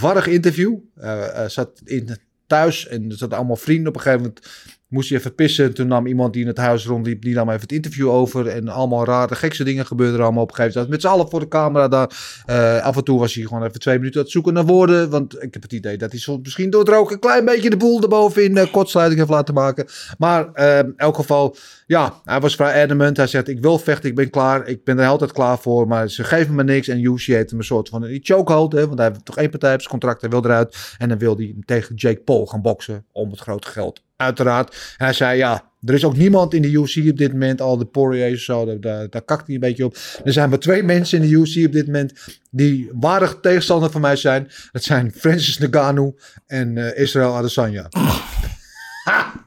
warrig 0.01 0.27
interview. 0.27 0.77
Eh, 0.95 1.43
eh, 1.43 1.49
zat 1.49 1.81
in 1.85 2.09
thuis 2.47 2.87
en 2.87 3.09
er 3.09 3.17
zaten 3.17 3.37
allemaal 3.37 3.55
vrienden. 3.55 3.87
Op 3.87 3.95
een 3.95 4.01
gegeven 4.01 4.25
moment 4.25 4.47
moest 4.91 5.09
hij 5.09 5.17
even 5.17 5.35
pissen. 5.35 5.65
En 5.65 5.73
toen 5.73 5.87
nam 5.87 6.05
iemand 6.05 6.33
die 6.33 6.41
in 6.41 6.47
het 6.47 6.57
huis 6.57 6.85
rondliep, 6.85 7.21
die 7.21 7.33
nam 7.33 7.49
even 7.49 7.61
het 7.61 7.71
interview 7.71 8.09
over. 8.09 8.47
En 8.47 8.67
allemaal 8.67 9.05
rare, 9.05 9.35
gekste 9.35 9.63
dingen 9.63 9.85
gebeurden 9.85 10.15
er 10.15 10.23
allemaal 10.23 10.43
op 10.43 10.49
een 10.49 10.55
gegeven 10.55 10.81
moment. 10.81 11.01
Met 11.01 11.11
z'n 11.11 11.17
allen 11.17 11.29
voor 11.29 11.39
de 11.39 11.47
camera 11.47 11.87
daar. 11.87 12.43
Eh, 12.45 12.81
af 12.81 12.95
en 12.95 13.03
toe 13.03 13.19
was 13.19 13.33
hij 13.33 13.43
gewoon 13.43 13.63
even 13.63 13.79
twee 13.79 13.97
minuten 13.97 14.17
aan 14.17 14.23
het 14.23 14.33
zoeken 14.33 14.53
naar 14.53 14.65
woorden. 14.65 15.09
Want 15.09 15.43
ik 15.43 15.53
heb 15.53 15.61
het 15.61 15.73
idee 15.73 15.97
dat 15.97 16.11
hij 16.11 16.19
soms 16.19 16.39
misschien 16.43 16.69
door 16.69 16.79
het 16.79 16.89
roken 16.89 17.13
een 17.13 17.19
klein 17.19 17.45
beetje 17.45 17.69
de 17.69 17.77
boel 17.77 18.01
erboven 18.01 18.43
in 18.43 18.57
uh, 18.57 18.71
kortsluiting 18.71 19.19
heeft 19.19 19.31
laten 19.31 19.53
maken. 19.53 19.85
Maar 20.17 20.53
eh, 20.53 20.77
in 20.77 20.93
elk 20.95 21.15
geval, 21.15 21.55
ja, 21.87 22.13
hij 22.23 22.39
was 22.39 22.55
vrij 22.55 22.83
adamant. 22.83 23.17
Hij 23.17 23.27
zegt, 23.27 23.47
ik 23.47 23.61
wil 23.61 23.79
vechten, 23.79 24.09
ik 24.09 24.15
ben 24.15 24.29
klaar. 24.29 24.67
Ik 24.67 24.83
ben 24.83 24.99
er 24.99 25.07
altijd 25.07 25.31
klaar 25.31 25.57
voor. 25.57 25.87
Maar 25.87 26.09
ze 26.09 26.23
geven 26.23 26.55
me 26.55 26.63
niks. 26.63 26.87
En 26.87 27.03
UFC 27.03 27.25
heeft 27.25 27.49
hem 27.49 27.59
een 27.59 27.65
soort 27.65 27.89
van 27.89 28.03
een 28.03 28.19
chokehold. 28.23 28.73
Hè, 28.73 28.87
want 28.87 28.99
hij 28.99 29.07
heeft 29.07 29.25
toch 29.25 29.37
één 29.37 29.49
partij 29.49 29.73
op 29.73 29.81
contract. 29.81 30.21
Hij 30.21 30.29
wil 30.29 30.45
eruit. 30.45 30.95
En 30.97 31.09
dan 31.09 31.17
wil 31.17 31.35
hij 31.35 31.55
tegen 31.65 31.95
Jake 31.95 32.21
Paul 32.21 32.45
gaan 32.45 32.61
boksen. 32.61 33.05
Om 33.11 33.29
het 33.29 33.39
grote 33.39 33.67
geld 33.67 34.01
uiteraard. 34.21 34.95
En 34.97 35.05
hij 35.05 35.13
zei, 35.13 35.37
ja, 35.37 35.63
er 35.85 35.93
is 35.93 36.05
ook 36.05 36.17
niemand 36.17 36.53
in 36.53 36.61
de 36.61 36.71
UFC 36.71 37.09
op 37.09 37.17
dit 37.17 37.31
moment, 37.31 37.61
al 37.61 37.77
de 37.77 37.85
Poirier 37.85 38.33
of 38.33 38.39
zo, 38.39 38.65
daar, 38.65 38.79
daar, 38.79 39.09
daar 39.09 39.21
kakt 39.21 39.45
hij 39.45 39.55
een 39.55 39.61
beetje 39.61 39.85
op. 39.85 39.97
Er 40.23 40.33
zijn 40.33 40.49
maar 40.49 40.59
twee 40.59 40.83
mensen 40.83 41.21
in 41.21 41.29
de 41.29 41.35
UFC 41.35 41.65
op 41.65 41.71
dit 41.71 41.85
moment 41.85 42.13
die 42.49 42.89
waardig 42.93 43.37
tegenstander 43.41 43.91
van 43.91 44.01
mij 44.01 44.15
zijn. 44.15 44.47
Dat 44.71 44.83
zijn 44.83 45.11
Francis 45.15 45.59
Ngannou 45.59 46.13
en 46.47 46.77
eh, 46.77 47.01
Israel 47.03 47.35
Adesanya. 47.35 47.87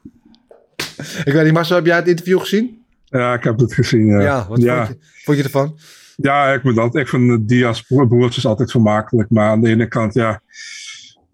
Ik 1.24 1.32
weet 1.32 1.44
niet, 1.44 1.52
Marcel, 1.52 1.76
heb 1.76 1.86
jij 1.86 1.96
het 1.96 2.08
interview 2.08 2.40
gezien? 2.40 2.84
Ja, 3.04 3.34
ik 3.34 3.44
heb 3.44 3.58
het 3.58 3.74
gezien. 3.74 4.06
Ja, 4.06 4.20
Ja, 4.20 4.46
wat 4.48 4.62
ja. 4.62 4.86
Vond, 4.86 4.98
je, 5.00 5.06
vond 5.24 5.36
je 5.36 5.42
ervan? 5.42 5.78
Ja, 6.16 6.52
ik 6.52 6.74
dat. 6.74 6.94
Ik 6.94 7.08
vind 7.08 7.28
de 7.28 7.44
Diaz 7.44 7.82
broertjes 7.86 8.46
altijd 8.46 8.70
vermakelijk. 8.70 9.30
Maar 9.30 9.48
aan 9.48 9.60
de 9.60 9.68
ene 9.68 9.88
kant, 9.88 10.14
ja. 10.14 10.40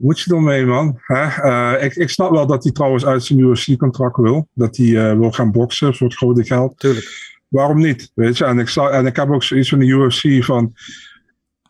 Moet 0.00 0.20
je 0.20 0.34
ermee, 0.34 0.66
man. 0.66 1.00
Eh, 1.06 1.74
ik, 1.80 1.94
ik 1.94 2.08
snap 2.08 2.30
wel 2.30 2.46
dat 2.46 2.62
hij 2.62 2.72
trouwens 2.72 3.06
uit 3.06 3.24
zijn 3.24 3.38
UFC-contract 3.38 4.16
wil. 4.16 4.48
Dat 4.54 4.76
hij 4.76 5.10
eh, 5.10 5.18
wil 5.18 5.32
gaan 5.32 5.52
boksen 5.52 5.94
voor 5.94 6.06
het 6.06 6.16
grote 6.16 6.44
geld. 6.44 6.78
Tuurlijk. 6.78 7.38
Waarom 7.48 7.78
niet? 7.78 8.10
Weet 8.14 8.38
je? 8.38 8.44
En 8.44 8.58
ik, 8.58 8.68
zou, 8.68 8.92
en 8.92 9.06
ik 9.06 9.16
heb 9.16 9.30
ook 9.30 9.42
zoiets 9.42 9.68
van 9.68 9.78
de 9.78 9.86
UFC 9.86 10.44
van. 10.44 10.74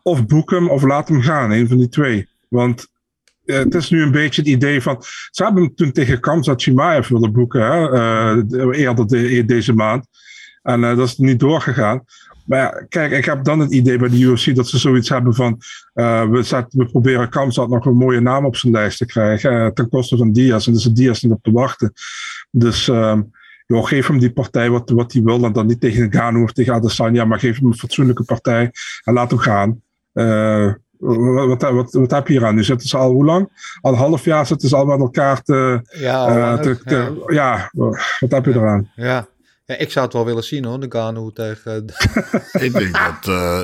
Of 0.03 0.27
boek 0.27 0.51
hem 0.51 0.69
of 0.69 0.83
laat 0.83 1.09
hem 1.09 1.21
gaan. 1.23 1.51
Een 1.51 1.69
van 1.69 1.79
die 1.79 1.89
twee. 1.89 2.29
Want 2.49 2.87
eh, 3.45 3.59
het 3.59 3.75
is 3.75 3.91
nu 3.91 4.03
een 4.03 4.11
beetje 4.11 4.41
het 4.41 4.51
idee 4.51 4.83
van. 4.83 5.03
Ze 5.31 5.45
hebben 5.45 5.63
hem 5.63 5.75
toen 5.75 5.93
tegen 5.93 6.21
Kamzat 6.21 6.63
Chimaev 6.63 7.09
willen 7.09 7.33
boeken. 7.33 7.73
Hè? 7.73 8.47
de- 8.47 8.77
eerder 8.77 9.07
de- 9.07 9.45
deze 9.45 9.73
maand. 9.73 10.07
En 10.63 10.81
dat 10.81 10.99
is 10.99 11.17
niet 11.17 11.41
doorgegaan. 11.41 12.05
Maar 12.51 12.59
ja, 12.59 12.85
kijk, 12.89 13.13
ik 13.13 13.25
heb 13.25 13.45
dan 13.45 13.59
het 13.59 13.73
idee 13.73 13.99
bij 13.99 14.09
de 14.09 14.19
UFC 14.21 14.55
dat 14.55 14.69
ze 14.69 14.79
zoiets 14.79 15.09
hebben 15.09 15.35
van. 15.35 15.59
eh, 15.93 16.29
we, 16.29 16.65
we 16.71 16.85
proberen 16.87 17.29
Kamzat 17.29 17.69
nog 17.69 17.85
een 17.87 17.97
mooie 17.97 18.21
naam 18.21 18.45
op 18.45 18.57
zijn 18.57 18.73
lijst 18.73 18.99
te 18.99 19.07
krijgen. 19.07 19.51
eh, 19.51 19.67
ten 19.67 19.89
koste 19.89 20.17
van 20.17 20.33
Diaz. 20.33 20.67
En 20.67 20.73
dus 20.73 20.87
is 20.87 20.93
Diaz 20.93 21.23
niet 21.23 21.33
op 21.33 21.43
te 21.43 21.53
wachten. 21.53 21.93
Dus. 22.51 22.89
ehm, 22.89 23.23
joh, 23.67 23.87
geef 23.87 24.07
hem 24.07 24.19
die 24.19 24.33
partij 24.33 24.71
wat, 24.71 24.91
wat 24.91 25.13
hij 25.13 25.23
wil. 25.23 25.45
En 25.45 25.53
dan 25.53 25.67
niet 25.67 25.81
tegen 25.81 26.13
Gano 26.13 26.43
of 26.43 26.53
tegen 26.53 26.75
Adesanya. 26.75 27.25
Maar 27.25 27.39
geef 27.39 27.57
hem 27.59 27.67
een 27.67 27.75
fatsoenlijke 27.75 28.25
partij. 28.25 28.71
En 29.05 29.13
laat 29.15 29.31
hem 29.31 29.39
gaan. 29.39 29.83
Eh, 30.13 30.73
Wat, 30.99 31.63
wat, 31.63 31.93
wat, 31.93 32.11
heb 32.11 32.27
je 32.27 32.33
hier 32.33 32.45
aan? 32.47 32.55
Nu 32.55 32.65
zitten 32.65 32.89
ze 32.89 32.97
al 32.97 33.11
hoe 33.13 33.25
lang? 33.25 33.75
Al 33.81 33.93
een 33.93 33.99
half 33.99 34.25
jaar 34.25 34.47
zitten 34.47 34.69
ze 34.69 34.77
al 34.77 34.85
met 34.87 34.99
elkaar 35.01 35.43
te. 35.43 35.81
Ja, 35.99 36.57
te- 36.57 36.79
te- 36.85 37.23
ja. 37.27 37.71
wat 38.21 38.31
heb 38.31 38.45
je 38.45 38.51
eraan? 38.55 38.91
Ja. 38.97 39.27
Ja, 39.71 39.77
ik 39.77 39.91
zou 39.91 40.05
het 40.05 40.15
wel 40.15 40.25
willen 40.25 40.45
zien 40.45 40.65
hoor, 40.65 40.81
de 40.81 40.87
Gano 40.89 41.31
tegen... 41.31 41.85
Ik 42.67 42.73
denk 42.73 42.93
dat, 42.93 43.35
eh, 43.35 43.61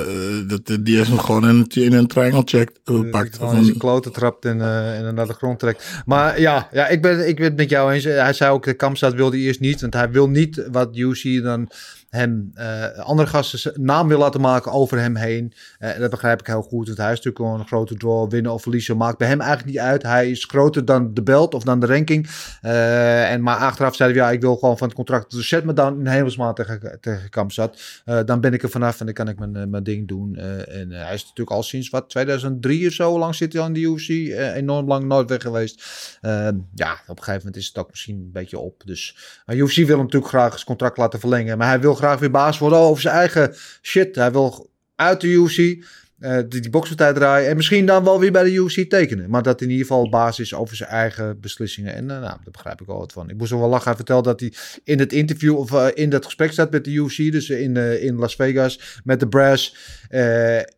dat 0.47 0.67
de 0.67 0.83
DS 0.83 1.07
hem 1.07 1.19
gewoon 1.19 1.49
in, 1.49 1.65
in 1.83 1.93
een 1.93 2.07
triangle 2.07 2.41
check 2.45 2.69
eh, 2.83 3.09
pakt. 3.09 3.37
Gewoon 3.37 3.63
zijn 3.63 3.77
kloten 3.77 4.11
trapt 4.11 4.45
en, 4.45 4.61
eh, 4.61 5.07
en 5.07 5.15
naar 5.15 5.27
de 5.27 5.33
grond 5.33 5.59
trekt. 5.59 6.01
Maar 6.05 6.39
ja, 6.39 6.69
ja 6.71 6.87
ik, 6.87 7.01
ben, 7.01 7.27
ik 7.27 7.35
ben 7.35 7.45
het 7.45 7.55
met 7.55 7.69
jou 7.69 7.93
eens. 7.93 8.03
Hij 8.03 8.33
zei 8.33 8.51
ook, 8.51 8.63
de 8.63 8.73
Kamstad 8.73 9.13
wilde 9.13 9.37
eerst 9.37 9.59
niet. 9.59 9.81
Want 9.81 9.93
hij 9.93 10.11
wil 10.11 10.29
niet 10.29 10.67
wat 10.71 10.95
UC 10.95 11.43
dan 11.43 11.69
hem 12.17 12.51
eh, 12.53 12.99
andere 12.99 13.27
gasten 13.27 13.73
naam 13.75 14.07
wil 14.07 14.17
laten 14.17 14.41
maken 14.41 14.71
over 14.71 14.99
hem 14.99 15.15
heen. 15.15 15.53
Eh, 15.79 15.99
dat 15.99 16.09
begrijp 16.09 16.39
ik 16.39 16.47
heel 16.47 16.61
goed. 16.61 16.85
Want 16.85 16.97
hij 16.97 17.11
is 17.11 17.15
natuurlijk 17.15 17.37
gewoon 17.37 17.59
een 17.59 17.67
grote 17.67 17.95
draw. 17.95 18.29
Winnen 18.29 18.53
of 18.53 18.61
verliezen 18.61 18.97
maakt 18.97 19.17
bij 19.17 19.27
hem 19.27 19.41
eigenlijk 19.41 19.69
niet 19.69 19.79
uit. 19.79 20.03
Hij 20.03 20.29
is 20.29 20.45
groter 20.45 20.85
dan 20.85 21.13
de 21.13 21.23
belt 21.23 21.53
of 21.53 21.63
dan 21.63 21.79
de 21.79 21.85
ranking. 21.85 22.29
Eh, 22.61 23.31
en, 23.31 23.41
maar 23.41 23.57
achteraf 23.57 23.95
zei 23.95 24.11
hij, 24.13 24.21
ja, 24.21 24.31
ik 24.31 24.41
wil 24.41 24.55
gewoon 24.55 24.77
van 24.77 24.87
het 24.87 24.95
contract. 24.95 25.31
Dus 25.31 25.47
zet 25.47 25.63
me 25.63 25.73
dan 25.73 25.99
in 25.99 26.07
hemelsmaat 26.07 26.55
tegen, 26.55 26.97
tegen. 27.01 27.29
Eh, 28.05 28.19
dan 28.25 28.41
ben 28.41 28.53
ik 28.53 28.63
er 28.63 28.69
vanaf 28.69 28.99
en 28.99 29.05
dan 29.05 29.15
kan 29.15 29.27
ik 29.27 29.39
mijn, 29.39 29.69
mijn 29.69 29.83
ding 29.83 30.07
doen. 30.07 30.35
En 30.35 30.91
hij 30.91 31.13
is 31.13 31.21
natuurlijk 31.21 31.51
al 31.51 31.63
sinds 31.63 31.89
wat 31.89 32.09
2003 32.09 32.87
of 32.87 32.93
zo 32.93 33.19
lang 33.19 33.35
zit 33.35 33.53
hij 33.53 33.61
al 33.61 33.67
in 33.67 33.73
de 33.73 33.79
UFC. 33.79 34.09
Enorm 34.55 34.87
lang 34.87 35.05
nooit 35.05 35.29
weg 35.29 35.41
geweest. 35.41 35.83
Ja, 36.73 36.93
op 37.07 37.17
een 37.17 37.23
gegeven 37.23 37.37
moment 37.37 37.55
is 37.55 37.67
het 37.67 37.77
ook 37.77 37.89
misschien 37.89 38.15
een 38.15 38.31
beetje 38.31 38.59
op. 38.59 38.81
Dus 38.85 39.17
UFC 39.47 39.75
wil 39.75 39.87
hem 39.87 39.97
natuurlijk 39.97 40.31
graag 40.31 40.53
zijn 40.53 40.65
contract 40.65 40.97
laten 40.97 41.19
verlengen. 41.19 41.57
Maar 41.57 41.67
hij 41.67 41.79
wil 41.79 41.93
graag 41.93 42.06
weer 42.15 42.31
baas 42.31 42.57
worden 42.57 42.79
over 42.79 43.01
zijn 43.01 43.15
eigen 43.15 43.55
shit. 43.81 44.15
Hij 44.15 44.31
wil 44.31 44.69
uit 44.95 45.21
de 45.21 45.27
UFC. 45.27 45.85
eh, 46.19 46.37
die, 46.47 46.61
die 46.61 46.69
bokspartij 46.69 47.13
draaien. 47.13 47.49
En 47.49 47.55
misschien 47.55 47.85
dan 47.85 48.03
wel 48.03 48.19
weer 48.19 48.31
bij 48.31 48.43
de 48.43 48.53
UFC 48.53 48.89
tekenen. 48.89 49.29
Maar 49.29 49.43
dat 49.43 49.61
in 49.61 49.69
ieder 49.69 49.85
geval 49.85 50.09
baas 50.09 50.39
is 50.39 50.53
over 50.53 50.75
zijn 50.75 50.89
eigen 50.89 51.39
beslissingen. 51.39 51.93
En 51.93 52.11
eh, 52.11 52.19
nou, 52.19 52.21
daar 52.21 52.51
begrijp 52.51 52.81
ik 52.81 52.87
wel 52.87 52.97
wat 52.97 53.11
van. 53.11 53.29
Ik 53.29 53.37
moest 53.37 53.51
wel 53.51 53.69
lachen. 53.69 53.87
Hij 53.87 53.95
vertelde 53.95 54.29
dat 54.29 54.39
hij 54.39 54.53
in 54.83 54.99
het 54.99 55.13
interview 55.13 55.57
of 55.57 55.73
eh, 55.73 55.87
in 55.93 56.09
dat 56.09 56.25
gesprek 56.25 56.51
staat 56.51 56.71
met 56.71 56.83
de 56.83 56.91
UFC. 56.91 57.31
Dus 57.31 57.49
in, 57.49 57.77
in 57.77 58.15
Las 58.15 58.35
Vegas 58.35 59.01
met 59.03 59.19
de 59.19 59.27
Brass. 59.27 59.75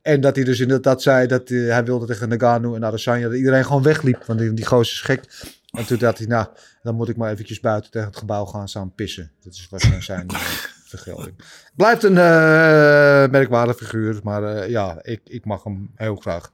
En 0.02 0.22
dat 0.22 0.36
hij 0.36 0.46
dus 0.46 0.60
inderdaad 0.60 1.02
zei 1.02 1.28
dat 1.28 1.50
hij 1.50 1.84
wilde 1.84 2.06
tegen 2.06 2.30
Nagano 2.30 2.76
en 2.76 2.86
Adesanya. 2.86 3.28
Dat 3.28 3.38
iedereen 3.38 3.66
gewoon 3.66 3.84
wegliep. 3.84 4.24
Want 4.26 4.40
die, 4.40 4.54
die 4.54 4.66
gozer 4.66 4.94
is 4.94 5.02
gek. 5.02 5.24
En 5.72 5.86
toen 5.86 5.98
dacht 5.98 6.18
hij, 6.18 6.28
nou, 6.28 6.48
dan 6.82 6.96
moet 6.96 7.10
ik 7.10 7.18
maar 7.18 7.32
eventjes 7.32 7.60
buiten 7.60 7.92
tegen 7.92 8.08
het 8.08 8.18
gebouw 8.18 8.46
gaan 8.46 8.70
staan 8.70 8.94
pissen. 8.96 9.32
Dat 9.44 9.54
is 9.54 9.68
waarschijnlijk 9.70 10.06
zijn 10.06 10.28
vergelding. 10.90 11.36
Blijft 11.76 12.04
een 12.04 12.18
eh 12.18 13.30
merkwaardig 13.32 13.78
figuur, 13.78 14.20
maar 14.24 14.44
eh, 14.44 14.70
ja, 14.70 15.00
ik, 15.02 15.22
ik 15.24 15.46
mag 15.46 15.64
hem 15.64 15.92
heel 15.96 16.16
graag. 16.16 16.52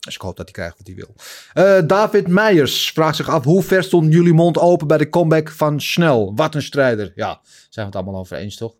Dus 0.00 0.14
ik 0.14 0.20
hoop 0.20 0.36
dat 0.36 0.44
hij 0.44 0.54
krijgt 0.54 0.76
wat 0.78 0.86
hij 0.86 0.96
wil. 0.96 1.14
Eh, 1.52 1.86
David 1.86 2.28
Meijers 2.28 2.90
vraagt 2.90 3.16
zich 3.16 3.28
af, 3.28 3.44
hoe 3.44 3.62
ver 3.62 3.82
stond 3.84 4.12
jullie 4.12 4.32
mond 4.32 4.58
open 4.58 4.86
bij 4.86 4.98
de 4.98 5.08
comeback 5.08 5.50
van 5.50 5.80
Snel? 5.80 6.32
Wat 6.34 6.54
een 6.54 6.62
strijder. 6.62 7.12
Ja, 7.14 7.40
zijn 7.44 7.70
we 7.72 7.82
het 7.82 7.94
allemaal 7.94 8.20
over 8.20 8.36
eens, 8.36 8.56
toch? 8.56 8.74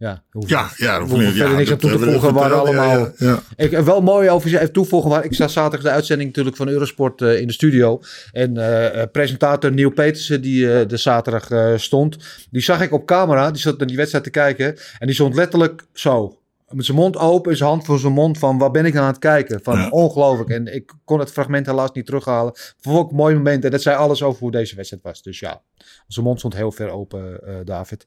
Ja, 0.00 0.22
Ja, 0.46 0.70
ja, 0.76 1.06
we 1.06 1.16
ja, 1.16 1.30
verder 1.30 1.56
niks 1.56 1.70
aan 1.70 1.78
toe 1.78 1.90
te 1.90 1.98
voegen. 1.98 2.34
Ja, 2.34 2.48
allemaal... 2.48 3.08
ja. 3.18 3.42
Ik 3.56 3.70
heb 3.70 3.84
wel 3.84 4.00
mooi 4.00 4.30
over 4.30 4.54
even 4.54 4.72
toevoegen. 4.72 5.10
waar- 5.10 5.24
Ik 5.24 5.34
sta 5.34 5.48
zaterdag 5.48 5.82
de 5.90 5.94
uitzending 5.94 6.28
natuurlijk 6.28 6.56
van 6.56 6.68
Eurosport 6.68 7.22
eh, 7.22 7.40
in 7.40 7.46
de 7.46 7.52
studio. 7.52 8.00
En 8.32 8.56
eh, 8.56 9.02
eh, 9.02 9.10
presentator 9.12 9.72
Neil 9.72 9.90
Petersen, 9.90 10.40
die 10.42 10.72
eh, 10.72 10.88
de 10.88 10.96
zaterdag 10.96 11.50
eh, 11.50 11.72
stond, 11.76 12.16
die 12.50 12.62
zag 12.62 12.80
ik 12.82 12.92
op 12.92 13.06
camera. 13.06 13.50
Die 13.50 13.60
zat 13.62 13.78
naar 13.78 13.86
die 13.86 13.96
wedstrijd 13.96 14.24
te 14.24 14.30
kijken. 14.30 14.76
En 14.98 15.06
die 15.06 15.14
stond 15.14 15.34
letterlijk 15.34 15.82
zo. 15.92 16.38
Met 16.74 16.84
zijn 16.84 16.96
mond 16.96 17.16
open 17.16 17.50
en 17.50 17.56
zijn 17.56 17.68
hand 17.70 17.84
voor 17.84 17.98
zijn 17.98 18.12
mond. 18.12 18.38
Van 18.38 18.58
waar 18.58 18.70
ben 18.70 18.84
ik 18.84 18.92
nou 18.92 19.04
aan 19.04 19.10
het 19.10 19.20
kijken? 19.20 19.60
Van 19.62 19.78
Ja. 19.78 19.88
ongelooflijk. 19.88 20.50
En 20.50 20.74
ik 20.74 20.92
kon 21.04 21.18
het 21.18 21.30
fragment 21.32 21.66
helaas 21.66 21.92
niet 21.92 22.06
terughalen. 22.06 22.52
Vond 22.80 23.04
ik 23.04 23.10
een 23.10 23.16
mooi 23.16 23.34
moment. 23.34 23.64
En 23.64 23.70
dat 23.70 23.82
zei 23.82 23.96
alles 23.96 24.22
over 24.22 24.40
hoe 24.40 24.50
deze 24.50 24.76
wedstrijd 24.76 25.02
was. 25.02 25.22
Dus 25.22 25.38
ja, 25.38 25.62
zijn 26.06 26.26
mond 26.26 26.38
stond 26.38 26.54
heel 26.54 26.72
ver 26.72 26.90
open, 26.90 27.40
eh, 27.46 27.54
David. 27.64 28.06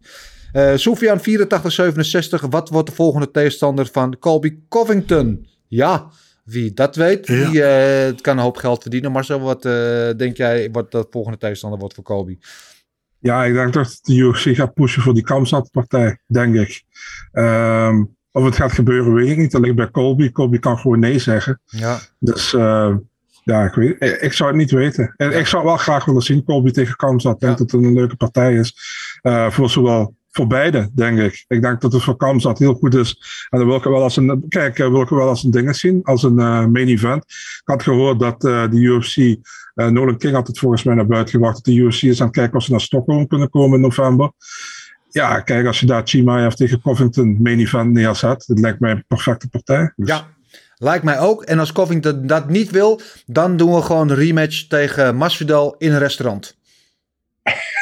Eh 0.52 0.76
Sofian 0.76 1.20
8467. 1.20 2.42
Wat 2.50 2.70
wordt 2.70 2.90
de 2.90 2.96
volgende 2.96 3.32
tegenstander 3.32 3.86
van 3.92 4.18
Colby 4.20 4.58
Covington? 4.70 5.48
Ja, 5.68 6.08
wie 6.46 6.74
dat 6.74 6.96
weet, 6.96 7.28
Ja. 7.28 7.50
die 7.50 7.64
eh, 7.64 8.06
het 8.06 8.22
kan 8.22 8.38
een 8.38 8.44
hoop 8.44 8.58
geld 8.58 8.82
verdienen. 8.82 9.12
Marcel, 9.12 9.40
wat 9.40 9.66
eh, 9.66 10.10
denk 10.18 10.38
jij 10.38 10.70
wat 10.72 10.92
de 10.92 11.06
volgende 11.10 11.38
tegenstander 11.38 11.80
wordt 11.80 11.96
voor 11.96 12.04
Colby? 12.04 12.38
Ja, 13.20 13.46
ik 13.46 13.54
denk 13.54 13.74
dat 13.74 14.00
de 14.02 14.14
UFC 14.16 14.56
gaat 14.56 14.74
pushen 14.74 15.02
voor 15.02 15.14
die 15.14 15.24
Kamsat-partij, 15.24 16.20
denk 16.28 16.56
ik. 16.56 16.84
Ehm, 17.32 18.04
of 18.34 18.44
het 18.46 18.56
gaat 18.56 18.72
gebeuren, 18.72 19.14
weet 19.14 19.30
ik 19.30 19.38
niet. 19.38 19.52
Dat 19.52 19.62
ligt 19.62 19.76
bij 19.76 19.92
Colby. 19.92 20.32
Colby 20.32 20.60
kan 20.60 20.78
gewoon 20.78 21.00
nee 21.00 21.20
zeggen. 21.20 21.62
Ja, 21.66 22.00
Dus 22.20 22.54
eh, 22.54 22.96
ja, 23.44 23.66
ik, 23.66 23.74
weet, 23.74 24.22
ik, 24.22 24.34
zou 24.34 24.50
het 24.50 24.60
niet 24.60 24.72
weten. 24.72 25.14
En 25.18 25.38
ik 25.38 25.48
zou 25.48 25.64
wel 25.64 25.78
graag 25.78 26.06
willen 26.06 26.22
zien 26.22 26.44
Colby 26.44 26.72
tegen 26.72 26.96
Kamsat. 26.96 27.34
Ik 27.34 27.40
denk 27.40 27.58
dat 27.58 27.72
het 27.72 27.84
een 27.84 27.94
leuke 27.94 28.16
partij 28.16 28.56
is. 28.56 28.76
Eh, 29.22 29.50
voor 29.50 29.70
zowel 29.70 30.16
voor 30.32 30.48
beide, 30.48 30.90
denk 30.94 31.20
ik. 31.20 31.46
Ik 31.48 31.62
denk 31.62 31.82
dat 31.82 31.94
het 31.94 32.04
voor 32.04 32.18
Kamsat 32.18 32.60
heel 32.60 32.74
goed 32.74 32.96
is. 32.96 33.18
En 33.50 33.60
dan 33.60 33.68
wil 33.68 33.78
ik 33.78 33.84
wel 33.84 34.04
als 34.04 34.18
een, 34.18 34.46
kijk, 34.48 34.80
eh, 34.80 34.90
wil 34.90 35.02
ik 35.02 35.10
wel 35.10 35.28
als 35.28 35.44
een 35.44 35.52
ding 35.52 35.76
zien, 35.76 36.04
als 36.04 36.24
een 36.24 36.36
main 36.72 36.88
event. 36.88 37.24
Ik 37.24 37.62
had 37.64 37.84
gehoord 37.84 38.20
dat 38.20 38.42
de 38.42 38.70
UFC, 38.72 39.38
eh, 39.74 39.88
Nolan 39.88 40.18
King 40.18 40.34
had 40.34 40.48
het 40.48 40.60
volgens 40.60 40.84
mij 40.84 40.96
naar 40.96 41.06
buiten 41.06 41.34
gebracht, 41.34 41.56
dat 41.56 41.66
de 41.66 41.74
UFC 41.74 42.02
is 42.02 42.20
aan 42.20 42.28
het 42.28 42.36
kijken 42.36 42.58
of 42.58 42.64
ze 42.64 42.72
naar 42.72 42.82
Stockholm 42.82 43.28
kunnen 43.28 43.50
komen 43.50 43.76
in 43.76 43.82
november. 43.82 44.32
Ja, 45.14 45.40
kijk, 45.40 45.68
als 45.68 45.80
je 45.80 45.86
daar 45.86 46.02
Chimaev 46.06 46.54
tegen 46.54 46.82
Covington 46.82 47.38
main 47.42 47.60
event 47.60 47.92
neerzet, 47.92 48.44
dat 48.48 48.60
lijkt 48.60 48.80
mij 48.80 48.92
een 48.92 49.04
perfecte 49.08 49.50
partij. 49.50 49.94
Dus, 49.96 50.10
ja. 50.10 50.28
Lijkt 50.78 51.04
mij 51.04 51.20
ook. 51.20 51.44
En 51.44 51.60
als 51.60 51.72
Covington 51.72 52.28
dat 52.28 52.50
niet 52.50 52.72
wil, 52.72 53.02
dan 53.26 53.58
doen 53.58 53.76
we 53.76 53.82
gewoon 53.82 54.10
een 54.10 54.16
rematch 54.16 54.68
tegen 54.68 55.16
Masvidal 55.16 55.76
in 55.78 55.92
een 55.92 56.00
restaurant. 56.00 56.58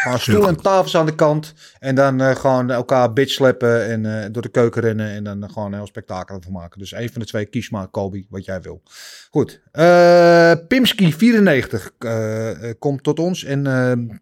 Gewoon 0.01 0.19
stoel 0.19 0.47
en 0.47 0.61
tafels 0.61 0.95
aan 0.97 1.05
de 1.05 1.15
kant. 1.15 1.53
En 1.79 1.95
dan 1.95 2.21
eh, 2.21 2.35
gewoon 2.35 2.71
elkaar 2.71 3.13
bitch 3.13 3.31
slappen 3.31 3.85
en 3.85 4.23
eh, 4.23 4.29
door 4.31 4.41
de 4.41 4.49
keuken 4.49 4.81
rennen. 4.81 5.09
En 5.09 5.23
dan 5.23 5.49
gewoon 5.51 5.71
een 5.71 5.77
heel 5.77 5.87
spektakel 5.87 6.35
ervan 6.35 6.51
maken. 6.51 6.79
Dus 6.79 6.91
een 6.91 7.11
van 7.11 7.21
de 7.21 7.27
twee, 7.27 7.45
kies 7.45 7.69
maar 7.69 7.87
Kobe, 7.87 8.25
wat 8.29 8.45
jij 8.45 8.61
wil. 8.61 8.81
Goed. 9.29 9.61
Eh 9.71 10.53
Pimski94 10.53 11.97
eh, 11.99 12.69
eh, 12.69 12.75
komt 12.79 13.03
tot 13.03 13.19
ons 13.19 13.43
en 13.43 13.67
eh, 13.67 14.15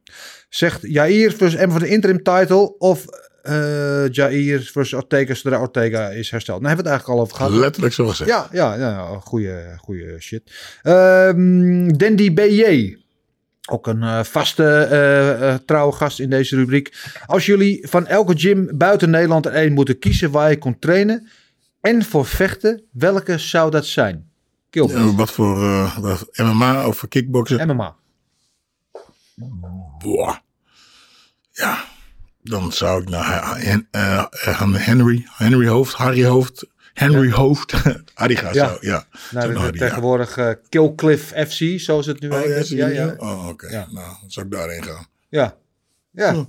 zegt 0.50 0.82
Jair 0.82 1.32
versus 1.32 1.66
M 1.66 1.70
voor 1.70 1.80
de 1.80 1.88
interim 1.88 2.24
title. 2.24 2.78
Of 2.78 3.06
eh 3.42 4.10
Jair 4.12 4.60
versus 4.60 4.94
Ortega 4.94 5.34
zodra 5.34 5.60
Ortega 5.60 6.10
is 6.10 6.32
hersteld. 6.32 6.62
Nou, 6.62 6.76
hebben 6.76 6.86
we 6.86 6.92
het 6.92 7.00
eigenlijk 7.00 7.20
al 7.20 7.20
over 7.20 7.36
gehad. 7.36 7.52
Letterlijk 7.52 7.94
zo 7.94 8.08
gezegd. 8.08 8.30
Ja, 8.30 8.48
ja, 8.52 8.76
ja 8.76 9.20
goede, 9.20 9.76
goede 9.78 10.16
shit. 10.20 10.42
Ehm 10.82 11.88
Dandy 11.98 12.34
BJ. 12.34 12.96
Ook 13.72 13.88
een 13.88 14.04
eh, 14.04 14.24
vaste 14.24 14.64
eh, 14.64 15.54
eh, 15.54 15.60
trouwe 15.66 15.92
gast 15.94 16.20
in 16.20 16.30
deze 16.30 16.56
rubriek. 16.56 16.94
Als 17.26 17.46
jullie 17.46 17.88
van 17.88 18.08
elke 18.08 18.38
gym 18.38 18.70
buiten 18.78 19.10
Nederland 19.10 19.46
er 19.46 19.52
één 19.54 19.74
moeten 19.74 20.00
kiezen 20.00 20.32
waar 20.32 20.50
je 20.50 20.58
kon 20.58 20.80
trainen 20.80 21.28
en 21.82 22.04
voor 22.06 22.26
vechten, 22.26 22.84
welke 22.92 23.38
zou 23.38 23.72
dat 23.72 23.86
zijn? 23.86 24.30
Eh, 24.96 25.16
wat 25.18 25.32
voor 25.32 25.58
MMA 26.36 26.88
of 26.88 26.98
voor 26.98 27.10
kickboksen? 27.10 27.68
MMA. 27.68 27.96
Boah. 30.04 30.36
Ja, 31.52 31.86
dan 32.42 32.72
zou 32.72 33.02
ik 33.02 33.10
naar 33.10 33.58
Hen- 33.62 33.88
Henry, 34.74 35.26
Henry 35.38 35.68
Hoofd, 35.68 35.94
Harry 35.94 36.26
Hoofd, 36.26 36.68
Henry 37.00 37.32
Hoofd. 37.32 37.72
Harry 38.14 38.36
gaat 38.36 38.54
Ja. 38.54 38.68
zo, 38.68 38.78
ja. 38.82 39.06
Nou, 39.32 39.54
de- 39.54 39.60
Harry, 39.60 39.78
tegenwoordig 39.78 40.38
eh, 40.38 40.52
Killcliff 40.70 41.32
FC, 41.32 41.80
zoals 41.80 42.06
het 42.06 42.20
nu 42.20 42.30
Oh, 42.30 42.46
ja, 42.46 42.64
ja, 42.68 42.88
ja. 42.88 43.14
Oh, 43.18 43.48
oké. 43.48 43.70
Nou, 43.70 43.92
dan 43.94 44.18
zou 44.28 44.46
ik 44.46 44.52
daarheen 44.52 44.84
gaan. 44.84 45.08
Ja. 45.30 45.56
Ja. 46.12 46.34
Hm. 46.34 46.44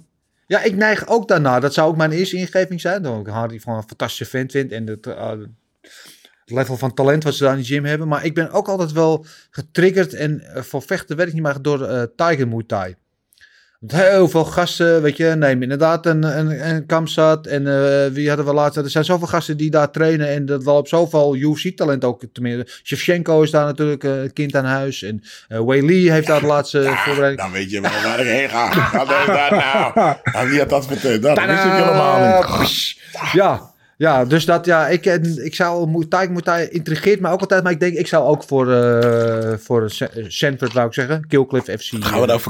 ja, 0.47 0.63
ik 0.63 0.77
neig 0.77 1.09
ook 1.09 1.29
daarna. 1.29 1.61
Dat 1.61 1.75
zou 1.75 1.89
ook 1.89 1.97
mijn 1.97 2.11
eerste 2.11 2.37
ingeving 2.37 2.81
zijn. 2.81 3.03
Dat 3.03 3.21
ik 3.21 3.27
Hardy 3.27 3.59
gewoon 3.59 3.79
een 3.79 3.89
fantastische 3.89 4.25
vent 4.25 4.51
vind. 4.51 4.73
En 4.73 4.87
het, 4.87 5.07
eh, 5.07 5.29
het 5.31 5.49
level 6.45 6.77
van 6.77 6.95
talent 6.95 7.25
wat 7.25 7.35
ze 7.35 7.43
daar 7.45 7.53
in 7.53 7.59
de 7.59 7.65
gym 7.65 7.85
hebben. 7.85 8.09
Maar 8.09 8.25
ik 8.25 8.35
ben 8.35 8.51
ook 8.51 8.69
altijd 8.69 8.93
wel 8.93 9.27
getriggerd. 9.51 10.15
En 10.15 10.41
eh, 10.41 10.63
voor 10.63 10.83
vechten 10.83 11.17
werd 11.17 11.29
ik 11.29 11.35
niet 11.35 11.43
maar 11.43 11.63
door 11.63 12.11
Tiger 12.17 12.49
Muay 12.49 12.65
Thai. 12.67 12.95
Heel 13.87 14.29
veel 14.29 14.45
gasten, 14.45 15.03
weet 15.03 15.17
je, 15.17 15.25
neem 15.25 15.63
inderdaad 15.63 16.07
een, 16.07 16.23
een, 16.23 16.69
een 16.69 16.87
Kamsat 16.87 17.47
en 17.47 17.67
eh, 17.67 18.13
wie 18.13 18.29
hadden 18.29 18.47
we 18.47 18.53
laatst? 18.53 18.77
Er 18.77 18.91
zijn 18.91 19.05
zoveel 19.05 19.27
gasten 19.27 19.57
die 19.57 19.71
daar 19.71 19.91
trainen 19.91 20.29
en 20.29 20.47
dat 20.47 20.65
wel 20.65 20.77
op 20.77 20.89
zoveel 20.89 21.37
UFC-talent 21.37 22.05
ook 22.05 22.23
tenminste. 22.33 22.81
Shevchenko 22.85 23.43
is 23.43 23.51
daar 23.51 23.65
natuurlijk 23.65 24.05
eh, 24.05 24.23
een 24.23 24.33
kind 24.33 24.57
aan 24.57 24.65
huis 24.65 25.03
en 25.03 25.23
eh 25.49 25.61
Wei 25.61 25.87
Lee 25.87 26.11
heeft 26.11 26.27
daar 26.27 26.41
de 26.41 26.47
laatste 26.47 26.83
voorbereiding. 26.83 27.41
Dan 27.41 27.53
weet 27.53 27.71
je 27.71 27.81
wel 27.81 27.91
waar 27.91 28.21
ik 28.21 28.27
heen 28.27 28.49
ga. 28.49 28.71
Is 28.71 29.27
dat 29.27 29.51
nou? 29.51 30.17
Nou, 30.33 30.49
wie 30.49 30.59
had 30.59 30.69
dat 30.69 30.87
verteld? 30.87 31.23
Dat 31.23 31.47
wist 31.47 31.65
ik 31.65 31.73
helemaal 31.73 32.61
niet. 32.61 32.97
Ja, 33.33 33.70
ja, 34.01 34.25
dus 34.25 34.45
dat, 34.45 34.65
ja, 34.67 34.89
ik, 34.89 35.07
en 35.07 35.45
ik 35.45 35.55
zou, 35.55 35.91
Muay 35.91 36.07
Muay 36.31 36.43
Thai 36.43 36.69
intrigeert 36.69 37.21
me 37.21 37.29
ook 37.29 37.41
altijd, 37.41 37.63
maar 37.63 37.73
ik 37.73 37.81
denk, 37.81 37.97
ik 37.97 38.07
zou 38.07 38.25
ook 38.25 38.45
voor, 38.45 38.73
eh 38.73 39.59
voor 39.59 39.91
Sa- 39.91 40.11
Sanford, 40.27 40.73
wou 40.73 40.87
ik 40.87 40.95
zeggen, 40.95 41.27
Killcliff 41.27 41.65
FC. 41.67 42.05
Gaan 42.05 42.21
we 42.21 42.27
daar 42.27 42.41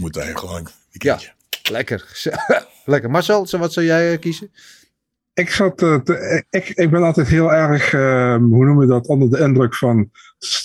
moet 0.00 0.14
daar 0.14 0.38
gewoon 0.38 0.56
een 0.56 0.68
Ja, 0.90 1.18
lekker. 1.70 2.04
Lekker. 2.84 3.10
Marcel, 3.10 3.46
zo- 3.46 3.58
wat 3.58 3.72
zou 3.72 3.86
jij 3.86 4.12
eh, 4.12 4.18
kiezen? 4.18 4.50
Ik, 5.34 5.50
zat, 5.50 5.82
uh, 5.82 6.00
te, 6.00 6.44
ik, 6.50 6.68
ik 6.68 6.90
ben 6.90 7.02
altijd 7.02 7.28
heel 7.28 7.52
erg, 7.52 7.92
uh, 7.92 8.36
hoe 8.36 8.64
noem 8.64 8.80
je 8.80 8.86
dat, 8.86 9.06
onder 9.06 9.30
de 9.30 9.38
indruk 9.38 9.74
van 9.74 10.10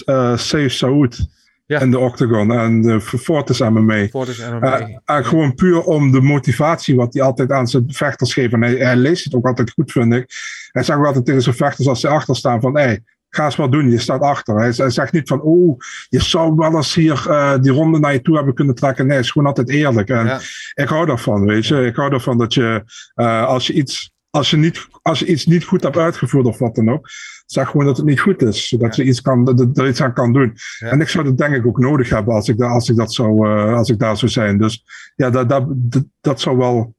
uh, 0.06 0.38
Saud 0.68 1.28
ja. 1.68 1.80
in 1.80 1.92
de 1.92 2.00
Octagon 2.00 2.52
en 2.52 2.82
de 2.82 3.02
Fortis 3.02 3.60
MMA. 3.60 4.08
Fortis 4.08 4.50
MMA. 4.50 5.02
en 5.06 5.26
gewoon 5.26 5.56
puur 5.56 5.82
om 5.82 6.12
de 6.12 6.22
motivatie 6.22 6.96
wat 6.96 7.14
hij 7.14 7.24
altijd 7.24 7.52
aan 7.52 7.68
zijn 7.68 7.84
vechters 7.88 8.34
geeft. 8.34 8.54
En 8.54 8.62
hij, 8.62 8.76
hij 8.76 8.96
leest 8.96 9.24
het 9.24 9.36
ook 9.36 9.48
altijd 9.48 9.72
goed, 9.72 9.92
vind 9.92 10.14
ik. 10.14 10.32
Hij 10.72 10.84
zegt 10.84 11.00
ook 11.00 11.06
altijd 11.06 11.26
tegen 11.26 11.42
zijn 11.42 11.56
vechters 11.56 11.88
als 11.88 12.00
ze 12.00 12.08
achter 12.08 12.36
staan 12.36 12.62
van, 12.62 12.78
hey, 12.78 13.04
ga 13.30 13.46
eens 13.46 13.56
wat 13.56 13.72
doen, 13.72 13.90
je 13.90 14.00
staat 14.00 14.22
achter. 14.22 14.56
Hij, 14.56 14.74
hij 14.76 14.90
zegt 14.90 15.14
niet 15.14 15.28
van, 15.28 15.42
oh, 15.42 15.78
je 16.10 16.22
zou 16.22 16.56
wel 16.56 16.76
eens 16.76 16.96
hier 16.96 17.26
uh, 17.28 17.58
die 17.60 17.72
ronde 17.72 18.00
naar 18.00 18.14
je 18.14 18.22
toe 18.22 18.36
hebben 18.36 18.54
kunnen 18.54 18.76
trekken. 18.76 19.08
Nee, 19.08 19.16
het 19.16 19.26
is 19.26 19.32
gewoon 19.32 19.48
altijd 19.48 19.70
eerlijk. 19.70 20.10
En 20.10 20.26
ja. 20.26 20.40
ik 20.74 20.88
hou 20.88 21.06
daarvan, 21.06 21.46
weet 21.46 21.66
je. 21.66 21.86
Ik 21.86 21.96
hou 21.96 22.14
ervan 22.14 22.38
dat 22.38 22.54
je, 22.54 22.84
uh, 23.16 23.46
als 23.46 23.68
je 23.68 23.74
iets 23.74 24.12
als 24.30 24.50
je, 24.50 24.58
niet, 24.58 24.88
als 25.02 25.20
je 25.20 25.26
iets 25.26 25.46
niet 25.46 25.64
goed 25.64 25.84
hebt 25.84 25.98
uitgevoerd 25.98 26.46
of 26.46 26.60
wat 26.60 26.76
dan 26.76 26.90
ook, 26.90 27.10
zeg 27.46 27.70
gewoon 27.70 27.86
dat 27.86 27.98
het 27.98 28.06
niet 28.06 28.20
goed 28.20 28.42
is. 28.42 28.68
Zodat 28.68 28.96
ja. 28.96 29.04
je 29.04 29.10
iets, 29.10 29.22
kan, 29.22 29.46
dat, 29.46 29.78
er 29.78 29.88
iets 29.88 30.02
aan 30.02 30.14
kan 30.14 30.34
doen. 30.34 30.54
Ja. 30.80 30.88
En 30.90 31.02
ik 31.02 31.08
zou 31.08 31.24
dat 31.26 31.38
denk 31.38 31.56
ik 31.56 31.66
ook 31.66 31.80
nodig 31.80 32.10
hebben 32.10 32.34
als 32.34 32.48
ik, 32.48 32.62
als 32.62 32.90
ik, 32.90 32.96
dat 32.96 33.14
zou, 33.14 33.48
uh, 33.48 33.74
als 33.74 33.90
ik 33.90 34.00
daar 34.00 34.18
zou 34.18 34.32
zijn. 34.32 34.58
Dus 34.58 34.86
ja, 35.16 35.30
dat, 35.30 35.50
dat, 35.50 35.66
dat, 35.68 36.06
dat 36.22 36.40
zou 36.42 36.58
wel 36.58 36.96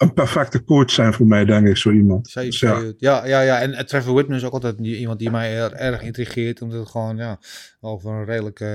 een 0.00 0.12
perfecte 0.12 0.64
coach 0.64 0.90
zijn 0.90 1.12
voor 1.12 1.26
mij, 1.26 1.44
denk 1.44 1.66
ik, 1.66 1.76
zo 1.76 1.90
iemand. 1.90 2.28
Zeker, 2.28 2.50
dus 2.50 2.60
ja. 2.60 2.92
ja. 2.98 3.26
ja, 3.26 3.40
ja, 3.40 3.60
En 3.60 3.86
Trevor 3.86 4.14
Whitman 4.14 4.36
is 4.36 4.44
ook 4.44 4.52
altijd 4.52 4.78
iemand 4.78 5.18
die 5.18 5.30
mij 5.30 5.56
erg, 5.56 5.72
erg 5.72 6.02
intrigeert. 6.02 6.62
Omdat 6.62 6.78
het 6.78 6.88
gewoon 6.88 7.16
ja, 7.16 7.38
over 7.80 8.10
een 8.10 8.24
redelijk 8.24 8.60
uh, 8.60 8.68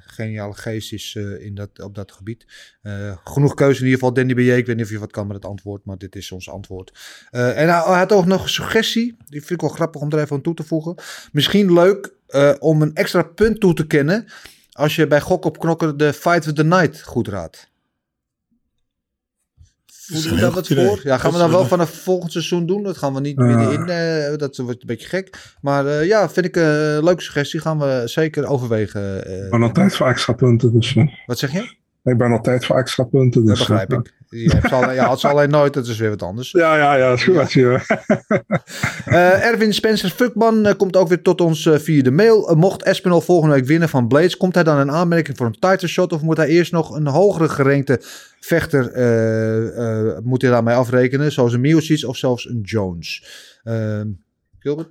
geniale 0.00 0.54
geest 0.54 0.92
is 0.92 1.14
uh, 1.14 1.44
in 1.44 1.54
dat, 1.54 1.82
op 1.82 1.94
dat 1.94 2.12
gebied. 2.12 2.46
Uh, 2.82 3.16
genoeg 3.24 3.54
keuze 3.54 3.78
in 3.78 3.84
ieder 3.84 3.98
geval. 3.98 4.14
Danny 4.14 4.34
B.J. 4.34 4.50
Ik 4.50 4.66
weet 4.66 4.76
niet 4.76 4.84
of 4.84 4.90
je 4.90 4.98
wat 4.98 5.10
kan 5.10 5.26
met 5.26 5.36
het 5.36 5.44
antwoord, 5.44 5.84
maar 5.84 5.98
dit 5.98 6.16
is 6.16 6.32
ons 6.32 6.50
antwoord. 6.50 6.98
en 7.30 7.68
hij, 7.68 7.82
hij, 7.84 7.98
had 7.98 8.12
ook 8.12 8.26
nog 8.26 8.42
een 8.42 8.48
suggestie. 8.48 9.16
Die 9.26 9.40
vind 9.40 9.50
ik 9.50 9.60
wel 9.60 9.70
grappig 9.70 10.00
om 10.00 10.12
er 10.12 10.18
even 10.18 10.36
aan 10.36 10.42
toe 10.42 10.54
te 10.54 10.64
voegen. 10.64 10.94
Misschien 11.32 11.72
leuk 11.72 12.14
om 12.58 12.82
een 12.82 12.94
extra 12.94 13.22
punt 13.22 13.60
toe 13.60 13.74
te 13.74 13.86
kennen. 13.86 14.26
Als 14.72 14.96
je 14.96 15.06
bij 15.06 15.20
Gok 15.20 15.44
op 15.44 15.58
Knokken 15.58 15.96
de 15.96 16.12
Fight 16.12 16.44
with 16.44 16.56
the 16.56 16.64
Night 16.64 17.02
goed 17.02 17.28
raadt. 17.28 17.72
Hoe 20.12 20.22
doen 20.22 20.38
we 20.38 20.50
dat 20.54 20.68
voor? 20.68 21.00
Ja, 21.02 21.18
gaan 21.18 21.32
we 21.32 21.38
dan 21.38 21.50
wel 21.50 21.66
vanaf 21.66 21.90
volgend 21.90 22.32
seizoen 22.32 22.66
doen? 22.66 22.82
Dat 22.82 22.96
gaan 22.96 23.14
we 23.14 23.20
niet 23.20 23.36
middenin. 23.36 23.88
Uh, 23.88 24.36
dat 24.36 24.56
wordt 24.56 24.80
een 24.80 24.86
beetje 24.86 25.08
gek. 25.08 25.54
Maar 25.60 25.84
uh, 25.84 26.06
ja, 26.06 26.30
vind 26.30 26.46
ik 26.46 26.56
een 26.56 27.04
leuke 27.04 27.22
suggestie. 27.22 27.60
Gaan 27.60 27.78
we 27.78 28.02
zeker 28.04 28.46
overwegen. 28.46 29.30
Uh, 29.30 29.50
maar 29.50 29.60
nog 29.60 29.72
tijd 29.72 29.96
voor 29.96 30.06
extra 30.06 30.32
punten. 30.32 30.72
Dus, 30.72 30.96
wat 31.26 31.38
zeg 31.38 31.52
je? 31.52 31.82
Ik 32.04 32.18
ben 32.18 32.32
altijd 32.32 32.66
voor 32.66 32.76
extra 32.76 33.04
punten. 33.04 33.44
Dus, 33.44 33.58
dat 33.58 33.68
begrijp 33.68 33.92
ik. 33.92 34.12
Je 34.28 34.50
hebt 34.50 34.68
ze 34.68 34.74
alleen, 34.74 34.94
ja, 34.94 35.06
had 35.06 35.20
ze 35.20 35.28
alleen 35.28 35.50
nooit, 35.50 35.72
dat 35.72 35.86
is 35.86 35.98
weer 35.98 36.08
wat 36.08 36.22
anders. 36.22 36.50
Ja, 36.50 36.76
ja, 36.76 36.94
ja, 36.94 37.12
is 37.12 37.24
goed. 37.24 37.52
Ja. 37.52 37.80
uh, 39.06 39.46
Erwin 39.50 39.74
Spencer 39.74 40.10
Fuckman 40.10 40.66
uh, 40.66 40.72
komt 40.76 40.96
ook 40.96 41.08
weer 41.08 41.22
tot 41.22 41.40
ons 41.40 41.64
uh, 41.64 41.78
via 41.78 42.02
de 42.02 42.10
mail. 42.10 42.54
mocht 42.56 42.82
Espinol 42.82 43.20
volgende 43.20 43.54
week 43.54 43.64
winnen 43.64 43.88
van 43.88 44.08
Blades, 44.08 44.36
komt 44.36 44.54
hij 44.54 44.64
dan 44.64 44.80
in 44.80 44.90
aanmerking 44.90 45.36
voor 45.36 45.46
een 45.46 45.58
title 45.58 45.88
shot 45.88 46.12
of 46.12 46.22
moet 46.22 46.36
hij 46.36 46.48
eerst 46.48 46.72
nog 46.72 46.96
een 46.96 47.06
hogere 47.06 47.48
gerenkte 47.48 47.98
vechter 48.40 48.82
moet 50.22 50.42
hij 50.42 50.50
daarmee 50.50 50.74
afrekenen, 50.74 51.32
zoals 51.32 51.52
een 51.52 51.60
Miocic 51.60 52.06
of 52.06 52.16
zelfs 52.16 52.48
een 52.48 52.60
Jones? 52.60 53.24
Ehm, 53.62 54.08
Gilbert? 54.58 54.88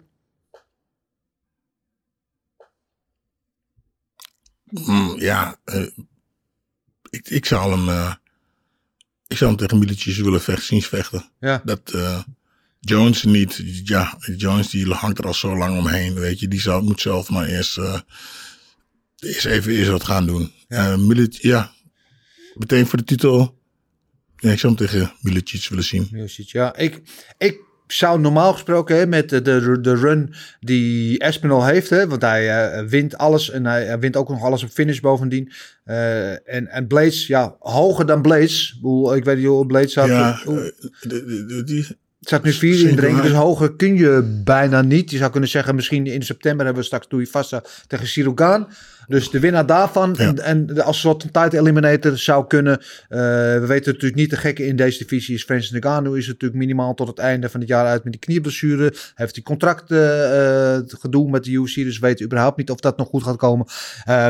Mm, 4.70 5.16
ja, 5.18 5.56
ik, 7.14 7.30
ik 7.30 7.46
zou 7.46 7.72
hem, 7.72 7.90
uh, 7.90 8.14
ik 9.28 9.38
zou 9.38 9.50
hem 9.50 9.60
tegen 9.60 9.80
Milicic 9.80 10.16
willen 10.16 10.42
vechten, 10.42 10.66
zien 10.66 10.82
vechten. 10.82 11.30
Ja. 11.40 11.62
Dat 11.66 11.92
uh, 11.96 12.24
Jones 12.80 13.24
niet, 13.24 13.62
ja, 13.84 14.18
Jones 14.38 14.70
die 14.70 14.94
hangt 14.94 15.18
er 15.18 15.26
al 15.26 15.34
zo 15.34 15.58
lang 15.58 15.78
omheen, 15.78 16.14
weet 16.14 16.40
je. 16.40 16.48
Die 16.48 16.62
zou, 16.62 16.84
moet 16.84 17.02
zelf 17.02 17.30
maar 17.30 17.46
eerst, 17.46 17.78
uh, 17.78 18.00
eerst 19.20 19.46
even 19.46 19.72
eerst 19.72 19.90
wat 19.90 20.04
gaan 20.04 20.26
doen. 20.26 20.52
Ja. 20.68 20.98
Milic, 20.98 21.34
ja, 21.34 21.72
meteen 22.54 22.88
voor 22.88 22.98
de 22.98 23.04
titel. 23.04 23.62
Ja, 24.38 24.52
ik 24.52 24.60
zou 24.60 24.76
hem 24.76 24.88
tegen 24.88 25.14
Milicic 25.22 25.68
willen 25.70 25.84
zien. 25.84 26.08
Milicic, 26.12 26.48
ja. 26.48 26.76
Ik, 26.76 27.02
ik 27.38 27.60
zou 27.94 28.20
normaal 28.20 28.54
gesproken 28.54 28.96
hè, 28.96 29.08
met 29.08 29.30
de, 29.30 29.42
de, 29.42 29.78
de 29.82 29.96
run 29.96 30.34
die 30.60 31.20
Espinal 31.20 31.66
heeft, 31.66 31.90
hè, 31.90 32.08
want 32.08 32.22
hij 32.22 32.76
uh, 32.82 32.90
wint 32.90 33.18
alles 33.18 33.50
en 33.50 33.66
hij, 33.66 33.86
hij, 33.86 34.00
wint 34.00 34.16
ook 34.16 34.30
nog 34.30 34.44
alles 34.44 34.64
op 34.64 34.70
finish 34.70 35.00
bovendien. 35.00 35.52
Uh, 35.86 36.32
en, 36.32 36.68
en 36.68 36.88
Blades, 36.88 37.28
ja, 37.28 37.56
hoger 37.60 38.06
dan 38.06 38.22
Blades. 38.22 38.80
Ik 39.16 39.24
weet 39.24 39.38
niet 39.38 39.46
hoe 39.46 39.66
Blades 39.66 39.92
staat. 39.92 40.08
Ja, 40.08 40.40
hoe, 40.46 40.74
de, 41.02 41.46
de, 41.48 41.64
die, 41.64 41.86
het 42.24 42.32
staat 42.32 42.44
nu 42.44 42.52
vier 42.52 42.90
in 42.90 42.96
de 42.96 43.02
ring, 43.02 43.22
dus 43.22 43.32
hoger 43.32 43.76
kun 43.76 43.98
je 43.98 44.42
bijna 44.44 44.82
niet. 44.82 45.12
Je 45.12 45.18
zou 45.18 45.32
kunnen 45.32 45.50
zeggen, 45.50 45.76
misschien 45.76 46.08
in 46.08 46.22
september 46.22 46.66
hebben 46.66 46.82
we 46.82 46.88
straks 46.88 47.08
Tuivasa 47.08 47.64
tegen 47.88 48.08
Sirogan. 48.08 48.68
Dus 49.08 49.30
de 49.30 49.40
winnaar 49.40 49.66
daarvan 49.66 50.16
ja. 50.18 50.26
en, 50.26 50.40
en 50.40 50.84
als 50.84 51.00
soort 51.00 51.34
tijd 51.34 51.54
eliminator 51.54 52.18
zou 52.18 52.48
kunnen. 52.48 52.80
Uh, 52.80 53.20
we 53.60 53.66
weten 53.68 53.92
natuurlijk 53.94 54.22
niet 54.22 54.30
de 54.30 54.38
gekke 54.38 54.66
in 54.66 54.76
deze 54.76 54.98
divisie 54.98 55.36
is 55.36 55.44
Francis 55.44 55.72
Ngannou 55.72 56.18
is 56.18 56.28
natuurlijk 56.28 56.60
minimaal 56.60 56.94
tot 56.94 57.08
het 57.08 57.18
einde 57.18 57.50
van 57.50 57.60
het 57.60 57.70
jaar 57.70 57.86
uit 57.86 58.04
met 58.04 58.12
die 58.14 58.22
knieblessure. 58.22 58.94
Heeft 59.16 59.34
die 59.34 59.44
contract 59.44 59.92
uh, 59.92 60.78
gedoe 60.86 61.30
met 61.30 61.44
de 61.44 61.52
UFC, 61.52 61.76
dus 61.76 62.00
we 62.00 62.08
weten 62.08 62.26
überhaupt 62.26 62.58
niet 62.58 62.70
of 62.70 62.80
dat 62.80 62.98
nog 62.98 63.08
goed 63.08 63.24
gaat 63.24 63.38
komen. 63.38 63.66
Uh, 64.10 64.30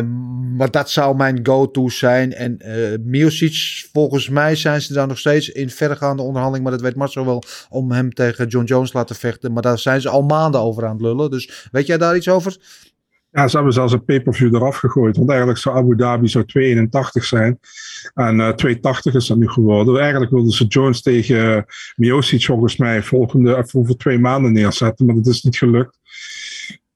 maar 0.58 0.72
dat 0.72 0.90
zou 0.90 1.16
mijn 1.16 1.40
go-to 1.44 1.90
zijn. 1.90 2.34
En 2.34 2.58
uh, 2.66 2.98
Miocic, 3.04 3.88
volgens 3.94 4.30
mij 4.30 4.56
zijn 4.56 4.82
ze 4.82 4.94
daar 4.94 5.08
nog 5.08 5.20
steeds 5.20 5.50
in 5.50 5.70
verregaande 5.70 6.22
onderhandeling, 6.22 6.64
maar 6.64 6.78
dat 6.78 6.82
weet 6.82 6.96
Marcel 6.96 7.26
wel, 7.26 7.44
om 7.70 7.92
hem 7.92 8.14
tegen 8.14 8.48
John 8.48 8.66
Jones 8.66 8.94
laten 8.94 9.16
vechten. 9.16 9.54
Maar 9.54 9.62
daar 9.62 9.80
zijn 9.80 10.02
ze 10.02 10.10
al 10.10 10.22
maanden 10.22 10.62
over 10.62 10.86
aan 10.86 10.94
het 10.94 11.02
lullen. 11.02 11.32
Dus 11.32 11.68
weet 11.72 11.86
jij 11.86 11.98
daar 11.98 12.16
iets 12.16 12.30
over? 12.30 12.58
Ja, 13.34 13.48
ze 13.48 13.56
hebben 13.56 13.74
zelfs 13.74 13.94
een 13.94 14.06
pay-per-view 14.06 14.56
eraf 14.56 14.78
gegooid. 14.78 15.18
Want 15.18 15.30
eigenlijk 15.30 15.60
zou 15.60 15.78
Abu 15.78 15.96
Dhabi 15.96 16.28
zo 16.28 16.46
281 16.46 17.24
zijn. 17.24 17.60
En 18.14 18.40
uh, 18.40 18.50
280 18.50 19.14
is 19.14 19.28
dat 19.28 19.38
nu 19.38 19.50
geworden. 19.50 20.00
Eigenlijk 20.00 20.32
wilden 20.32 20.52
ze 20.52 20.66
Jones 20.66 21.02
tegen 21.02 21.56
uh, 21.56 21.62
Miocic 21.96 22.46
volgens 22.46 22.78
mij 22.78 23.04
volgende, 23.04 23.66
over 23.72 23.98
twee 23.98 24.20
maanden 24.20 24.52
neerzetten. 24.52 25.06
Maar 25.06 25.16
dat 25.16 25.26
is 25.26 25.44
niet 25.44 25.58
gelukt. 25.58 26.00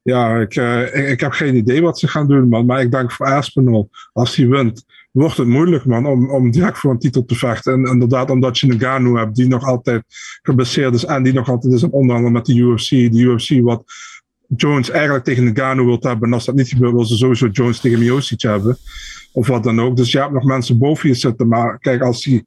Ja, 0.01 0.39
ik, 0.39 0.55
ik, 0.93 1.19
heb 1.19 1.31
geen 1.31 1.55
idee 1.55 1.81
wat 1.81 1.99
ze 1.99 2.07
gaan 2.07 2.27
doen, 2.27 2.49
man. 2.49 2.65
Maar 2.65 2.81
ik 2.81 2.91
denk 2.91 3.11
voor 3.11 3.25
Aspinall, 3.25 3.87
als 4.13 4.35
hij 4.35 4.47
wint, 4.47 4.85
wordt 5.11 5.37
het 5.37 5.47
moeilijk, 5.47 5.85
man, 5.85 6.05
om, 6.05 6.29
om 6.29 6.51
direct 6.51 6.77
voor 6.77 6.91
een 6.91 6.99
titel 6.99 7.25
te 7.25 7.35
vechten. 7.35 7.73
En 7.73 7.91
inderdaad, 7.91 8.29
omdat 8.29 8.59
je 8.59 8.71
een 8.71 8.79
Ganu 8.79 9.17
hebt 9.17 9.35
die 9.35 9.47
nog 9.47 9.63
altijd 9.63 10.03
gebaseerd 10.41 10.93
is 10.93 11.05
en 11.05 11.23
die 11.23 11.33
nog 11.33 11.49
altijd 11.49 11.73
is 11.73 11.81
een 11.81 11.91
onderhandelen 11.91 12.33
met 12.33 12.45
de 12.45 12.55
UFC. 12.55 12.89
De 12.89 13.19
UFC 13.19 13.61
wat 13.61 13.83
Jones 14.55 14.89
eigenlijk 14.89 15.23
tegen 15.23 15.43
Ngannou 15.43 15.87
wilt 15.87 16.03
hebben. 16.03 16.27
En 16.27 16.33
als 16.33 16.45
dat 16.45 16.55
niet 16.55 16.67
gebeurt, 16.67 16.93
wil 16.93 17.05
ze 17.05 17.17
sowieso 17.17 17.47
Jones 17.47 17.79
tegen 17.79 17.99
Miocic 17.99 18.41
hebben. 18.41 18.77
Of 19.31 19.47
wat 19.47 19.63
dan 19.63 19.81
ook. 19.81 19.95
Dus 19.95 20.11
je 20.11 20.19
hebt 20.19 20.31
nog 20.31 20.43
mensen 20.43 20.77
boven 20.77 21.09
je 21.09 21.15
zitten. 21.15 21.47
Maar 21.47 21.79
kijk, 21.79 22.01
als 22.01 22.25
hij 22.25 22.43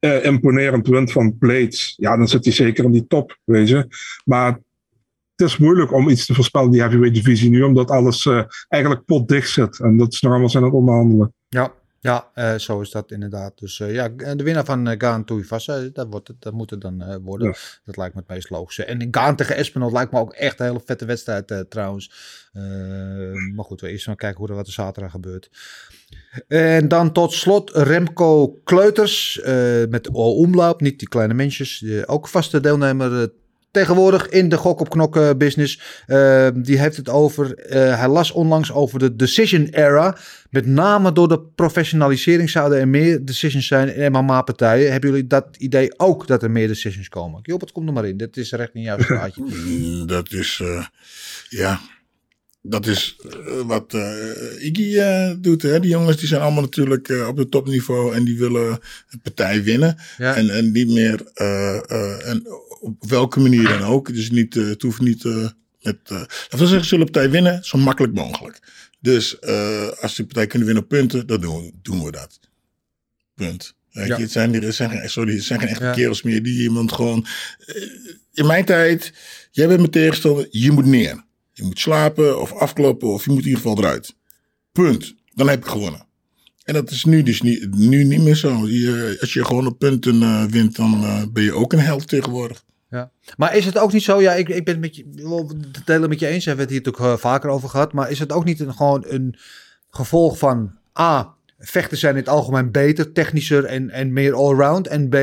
uh, 0.00 0.24
imponerend 0.24 0.86
wint 0.86 1.12
van 1.12 1.38
Blades, 1.38 1.94
ja, 1.96 2.16
dan 2.16 2.28
zit 2.28 2.44
hij 2.44 2.52
zeker 2.52 2.84
in 2.84 2.92
die 2.92 3.06
top, 3.06 3.38
weet 3.44 3.68
je. 3.68 3.86
Maar 4.24 4.60
het 5.36 5.48
is 5.48 5.56
moeilijk 5.56 5.92
om 5.92 6.08
iets 6.08 6.26
te 6.26 6.34
voorspellen 6.34 6.70
die 6.70 6.80
heavyweight 6.80 7.14
divisie 7.14 7.50
nu, 7.50 7.62
omdat 7.62 7.90
alles 7.90 8.24
uh, 8.24 8.42
eigenlijk 8.68 9.04
potdicht 9.04 9.50
zit. 9.50 9.80
En 9.80 9.96
dat 9.96 10.12
is 10.12 10.20
nog 10.20 10.30
allemaal 10.30 10.50
zijn 10.50 10.64
het 10.64 10.72
onderhandelen. 10.72 11.34
Ja, 11.48 11.72
ja, 12.00 12.30
uh, 12.34 12.54
zo 12.54 12.80
is 12.80 12.90
dat 12.90 13.10
inderdaad. 13.10 13.58
Dus 13.58 13.78
uh, 13.78 13.92
ja, 13.92 14.08
de 14.08 14.42
winnaar 14.42 14.64
van 14.64 14.88
uh, 14.88 14.94
Gaan 14.98 15.24
Tuivasa, 15.24 15.88
dat, 15.92 16.06
wordt 16.10 16.28
het, 16.28 16.42
dat 16.42 16.52
moet 16.52 16.70
het 16.70 16.80
dan 16.80 17.20
worden. 17.22 17.46
Ja. 17.46 17.54
Dat 17.84 17.96
lijkt 17.96 18.14
me 18.14 18.20
het 18.20 18.30
meest 18.30 18.50
logische. 18.50 18.84
En 18.84 19.08
Gaan 19.10 19.36
tegen 19.36 19.56
Espinol 19.56 19.92
lijkt 19.92 20.12
me 20.12 20.18
ook 20.18 20.32
echt 20.32 20.60
een 20.60 20.66
hele 20.66 20.80
vette 20.84 21.04
wedstrijd 21.04 21.64
trouwens. 21.68 22.12
maar 23.54 23.64
goed, 23.64 23.80
we 23.80 23.88
eerst 23.88 24.06
maar 24.06 24.16
kijken 24.16 24.38
hoe 24.38 24.48
er 24.48 24.54
wat 24.54 24.66
er 24.66 24.72
zaterdag 24.72 25.10
gebeurt. 25.10 25.50
En 26.48 26.88
dan 26.88 27.12
tot 27.12 27.32
slot 27.32 27.70
Remco 27.70 28.60
Kleuters 28.64 29.40
met 29.88 30.04
de 30.04 30.12
omloop, 30.12 30.80
niet 30.80 30.98
die 30.98 31.08
kleine 31.08 31.34
mensjes. 31.34 31.84
ook 32.06 32.28
vaste 32.28 32.60
deelnemer 32.60 33.30
tegenwoordig 33.70 34.28
in 34.28 34.48
de 34.48 34.56
gok 34.56 34.80
op 34.80 34.88
knokken 34.88 35.38
business. 35.38 35.80
Uh, 36.06 36.48
die 36.54 36.78
heeft 36.78 36.96
het 36.96 37.08
over, 37.08 37.58
uh, 37.58 37.98
hij 37.98 38.08
las 38.08 38.30
onlangs 38.30 38.72
over 38.72 38.98
de 38.98 39.16
decision 39.16 39.66
era. 39.66 40.16
Met 40.50 40.66
name 40.66 41.12
door 41.12 41.28
de 41.28 41.40
professionalisering 41.40 42.50
zouden 42.50 42.78
er 42.78 42.88
meer 42.88 43.24
decisions 43.24 43.66
zijn 43.66 43.94
in 43.94 44.12
MMA-partijen. 44.12 44.92
Hebben 44.92 45.10
jullie 45.10 45.26
dat 45.26 45.46
idee 45.58 45.98
ook 45.98 46.26
dat 46.26 46.42
er 46.42 46.50
meer 46.50 46.68
decisions 46.68 47.08
komen? 47.08 47.40
Gilbert, 47.42 47.72
kom 47.72 47.86
er 47.86 47.92
maar 47.92 48.06
in. 48.06 48.16
Dit 48.16 48.36
is 48.36 48.52
recht 48.52 48.74
in 48.74 48.82
jouw 48.82 48.98
straatje. 48.98 49.42
dat 50.06 50.32
is, 50.32 50.60
uh, 50.62 50.84
ja... 51.48 51.80
Dat 52.62 52.86
is 52.86 53.16
wat 53.66 53.96
Iggy 54.58 55.00
doet. 55.40 55.62
Hè? 55.62 55.80
Die 55.80 55.90
jongens 55.90 56.16
die 56.16 56.28
zijn 56.28 56.40
allemaal 56.40 56.62
natuurlijk 56.62 57.08
op 57.28 57.36
het 57.36 57.50
topniveau 57.50 58.14
en 58.14 58.24
die 58.24 58.38
willen 58.38 58.78
een 59.10 59.20
partij 59.22 59.62
winnen. 59.62 59.96
Ja. 60.18 60.34
En, 60.34 60.50
en 60.50 60.72
niet 60.72 60.88
meer 60.88 61.22
en 61.34 62.46
op 62.80 63.04
welke 63.08 63.40
manier 63.40 63.68
dan 63.68 63.82
ook. 63.82 64.14
Dus 64.14 64.30
niet, 64.30 64.54
uh, 64.54 64.68
het 64.68 64.82
hoeft 64.82 65.00
niet 65.00 65.24
uh, 65.24 65.48
met. 65.80 65.98
Uh, 66.12 66.18
dat 66.48 66.58
wil 66.58 66.66
zeggen, 66.68 66.86
zullen 66.88 67.04
partij 67.10 67.30
winnen 67.30 67.64
zo 67.64 67.78
makkelijk 67.78 68.14
mogelijk. 68.14 68.58
Dus 69.00 69.40
als 70.00 70.14
die 70.16 70.24
partij 70.24 70.46
kunnen 70.46 70.66
winnen 70.66 70.84
op 70.84 70.88
punten, 70.90 71.26
dan 71.26 71.40
doen 71.40 71.56
we, 71.62 71.72
doen 71.82 72.04
we 72.04 72.10
dat. 72.10 72.40
Punt. 73.34 73.76
Ja. 73.90 74.04
je, 74.04 74.14
het 74.14 74.30
zijn, 74.30 74.62
er 74.62 74.72
zijn, 74.72 74.90
geen- 74.90 75.10
sorry, 75.10 75.34
het 75.34 75.44
zijn 75.44 75.60
geen 75.60 75.68
echte 75.68 75.84
Ja. 75.84 75.92
kerels 75.92 76.22
meer 76.22 76.42
die 76.42 76.62
iemand 76.62 76.92
gewoon... 76.92 77.26
eh, 77.66 77.82
In 78.32 78.46
mijn 78.46 78.64
tijd, 78.64 79.12
jij 79.50 79.66
bent 79.66 79.78
mijn 79.78 79.90
tegenstander, 79.90 80.46
je 80.50 80.70
moet 80.70 80.86
neer. 80.86 81.24
Je 81.52 81.62
moet 81.64 81.78
slapen 81.78 82.40
of 82.40 82.52
afkloppen 82.52 83.08
of 83.08 83.24
je 83.24 83.30
moet 83.30 83.38
in 83.42 83.46
ieder 83.48 83.60
geval 83.62 83.78
eruit. 83.78 84.14
Punt. 84.72 85.14
Dan 85.34 85.48
heb 85.48 85.58
ik 85.64 85.66
gewonnen. 85.70 86.06
En 86.62 86.74
dat 86.74 86.90
is 86.90 87.04
nu 87.04 87.22
dus 87.22 87.42
niet, 87.42 87.74
nu 87.76 88.04
niet 88.04 88.20
meer 88.22 88.34
zo. 88.36 88.68
Je, 88.68 89.16
als 89.20 89.32
je 89.32 89.44
gewoon 89.44 89.66
op 89.66 89.78
punten 89.78 90.22
eh, 90.22 90.44
wint, 90.44 90.76
dan 90.76 91.04
eh, 91.04 91.22
ben 91.32 91.42
je 91.42 91.52
ook 91.52 91.72
een 91.72 91.78
held 91.80 92.08
tegenwoordig. 92.08 92.64
Ja. 92.90 93.10
Maar 93.36 93.56
is 93.56 93.64
het 93.64 93.78
ook 93.78 93.92
niet 93.92 94.02
zo, 94.02 94.20
ja, 94.20 94.32
ik, 94.32 94.48
ik 94.48 94.64
ben 94.64 94.74
het 94.74 94.82
met 94.82 94.96
je, 94.96 95.04
het 95.72 95.86
delen 95.86 96.08
met 96.08 96.20
je 96.20 96.26
eens, 96.26 96.44
hebben 96.44 96.64
het 96.64 96.74
hier 96.74 96.82
natuurlijk 96.84 97.14
eh, 97.14 97.20
vaker 97.20 97.50
over 97.50 97.68
gehad, 97.68 97.92
maar 97.92 98.10
is 98.10 98.18
het 98.18 98.32
ook 98.32 98.44
niet 98.44 98.60
een, 98.60 98.74
gewoon 98.74 99.04
een 99.06 99.36
gevolg 99.90 100.38
van 100.38 100.72
A, 100.98 101.34
vechten 101.58 101.98
zijn 101.98 102.12
in 102.12 102.20
het 102.20 102.28
algemeen 102.28 102.70
beter, 102.70 103.12
technischer 103.12 103.64
en, 103.64 103.90
en 103.90 104.12
meer 104.12 104.34
allround, 104.34 104.86
en 104.86 105.08
B, 105.08 105.16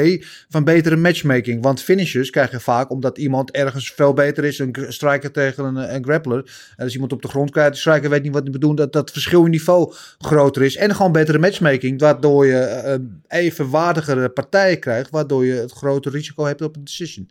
van 0.50 0.64
betere 0.64 0.96
matchmaking, 0.96 1.64
want 1.64 1.82
finishes 1.82 2.30
krijg 2.30 2.52
je 2.52 2.60
vaak 2.60 2.90
omdat 2.90 3.18
iemand 3.18 3.52
ergens 3.52 3.92
veel 3.92 4.14
beter 4.14 4.44
is, 4.44 4.60
een 4.60 4.76
striker 4.88 5.32
tegen 5.32 5.76
een, 5.76 6.04
grappler, 6.04 6.38
en 6.76 6.84
als 6.84 6.94
iemand 6.94 7.14
op 7.14 7.22
de 7.22 7.28
grond 7.28 7.52
krijgt, 7.52 7.72
de 7.72 7.78
striker 7.78 8.10
weet 8.10 8.24
niet 8.24 8.34
wat 8.34 8.44
hij 8.44 8.52
bedoelt, 8.52 8.78
dat 8.78 8.94
dat 8.94 9.12
verschil 9.12 9.46
in 9.46 9.52
niveau 9.52 9.94
groter 10.18 10.64
is, 10.64 10.76
en 10.76 10.96
gewoon 10.96 11.12
betere 11.12 11.40
matchmaking, 11.40 12.00
waardoor 12.00 12.46
je 12.46 12.60
eh, 12.60 12.96
evenwaardigere 13.28 14.30
partijen 14.30 14.80
krijgt, 14.80 15.10
waardoor 15.10 15.46
je 15.46 15.54
het 15.54 15.72
grotere 15.72 16.16
risico 16.16 16.46
hebt 16.46 16.62
op 16.62 16.76
een 16.76 16.84
decision. 16.84 17.30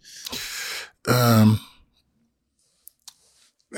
Eh, 1.02 1.48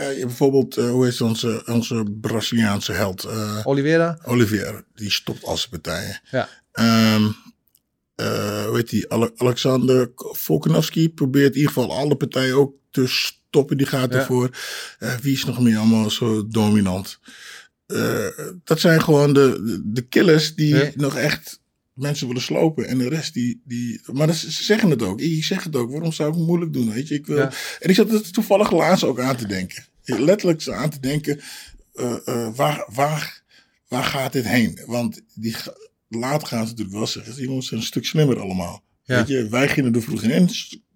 bijvoorbeeld, 0.05 0.77
eh, 0.77 0.91
hoe 0.91 1.07
is 1.07 1.21
onze, 1.21 1.63
onze 1.67 2.05
Braziliaanse 2.21 2.93
held? 2.93 3.25
eh, 3.25 3.61
Oliveira? 3.65 4.19
Oliveira, 4.25 4.83
die 4.95 5.11
stopt 5.11 5.45
al 5.45 5.57
zijn 5.57 5.71
partijen. 5.71 6.21
Ja. 6.31 6.49
Eh, 6.73 8.65
hoe 8.65 8.77
heet 8.77 8.91
die? 8.91 9.11
Ale- 9.13 9.33
Alexander 9.37 10.11
Volkanovski 10.17 11.09
probeert 11.11 11.51
in 11.55 11.57
ieder 11.61 11.73
geval 11.73 11.97
alle 11.97 12.17
partijen 12.17 12.57
ook 12.57 12.75
te 12.91 13.07
stoppen. 13.07 13.77
Die 13.77 13.87
gaat 13.87 14.13
Ja. 14.13 14.19
ervoor. 14.19 14.51
Eh, 14.99 15.15
wie 15.15 15.33
is 15.33 15.45
nog 15.45 15.61
meer 15.61 15.77
allemaal 15.79 16.11
zo 16.11 16.47
dominant? 16.49 17.19
Eh, 17.87 18.27
dat 18.65 18.81
zijn 18.81 19.03
gewoon 19.03 19.33
de, 19.33 19.61
de, 19.65 19.81
de 19.85 20.03
killers 20.03 20.55
die 20.55 20.75
Ja. 20.77 20.91
nog 20.95 21.17
echt 21.17 21.61
mensen 21.97 22.27
willen 22.27 22.43
slopen. 22.43 22.87
En 22.89 22.99
de 22.99 23.09
rest 23.09 23.35
die... 23.35 23.61
die 23.65 24.01
maar 24.13 24.35
ze 24.35 24.51
zeggen 24.51 24.91
het 24.91 25.03
ook. 25.03 25.21
Ik 25.21 25.45
zeg 25.45 25.65
het 25.65 25.77
ook. 25.77 25.91
Waarom 25.91 26.13
zou 26.13 26.29
ik 26.31 26.35
het 26.37 26.47
moeilijk 26.47 26.73
doen? 26.73 26.93
Weet 26.93 27.09
je? 27.09 27.15
Ik 27.15 27.27
wil, 27.27 27.37
Ja. 27.37 27.53
En 27.81 27.89
ik 27.89 27.95
zat 27.95 28.13
er 28.13 28.31
toevallig 28.33 28.73
laatst 28.73 29.05
ook 29.05 29.21
aan 29.21 29.37
te 29.37 29.47
denken. 29.47 29.85
Letterlijk 30.05 30.69
aan 30.69 30.91
te 30.91 31.01
denken. 31.01 31.41
eh, 31.95 32.17
eh, 32.25 32.55
waar, 32.55 32.87
waar, 32.93 33.43
waar 33.89 34.05
gaat 34.05 34.33
dit 34.33 34.47
heen? 34.49 34.79
Want 34.87 35.21
die, 35.35 35.57
later 36.09 36.49
gaan 36.49 36.63
ze 36.65 36.71
natuurlijk 36.71 36.97
wel 36.97 37.07
zeggen. 37.07 37.35
Die 37.35 37.45
jongens 37.45 37.67
zijn 37.69 37.81
een 37.81 37.87
stuk 37.87 38.05
slimmer 38.05 38.41
allemaal. 38.41 38.83
Ja. 39.05 39.17
Weet 39.17 39.29
je, 39.29 39.49
wij 39.49 39.69
gingen 39.69 39.95
er 39.95 40.03
vroeger 40.03 40.31
in. 40.31 40.51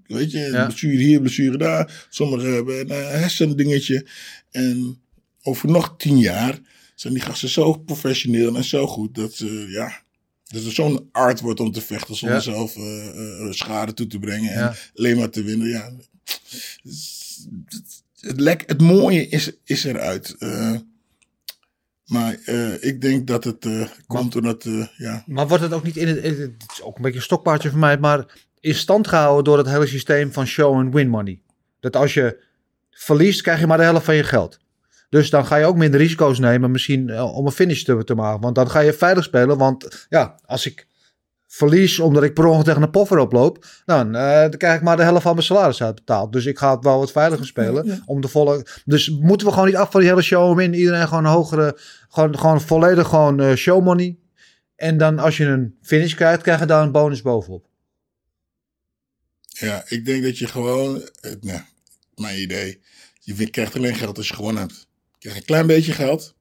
Weet 0.07 0.31
je, 0.31 0.39
Ja. 0.39 0.65
blessure 0.67 0.97
hier, 0.97 1.21
blessure 1.21 1.57
daar. 1.59 2.07
Sommigen 2.11 2.53
hebben 2.55 2.81
een 2.81 2.89
eh, 2.91 3.11
hersendingetje. 3.11 4.07
En 4.51 5.01
over 5.43 5.71
nog 5.71 5.95
tien 5.99 6.19
jaar 6.19 6.59
zijn 6.95 7.13
die 7.13 7.23
gasten 7.23 7.49
zo 7.49 7.73
professioneel 7.73 8.57
en 8.57 8.65
zo 8.65 8.87
goed 8.87 9.15
dat 9.15 9.35
ze, 9.35 9.67
ja, 9.69 10.03
dat 10.53 10.63
het 10.65 10.73
zo'n 10.75 11.09
art 11.13 11.41
wordt 11.41 11.61
om 11.61 11.73
te 11.73 11.81
vechten 11.81 12.15
zonder 12.15 12.37
Ja. 12.37 12.43
zelf 12.43 12.77
eh, 12.77 13.09
eh, 13.47 13.53
schade 13.53 13.95
toe 13.95 14.07
te 14.07 14.19
brengen 14.19 14.53
en 14.53 14.59
Ja. 14.59 14.75
alleen 14.95 15.17
maar 15.19 15.31
te 15.31 15.43
winnen. 15.43 15.69
Ja. 15.69 15.93
Het, 18.21 18.41
lek, 18.41 18.63
het 18.67 18.81
mooie 18.81 19.29
is, 19.29 19.51
is 19.65 19.85
eruit. 19.85 20.37
Eh, 20.39 20.75
maar 22.07 22.39
eh, 22.45 22.83
ik 22.83 23.01
denk 23.01 23.27
dat 23.27 23.45
het 23.45 23.65
eh, 23.67 23.89
komt 24.07 24.33
doordat, 24.33 24.65
eh, 24.65 24.87
ja, 24.97 25.25
Maar 25.27 25.49
wordt 25.49 25.63
het 25.63 25.73
ook 25.73 25.85
niet 25.85 25.97
in 25.97 26.09
het, 26.09 26.23
het 26.23 26.53
is 26.73 26.83
ook 26.83 26.97
een 26.97 27.03
beetje 27.03 27.19
een 27.19 27.25
stokpaardje 27.25 27.71
voor 27.71 27.79
mij, 27.79 27.99
maar 27.99 28.27
in 28.61 28.75
stand 28.75 29.09
gehouden 29.09 29.45
door 29.45 29.59
het 29.59 29.67
hele 29.67 29.87
systeem 29.87 30.33
van 30.33 30.47
show 30.47 30.75
and 30.77 30.95
win 30.95 31.09
money. 31.09 31.41
Dat 31.81 31.97
als 31.97 32.15
je 32.15 32.43
verliest, 32.91 33.43
krijg 33.43 33.61
je 33.61 33.67
maar 33.67 33.79
de 33.79 33.83
helft 33.85 34.05
van 34.05 34.15
je 34.15 34.25
geld. 34.25 34.59
Dus 35.11 35.31
dan 35.31 35.47
ga 35.47 35.57
je 35.57 35.65
ook 35.65 35.77
minder 35.77 36.01
risico's 36.01 36.39
nemen, 36.39 36.71
misschien 36.71 37.09
eh, 37.09 37.37
om 37.37 37.47
een 37.47 37.53
finish 37.53 37.83
te, 37.83 38.05
te 38.05 38.15
maken. 38.15 38.41
Want 38.41 38.55
dan 38.55 38.71
ga 38.71 38.81
je 38.81 38.93
veilig 38.93 39.25
spelen. 39.25 39.59
Want 39.59 40.07
ja, 40.09 40.41
als 40.45 40.67
ik 40.67 40.87
verlies 41.47 41.99
omdat 41.99 42.23
ik 42.23 42.35
per 42.35 42.45
ongeluk 42.45 42.65
tegen 42.65 42.83
een 42.83 42.91
poffer 42.91 43.19
oploop, 43.19 43.67
dan, 43.85 44.15
eh, 44.15 44.41
dan 44.41 44.57
krijg 44.57 44.77
ik 44.77 44.83
maar 44.83 44.97
de 44.97 45.03
helft 45.03 45.23
van 45.23 45.35
mijn 45.35 45.47
salaris 45.47 45.83
uitbetaald. 45.83 46.33
Dus 46.33 46.47
ik 46.47 46.59
ga 46.59 46.75
het 46.75 46.85
wel 46.85 46.99
wat 46.99 47.13
veiliger 47.13 47.47
spelen. 47.47 48.03
Om 48.07 48.21
de 48.21 48.29
volle, 48.29 48.67
dus 48.85 49.09
moeten 49.09 49.47
we 49.47 49.53
gewoon 49.53 49.69
niet 49.69 49.77
af 49.77 49.91
van 49.91 50.01
die 50.01 50.09
hele 50.09 50.23
show 50.23 50.49
and 50.49 50.57
win. 50.57 50.75
Iedereen 50.75 51.09
gewoon 51.09 51.25
een 51.25 51.31
hogere, 51.31 51.79
gewoon, 52.09 52.39
gewoon 52.39 52.61
volledig 52.61 53.09
gewoon 53.09 53.41
eh, 53.41 53.55
show 53.55 53.85
money. 53.85 54.19
En 54.77 54.97
dan 54.97 55.19
als 55.19 55.37
je 55.37 55.45
een 55.45 55.77
finish 55.83 56.15
krijgt, 56.15 56.43
krijg 56.43 56.61
je 56.61 56.67
daar 56.67 56.83
een 56.83 56.93
bonus 56.93 57.23
bovenop. 57.23 57.69
ja, 59.49 59.85
ik 59.89 60.05
denk 60.05 60.23
dat 60.23 60.39
je 60.39 60.47
gewoon, 60.47 61.09
nou, 61.41 61.61
mijn 62.15 62.41
idee, 62.41 62.81
je 63.21 63.51
krijgt 63.51 63.77
alleen 63.77 63.95
geld 63.95 64.17
als 64.17 64.29
je 64.29 64.35
gewonnen 64.35 64.63
hebt. 64.63 64.89
Je 65.21 65.29
krijgt 65.29 65.39
een 65.39 65.45
klein 65.47 65.67
beetje 65.67 65.93
geld, 65.93 66.35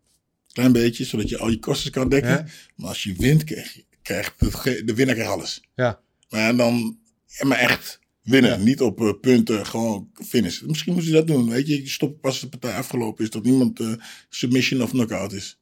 klein 0.51 0.72
beetje, 0.72 1.06
zodat 1.06 1.30
je 1.30 1.38
al 1.38 1.49
je 1.49 1.60
kosten 1.60 1.91
kan 1.91 2.10
dekken. 2.10 2.30
Ja. 2.31 2.45
Maar 2.76 2.88
als 2.88 3.03
je 3.03 3.14
wint, 3.18 3.43
krijg 3.43 3.73
je, 3.73 3.85
krijgt 4.01 4.39
de, 4.88 4.93
winnaar 4.95 5.15
krijgt 5.15 5.31
alles. 5.34 5.61
Ja. 5.76 5.99
Maar 6.30 6.56
dan, 6.56 6.97
maar 7.41 7.57
echt 7.57 7.99
winnen, 8.22 8.64
niet 8.64 8.81
op 8.81 9.01
eh, 9.01 9.11
punten, 9.22 9.65
gewoon 9.65 10.10
finish. 10.26 10.61
Misschien 10.61 10.93
moet 10.93 11.06
je 11.06 11.11
dat 11.11 11.27
doen, 11.27 11.49
weet 11.49 11.68
je. 11.68 11.81
Je 11.81 11.89
stopt 11.89 12.22
pas 12.22 12.31
als 12.31 12.39
de 12.41 12.49
partij 12.49 12.73
afgelopen 12.73 13.23
is, 13.23 13.30
dat 13.30 13.43
niemand 13.43 13.80
eh, 13.80 13.93
submission 14.30 14.81
of 14.81 14.89
knockout 14.89 15.34
is. 15.34 15.60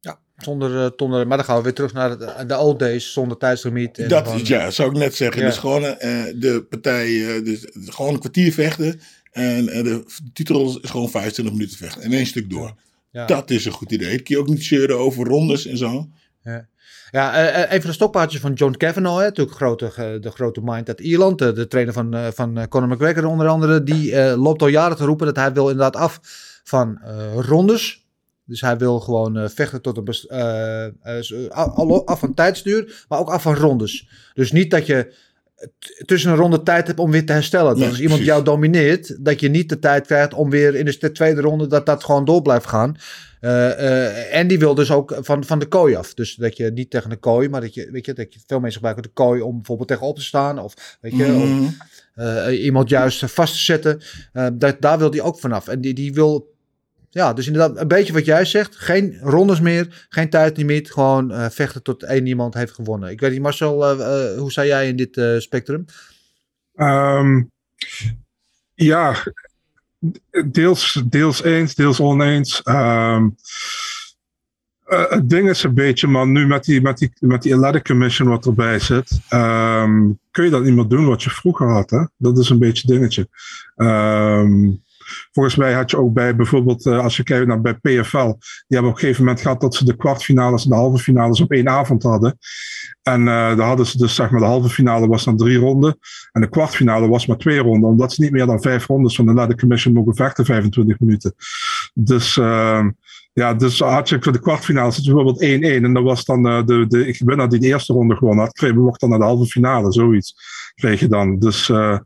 Ja. 0.00 0.20
Zonder, 0.36 0.84
eh, 0.84 0.90
zonder, 0.96 1.26
maar 1.26 1.36
dan 1.36 1.46
gaan 1.46 1.56
we 1.56 1.62
weer 1.62 1.74
terug 1.74 1.92
naar 1.92 2.18
de, 2.18 2.44
de 2.46 2.58
old 2.58 2.78
days, 2.78 3.12
zonder 3.12 3.36
tijdslimiet. 3.38 3.98
en 3.98 4.08
Dat 4.08 4.26
gewoon- 4.26 4.44
ja, 4.44 4.70
zou 4.70 4.90
ik 4.90 4.96
net 4.96 5.14
zeggen. 5.14 5.40
Ja. 5.42 5.46
Dus 5.48 5.58
gewoon 5.58 5.84
eh, 5.84 6.24
de 6.36 6.66
partij, 6.70 7.36
eh, 7.36 7.44
dus 7.44 7.64
gewoon 7.72 8.12
een 8.14 8.20
kwartier 8.20 8.52
vechten. 8.52 9.00
En 9.34 9.68
eh, 9.68 9.84
de 9.84 10.04
titel 10.32 10.66
is 10.66 10.90
gewoon 10.90 11.10
25 11.10 11.54
minuten 11.54 11.76
vechten. 11.76 12.02
In 12.02 12.12
één 12.12 12.26
stuk 12.26 12.50
door. 12.50 12.74
Ja. 13.10 13.26
Dat 13.26 13.50
is 13.50 13.64
een 13.64 13.72
goed 13.72 13.92
idee. 13.92 14.08
Dan 14.08 14.22
kun 14.22 14.34
je 14.34 14.40
ook 14.40 14.48
niet 14.48 14.64
zeuren 14.64 14.98
over 14.98 15.26
rondes 15.26 15.66
en 15.66 15.76
zo. 15.76 16.08
Ja, 16.42 16.66
ja 17.10 17.34
eh, 17.34 17.62
eh, 17.62 17.72
een 17.72 17.80
van 17.80 17.90
de 17.90 17.96
stokpaardjes 17.96 18.40
van 18.40 18.52
John 18.52 18.76
Kavanagh, 18.76 19.18
hè, 19.18 19.24
natuurlijk 19.24 19.56
grote, 19.56 20.18
de 20.20 20.30
grote 20.30 20.60
mind 20.64 20.88
uit 20.88 21.00
Ierland, 21.00 21.38
de, 21.38 21.52
de 21.52 21.66
trainer 21.66 21.94
van, 21.94 22.32
van 22.34 22.68
Conor 22.68 22.88
McGregor 22.88 23.24
onder 23.24 23.48
andere, 23.48 23.82
die 23.82 24.36
loopt 24.36 24.62
al 24.62 24.68
jaren 24.68 24.96
te 24.96 25.04
roepen 25.04 25.26
dat 25.26 25.36
hij 25.36 25.52
wil 25.52 25.70
inderdaad 25.70 25.96
af 25.96 26.20
van 26.64 27.00
rondes. 27.36 28.06
Dus 28.44 28.60
hij 28.60 28.76
wil 28.76 29.00
gewoon 29.00 29.50
vechten 29.50 29.82
tot 29.82 29.96
een 29.96 30.06
af 32.04 32.18
van 32.18 32.34
tijdsduur, 32.34 33.04
maar 33.08 33.18
ook 33.18 33.30
af 33.30 33.42
van 33.42 33.54
rondes. 33.54 34.08
Dus 34.34 34.52
niet 34.52 34.70
dat 34.70 34.86
je 34.86 35.14
tussen 36.04 36.30
een 36.30 36.36
ronde 36.36 36.62
tijd 36.62 36.86
hebt 36.86 36.98
om 36.98 37.10
weer 37.10 37.26
te 37.26 37.32
herstellen. 37.32 37.68
Dat 37.68 37.76
Nee, 37.78 37.88
als 37.88 38.00
iemand 38.00 38.18
precies. 38.20 38.34
jou 38.34 38.44
domineert, 38.44 39.24
dat 39.24 39.40
je 39.40 39.48
niet 39.48 39.68
de 39.68 39.78
tijd 39.78 40.06
krijgt 40.06 40.34
om 40.34 40.50
weer 40.50 40.74
in 40.74 40.84
de 40.84 41.12
tweede 41.12 41.40
ronde 41.40 41.66
dat 41.66 41.86
dat 41.86 42.04
gewoon 42.04 42.24
door 42.24 42.42
blijft 42.42 42.66
gaan. 42.66 42.96
Eh, 43.40 43.70
eh, 43.72 44.38
en 44.38 44.46
die 44.46 44.58
wil 44.58 44.74
dus 44.74 44.90
ook 44.90 45.16
van, 45.20 45.44
van 45.44 45.58
de 45.58 45.66
kooi 45.66 45.94
af. 45.94 46.14
Dus 46.14 46.34
dat 46.34 46.56
je 46.56 46.70
niet 46.70 46.90
tegen 46.90 47.10
de 47.10 47.16
kooi, 47.16 47.48
maar 47.48 47.60
dat 47.60 47.74
je, 47.74 47.88
weet 47.90 48.06
je, 48.06 48.12
dat 48.12 48.34
je 48.34 48.40
veel 48.46 48.58
mensen 48.60 48.74
gebruiken 48.80 49.02
de 49.02 49.14
kooi 49.14 49.40
om 49.40 49.54
bijvoorbeeld 49.56 49.88
tegenop 49.88 50.16
te 50.16 50.22
staan. 50.22 50.58
Of 50.58 50.98
weet 51.00 51.16
je, 51.16 51.24
Mhm. 51.24 51.62
of, 51.62 51.70
eh, 52.14 52.64
iemand 52.64 52.88
juist 52.88 53.24
vast 53.30 53.52
te 53.52 53.58
zetten. 53.60 54.00
Dat, 54.52 54.76
daar 54.80 54.98
wil 54.98 55.10
hij 55.10 55.20
ook 55.20 55.38
vanaf. 55.38 55.68
En 55.68 55.80
die, 55.80 55.94
die 55.94 56.12
wil, 56.12 56.53
ja, 57.14 57.32
dus 57.32 57.46
inderdaad 57.46 57.80
een 57.80 57.88
beetje 57.88 58.12
wat 58.12 58.24
jij 58.24 58.44
zegt. 58.44 58.76
Geen 58.76 59.18
rondes 59.20 59.60
meer, 59.60 60.06
geen 60.08 60.30
tijdlimiet. 60.30 60.92
Gewoon 60.92 61.30
eh, 61.30 61.50
vechten 61.50 61.82
tot 61.82 62.02
één 62.02 62.26
iemand 62.26 62.54
heeft 62.54 62.72
gewonnen. 62.72 63.10
Ik 63.10 63.20
weet 63.20 63.30
niet, 63.30 63.40
Marcel, 63.40 63.84
eh, 63.84 64.30
eh, 64.32 64.38
hoe 64.38 64.50
sta 64.50 64.64
jij 64.64 64.88
in 64.88 64.96
dit 64.96 65.42
spectrum? 65.42 65.84
Ehm, 66.74 67.42
ja, 68.74 69.16
deels, 70.46 71.02
deels 71.08 71.42
eens, 71.42 71.74
deels 71.74 72.00
oneens. 72.00 72.62
Ehm, 72.62 73.28
eh, 74.84 75.10
het 75.10 75.30
ding 75.30 75.48
is 75.48 75.62
een 75.62 75.74
beetje, 75.74 76.06
man, 76.06 76.32
nu 76.32 76.46
met 76.46 76.64
die, 76.64 76.80
met 76.80 76.98
die, 76.98 77.12
met 77.20 77.42
die 77.42 77.82
Commission 77.82 78.28
wat 78.28 78.46
erbij 78.46 78.78
zit, 78.78 79.20
ehm, 79.28 80.10
kun 80.30 80.44
je 80.44 80.50
dat 80.50 80.62
niet 80.62 80.74
meer 80.74 80.88
doen 80.88 81.06
wat 81.06 81.22
je 81.22 81.30
vroeger 81.30 81.68
had. 81.68 81.90
Hè? 81.90 82.04
Dat 82.16 82.38
is 82.38 82.50
een 82.50 82.58
beetje 82.58 82.86
dingetje. 82.86 83.28
Ehm, 83.76 84.70
volgens 85.32 85.56
mij 85.56 85.72
had 85.72 85.90
je 85.90 85.96
ook 85.96 86.12
bij 86.12 86.36
bijvoorbeeld, 86.36 86.86
eh, 86.86 86.98
als 86.98 87.16
je 87.16 87.22
kijkt 87.22 87.46
naar 87.46 87.60
bij 87.60 87.74
PFL, 87.74 88.26
die 88.26 88.38
hebben 88.68 88.90
op 88.90 88.96
een 88.96 89.02
gegeven 89.02 89.24
moment 89.24 89.40
gehad 89.40 89.60
dat 89.60 89.74
ze 89.74 89.84
de 89.84 89.96
kwartfinales 89.96 90.64
en 90.64 90.70
de 90.70 90.76
halve 90.76 91.02
finales 91.02 91.40
op 91.40 91.52
één 91.52 91.68
avond 91.68 92.02
hadden. 92.02 92.38
En 93.02 93.20
eh 93.20 93.56
daar 93.56 93.66
hadden 93.66 93.86
ze 93.86 93.98
dus, 93.98 94.14
zeg 94.14 94.30
maar, 94.30 94.40
de 94.40 94.46
halve 94.46 94.68
finale 94.68 95.08
was 95.08 95.24
dan 95.24 95.36
drie 95.36 95.58
ronden. 95.58 95.98
En 96.32 96.40
de 96.40 96.48
kwartfinale 96.48 97.08
was 97.08 97.26
maar 97.26 97.36
twee 97.36 97.58
ronden, 97.58 97.90
omdat 97.90 98.12
ze 98.12 98.22
niet 98.22 98.30
meer 98.30 98.46
dan 98.46 98.62
vijf 98.62 98.86
rondes 98.86 99.16
van 99.16 99.24
de 99.24 99.30
Athletic 99.30 99.58
Commission 99.58 99.94
mogen 99.94 100.14
vechten, 100.14 100.44
25 100.44 101.00
minuten. 101.00 101.34
Dus, 101.94 102.36
uh, 102.36 102.86
ja, 103.32 103.54
dus 103.54 103.78
had 103.78 104.08
je 104.08 104.16
voor 104.20 104.32
de 104.32 104.40
kwartfinale 104.40 104.90
zit 104.90 105.04
bijvoorbeeld 105.04 105.42
1-1. 105.42 105.84
En 105.84 105.92
dan 105.92 106.02
was 106.02 106.24
dan 106.24 106.46
uh, 106.46 106.64
de, 106.64 106.86
de 106.86 107.16
winnaar 107.24 107.48
die 107.48 107.60
de 107.60 107.66
eerste 107.66 107.92
ronde 107.92 108.16
gewonnen 108.16 108.44
had, 108.44 108.52
kreeg 108.52 108.74
mocht 108.74 109.00
dan 109.00 109.10
naar 109.10 109.18
de 109.18 109.24
halve 109.24 109.46
finale, 109.46 109.92
zoiets 109.92 110.34
kreeg 110.74 111.00
je 111.00 111.08
dan. 111.08 111.38
Dus 111.38 111.68
uh, 111.68 111.98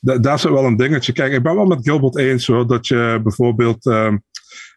daar 0.00 0.38
zit 0.38 0.50
wel 0.50 0.64
een 0.64 0.76
dingetje. 0.76 1.12
Kijk, 1.12 1.32
ik 1.32 1.42
ben 1.42 1.54
wel 1.54 1.66
met 1.66 1.82
Gilbert 1.82 2.16
eens 2.16 2.46
hoor, 2.46 2.66
dat 2.66 2.86
je 2.86 3.20
bijvoorbeeld. 3.22 3.86
Uh, 3.86 4.12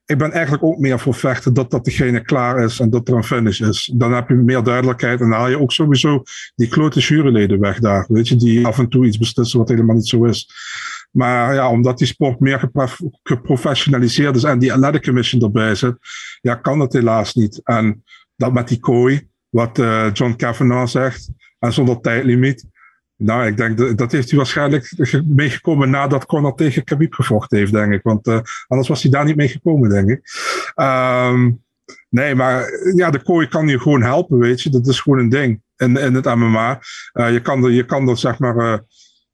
ik 0.06 0.18
ben 0.18 0.32
eigenlijk 0.32 0.64
ook 0.64 0.78
meer 0.78 1.00
voor 1.00 1.14
vechten 1.14 1.54
dat 1.54 1.72
dat 1.72 1.86
degene 1.86 2.22
klaar 2.22 2.64
is 2.64 2.80
en 2.80 2.90
dat 2.90 3.08
er 3.08 3.16
een 3.16 3.24
finish 3.24 3.60
is. 3.60 3.92
Dan 3.96 4.14
heb 4.14 4.30
je 4.30 4.36
meer 4.36 4.64
duidelijkheid 4.64 5.22
en 5.22 5.30
dan 5.30 5.40
haal 5.40 5.50
je 5.50 5.60
ook 5.60 5.72
sowieso 5.72 6.24
die 6.56 6.68
klote 6.68 7.00
juryleden 7.00 7.60
weg 7.60 7.80
daar. 7.80 8.06
Weet 8.08 8.28
je, 8.28 8.36
die 8.36 8.66
af 8.66 8.80
en 8.80 8.90
toe 8.90 9.06
iets 9.06 9.18
beslissen 9.18 9.60
wat 9.60 9.70
helemaal 9.70 9.96
niet 9.96 10.08
zo 10.08 10.24
is. 10.26 10.50
Maar 11.12 11.54
ja, 11.54 11.70
omdat 11.70 11.98
die 11.98 12.08
sport 12.08 12.40
meer 12.40 12.60
gepro- 12.60 13.12
geprofessionaliseerd 13.24 14.36
is 14.36 14.44
en 14.44 14.60
die 14.60 14.74
Athletic 14.74 15.04
Commission 15.04 15.42
erbij 15.42 15.76
zit, 15.76 15.96
ja, 16.42 16.56
kan 16.56 16.80
dat 16.80 16.94
helaas 16.94 17.34
niet. 17.34 17.62
En 17.64 18.04
dat 18.36 18.54
met 18.54 18.68
die 18.68 18.80
kooi, 18.80 19.28
wat 19.50 19.80
eh, 19.80 20.10
John 20.14 20.36
Kavanaugh 20.36 20.92
zegt, 20.92 21.30
en 21.60 21.74
zonder 21.74 22.02
tijdlimiet. 22.02 22.66
Nou, 23.24 23.46
ik 23.48 23.58
denk 23.58 23.78
dat, 23.78 23.98
dat 23.98 24.12
heeft 24.12 24.30
hij 24.30 24.38
waarschijnlijk 24.38 24.94
ge- 24.98 25.24
meegekomen 25.28 25.90
nadat 25.90 26.26
Conor 26.26 26.56
tegen 26.56 26.84
Khabib 26.84 27.14
gevochten 27.14 27.58
heeft, 27.58 27.72
denk 27.72 27.94
ik. 27.94 28.04
Want 28.04 28.28
eh, 28.28 28.40
anders 28.68 28.88
was 28.90 29.02
hij 29.02 29.12
daar 29.12 29.26
niet 29.26 29.36
mee 29.36 29.48
gekomen, 29.48 29.90
denk 29.90 30.10
ik. 30.10 30.22
Ehm, 30.76 31.52
nee, 32.10 32.36
maar 32.36 32.66
ja, 32.96 33.10
de 33.10 33.22
kooi 33.24 33.48
kan 33.48 33.68
je 33.68 33.80
gewoon 33.80 34.02
helpen, 34.04 34.38
weet 34.38 34.62
je. 34.62 34.70
Dat 34.70 34.88
is 34.88 35.00
gewoon 35.00 35.20
een 35.20 35.30
ding 35.30 35.62
in, 35.78 35.98
in 35.98 36.14
het 36.14 36.26
MMA. 36.36 36.80
Eh, 37.12 37.32
je, 37.34 37.42
kan 37.42 37.74
je 37.74 37.86
kan 37.86 38.10
er, 38.10 38.18
zeg 38.18 38.40
maar... 38.40 38.58
eh, 38.58 38.80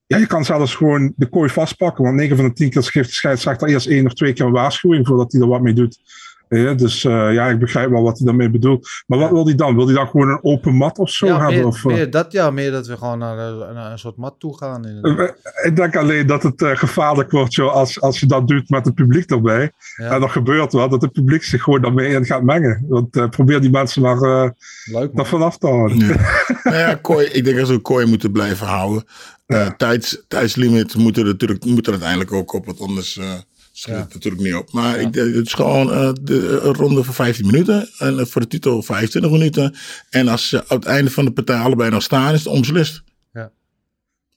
ja, 0.05 0.17
je 0.17 0.27
kan 0.27 0.45
zelfs 0.45 0.75
gewoon 0.75 1.13
de 1.15 1.29
kooi 1.29 1.49
vastpakken. 1.49 2.03
Want 2.03 2.15
9 2.15 2.35
van 2.35 2.45
de 2.45 2.53
10 2.53 2.69
keer 2.69 2.83
geeft 2.83 3.09
de 3.09 3.15
scheidsrechter 3.15 3.67
eerst 3.67 3.87
één 3.87 4.05
of 4.05 4.13
twee 4.13 4.33
keer 4.33 4.45
een 4.45 4.51
waarschuwing 4.51 5.07
voordat 5.07 5.31
hij 5.31 5.41
er 5.41 5.47
wat 5.47 5.61
mee 5.61 5.73
doet. 5.73 5.99
Ja, 6.49 6.73
dus 6.73 7.03
eh, 7.05 7.33
ja, 7.33 7.47
ik 7.47 7.59
begrijp 7.59 7.89
wel 7.89 8.03
wat 8.03 8.17
hij 8.17 8.25
daarmee 8.27 8.49
bedoelt. 8.49 8.87
Maar 9.07 9.19
wat 9.19 9.31
wil 9.31 9.45
hij 9.45 9.55
dan? 9.55 9.75
Wil 9.75 9.85
hij 9.85 9.95
dan 9.95 10.07
gewoon 10.07 10.29
een 10.29 10.39
open 10.43 10.75
mat 10.75 10.97
of 10.97 11.09
zo 11.09 11.25
ja, 11.25 11.37
hebben? 11.37 11.55
meer, 11.55 11.65
of, 11.65 11.77
eh? 11.77 11.85
meer 11.85 12.09
dat, 12.11 12.31
ja, 12.31 12.49
meer 12.51 12.71
dat 12.71 12.87
we 12.87 12.97
gewoon 12.97 13.19
naar, 13.19 13.37
een- 13.37 13.73
naar 13.73 13.91
een 13.91 13.99
soort 13.99 14.17
mat 14.17 14.35
toe 14.37 14.57
gaan. 14.57 14.85
inderdaad. 14.87 15.35
Eh, 15.53 15.65
Ik 15.69 15.75
denk 15.75 15.95
alleen 15.95 16.27
dat 16.27 16.43
het 16.43 16.61
eh, 16.61 16.75
gevaarlijk 16.75 17.31
wordt 17.31 17.53
joh, 17.53 17.73
als, 17.73 18.01
als 18.01 18.19
je 18.19 18.25
dat 18.25 18.47
doet 18.47 18.69
met 18.69 18.85
het 18.85 18.95
publiek 18.95 19.29
erbij. 19.31 19.71
Ja. 19.95 20.09
En 20.11 20.21
er 20.21 20.29
gebeurt 20.29 20.71
wat, 20.71 20.89
dat 20.91 21.01
het 21.01 21.11
publiek 21.11 21.43
zich 21.43 21.63
gewoon 21.63 21.81
daarmee 21.81 22.09
in 22.13 22.25
gaat 22.25 22.43
mengen. 22.43 22.85
Want 22.87 23.15
eh, 23.15 23.29
probeer 23.29 23.61
die 23.61 23.69
mensen 23.71 24.01
maar 24.01 24.21
eh 24.21 24.49
Leuk, 24.91 25.15
daar 25.15 25.25
vanaf 25.25 25.57
te 25.57 25.67
houden. 25.67 25.97
Nou 26.63 26.79
ja, 26.79 26.93
kooi, 26.95 27.25
ik 27.25 27.43
denk 27.43 27.57
dat 27.57 27.67
ze 27.67 27.73
een 27.73 27.81
kooi 27.81 28.05
moeten 28.05 28.31
blijven 28.31 28.67
houden. 28.67 29.03
Eh, 29.45 29.67
tijds, 29.67 30.23
tijdslimiet 30.27 30.95
moet 30.95 31.17
er 31.17 31.25
natuurlijk 31.25 31.65
moet 31.65 31.85
er 31.85 31.91
uiteindelijk 31.91 32.31
ook 32.31 32.53
op, 32.53 32.65
want 32.65 32.79
anders 32.81 33.17
eh 33.17 33.33
schiet 33.77 33.95
het 33.95 34.13
natuurlijk 34.13 34.43
niet 34.43 34.53
op. 34.55 34.71
Maar 34.71 34.99
ik 34.99 35.13
denk, 35.13 35.35
het 35.35 35.45
is 35.45 35.53
gewoon 35.53 35.91
eh, 35.91 36.09
de, 36.21 36.59
een 36.63 36.73
ronde 36.73 37.03
voor 37.03 37.13
15 37.13 37.45
minuten 37.45 37.89
en 37.97 38.19
eh, 38.19 38.25
voor 38.25 38.41
de 38.41 38.47
titel 38.47 38.81
25 38.83 39.31
minuten. 39.31 39.75
En 40.09 40.27
als 40.27 40.49
ze 40.49 40.57
aan 40.67 40.77
het 40.77 40.85
einde 40.85 41.11
van 41.11 41.25
de 41.25 41.31
partij 41.31 41.57
allebei 41.59 41.89
nog 41.89 42.03
staan, 42.03 42.33
is 42.33 42.39
het 42.43 42.53
onbeslist. 42.53 43.03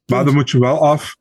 Maar 0.07 0.25
dan 0.25 0.35
moet 0.35 0.51
je 0.51 0.59
wel 0.59 0.79
af. 0.87 1.17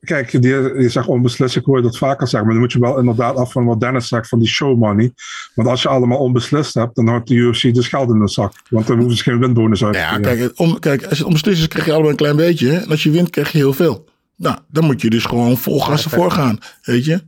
Kijk, 0.00 0.30
je, 0.30 0.40
je 0.78 0.88
zegt 0.88 1.06
onbeslist, 1.06 1.56
ik 1.56 1.64
hoor 1.64 1.76
je 1.76 1.82
dat 1.82 1.98
vaker 1.98 2.28
zeggen. 2.28 2.40
Maar 2.48 2.52
dan 2.52 2.62
moet 2.62 2.72
je 2.72 2.78
wel 2.78 2.98
inderdaad 2.98 3.36
af 3.36 3.52
van 3.52 3.64
wat 3.64 3.80
Dennis 3.80 4.08
zegt 4.08 4.28
van 4.28 4.38
die 4.38 4.48
show 4.48 4.78
money. 4.78 5.12
Want 5.54 5.68
als 5.68 5.82
je 5.82 5.88
allemaal 5.88 6.18
onbeslist 6.18 6.74
hebt, 6.74 6.94
dan 6.96 7.06
houdt 7.08 7.28
de 7.28 7.34
UFC 7.34 7.74
dus 7.74 7.88
geld 7.88 8.10
in 8.10 8.18
de 8.18 8.28
zak. 8.28 8.52
Want 8.70 8.86
dan 8.86 8.98
hoeven 8.98 9.16
ze 9.16 9.22
geen 9.22 9.38
winbonus 9.38 9.84
uit 9.84 9.92
te 9.92 9.98
Ja, 9.98 10.08
geven. 10.08 10.22
kijk, 10.22 10.52
om, 10.54 10.78
kijk, 10.78 11.06
als 11.06 11.18
het 11.18 11.26
onbeslist 11.26 11.60
is, 11.60 11.68
krijg 11.68 11.84
je 11.84 11.90
allebei 11.92 12.10
een 12.10 12.18
klein 12.18 12.36
beetje. 12.36 12.68
hè. 12.70 12.78
En 12.78 12.90
als 12.90 13.02
je 13.02 13.10
wint, 13.10 13.30
krijg 13.30 13.52
je 13.52 13.58
heel 13.58 13.72
veel. 13.72 14.08
Nou, 14.36 14.58
dan 14.68 14.84
moet 14.84 15.00
je 15.00 15.10
dus 15.10 15.24
gewoon 15.24 15.56
vol 15.56 15.80
gas 15.80 16.04
ervoor 16.04 16.30
gaan, 16.30 16.58
weet 16.82 17.04
je. 17.04 17.22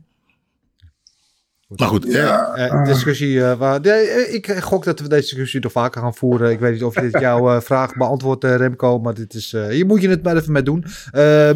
Maar 1.67 1.87
goed, 1.87 2.05
ja. 2.07 2.55
Eh, 2.55 2.85
discussie, 2.85 3.43
eh, 3.43 3.57
waar, 3.57 3.79
nee, 3.81 4.07
eh, 4.07 4.33
ik 4.33 4.51
gok 4.51 4.83
dat 4.83 4.99
we 4.99 5.07
deze 5.07 5.29
discussie 5.29 5.59
nog 5.59 5.71
vaker 5.71 6.01
gaan 6.01 6.15
voeren. 6.15 6.51
Ik 6.51 6.59
weet 6.59 6.73
niet 6.73 6.83
of 6.83 6.93
dit 6.93 7.19
jouw 7.27 7.61
vraag 7.61 7.95
beantwoordt, 7.95 8.43
Remco, 8.43 8.99
maar 8.99 9.13
dit 9.13 9.33
is, 9.33 9.51
hier 9.69 9.85
moet 9.85 10.01
je 10.01 10.09
het 10.09 10.23
maar 10.23 10.35
even 10.35 10.51
mee 10.51 10.63
doen. 10.63 10.85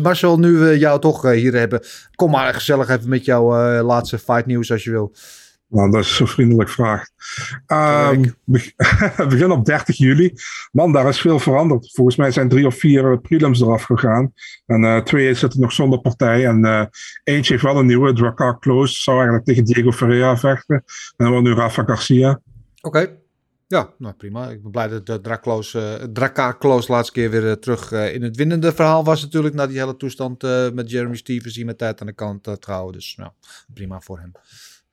Marcel, 0.02 0.40
nu 0.40 0.58
we 0.58 0.78
jou 0.78 1.00
toch 1.00 1.32
hier 1.32 1.54
hebben, 1.54 1.82
kom 2.16 2.32
maar 2.32 2.54
gezellig 2.54 2.90
even 2.90 3.10
met 3.10 3.26
jouw 3.26 3.82
laatste 3.82 4.20
fight 4.20 4.46
nieuws 4.46 4.72
als 4.72 4.84
je 4.84 4.92
wil. 4.92 5.14
Nou, 5.72 5.92
dat 5.92 6.04
is 6.04 6.16
zo 6.16 6.26
vriendelijk 6.26 6.70
vraag. 6.70 7.08
Ehm, 7.66 8.22
beg- 8.44 8.74
we 9.18 9.26
beginnen 9.30 9.58
op 9.58 9.66
30 9.66 9.98
juli. 9.98 10.34
Man, 10.72 10.92
daar 10.92 11.08
is 11.08 11.22
veel 11.22 11.40
veranderd. 11.40 11.92
Volgens 11.94 12.16
mij 12.16 12.32
zijn 12.32 12.50
drie 12.50 12.66
of 12.66 12.76
vier 12.76 13.12
eh, 13.12 13.18
prelims 13.22 13.62
eraf 13.62 13.84
gegaan. 13.84 14.34
En 14.66 14.84
eh, 14.84 14.98
twee 14.98 15.34
zitten 15.34 15.60
nog 15.60 15.72
zonder 15.72 16.00
partij. 16.00 16.46
En 16.46 16.66
eh, 16.66 16.86
eentje 17.24 17.52
heeft 17.52 17.66
wel 17.66 17.78
een 17.78 17.86
nieuwe, 17.86 18.14
Drakkar 18.14 18.60
Close. 18.60 19.02
Zou 19.02 19.16
eigenlijk 19.16 19.46
tegen 19.46 19.64
Diego 19.64 19.92
Ferreira 19.92 20.38
vechten. 20.38 20.76
En 20.76 20.84
dan 21.16 21.30
wordt 21.30 21.48
nu 21.48 21.54
Rafa 21.54 21.84
Garcia. 21.84 22.42
Oké. 22.82 23.20
Ja, 23.68 23.90
nou 23.98 24.14
prima. 24.14 24.50
Ik 24.50 24.62
ben 24.62 24.72
blij 24.72 24.88
dat 24.88 25.06
de 25.06 25.22
Drakloos, 25.22 25.78
Close 26.60 26.92
laatste 26.92 27.14
keer 27.14 27.30
weer 27.30 27.60
terug 27.60 27.92
in 27.92 28.24
het 28.24 28.36
winnende 28.36 28.74
verhaal 28.74 29.04
was 29.04 29.22
natuurlijk. 29.22 29.56
Na 29.56 29.68
die 29.68 29.78
hele 29.78 29.98
toestand 29.98 30.42
met 30.74 30.92
Jeremy 30.92 31.16
Stevens 31.16 31.54
die 31.54 31.66
met 31.66 31.78
tijd 31.78 32.02
aan 32.02 32.08
de 32.08 32.14
kant 32.14 32.48
uh, 32.48 32.54
trouwen. 32.54 32.94
Dus 32.94 33.16
nou, 33.18 33.32
prima 33.74 34.02
voor 34.02 34.20
hem. 34.20 34.32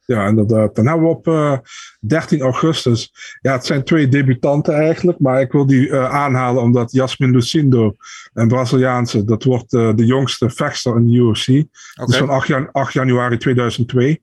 Ja, 0.08 0.26
inderdaad. 0.26 0.74
Dan 0.74 0.86
hebben 0.86 1.06
we 1.06 1.14
op 1.14 1.26
uh, 1.26 1.58
13 2.00 2.40
augustus. 2.40 3.12
Ja, 3.40 3.52
het 3.52 3.66
zijn 3.66 3.84
twee 3.84 4.08
debutanten 4.08 4.74
eigenlijk. 4.74 5.18
Maar 5.18 5.40
ik 5.40 5.52
wil 5.52 5.66
die 5.66 5.88
uh, 5.88 6.10
aanhalen 6.10 6.62
omdat 6.62 6.92
Jasmin 6.92 7.30
Lucindo, 7.30 7.96
een 8.32 8.48
Braziliaanse, 8.48 9.24
dat 9.24 9.44
wordt 9.44 9.72
uh, 9.72 9.94
de 9.94 10.04
jongste 10.04 10.50
vechter 10.50 10.96
in 10.96 11.06
de 11.06 11.12
UFC. 11.12 11.48
Okay. 11.48 11.66
Dus 12.06 12.16
van 12.16 12.28
8, 12.28 12.46
jan 12.46 12.72
8, 12.72 12.92
januari 12.92 13.36
2002. 13.36 14.22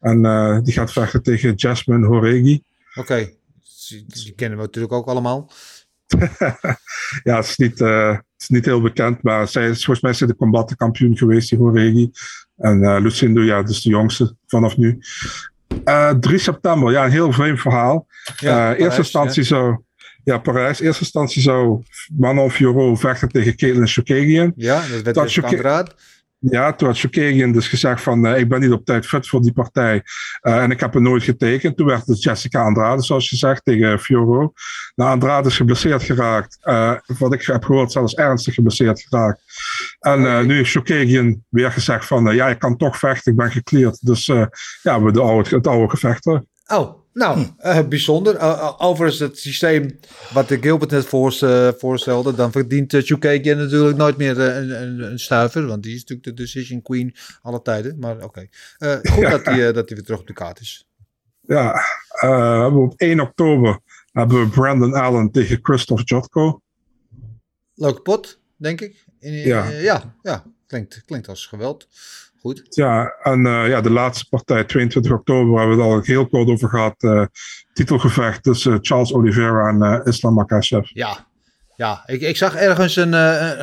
En 0.00 0.22
die 0.64 0.72
gaat 0.72 0.92
vechten 0.92 1.22
tegen 1.22 1.54
Jasmine 1.54 2.06
Horegi. 2.06 2.62
Oké, 2.90 3.00
okay. 3.00 3.36
die, 3.88 4.04
die, 4.06 4.32
kennen 4.34 4.58
we 4.58 4.64
natuurlijk 4.64 4.92
ook 4.92 5.06
allemaal. 5.06 5.50
ja, 7.28 7.36
het 7.36 7.46
is, 7.46 7.56
niet, 7.56 7.80
uh, 7.80 8.10
het 8.10 8.24
is 8.36 8.48
niet 8.48 8.64
heel 8.64 8.80
bekend, 8.80 9.22
maar 9.22 9.48
zij 9.48 9.68
is 9.68 9.84
volgens 9.84 10.00
mij 10.00 10.10
is 10.10 10.18
de 10.18 10.36
combattenkampioen 10.36 11.16
geweest, 11.16 11.50
die 11.50 11.58
Horegi. 11.58 12.10
En 12.62 12.78
uh, 12.82 12.96
Lucindo, 13.00 13.40
ja, 13.40 13.62
dus 13.62 13.82
de 13.82 13.90
jongste 13.90 14.36
vanaf 14.46 14.76
nu. 14.76 14.98
Uh, 15.84 16.10
3 16.10 16.38
september, 16.38 16.92
ja, 16.92 17.04
een 17.04 17.10
heel 17.10 17.32
vreemd 17.32 17.60
verhaal. 17.60 18.06
Ja, 18.36 18.54
Parijs, 18.54 18.78
eerste 18.78 19.00
instantie 19.00 19.42
ja. 19.42 19.48
zou. 19.48 19.78
Ja, 20.24 20.38
Parijs. 20.38 20.80
Eerste 20.80 21.02
instantie 21.02 21.42
zou 21.42 21.82
Manon 22.16 22.50
Fiorot 22.50 23.00
vechten 23.00 23.28
tegen 23.28 23.56
Caitlin 23.56 23.86
Chokagian. 23.86 24.52
Ja, 24.56 24.80
dat 24.80 25.02
werd 25.02 25.14
dus 25.14 25.34
Choka 25.34 25.84
ja, 26.50 26.72
toen 26.72 26.88
had 26.88 26.98
Chokagian 26.98 27.52
dus 27.52 27.68
gezegd 27.68 28.02
van 28.02 28.26
uh, 28.26 28.38
ik 28.38 28.48
ben 28.48 28.60
niet 28.60 28.72
op 28.72 28.84
tijd 28.84 29.06
fit 29.06 29.28
voor 29.28 29.42
die 29.42 29.52
partij 29.52 30.02
uh, 30.42 30.62
en 30.62 30.70
ik 30.70 30.80
heb 30.80 30.94
er 30.94 31.02
nooit 31.02 31.22
getekend. 31.22 31.76
Toen 31.76 31.86
werd 31.86 32.06
het 32.06 32.22
Jessica 32.22 32.62
Andrade, 32.62 33.02
zoals 33.02 33.30
je 33.30 33.36
zegt, 33.36 33.64
tegen 33.64 33.98
Fioro. 33.98 34.52
Nou, 34.94 35.10
Andrade 35.10 35.48
is 35.48 35.56
geblesseerd 35.56 36.02
geraakt. 36.02 36.58
Uh, 36.64 36.94
wat 37.18 37.32
ik 37.32 37.42
heb 37.42 37.64
gehoord, 37.64 37.92
zelfs 37.92 38.14
ernstig 38.14 38.54
geblesseerd 38.54 39.00
geraakt. 39.00 39.40
En 40.00 40.46
nu 40.46 40.54
heeft 40.54 40.70
Chokagian 40.70 41.44
weer 41.48 41.72
gezegd 41.72 42.06
van 42.06 42.34
ja, 42.34 42.48
ik 42.48 42.58
kan 42.58 42.76
toch 42.76 42.98
vechten, 42.98 43.32
ik 43.32 43.38
ben 43.38 43.50
gecleared. 43.50 43.98
Dus 44.00 44.26
ja, 44.82 45.02
we 45.02 45.12
de 45.12 45.20
oude, 45.20 45.56
het 45.56 45.66
oude 45.66 45.90
gevecht 45.90 46.22
terug. 46.22 46.42
Oh, 46.66 47.01
nou, 47.12 47.46
uh, 47.64 47.88
bijzonder. 47.88 48.34
Uh, 48.34 48.74
overigens 48.78 49.20
het 49.20 49.38
systeem 49.38 49.98
wat 50.32 50.48
de 50.48 50.58
Gilbert 50.60 50.90
net 50.90 51.06
voor, 51.06 51.32
voorstelde, 51.78 52.34
dan 52.34 52.52
verdient 52.52 52.92
uh, 52.92 53.00
natuurlijk 53.00 53.96
nooit 53.96 54.16
meer 54.16 54.38
een, 54.38 54.82
een, 54.82 55.00
een, 55.00 55.18
stuiver, 55.18 55.66
want 55.66 55.82
die 55.82 55.94
is 55.94 56.00
natuurlijk 56.00 56.28
de 56.28 56.42
decision 56.42 56.82
queen 56.82 57.14
alle 57.42 57.62
tijden. 57.62 57.98
Maar 57.98 58.14
oké, 58.14 58.24
okay. 58.24 58.48
goed 59.02 59.22
ja. 59.22 59.30
dat 59.30 59.44
hij 59.44 59.72
dat 59.72 59.90
weer 59.90 60.02
terug 60.02 60.20
op 60.20 60.26
de 60.26 60.32
kaart 60.32 60.60
is. 60.60 60.86
Ja, 61.40 61.84
op 62.72 62.94
1 62.96 63.20
oktober 63.20 63.78
hebben 64.12 64.40
we 64.40 64.48
Brandon 64.48 64.94
Allen 64.94 65.30
tegen 65.30 65.58
Christoph 65.62 66.02
Jotko. 66.04 66.60
Leuk 67.74 68.02
pot, 68.02 68.40
denk 68.56 68.80
ik. 68.80 69.04
In, 69.18 69.32
ja. 69.32 69.68
ja, 69.68 70.14
ja, 70.22 70.44
klinkt, 70.66 71.02
klinkt 71.06 71.28
als 71.28 71.46
geweld. 71.46 71.88
Goed. 72.42 72.62
Ja, 72.68 73.16
en 73.22 73.40
uh, 73.46 73.68
ja, 73.68 73.80
de 73.80 73.90
laatste 73.90 74.26
partij, 74.28 74.64
22 74.64 75.12
oktober, 75.12 75.58
hebben 75.58 75.76
we 75.76 75.82
het 75.82 75.92
al 75.92 76.00
heel 76.02 76.28
kort 76.28 76.48
over 76.48 76.68
gehad. 76.68 77.02
Uh, 77.02 77.24
titelgevecht 77.72 78.42
tussen 78.42 78.78
Charles 78.80 79.14
Oliveira 79.14 79.68
en 79.68 79.82
uh, 79.82 80.00
Islam 80.04 80.34
Makhachev. 80.34 80.90
Ja, 80.92 81.26
ja 81.76 82.02
ik, 82.06 82.20
ik 82.20 82.36
zag 82.36 82.54
ergens 82.54 82.96
een, 82.96 83.12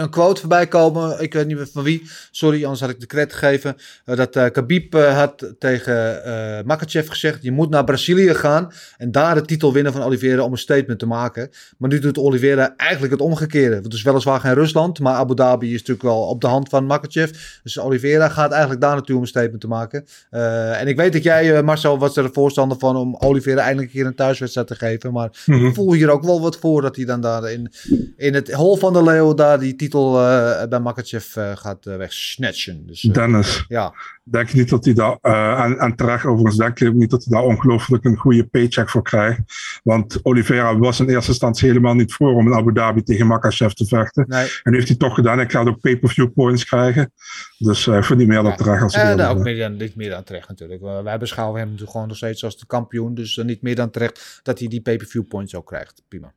een 0.01 0.09
quote 0.09 0.39
voorbij 0.39 0.67
komen. 0.67 1.21
Ik 1.21 1.33
weet 1.33 1.47
niet 1.47 1.57
meer 1.57 1.67
van 1.71 1.83
wie. 1.83 2.09
Sorry, 2.31 2.63
anders 2.63 2.81
had 2.81 2.89
ik 2.89 2.99
de 2.99 3.05
credit 3.05 3.33
gegeven. 3.33 3.75
dat 4.05 4.35
uh, 4.35 4.45
Khabib 4.45 4.93
had 4.93 5.53
tegen 5.59 6.21
uh, 6.25 6.65
Makachev 6.65 7.09
gezegd: 7.09 7.43
je 7.43 7.51
moet 7.51 7.69
naar 7.69 7.83
Brazilië 7.83 8.33
gaan 8.33 8.71
en 8.97 9.11
daar 9.11 9.35
de 9.35 9.41
titel 9.41 9.73
winnen 9.73 9.93
van 9.93 10.01
Oliveira 10.01 10.43
om 10.43 10.51
een 10.51 10.57
statement 10.57 10.99
te 10.99 11.05
maken. 11.05 11.49
Maar 11.77 11.89
nu 11.89 11.99
doet 11.99 12.17
Oliveira 12.17 12.73
eigenlijk 12.77 13.11
het 13.11 13.21
omgekeerde. 13.21 13.75
Het 13.75 13.93
is 13.93 14.01
weliswaar 14.01 14.39
geen 14.39 14.53
Rusland, 14.53 14.99
maar 14.99 15.13
Abu 15.13 15.35
Dhabi 15.35 15.67
is 15.67 15.79
natuurlijk 15.79 16.01
wel 16.01 16.21
op 16.21 16.41
de 16.41 16.47
hand 16.47 16.69
van 16.69 16.85
Makachev. 16.85 17.31
Dus 17.63 17.79
Oliveira 17.79 18.29
gaat 18.29 18.51
eigenlijk 18.51 18.81
daar 18.81 18.93
naartoe 18.93 19.15
om 19.15 19.21
een 19.21 19.27
statement 19.27 19.61
te 19.61 19.67
maken. 19.67 20.05
En 20.29 20.87
ik 20.87 20.95
weet 20.95 21.13
dat 21.13 21.23
jij, 21.23 21.63
Marcel, 21.63 21.99
was 21.99 22.17
er 22.17 22.29
voorstander 22.33 22.77
van 22.79 22.95
om 22.95 23.15
Oliveira 23.15 23.61
eindelijk 23.61 23.87
een 23.87 23.99
keer 23.99 24.05
een 24.05 24.15
thuiswedstrijd 24.15 24.67
te 24.67 24.75
geven. 24.75 25.13
Maar 25.13 25.43
mm 25.45 25.55
-hmm. 25.55 25.67
ik 25.67 25.73
voel 25.73 25.93
hier 25.93 26.09
ook 26.09 26.23
wel 26.23 26.41
wat 26.41 26.57
voor 26.57 26.81
dat 26.81 26.95
hij 26.95 27.05
dan 27.05 27.21
daarin 27.21 27.71
in 28.17 28.33
het 28.33 28.51
hol 28.51 28.77
van 28.77 28.93
de 28.93 29.03
leeuw 29.03 29.33
daar 29.33 29.59
die 29.59 29.75
titel 29.75 30.19
eh, 30.19 30.67
bij 30.67 30.79
Makachev 30.79 31.35
eh, 31.35 31.51
gaat 31.55 31.85
uh, 31.85 31.95
wegsnatchen. 31.95 32.87
Dus, 32.87 33.01
Dennis, 33.01 33.65
ja. 33.67 33.93
denk 34.23 34.53
niet 34.53 34.69
dat 34.69 34.85
hij 34.85 34.93
daar, 34.93 35.17
en, 35.21 35.77
en 35.77 35.95
terecht 35.95 36.25
overigens, 36.25 36.57
denk 36.57 36.79
ik 36.79 36.93
niet 36.93 37.09
dat 37.09 37.23
hij 37.23 37.37
daar 37.37 37.47
ongelooflijk 37.47 38.03
een 38.03 38.17
goede 38.17 38.45
paycheck 38.45 38.89
voor 38.89 39.03
krijgt. 39.03 39.39
Want 39.83 40.19
Oliveira 40.23 40.77
was 40.77 40.99
in 40.99 41.09
eerste 41.09 41.31
instantie 41.31 41.67
helemaal 41.67 41.93
niet 41.93 42.13
voor 42.13 42.33
om 42.33 42.47
in 42.47 42.53
Abu 42.53 42.73
Dhabi 42.73 43.03
tegen 43.03 43.27
Makachev 43.27 43.71
te 43.71 43.85
vechten. 43.85 44.25
Nee. 44.27 44.47
En 44.63 44.73
heeft 44.73 44.87
hij 44.87 44.97
toch 44.97 45.15
gedaan. 45.15 45.39
Ik 45.39 45.51
ga 45.51 45.59
ook 45.59 45.79
pay-per-view 45.79 46.33
points 46.33 46.65
krijgen. 46.65 47.11
Dus 47.57 47.85
uh, 47.85 48.01
voor 48.01 48.15
niet 48.15 48.27
meer 48.27 48.43
dan 48.43 48.55
terecht 48.55 48.83
als 48.83 48.95
hij 48.95 49.17
uh, 49.17 49.29
ook 49.29 49.37
meer 49.37 49.57
dan, 49.57 49.75
niet 49.75 49.95
meer 49.95 50.09
dan 50.09 50.23
terecht 50.23 50.47
natuurlijk. 50.47 50.81
Uh, 50.81 51.01
wij 51.01 51.17
beschouwen 51.17 51.57
hem 51.57 51.65
natuurlijk 51.65 51.91
gewoon 51.91 52.07
nog 52.07 52.17
steeds 52.17 52.43
als 52.43 52.57
de 52.57 52.65
kampioen. 52.65 53.13
Dus 53.13 53.37
niet 53.37 53.61
meer 53.61 53.75
dan 53.75 53.89
terecht 53.89 54.39
dat 54.43 54.59
hij 54.59 54.67
die 54.67 54.81
pay-per-view 54.81 55.27
points 55.27 55.55
ook 55.55 55.65
krijgt. 55.65 56.01
Prima. 56.07 56.33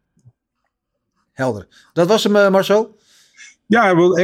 Helder. 1.33 1.67
Dat 1.93 2.09
was 2.09 2.25
hem, 2.25 2.53
Marcel. 2.53 3.01
Ja, 3.67 3.89
ik 3.91 3.97
wil 3.97 4.19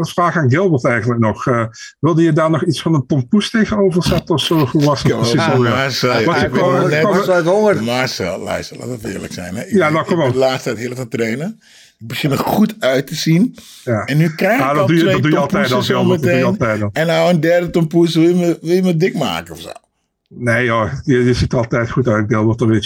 vraag 0.00 0.36
aan 0.36 0.50
Gilbert 0.50 0.84
eigenlijk 0.84 1.20
nog. 1.20 1.46
Uh, 1.46 1.64
wilde 2.00 2.22
je 2.22 2.32
daar 2.32 2.50
nog 2.50 2.64
iets 2.64 2.82
van 2.82 2.94
een 2.94 3.06
tompoes 3.06 3.50
tegenover 3.50 4.02
zetten 4.02 4.34
of 4.34 4.40
zo? 4.40 4.66
Hoe 4.66 4.84
was 4.84 5.02
het 5.02 5.16
precies 5.16 5.44
ja, 5.44 5.56
Marcel, 5.58 6.24
Wat 6.24 6.42
ik 6.42 6.52
ben 6.52 6.88
net- 6.88 7.28
uit 7.28 7.44
Honger. 7.44 7.82
Marcel, 7.82 8.38
luister, 8.38 8.78
laat 8.78 8.88
het 8.88 9.04
eerlijk 9.04 9.32
zijn. 9.32 9.56
Hè. 9.56 9.62
Ik, 9.64 9.72
Ja, 9.72 9.88
nou, 9.90 10.04
kom 10.04 10.18
ik 10.18 10.24
ben 10.24 10.32
de 10.32 10.38
laatste 10.38 10.62
tijd 10.62 10.78
heel 10.78 10.88
erg 10.90 10.96
aan 10.98 11.02
het 11.04 11.12
trainen. 11.12 11.60
Ik 11.98 12.06
begin 12.06 12.30
er 12.30 12.38
goed 12.38 12.74
uit 12.78 13.06
te 13.06 13.14
zien. 13.14 13.56
Ja. 13.84 14.04
En 14.04 14.16
nu 14.16 14.34
krijg 14.34 14.52
ik 14.54 14.60
Ja, 14.60 14.68
al 14.68 14.74
dat 14.74 14.86
doe 14.86 14.96
je, 14.96 15.02
twee 15.02 15.12
dat 15.12 15.22
doe 15.22 15.30
je 15.30 15.38
altijd 15.38 15.72
al, 15.72 15.82
Gilbert. 15.82 16.22
Dat 16.22 16.30
doe 16.30 16.38
je 16.38 16.44
altijd 16.44 16.82
al. 16.82 16.90
En 16.92 17.06
nou 17.06 17.30
een 17.30 17.40
derde 17.40 17.70
tompoes, 17.70 18.14
wil 18.14 18.22
je 18.28 18.34
me, 18.34 18.58
wil 18.60 18.74
je 18.74 18.82
me 18.82 18.96
dik 18.96 19.14
maken 19.14 19.54
of 19.54 19.60
zo? 19.60 19.70
Nee 20.28 20.64
joh, 20.64 20.92
je, 21.04 21.24
je 21.24 21.34
ziet 21.34 21.52
altijd 21.52 21.90
goed 21.90 22.08
uit, 22.08 22.30
je 22.30 22.36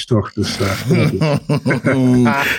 toch. 0.05 0.33
Dus, 0.33 0.61
eh, 0.61 0.91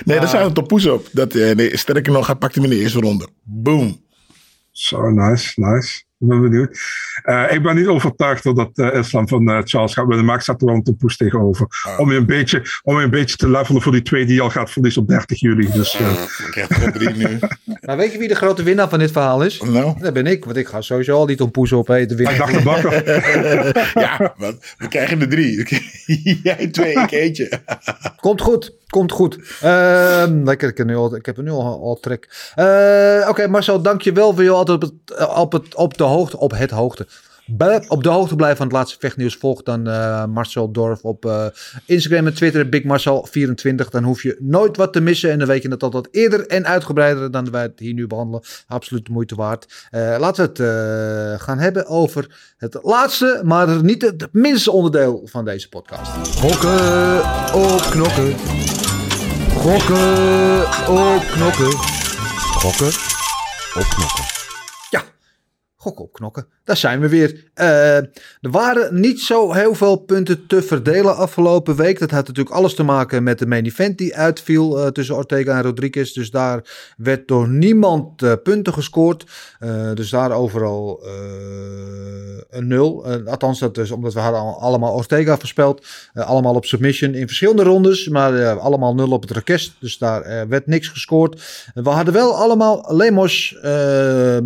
nee, 0.05 0.19
daar 0.19 0.27
staat 0.27 0.45
een 0.45 0.53
tompoes 0.53 0.85
op. 0.85 1.09
Dat, 1.11 1.35
eh, 1.35 1.55
nee, 1.55 1.77
sterker 1.77 2.13
nog, 2.13 2.27
hij 2.27 2.35
pakt 2.35 2.55
hem 2.55 2.63
in 2.63 2.69
de 2.69 2.79
eerste 2.79 2.99
ronde. 2.99 3.27
Boom. 3.43 4.01
Zo, 4.71 5.09
nice, 5.09 5.61
nice. 5.61 6.03
Ik 6.23 6.29
ben 6.29 6.41
benieuwd. 6.41 6.79
Eh, 7.23 7.51
ik 7.51 7.61
ben 7.63 7.75
niet 7.75 7.87
overtuigd 7.87 8.43
dat 8.43 8.55
dat 8.55 8.69
eh, 8.73 8.99
Islam 8.99 9.27
van 9.27 9.49
eh, 9.49 9.59
Charles 9.63 9.93
gaat 9.93 10.07
winnen, 10.07 10.25
maar 10.25 10.35
ik 10.35 10.41
zet 10.41 10.61
er 10.61 10.67
wel 10.67 10.75
een 10.75 10.83
tompoes 10.83 11.17
tegenover. 11.17 11.67
Ah. 11.83 11.99
Om, 11.99 12.11
je 12.11 12.17
een 12.17 12.25
beetje, 12.25 12.61
om 12.83 12.97
je 12.97 13.03
een 13.03 13.09
beetje 13.09 13.35
te 13.35 13.49
levelen 13.49 13.81
voor 13.81 13.91
die 13.91 14.01
twee 14.01 14.25
die 14.25 14.41
al 14.41 14.49
gaat 14.49 14.71
verliezen 14.71 15.01
op 15.01 15.07
30 15.07 15.39
juli. 15.39 15.71
Dus, 15.71 15.95
eh, 15.95 16.11
Ik 16.45 16.51
krijg 16.51 16.83
er 16.83 16.91
drie 16.91 17.09
nu. 17.09 17.39
Maar 17.85 17.97
weet 17.97 18.11
je 18.11 18.17
wie 18.17 18.27
de 18.27 18.35
grote 18.35 18.63
winnaar 18.63 18.89
van 18.89 18.99
dit 18.99 19.11
verhaal 19.11 19.43
is? 19.43 19.61
Nou, 19.61 19.99
Dat 19.99 20.13
ben 20.13 20.27
ik, 20.27 20.45
want 20.45 20.57
ik 20.57 20.67
ga 20.67 20.81
sowieso 20.81 21.17
al 21.17 21.25
die 21.25 21.35
tompoes 21.35 21.73
opeten. 21.73 22.19
ik 22.19 22.37
dacht 22.37 22.53
de 22.53 22.61
bakker. 22.61 23.09
ja, 24.05 24.33
wat? 24.37 24.75
we 24.77 24.87
krijgen 24.87 25.21
er 25.21 25.29
drie. 25.29 25.81
Jij 26.43 26.67
twee, 26.67 26.93
ik 26.93 27.11
eentje. 27.11 27.61
Komt 28.19 28.41
goed, 28.41 28.73
komt 28.93 29.11
goed. 29.11 29.37
Ehm, 29.61 30.43
lekker, 30.43 30.69
ik, 30.69 30.77
heb 30.77 30.87
nu 30.87 30.95
al, 30.95 31.15
ik 31.15 31.25
heb 31.25 31.37
nu 31.37 31.49
al, 31.49 31.81
al 31.81 31.99
trek. 31.99 32.51
Eh, 32.55 33.25
Oké, 33.29 33.47
Marcel, 33.47 33.81
dank 33.81 34.01
je 34.01 34.11
wel 34.11 34.33
voor 34.33 34.43
je 34.43 34.49
altijd 34.49 34.83
op, 34.83 34.89
het, 34.89 35.27
op, 35.35 35.51
het, 35.51 35.75
op 35.75 35.97
de 35.97 36.03
hoogte, 36.03 36.37
op 36.37 36.51
het 36.51 36.71
hoogte. 36.71 37.07
Op 37.87 38.03
de 38.03 38.09
hoogte 38.09 38.35
blijven 38.35 38.57
van 38.57 38.67
het 38.67 38.75
laatste 38.75 38.99
vechtnieuws. 38.99 39.35
Volg 39.35 39.63
dan 39.63 39.87
eh, 39.87 40.25
Marcel 40.25 40.71
Dorf 40.71 41.01
op 41.01 41.25
eh, 41.25 41.45
Instagram 41.85 42.27
en 42.27 42.33
Twitter. 42.33 42.65
BigMarcel24. 42.65 43.89
Dan 43.89 44.03
hoef 44.03 44.23
je 44.23 44.37
nooit 44.39 44.77
wat 44.77 44.93
te 44.93 45.01
missen. 45.01 45.31
En 45.31 45.37
dan 45.39 45.47
weet 45.47 45.63
je 45.63 45.69
het 45.69 45.83
altijd 45.83 46.07
eerder 46.11 46.47
en 46.47 46.65
uitgebreider 46.65 47.31
dan 47.31 47.51
wij 47.51 47.61
het 47.61 47.79
hier 47.79 47.93
nu 47.93 48.07
behandelen. 48.07 48.41
Absoluut 48.67 49.05
de 49.05 49.11
moeite 49.11 49.35
waard. 49.35 49.87
Eh, 49.89 50.15
laten 50.19 50.43
we 50.43 50.49
het 50.49 50.59
eh, 50.59 51.45
gaan 51.45 51.59
hebben 51.59 51.85
over 51.85 52.53
het 52.57 52.79
laatste, 52.81 53.41
maar 53.43 53.83
niet 53.83 54.01
het 54.01 54.27
minste 54.31 54.71
onderdeel 54.71 55.21
van 55.25 55.45
deze 55.45 55.69
podcast. 55.69 56.11
Gokken 56.37 57.17
op 57.53 57.81
knokken. 57.91 58.82
Gokken 59.63 60.67
op 60.87 61.23
knokken. 61.31 61.71
Gokken 62.59 62.87
op 63.73 63.87
knokken. 63.89 64.32
Gokken 65.83 66.05
op 66.05 66.13
knokken. 66.13 66.47
Daar 66.63 66.77
zijn 66.77 66.99
we 66.99 67.09
weer. 67.09 67.43
Eh, 67.53 67.95
er 67.97 68.07
waren 68.41 68.99
niet 68.99 69.19
zo 69.19 69.53
heel 69.53 69.75
veel 69.75 69.95
punten 69.95 70.47
te 70.47 70.61
verdelen 70.61 71.15
afgelopen 71.15 71.75
week. 71.75 71.99
Dat 71.99 72.11
had 72.11 72.27
natuurlijk 72.27 72.55
alles 72.55 72.75
te 72.75 72.83
maken 72.83 73.23
met 73.23 73.39
de 73.39 73.45
main 73.47 73.65
event 73.65 73.97
die 73.97 74.15
uitviel 74.15 74.79
eh, 74.79 74.87
tussen 74.87 75.15
Ortega 75.15 75.57
en 75.57 75.63
Rodriguez. 75.63 76.13
Dus 76.13 76.31
daar 76.31 76.93
werd 76.97 77.27
door 77.27 77.49
niemand 77.49 78.21
eh, 78.21 78.33
punten 78.43 78.73
gescoord. 78.73 79.25
Dus 79.93 80.09
daar 80.09 80.31
overal 80.31 81.03
een 82.49 82.67
nul. 82.67 83.05
Althans, 83.25 83.59
dat 83.59 83.77
is 83.77 83.91
omdat 83.91 84.13
we 84.13 84.19
hadden 84.19 84.39
al- 84.41 84.59
allemaal 84.59 84.93
Ortega 84.93 85.37
voorspeld. 85.37 85.85
Allemaal 86.13 86.55
op 86.55 86.65
submission 86.65 87.13
in 87.13 87.27
verschillende 87.27 87.63
rondes. 87.63 88.07
Maar 88.07 88.59
allemaal 88.59 88.95
nul 88.95 89.11
op 89.11 89.21
het 89.21 89.31
request. 89.31 89.73
Dus 89.79 89.97
daar 89.97 90.47
werd 90.47 90.67
niks 90.67 90.87
gescoord. 90.87 91.41
We 91.73 91.89
hadden 91.89 92.13
wel 92.13 92.35
allemaal 92.35 92.85
Lemos 92.95 93.57
eh, 93.61 94.37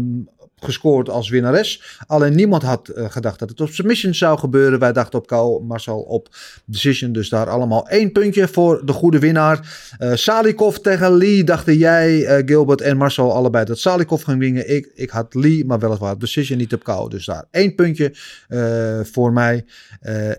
gescoord 0.59 1.09
als 1.09 1.29
winnares. 1.29 1.97
Alleen 2.07 2.35
niemand 2.35 2.63
had 2.63 2.87
eh, 2.87 3.05
gedacht 3.09 3.39
dat 3.39 3.49
het 3.49 3.61
op 3.61 3.69
submission 3.69 4.13
zou 4.13 4.39
gebeuren. 4.39 4.79
Wij 4.79 4.93
dachten 4.93 5.19
op 5.19 5.27
KO, 5.27 5.59
Marcel 5.59 5.99
op 5.99 6.35
decision. 6.65 7.11
Dus 7.11 7.29
daar 7.29 7.49
allemaal 7.49 7.87
één 7.87 8.11
puntje 8.11 8.47
voor 8.47 8.85
de 8.85 8.93
goede 8.93 9.19
winnaar. 9.19 9.87
Eh 9.97 10.11
Salikov 10.13 10.75
tegen 10.75 11.17
Lee 11.17 11.43
dachten 11.43 11.77
jij, 11.77 12.25
eh, 12.25 12.43
Gilbert 12.45 12.81
en 12.81 12.97
Marcel 12.97 13.33
allebei 13.33 13.65
dat 13.65 13.79
Salikov 13.79 14.23
ging 14.23 14.39
winnen. 14.39 14.75
Ik, 14.75 14.91
ik 14.95 15.09
had 15.09 15.33
Lee, 15.33 15.65
maar 15.65 15.79
weliswaar 15.79 16.17
decision 16.17 16.57
niet 16.57 16.73
op 16.73 16.83
KO. 16.83 17.07
Dus 17.07 17.25
daar 17.25 17.45
één 17.51 17.75
puntje 17.75 18.15
voor 19.11 19.33
mij. 19.33 19.65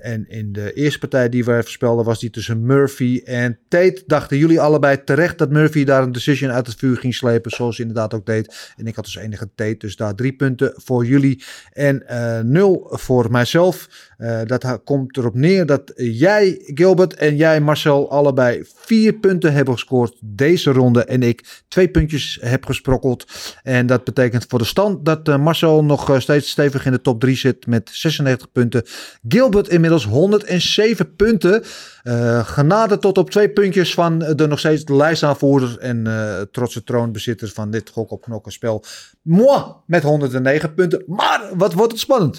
En 0.00 0.28
in 0.28 0.52
de 0.52 0.72
eerste 0.72 0.98
partij 0.98 1.28
die 1.28 1.44
we 1.44 1.58
voorspelden 1.60 2.04
was 2.04 2.20
die 2.20 2.30
tussen 2.30 2.66
Murphy 2.66 3.20
en 3.24 3.58
Tate. 3.68 4.02
Dachten 4.06 4.36
jullie 4.38 4.60
allebei 4.60 5.04
terecht 5.04 5.38
dat 5.38 5.50
Murphy 5.50 5.84
daar 5.84 6.02
een 6.02 6.12
decision 6.12 6.50
uit 6.50 6.66
het 6.66 6.76
vuur 6.76 6.96
ging 6.96 7.14
slepen. 7.14 7.50
Zoals 7.50 7.76
hij 7.76 7.86
inderdaad 7.86 8.14
ook 8.14 8.26
deed. 8.26 8.72
En 8.76 8.86
ik 8.86 8.94
had 8.94 9.04
dus 9.04 9.16
enige 9.16 9.48
Tate. 9.54 9.76
Dus 9.78 9.96
daar 9.96 10.07
drie 10.14 10.32
punten 10.32 10.72
voor 10.76 11.06
jullie. 11.06 11.44
En 11.72 12.06
eh, 12.06 12.40
nul 12.40 12.86
voor 12.90 13.30
mijzelf. 13.30 13.88
Eh, 14.18 14.40
dat 14.44 14.80
komt 14.84 15.16
erop 15.16 15.34
neer 15.34 15.66
dat 15.66 15.92
jij, 15.94 16.62
Gilbert, 16.64 17.14
en 17.14 17.36
jij, 17.36 17.60
Marcel, 17.60 18.10
allebei 18.10 18.64
vier 18.74 19.12
punten 19.12 19.52
hebben 19.52 19.74
gescoord 19.74 20.16
deze 20.20 20.70
ronde. 20.70 21.04
En 21.04 21.22
ik 21.22 21.64
twee 21.68 21.88
puntjes 21.88 22.38
heb 22.40 22.64
gesprokkeld. 22.66 23.26
En 23.62 23.86
dat 23.86 24.04
betekent 24.04 24.44
voor 24.48 24.58
de 24.58 24.64
stand 24.64 25.04
dat 25.04 25.28
eh, 25.28 25.38
Marcel 25.38 25.84
nog 25.84 26.16
steeds 26.18 26.50
stevig 26.50 26.86
in 26.86 26.92
de 26.92 27.00
top 27.00 27.20
3 27.20 27.36
zit 27.36 27.66
met 27.66 27.90
96 27.92 28.52
punten. 28.52 28.82
Gilbert 29.28 29.68
inmiddels 29.68 30.04
107 30.04 31.14
punten. 31.16 31.62
Eh 32.08 32.46
genade 32.48 32.98
tot 32.98 33.18
op 33.18 33.30
twee 33.30 33.48
puntjes 33.50 33.94
van 33.94 34.18
de 34.18 34.46
nog 34.46 34.58
steeds 34.58 34.84
de 34.84 34.94
lijstaanvoerder 34.94 35.78
en 35.78 36.06
eh, 36.06 36.40
trotse 36.52 36.82
troonbezitter 36.84 37.48
van 37.54 37.70
dit 37.70 37.90
gok 37.90 38.10
op 38.10 38.22
knokken 38.22 38.52
spel. 38.52 38.84
Moi 39.22 39.62
met 39.86 40.02
109 40.02 40.74
punten. 40.74 41.02
Maar 41.06 41.40
wat 41.56 41.72
wordt 41.72 41.92
het 41.92 42.00
spannend? 42.00 42.38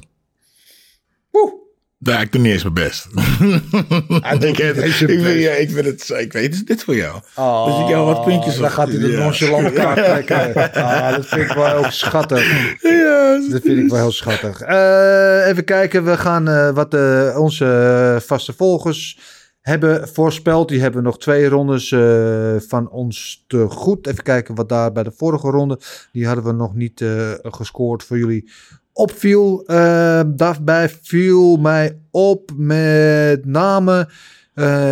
Woe. 1.32 1.54
Ja, 1.98 2.20
ik 2.20 2.32
doe 2.32 2.42
niet 2.42 2.52
eens 2.54 2.62
mijn 2.64 2.74
best. 2.74 3.06
ik, 4.50 4.58
heb- 4.58 4.76
ik, 4.76 4.92
vind, 4.92 5.24
ja, 5.40 5.52
ik, 5.52 5.70
vind 5.72 5.86
het, 5.86 6.10
ik 6.20 6.34
weet, 6.34 6.54
is 6.54 6.66
dit 6.66 6.84
voor 6.84 6.96
jou? 6.96 7.22
Oh, 7.36 7.66
Dus 7.66 7.80
ik 7.84 7.88
jou 7.88 8.06
wat 8.06 8.24
puntjes 8.26 8.56
Dan 8.56 8.66
op- 8.66 8.72
gaat 8.72 8.88
hij 8.88 8.98
de 9.00 9.08
ja. 9.12 9.20
nonchalant 9.20 9.74
kaart 9.80 10.26
trekken. 10.26 10.74
Ah, 10.74 11.16
dat 11.16 11.26
vind 11.26 11.42
ik 11.50 11.56
wel 11.56 11.82
heel 11.82 11.92
schattig. 11.92 12.52
Ja, 12.82 13.40
Dat 13.50 13.62
vind 13.62 13.80
ik 13.80 13.90
wel 13.90 14.00
heel 14.00 14.12
schattig. 14.12 14.62
Eh, 14.62 15.48
even 15.48 15.64
kijken, 15.64 16.06
we 16.06 16.18
gaan 16.18 16.74
wat 16.74 16.94
onze 17.38 18.18
vaste 18.26 18.54
volgers 18.58 19.20
hebben 19.62 20.08
voorspeld. 20.08 20.70
Die 20.70 20.82
hebben 20.82 21.04
nog 21.04 21.20
twee 21.20 21.50
rondes 21.50 21.92
eh, 21.92 22.56
van 22.58 22.90
ons 22.90 23.44
te 23.48 23.66
goed. 23.70 24.08
Even 24.08 24.24
kijken 24.24 24.56
wat 24.56 24.70
daar 24.70 24.92
bij 24.92 25.04
de 25.04 25.12
vorige 25.16 25.50
ronde. 25.50 25.80
Die 26.12 26.26
hadden 26.26 26.44
we 26.44 26.52
nog 26.52 26.76
niet 26.76 27.02
eh, 27.02 27.32
gescoord 27.42 28.04
voor 28.04 28.18
jullie. 28.18 28.52
Opviel. 28.94 29.64
Eh, 29.66 30.22
daarbij 30.28 30.90
viel 31.02 31.58
mij 31.58 32.00
op 32.12 32.52
met 32.56 33.46
name. 33.46 34.10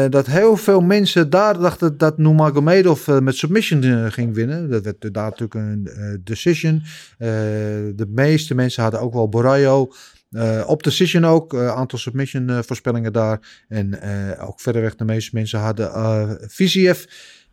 dat 0.10 0.26
heel 0.26 0.57
veel 0.57 0.81
mensen 0.81 1.30
daar 1.30 1.60
dachten 1.60 1.98
dat 1.98 2.18
Nurmagomedov 2.18 3.07
met 3.07 3.35
submission 3.35 4.11
ging 4.11 4.34
winnen. 4.34 4.69
Dat 4.69 4.84
werd 4.84 5.14
daar 5.14 5.30
natuurlijk 5.30 5.53
een 5.53 5.89
decision. 6.23 6.84
De 7.18 8.06
meeste 8.07 8.56
mensen 8.56 8.84
hadden 8.84 9.02
ook 9.02 9.14
wel 9.14 9.30
Borayo. 9.30 9.89
Eh, 10.29 10.63
op 10.65 10.83
decision 10.83 11.25
ook, 11.25 11.53
een 11.53 11.69
aantal 11.69 11.99
submission 11.99 12.49
eh, 12.49 12.59
voorspellingen 12.65 13.13
daar. 13.13 13.65
En 13.67 14.01
eh, 14.01 14.47
ook 14.47 14.59
verderweg 14.59 14.95
de 14.95 15.05
meeste 15.05 15.29
mensen 15.33 15.59
hadden 15.59 15.93
eh 15.93 16.91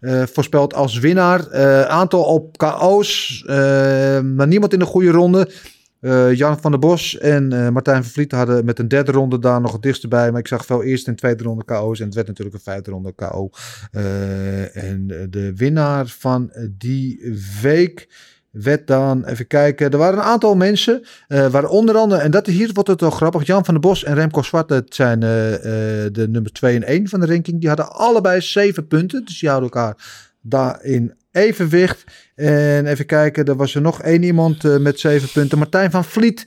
eh, 0.00 0.22
voorspeld 0.26 0.74
als 0.74 0.98
winnaar. 0.98 1.46
Eh, 1.48 1.82
aantal 1.82 2.24
op 2.24 2.58
KO's, 2.58 3.42
eh, 3.46 4.20
maar 4.20 4.46
niemand 4.46 4.72
in 4.72 4.78
de 4.78 4.84
goede 4.84 5.10
ronde. 5.10 5.50
Eh, 6.04 6.34
Jan 6.34 6.60
van 6.60 6.70
der 6.70 6.80
Bos 6.80 7.18
en 7.18 7.52
eh, 7.52 7.68
Martijn 7.68 8.02
van 8.02 8.12
Vliet 8.12 8.32
hadden 8.32 8.64
met 8.64 8.78
een 8.78 8.88
derde 8.88 9.12
ronde 9.12 9.38
daar 9.38 9.60
nog 9.60 9.72
het 9.72 9.82
dichtst 9.82 10.08
bij. 10.08 10.30
Maar 10.30 10.40
ik 10.40 10.46
zag 10.48 10.66
veel 10.66 10.82
eerste 10.82 11.10
en 11.10 11.16
tweede 11.16 11.42
ronde 11.42 11.64
KO's. 11.64 11.98
En 11.98 12.04
het 12.04 12.14
werd 12.14 12.26
natuurlijk 12.26 12.56
een 12.56 12.62
vijfde 12.62 12.90
ronde 12.90 13.12
KO. 13.12 13.50
Eh, 13.92 14.76
en 14.76 15.26
de 15.30 15.52
winnaar 15.56 16.06
van 16.06 16.52
die 16.78 17.34
week 17.62 18.08
werd 18.54 18.86
dan, 18.86 19.24
even 19.24 19.46
kijken, 19.46 19.90
er 19.90 19.98
waren 19.98 20.18
een 20.18 20.24
aantal 20.24 20.56
mensen, 20.56 21.04
eh 21.28 21.46
waar 21.46 21.64
onder 21.64 21.96
andere, 21.96 22.20
en 22.20 22.30
dat, 22.30 22.46
hier 22.46 22.70
wordt 22.72 22.88
het 22.88 23.00
wel 23.00 23.10
grappig, 23.10 23.46
Jan 23.46 23.64
van 23.64 23.74
der 23.74 23.82
Bos 23.82 24.04
en 24.04 24.14
Remco 24.14 24.42
Zwart, 24.42 24.68
dat 24.68 24.94
zijn 24.94 25.22
eh, 25.22 25.54
eh, 25.54 26.12
de 26.12 26.28
nummer 26.28 26.52
2 26.52 26.74
en 26.74 26.82
1 26.82 27.08
van 27.08 27.20
de 27.20 27.26
ranking, 27.26 27.60
die 27.60 27.68
hadden 27.68 27.92
allebei 27.92 28.40
zeven 28.40 28.86
punten, 28.86 29.24
dus 29.24 29.38
die 29.38 29.48
houden 29.48 29.70
elkaar 29.70 29.96
daarin 30.40 31.14
evenwicht. 31.32 32.04
En 32.34 32.86
even 32.86 33.06
kijken, 33.06 33.44
er 33.44 33.56
was 33.56 33.74
er 33.74 33.80
nog 33.80 34.02
één 34.02 34.22
iemand 34.22 34.78
met 34.80 35.00
zeven 35.00 35.28
punten. 35.32 35.58
Martijn 35.58 35.90
van 35.90 36.04
Vliet, 36.04 36.46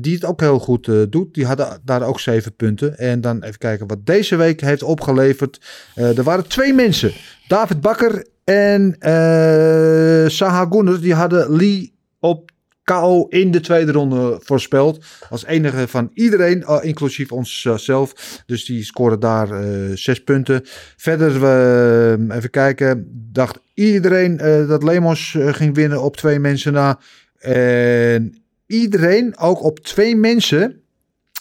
die 0.00 0.14
het 0.14 0.24
ook 0.24 0.40
heel 0.40 0.58
goed 0.58 0.90
doet. 1.10 1.34
Die 1.34 1.46
hadden 1.46 1.80
daar 1.84 2.02
ook 2.02 2.20
zeven 2.20 2.56
punten. 2.56 2.98
En 2.98 3.20
dan 3.20 3.42
even 3.42 3.58
kijken 3.58 3.86
wat 3.86 4.06
deze 4.06 4.36
week 4.36 4.60
heeft 4.60 4.82
opgeleverd. 4.82 5.60
Er 5.94 6.22
waren 6.22 6.48
twee 6.48 6.72
mensen. 6.74 7.12
David 7.48 7.80
Bakker 7.80 8.26
en 8.44 8.96
eh 8.98 10.28
Saha 10.28 10.66
Gunner. 10.70 11.00
Die 11.00 11.14
hadden 11.14 11.56
Lee 11.56 11.94
op 12.20 12.50
KO 12.84 13.26
in 13.28 13.50
de 13.50 13.60
tweede 13.60 13.92
ronde 13.92 14.38
voorspeld. 14.42 15.04
Als 15.30 15.44
enige 15.44 15.88
van 15.88 16.10
iedereen, 16.14 16.62
eh, 16.62 16.78
inclusief 16.82 17.32
onszelf. 17.32 18.42
Dus 18.46 18.64
die 18.64 18.84
scoren 18.84 19.20
daar 19.20 19.50
eh, 19.50 19.68
zes 19.94 20.24
punten. 20.24 20.60
Verder, 20.96 21.44
eh, 21.44 22.36
even 22.36 22.50
kijken, 22.50 23.08
dacht 23.32 23.58
iedereen 23.74 24.38
eh, 24.38 24.68
dat 24.68 24.82
Lemos 24.82 25.34
eh, 25.34 25.52
ging 25.52 25.74
winnen 25.74 26.02
op 26.02 26.16
twee 26.16 26.38
mensen 26.38 26.72
na. 26.72 26.98
En 27.38 28.42
iedereen 28.66 29.38
ook 29.38 29.62
op 29.62 29.78
twee 29.80 30.16
mensen. 30.16 30.80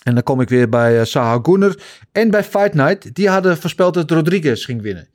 En 0.03 0.13
dan 0.13 0.23
kom 0.23 0.41
ik 0.41 0.49
weer 0.49 0.69
bij 0.69 0.99
eh, 0.99 1.05
Saha 1.05 1.39
Gunner 1.43 1.83
en 2.11 2.29
bij 2.29 2.43
Fight 2.43 2.73
Night. 2.73 3.15
Die 3.15 3.29
hadden 3.29 3.57
voorspeld 3.57 3.93
dat 3.93 4.11
Rodriguez 4.11 4.65
ging 4.65 4.81
winnen. 4.81 5.09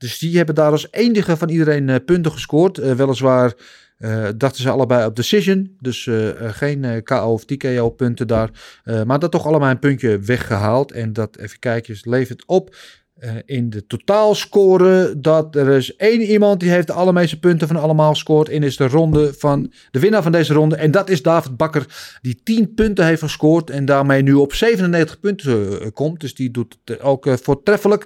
Dus 0.00 0.18
die 0.18 0.36
hebben 0.36 0.54
daar 0.54 0.70
als 0.70 0.88
enige 0.90 1.36
van 1.36 1.48
iedereen 1.48 1.88
eh, 1.88 2.04
punten 2.04 2.32
gescoord. 2.32 2.78
Eh, 2.78 2.92
weliswaar 2.92 3.54
eh, 4.00 4.28
dachten 4.36 4.62
ze 4.62 4.70
allebei 4.70 5.06
op 5.06 5.16
decision. 5.16 5.76
Dus 5.80 6.06
eh, 6.06 6.28
geen 6.38 6.84
eh, 6.84 7.02
KO 7.02 7.32
of 7.32 7.44
TKO 7.44 7.90
punten 7.90 8.26
daar. 8.26 8.50
Maar 9.06 9.18
dat 9.18 9.30
toch 9.30 9.46
allemaal 9.46 9.70
een 9.70 9.78
puntje 9.78 10.18
weggehaald. 10.18 10.92
En 10.92 11.12
dat, 11.12 11.36
even 11.36 11.58
kijken, 11.58 11.98
levert 12.02 12.46
op 12.46 12.76
eh, 13.20 13.32
in 13.44 13.70
de 13.70 13.86
totaalscore 13.86 15.14
dat 15.20 15.56
er 15.56 15.68
is 15.68 15.96
één 15.96 16.20
iemand 16.20 16.60
die 16.60 16.70
heeft 16.70 16.86
de 16.86 16.92
allermeeste 16.92 17.38
punten 17.38 17.68
van 17.68 17.76
allemaal 17.76 18.12
gescoord. 18.12 18.48
En 18.48 18.62
is 18.62 18.76
de 18.76 18.88
ronde 18.88 19.34
van 19.38 19.72
de 19.90 20.00
winnaar 20.00 20.22
van 20.22 20.32
deze 20.32 20.52
ronde. 20.52 20.76
En 20.76 20.90
dat 20.90 21.10
is 21.10 21.22
David 21.22 21.56
Bakker, 21.56 21.86
die 22.22 22.40
10 22.44 22.74
punten 22.74 23.04
heeft 23.06 23.22
gescoord. 23.22 23.70
En 23.70 23.84
daarmee 23.84 24.22
nu 24.22 24.32
op 24.32 24.54
97 24.54 25.20
punten 25.20 25.80
eh, 25.80 25.86
komt. 25.94 26.20
Dus 26.20 26.34
die 26.34 26.50
doet 26.50 26.78
het 26.84 27.00
ook 27.00 27.26
eh, 27.26 27.34
voortreffelijk. 27.42 28.04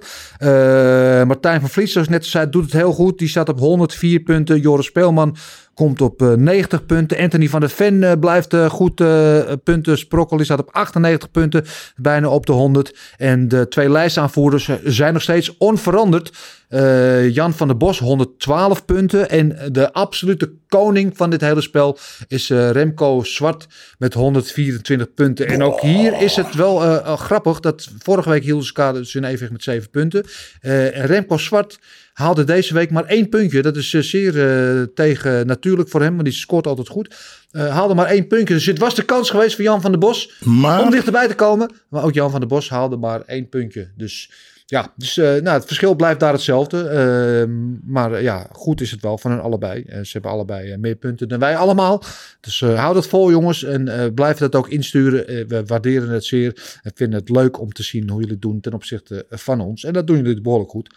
Martijn 1.27 1.59
van 1.59 1.69
Vliet, 1.69 1.89
zoals 1.89 2.07
ik 2.07 2.13
net 2.13 2.25
zei, 2.25 2.49
doet 2.49 2.63
het 2.63 2.73
heel 2.73 2.93
goed. 2.93 3.19
Die 3.19 3.27
staat 3.27 3.49
op 3.49 3.59
104 3.59 4.19
punten. 4.19 4.59
Joris 4.59 4.85
Speelman 4.85 5.35
komt 5.75 6.01
op 6.01 6.21
eh, 6.21 6.33
90 6.33 6.85
punten. 6.85 7.17
Anthony 7.17 7.47
van 7.49 7.59
der 7.59 7.69
Ven 7.69 8.03
eh, 8.03 8.11
blijft 8.19 8.53
eh, 8.53 8.69
goed 8.69 9.01
eh, 9.01 9.39
punten 9.63 9.97
sprokkelen. 9.97 10.37
Die 10.37 10.45
staat 10.45 10.67
op 10.67 10.73
98 10.73 11.31
punten, 11.31 11.65
bijna 11.95 12.29
op 12.29 12.45
de 12.45 12.51
100. 12.51 12.97
En 13.17 13.47
de 13.47 13.67
twee 13.67 13.89
lijstaanvoerders 13.89 14.67
eh, 14.67 14.75
zijn 14.83 15.13
nog 15.13 15.21
steeds 15.21 15.57
onveranderd. 15.57 16.31
Eh, 16.75 17.29
Jan 17.33 17.53
van 17.53 17.67
der 17.67 17.77
Bos 17.77 17.99
112 17.99 18.85
punten. 18.85 19.29
En 19.29 19.57
de 19.71 19.93
absolute 19.93 20.53
koning 20.67 21.17
van 21.17 21.29
dit 21.29 21.41
hele 21.41 21.61
spel 21.61 21.97
is 22.27 22.49
eh, 22.49 22.69
Remco 22.69 23.23
Zwart 23.23 23.67
met 23.97 24.13
124 24.13 25.13
punten. 25.13 25.47
En 25.47 25.63
ook 25.63 25.81
hier 25.81 26.21
is 26.21 26.35
het 26.35 26.55
wel 26.55 26.83
eh, 26.83 27.17
grappig 27.17 27.59
dat 27.59 27.89
vorige 27.99 28.29
week 28.29 28.43
hielden 28.43 28.65
ze 28.65 28.73
elkaar 28.73 28.93
dus 28.93 29.15
in 29.15 29.23
evenwicht 29.23 29.51
met 29.51 29.63
7 29.63 29.89
punten. 29.89 30.25
En 30.61 31.05
Remco 31.05 31.37
Zwart 31.37 31.79
haalde 32.13 32.43
deze 32.43 32.73
week 32.73 32.91
maar 32.91 33.05
één 33.05 33.29
puntje. 33.29 33.61
Dat 33.61 33.75
is 33.75 33.89
zeer 33.89 34.47
eh, 34.47 34.83
tegen 34.95 35.47
natuurlijk 35.47 35.89
voor 35.89 36.01
hem, 36.01 36.13
want 36.13 36.23
die 36.23 36.33
scoort 36.33 36.67
altijd 36.67 36.87
goed. 36.87 37.15
Haalde 37.51 37.93
maar 37.93 38.07
één 38.07 38.27
puntje. 38.27 38.53
Dus 38.53 38.65
het 38.65 38.79
was 38.79 38.95
de 38.95 39.03
kans 39.03 39.29
geweest 39.29 39.55
voor 39.55 39.63
Jan 39.63 39.81
van 39.81 39.91
der 39.91 39.99
Bos 39.99 40.31
Maar- 40.43 40.81
om 40.81 40.91
dichterbij 40.91 41.27
te 41.27 41.35
komen. 41.35 41.71
Maar 41.89 42.03
ook 42.03 42.13
Jan 42.13 42.31
van 42.31 42.39
der 42.39 42.49
Bos 42.49 42.69
haalde 42.69 42.97
maar 42.97 43.21
één 43.21 43.49
puntje. 43.49 43.91
Dus 43.95 44.31
ja, 44.67 44.93
dus, 44.95 45.17
eh, 45.17 45.25
nou, 45.25 45.57
het 45.57 45.65
verschil 45.65 45.95
blijft 45.95 46.19
daar 46.19 46.33
hetzelfde. 46.33 46.87
Ehm, 46.87 47.91
maar 47.91 48.13
eh, 48.13 48.21
ja, 48.21 48.47
goed 48.51 48.81
is 48.81 48.91
het 48.91 49.01
wel 49.01 49.17
van 49.17 49.31
hun 49.31 49.39
allebei. 49.39 49.83
Eh, 49.83 49.99
ze 50.01 50.09
hebben 50.11 50.31
allebei 50.31 50.77
meer 50.77 50.95
punten 50.95 51.27
dan 51.27 51.39
wij 51.39 51.57
allemaal. 51.57 52.03
Dus 52.39 52.59
hou 52.59 52.93
dat 52.93 53.07
vol 53.07 53.31
jongens 53.31 53.63
en 53.63 54.11
blijf 54.13 54.37
dat 54.37 54.55
ook 54.55 54.69
insturen. 54.69 55.47
We 55.47 55.63
waarderen 55.65 56.09
het 56.09 56.25
zeer 56.25 56.79
en 56.83 56.91
vinden 56.95 57.19
het 57.19 57.29
leuk 57.29 57.59
om 57.59 57.71
te 57.71 57.83
zien 57.83 58.09
hoe 58.09 58.19
jullie 58.19 58.33
het 58.33 58.41
doen 58.41 58.59
ten 58.59 58.73
opzichte 58.73 59.25
van 59.29 59.61
ons. 59.61 59.83
En 59.83 59.93
dat 59.93 60.07
doen 60.07 60.17
jullie 60.17 60.41
behoorlijk 60.41 60.71
goed. 60.71 60.95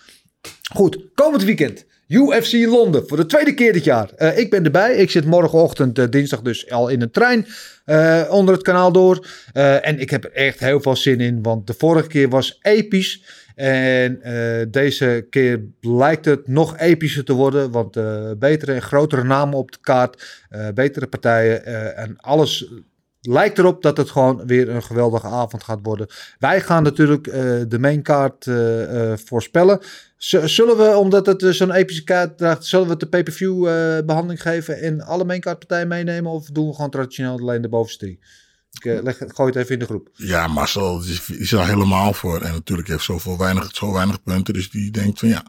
Goed, 0.73 0.99
komend 1.15 1.45
weekend. 1.45 1.85
UFC 2.07 2.53
Londen 2.53 3.09
voor 3.09 3.17
de 3.17 3.27
tweede 3.27 3.55
keer 3.55 3.73
dit 3.73 3.85
jaar. 3.85 4.37
Ik 4.37 4.51
ben 4.51 4.65
erbij. 4.65 4.95
Ik 4.95 5.11
zit 5.11 5.25
morgenochtend, 5.25 6.13
dinsdag 6.13 6.43
dus, 6.43 6.71
al 6.71 6.89
in 6.89 7.03
een 7.03 7.11
trein 7.11 7.47
onder 8.31 8.55
het 8.55 8.63
kanaal 8.63 8.93
door. 8.93 9.27
En 9.53 9.99
ik 9.99 10.11
heb 10.11 10.25
er 10.25 10.33
echt 10.33 10.59
heel 10.59 10.81
veel 10.81 10.97
zin 10.97 11.21
in, 11.21 11.43
want 11.43 11.67
de 11.67 11.75
vorige 11.79 12.09
keer 12.09 12.29
was 12.29 12.59
episch. 12.63 13.23
En 13.59 14.23
eh, 14.23 14.67
deze 14.71 15.27
keer 15.31 15.61
lijkt 15.81 16.25
het 16.25 16.49
nog 16.49 16.79
epischer 16.79 17.25
te 17.25 17.33
worden, 17.33 17.71
want 17.71 17.97
eh, 17.97 18.31
betere 18.39 18.73
en 18.73 18.83
grotere 18.83 19.25
namen 19.25 19.59
op 19.59 19.73
de 19.73 19.79
kaart, 19.81 20.45
eh, 20.49 20.69
betere 20.75 21.07
partijen 21.07 21.65
en 21.97 22.17
alles 22.17 22.73
lijkt 23.21 23.59
erop 23.59 23.83
dat 23.83 23.97
het 23.97 24.11
gewoon 24.11 24.47
weer 24.47 24.69
een 24.69 24.83
geweldige 24.83 25.27
avond 25.27 25.65
gaat 25.65 25.81
worden. 25.83 26.07
Wij 26.39 26.61
gaan 26.61 26.83
natuurlijk 26.83 27.25
de 27.69 27.79
mainkaart 27.79 28.47
voorspellen. 29.25 29.81
Zullen 30.19 30.77
we, 30.77 30.97
omdat 30.97 31.27
het 31.27 31.45
zo'n 31.49 31.73
epische 31.73 32.05
kaart 32.05 32.39
draagt, 32.39 32.65
zullen 32.65 32.87
we 32.87 32.91
het 32.91 33.01
de 33.01 33.09
pay-per-view 33.09 33.67
eh, 33.67 34.05
behandeling 34.05 34.43
geven 34.43 34.81
en 34.81 35.01
alle 35.01 35.25
mainkaartpartijen 35.25 35.89
meenemen? 35.89 36.33
Of 36.33 36.47
doen 36.47 36.69
we 36.69 36.75
gewoon 36.75 36.91
traditioneel 36.91 37.39
alleen 37.39 37.63
de 37.63 37.69
bovenste 37.69 38.05
drie? 38.05 38.19
Ik 38.79 38.85
eh, 38.85 39.03
leg, 39.03 39.19
gooi 39.19 39.49
het 39.49 39.57
even 39.57 39.73
in 39.73 39.79
de 39.79 39.85
groep. 39.85 40.09
Ja, 40.13 40.47
Marcel 40.47 41.01
die 41.01 41.21
is, 41.39 41.53
er 41.53 41.67
helemaal 41.67 42.13
voor. 42.13 42.43
En 42.43 42.53
natuurlijk 42.53 42.89
heeft 42.89 43.05
zoveel 43.05 43.39
weinig, 43.39 43.77
zo 43.77 43.93
weinig 43.93 44.23
punten. 44.23 44.55
Dus 44.55 44.71
die 44.71 44.91
denkt 44.91 45.19
van 45.19 45.29
ja. 45.29 45.43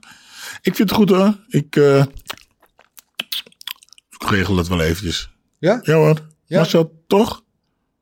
Ik 0.61 0.75
vind 0.75 0.89
het 0.89 0.91
goed 0.91 1.09
hoor. 1.09 1.37
Ik, 1.47 1.75
eh, 1.75 2.05
ik 4.09 4.29
regel 4.29 4.57
het 4.57 4.67
wel 4.67 4.81
eventjes. 4.81 5.31
Ja? 5.59 5.79
Ja 5.81 5.93
hoor. 5.93 6.27
Ja. 6.45 6.57
Marcel, 6.57 7.03
toch? 7.07 7.43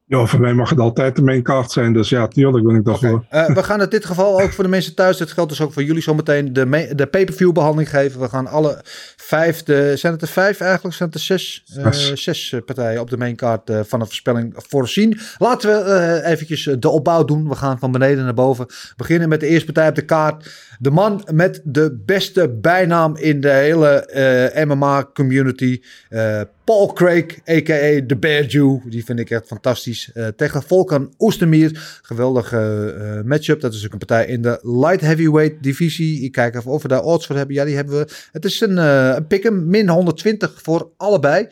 Ja, 0.09 0.25
voor 0.25 0.39
mij 0.39 0.53
mag 0.53 0.69
het 0.69 0.79
altijd 0.79 1.15
de 1.15 1.21
main 1.21 1.43
kaart 1.43 1.71
zijn. 1.71 1.93
Dus 1.93 2.09
ja, 2.09 2.27
tuurlijk 2.27 2.65
ben 2.65 2.75
ik 2.75 2.85
daarvoor. 2.85 3.25
Eh, 3.29 3.45
we 3.45 3.63
gaan 3.63 3.81
in 3.81 3.89
dit 3.89 4.05
geval 4.05 4.41
ook 4.41 4.51
voor 4.51 4.63
de 4.63 4.69
mensen 4.69 4.95
thuis, 4.95 5.17
dit 5.17 5.31
geldt 5.31 5.49
dus 5.49 5.61
ook 5.61 5.73
voor 5.73 5.83
jullie 5.83 6.01
zometeen, 6.01 6.53
de, 6.53 6.91
de 6.95 7.07
pay-per-view 7.07 7.51
behandeling 7.51 7.89
geven. 7.89 8.19
We 8.19 8.29
gaan 8.29 8.47
alle 8.47 8.81
vijf, 9.15 9.63
de, 9.63 9.93
zijn 9.95 10.13
het 10.13 10.21
er 10.21 10.27
vijf 10.27 10.59
eigenlijk? 10.59 10.95
Zijn 10.95 11.09
het 11.09 11.17
er 11.17 11.23
zes, 11.25 11.63
eh, 11.75 11.91
Zes. 12.13 12.51
eh, 12.51 12.59
partijen 12.65 13.01
op 13.01 13.09
de 13.09 13.17
mainkaart 13.17 13.69
eh 13.69 13.79
van 13.85 13.99
een 13.99 14.05
voorspelling 14.05 14.53
voorzien. 14.55 15.19
Laten 15.37 15.69
we 15.69 16.21
eventjes 16.23 16.75
de 16.79 16.89
opbouw 16.89 17.25
doen. 17.25 17.49
We 17.49 17.55
gaan 17.55 17.79
van 17.79 17.91
beneden 17.91 18.23
naar 18.23 18.33
boven. 18.33 18.65
Beginnen 18.95 19.29
met 19.29 19.39
de 19.39 19.47
eerste 19.47 19.65
partij 19.65 19.89
op 19.89 19.95
de 19.95 20.05
kaart. 20.05 20.49
De 20.79 20.91
man 20.91 21.27
met 21.33 21.61
de 21.63 22.01
beste 22.05 22.49
bijnaam 22.49 23.15
in 23.15 23.41
de 23.41 23.49
hele 23.49 24.05
eh, 24.05 24.65
MMA-community. 24.65 25.81
eh, 26.09 26.41
Paul 26.63 26.93
Craig, 26.93 27.25
a.k.a. 27.49 28.05
The 28.07 28.17
Bear 28.19 28.45
Jew. 28.45 28.77
Die 28.89 29.05
vind 29.05 29.19
ik 29.19 29.29
echt 29.29 29.47
fantastisch. 29.47 30.11
Eh, 30.13 30.27
tegen 30.27 30.63
Volkan 30.63 31.13
Oestermeer. 31.19 31.99
Geweldige 32.01 33.23
matchup. 33.25 33.61
Dat 33.61 33.73
is 33.73 33.85
ook 33.85 33.91
een 33.91 33.97
partij 33.97 34.25
in 34.25 34.41
de 34.41 34.59
light 34.61 35.01
heavyweight 35.01 35.63
divisie. 35.63 36.21
Ik 36.21 36.31
kijk 36.31 36.55
even 36.55 36.71
of 36.71 36.81
we 36.81 36.87
daar 36.87 37.03
odds 37.03 37.25
voor 37.25 37.35
hebben. 37.35 37.55
Ja, 37.55 37.65
die 37.65 37.75
hebben 37.75 37.97
we. 37.97 38.07
Het 38.31 38.45
is 38.45 38.61
een, 38.61 38.77
een 38.77 39.27
pick-em. 39.27 39.69
Min 39.69 39.89
120 39.89 40.61
voor 40.61 40.91
allebei. 40.97 41.47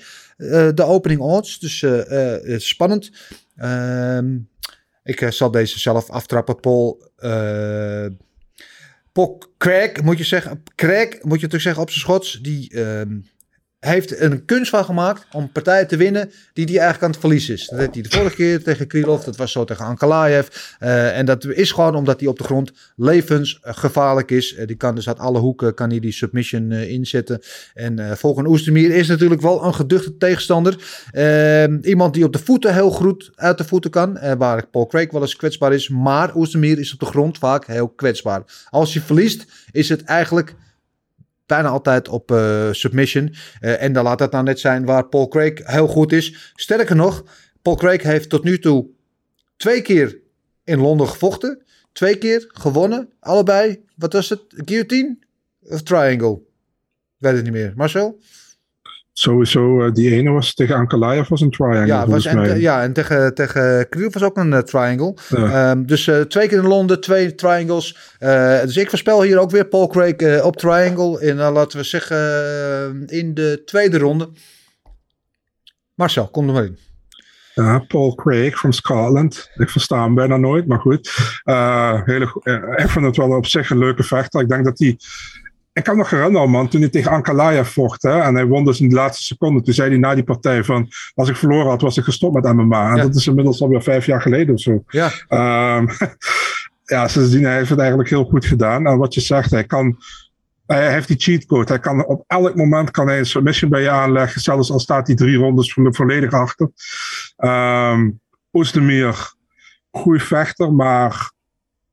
De 0.74 0.84
opening 0.84 1.20
odds. 1.22 1.60
Dus 1.60 1.86
spannend. 2.68 3.12
Ehm, 3.56 4.38
ik 5.04 5.26
zal 5.30 5.52
deze 5.52 5.80
zelf 5.80 6.10
aftrappen. 6.10 6.60
Paul... 6.60 7.12
Paul 9.16 9.42
Craig, 9.58 10.02
moet 10.02 10.18
je 10.18 10.24
zeggen. 10.24 10.64
Craig, 10.76 11.10
moet 11.10 11.22
je 11.22 11.28
natuurlijk 11.30 11.62
zeggen 11.62 11.82
op 11.82 11.90
zijn 11.90 12.02
schots. 12.02 12.40
Die 12.42 12.70
ehm, 12.70 13.18
heeft 13.86 14.20
een 14.20 14.46
kunst 14.46 14.70
van 14.70 14.86
gemaakt 14.86 15.26
om 15.32 15.52
partijen 15.52 15.88
te 15.88 15.98
winnen 15.98 16.32
die 16.54 16.66
hij 16.66 16.74
eigenlijk 16.74 17.04
aan 17.04 17.12
het 17.12 17.20
verliezen 17.20 17.54
is. 17.54 17.68
Dat 17.68 17.80
deed 17.80 17.94
hij 17.94 18.04
de 18.04 18.10
vorige 18.10 18.36
keer 18.36 18.64
tegen 18.64 18.88
Krylov, 18.88 19.24
dat 19.24 19.36
was 19.36 19.52
zo 19.52 19.64
tegen 19.64 19.86
Ankalaev. 19.86 20.48
Eh, 20.80 21.18
en 21.18 21.26
dat 21.26 21.46
is 21.46 21.72
gewoon 21.72 21.96
omdat 21.96 22.20
hij 22.20 22.30
op 22.30 22.38
de 22.38 22.44
grond 22.44 22.72
levensgevaarlijk 22.96 24.32
is. 24.32 24.56
Eh, 24.56 24.68
die 24.68 24.76
kan 24.76 24.96
dus 24.96 25.08
uit 25.08 25.20
alle 25.20 25.40
hoeken 25.40 25.74
kan 25.74 25.90
hij 25.90 26.00
die 26.00 26.12
submission 26.12 26.72
eh, 26.72 26.90
inzetten. 26.90 27.42
En 27.74 28.18
Volkan 28.18 28.48
Oestermeer 28.48 28.92
is 28.92 29.08
natuurlijk 29.08 29.42
wel 29.42 29.64
een 29.64 29.74
geduchte 29.74 30.18
tegenstander. 30.18 31.04
Eh, 31.12 31.64
iemand 31.82 32.14
die 32.14 32.24
op 32.24 32.34
de 32.34 32.40
voeten 32.40 32.74
heel 32.74 32.92
goed 32.92 33.32
uit 33.36 33.58
de 33.58 33.64
voeten 33.64 33.92
kan. 33.92 34.20
waar 34.38 34.68
Paul 34.68 34.86
Craig 34.86 35.12
wel 35.12 35.22
eens 35.22 35.36
kwetsbaar 35.36 35.74
is. 35.74 35.90
Maar 35.90 36.36
Oestermeer 36.36 36.80
is 36.80 36.94
op 36.94 37.00
de 37.00 37.06
grond 37.06 37.38
vaak 37.38 37.68
heel 37.68 37.90
kwetsbaar. 37.90 38.44
Als 38.70 38.94
je 38.94 39.02
verliest 39.02 39.46
is 39.72 39.90
het 39.90 40.04
eigenlijk 40.04 40.56
bijna 41.46 41.70
altijd 41.70 42.08
op 42.08 42.32
eh, 42.32 42.68
submission. 42.72 43.34
Eh, 43.60 43.82
en 43.82 43.94
dan 43.94 44.04
laat 44.04 44.18
dat 44.18 44.32
nou 44.32 44.44
net 44.44 44.60
zijn 44.60 44.86
waar 44.86 45.08
Paul 45.08 45.28
Craig 45.28 45.68
heel 45.68 45.88
goed 45.88 46.12
is. 46.12 46.52
Sterker 46.56 46.96
nog, 46.96 47.24
Paul 47.62 47.76
Craig 47.76 48.04
heeft 48.04 48.30
tot 48.30 48.44
nu 48.44 48.60
toe 48.60 48.88
twee 49.58 49.82
keer 49.82 50.20
in 50.64 50.80
Londen 50.80 51.08
gevochten. 51.08 51.64
Twee 51.92 52.18
keer 52.18 52.46
gewonnen. 52.48 53.10
Allebei, 53.20 53.84
wat 53.96 54.14
was 54.14 54.30
het? 54.30 54.42
Guillotine 54.48 55.18
of 55.62 55.84
triangle? 55.84 56.34
Ik 57.18 57.22
weet 57.22 57.34
het 57.34 57.44
niet 57.44 57.54
meer. 57.54 57.74
Marcel? 57.76 58.20
Sowieso, 59.18 59.82
eh, 59.82 59.94
die 59.94 60.12
ene 60.12 60.32
was 60.32 60.54
tegen 60.54 60.76
Ankalaev 60.76 61.28
was 61.28 61.42
een 61.42 61.52
triangle 61.52 61.86
Ja, 61.86 62.08
was, 62.08 62.26
en, 62.26 62.60
ja, 62.60 62.82
en 62.84 62.94
tegen, 62.94 63.34
tegen 63.34 63.90
Krylov 63.90 64.14
was 64.14 64.24
ook 64.24 64.38
een 64.38 64.54
eh, 64.54 64.60
triangle. 64.60 65.16
Ja. 65.30 65.70
Ehm, 65.70 65.86
dus 65.86 66.08
eh, 66.08 66.22
twee 66.22 66.48
keer 66.48 66.58
in 66.58 66.68
Londen, 66.68 67.02
twee 67.02 67.36
triangles. 67.36 68.16
Dus 68.64 68.78
ik 68.78 68.90
voorspel 68.90 69.22
hier 69.22 69.40
ook 69.40 69.52
weer 69.52 69.68
Paul 69.68 69.88
Craig 69.88 70.44
op 70.44 70.58
triangle. 70.58 71.22
In, 71.22 71.36
laten 71.36 71.78
we 71.78 71.84
zeggen, 71.84 72.18
in 73.08 73.34
de 73.34 73.62
tweede 73.66 73.98
ronde. 73.98 74.30
Marcel, 75.94 76.28
kom 76.28 76.48
er 76.48 76.54
maar 76.54 76.66
in. 76.66 76.78
Ja, 77.56 77.80
Paul 77.80 78.16
Craig 78.16 78.58
from 78.58 78.72
Scotland. 78.72 79.52
Ik 79.56 79.70
versta 79.70 80.04
hem 80.04 80.16
bijna 80.16 80.38
nooit, 80.38 80.68
maar 80.68 80.80
goed. 80.80 81.12
Hele, 82.06 82.40
eh, 82.44 82.84
ik 82.84 82.90
vond 82.90 83.06
het 83.06 83.18
wel 83.18 83.30
op 83.30 83.46
zich 83.46 83.70
een 83.70 83.78
leuke 83.78 84.04
vechter. 84.04 84.42
Ik 84.42 84.50
denk 84.50 84.66
dat 84.66 84.80
hij... 84.80 84.98
Ik 85.76 85.84
kan 85.84 85.98
nog 85.98 86.10
herinneren, 86.10 86.50
man, 86.50 86.68
toen 86.68 86.82
hij 86.82 86.90
tegen 86.90 87.12
Ankalaev 87.12 87.68
vocht. 87.70 88.02
Hè, 88.04 88.20
en 88.22 88.36
hij 88.36 88.46
won 88.46 88.66
dus 88.66 88.80
in 88.82 88.90
de 88.90 88.96
laatste 88.96 89.24
seconde. 89.24 89.62
Toen 89.62 89.74
zei 89.74 89.90
hij 89.90 89.98
na 89.98 90.16
die 90.16 90.24
partij 90.24 90.64
van... 90.64 90.88
Als 91.14 91.30
ik 91.30 91.36
verloren 91.36 91.70
had, 91.70 91.82
was 91.82 91.98
ik 91.98 92.04
gestopt 92.04 92.34
met 92.34 92.54
MMA. 92.54 92.90
En 92.90 92.96
Ja. 92.96 93.02
dat 93.02 93.16
is 93.16 93.28
inmiddels 93.28 93.62
alweer 93.62 93.84
vijf 93.84 94.06
jaar 94.06 94.22
geleden 94.22 94.54
of 94.54 94.62
zo. 94.62 94.84
Ja, 94.88 95.12
Ehm, 95.28 95.88
ja, 96.96 97.08
sindsdien 97.08 97.44
hij 97.44 97.56
heeft 97.56 97.70
het 97.70 97.80
eigenlijk 97.80 98.10
heel 98.10 98.24
goed 98.26 98.46
gedaan. 98.46 98.86
En 98.88 98.98
wat 98.98 99.14
je 99.14 99.22
zegt, 99.22 99.52
hij 99.52 99.64
kan... 99.64 99.98
Hij 100.66 100.92
heeft 100.92 101.08
die 101.08 101.18
cheatcode. 101.20 101.68
Hij 101.72 101.80
kan 101.80 102.06
op 102.06 102.24
elk 102.28 102.56
moment 102.56 102.92
kan 102.92 103.08
hij 103.08 103.20
een 103.20 103.26
submission 103.26 103.70
bij 103.70 103.82
je 103.82 103.90
aanleggen. 103.90 104.42
Zelfs 104.42 104.72
al 104.72 104.80
staat 104.80 105.08
hij 105.08 105.16
drie 105.16 105.38
rondes 105.38 105.74
vo- 105.74 105.92
volledig 105.92 106.32
achter. 106.32 106.70
Ehm 107.38 108.10
Oezdemir, 108.54 109.34
goede 109.92 110.20
vechter, 110.20 110.74
maar 110.74 111.32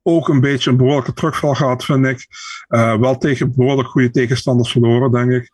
ook 0.03 0.29
een 0.29 0.39
beetje 0.39 0.69
een 0.69 0.77
behoorlijke 0.77 1.13
terugval 1.13 1.53
gehad, 1.53 1.85
vind 1.85 2.05
ik. 2.05 2.27
Eh, 2.67 2.99
wel 2.99 3.17
tegen 3.17 3.55
behoorlijk 3.55 3.87
goede 3.87 4.11
tegenstanders 4.11 4.71
verloren, 4.71 5.11
denk 5.11 5.31
ik. 5.31 5.51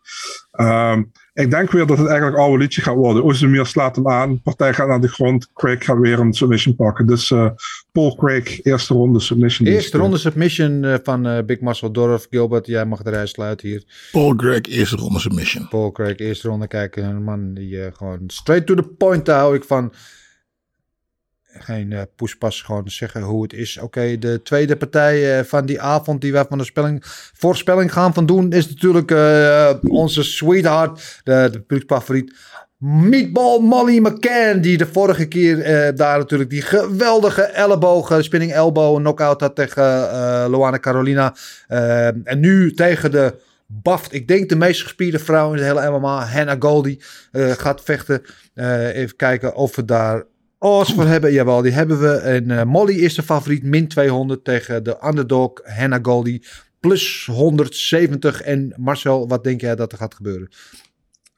Ehm, 0.51 1.03
ik 1.33 1.51
denk 1.51 1.71
weer 1.71 1.85
dat 1.85 1.97
het 1.97 2.07
eigenlijk 2.07 2.37
oude 2.37 2.57
liedje 2.57 2.81
gaat 2.81 2.95
worden. 2.95 3.25
Oezdemir 3.25 3.65
slaat 3.65 3.95
hem 3.95 4.09
aan, 4.09 4.41
partij 4.41 4.73
gaat 4.73 4.87
naar 4.87 5.01
de 5.01 5.07
grond. 5.07 5.49
Craig 5.53 5.83
gaat 5.83 5.99
weer 5.99 6.19
een 6.19 6.33
submission 6.33 6.75
pakken. 6.75 7.07
Dus 7.07 7.31
eh, 7.31 7.49
Paul 7.91 8.15
Craig, 8.15 8.63
eerste 8.63 8.93
ronde 8.93 9.19
submission. 9.19 9.67
eerste 9.67 9.97
ronde 9.97 10.17
submission 10.17 10.83
eh, 10.83 10.95
van 11.03 11.27
eh, 11.27 11.43
Big 11.45 11.59
Marcel 11.59 11.91
Dorf. 11.91 12.27
Gilbert, 12.29 12.65
jij 12.65 12.85
mag 12.85 13.01
de 13.01 13.09
reis 13.09 13.29
sluiten 13.29 13.67
hier. 13.67 13.83
Paul 14.11 14.33
Greg, 14.37 14.61
eerste 14.61 14.95
ronde 14.95 15.19
submission. 15.19 15.67
Paul 15.67 15.91
Craig, 15.91 16.17
eerste 16.17 16.47
ronde. 16.47 16.67
Kijk, 16.67 16.95
een 16.95 17.23
man 17.23 17.53
die 17.53 17.83
eh, 17.83 17.91
gewoon 17.93 18.19
straight 18.27 18.67
to 18.67 18.75
the 18.75 18.83
point, 18.83 19.25
daar 19.25 19.39
hou 19.39 19.55
ik 19.55 19.63
van. 19.63 19.93
Geen 21.59 21.93
eh, 21.93 22.01
poespas, 22.15 22.61
gewoon 22.61 22.89
zeggen 22.89 23.21
hoe 23.21 23.43
het 23.43 23.53
is. 23.53 23.77
Oké, 23.77 24.17
de 24.17 24.41
tweede 24.43 24.75
partij 24.75 25.39
eh, 25.39 25.45
van 25.45 25.65
die 25.65 25.81
avond 25.81 26.21
die 26.21 26.31
wij 26.31 26.45
van 26.49 26.57
de 26.57 26.63
spelling, 26.63 27.03
voorspelling 27.33 27.93
gaan 27.93 28.13
van 28.13 28.25
doen... 28.25 28.51
is 28.51 28.67
natuurlijk 28.67 29.11
eh, 29.11 29.69
onze 29.87 30.23
sweetheart, 30.23 31.21
de, 31.23 31.49
de 31.51 31.59
publieksfavoriet... 31.59 32.35
Meatball 32.77 33.59
Molly 33.59 33.97
McCann, 33.97 34.61
die 34.61 34.77
de 34.77 34.85
vorige 34.85 35.27
keer 35.27 35.55
daar 35.95 36.17
natuurlijk 36.17 36.49
die 36.49 36.61
geweldige 36.61 37.41
elleboog, 37.41 38.17
spinning 38.19 38.53
elbow, 38.53 38.97
knockout 38.97 39.41
had 39.41 39.55
tegen 39.55 39.83
Luana 40.49 40.79
Carolina. 40.79 41.35
En 42.23 42.39
nu 42.39 42.73
tegen 42.73 43.11
de 43.11 43.41
Baft, 43.67 44.13
ik 44.13 44.27
denk 44.27 44.49
de 44.49 44.55
meest 44.55 44.81
gespierde 44.81 45.19
vrouw 45.19 45.51
in 45.51 45.57
de 45.57 45.63
hele 45.63 45.89
MMA, 45.89 46.25
Hannah 46.25 46.61
Goldie, 46.61 47.01
gaat 47.31 47.81
vechten. 47.83 48.21
Even 48.93 49.15
kijken 49.15 49.55
of 49.55 49.75
we 49.75 49.85
daar 49.85 50.23
odds 50.59 50.93
voor 50.93 51.05
hebben. 51.05 51.31
Jawel, 51.31 51.61
die 51.61 51.71
hebben 51.71 51.99
we. 51.99 52.11
En 52.11 52.51
eh, 52.51 52.65
Molly 52.65 52.93
is 52.93 53.15
de 53.15 53.23
favoriet, 53.23 53.63
min 53.63 53.87
200 53.87 54.43
tegen 54.43 54.83
de 54.83 54.97
underdog 55.07 55.51
Hannah 55.63 55.99
Goldie, 56.01 56.43
plus 56.79 57.29
170. 57.31 58.41
En 58.41 58.73
Marcel, 58.77 59.27
wat 59.27 59.43
denk 59.43 59.61
jij 59.61 59.75
dat 59.75 59.91
er 59.91 59.97
gaat 59.97 60.15
gebeuren? 60.15 60.49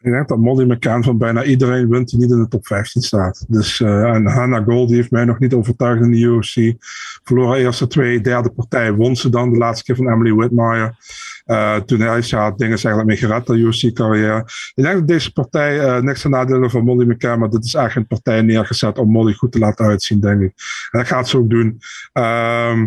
Ik 0.02 0.12
denk 0.12 0.28
dat 0.28 0.38
Molly 0.38 0.72
McCann 0.72 1.04
van 1.04 1.18
bijna 1.18 1.44
iedereen 1.44 1.90
wint 1.90 2.10
die 2.10 2.20
niet 2.20 2.32
in 2.32 2.40
de 2.40 2.48
top 2.48 2.68
15 2.68 3.02
staat. 3.02 3.46
Dus, 3.48 3.82
eh, 3.82 4.14
en 4.14 4.26
Hannah 4.28 4.66
Goldie 4.66 4.96
heeft 4.96 5.12
mij 5.12 5.26
nog 5.26 5.40
niet 5.40 5.54
overtuigd 5.54 6.02
in 6.02 6.12
de 6.12 6.18
UFC. 6.18 6.74
Verloor 7.24 7.48
haar 7.48 7.58
eerste 7.58 7.88
twee, 7.88 8.22
derde 8.22 8.52
partij. 8.52 8.94
Won 8.94 9.16
ze 9.16 9.30
dan 9.30 9.52
de 9.52 9.58
laatste 9.58 9.84
keer 9.84 9.96
van 9.96 10.12
Emily 10.14 10.34
Whitmire. 10.34 10.96
Eh, 11.52 11.76
toen 11.76 12.00
hij 12.00 12.22
ja, 12.26 12.42
had 12.42 12.58
dingen 12.58 12.78
eigenlijk 12.78 13.06
mee 13.06 13.18
gered, 13.18 13.48
de 13.48 13.54
UFC-carrière. 13.54 14.40
Ik 14.76 14.84
denk 14.84 14.96
dat 14.96 15.08
deze 15.08 15.32
partij, 15.32 15.80
eh, 15.80 16.02
niks 16.02 16.22
ten 16.22 16.32
nadele 16.32 16.70
van 16.70 16.84
Molly 16.84 17.06
McCann, 17.06 17.40
maar 17.40 17.50
dit 17.50 17.64
is 17.64 17.74
eigenlijk 17.74 18.12
een 18.12 18.18
partij 18.18 18.42
neergezet 18.42 18.98
om 18.98 19.12
Molly 19.12 19.34
goed 19.34 19.52
te 19.52 19.60
laten 19.60 19.86
uitzien, 19.86 20.20
denk 20.20 20.42
ik. 20.42 20.54
En 20.92 21.00
dat 21.00 21.08
gaat 21.08 21.30
ze 21.30 21.38
ook 21.38 21.50
doen. 21.50 21.82
Ehm, 22.14 22.84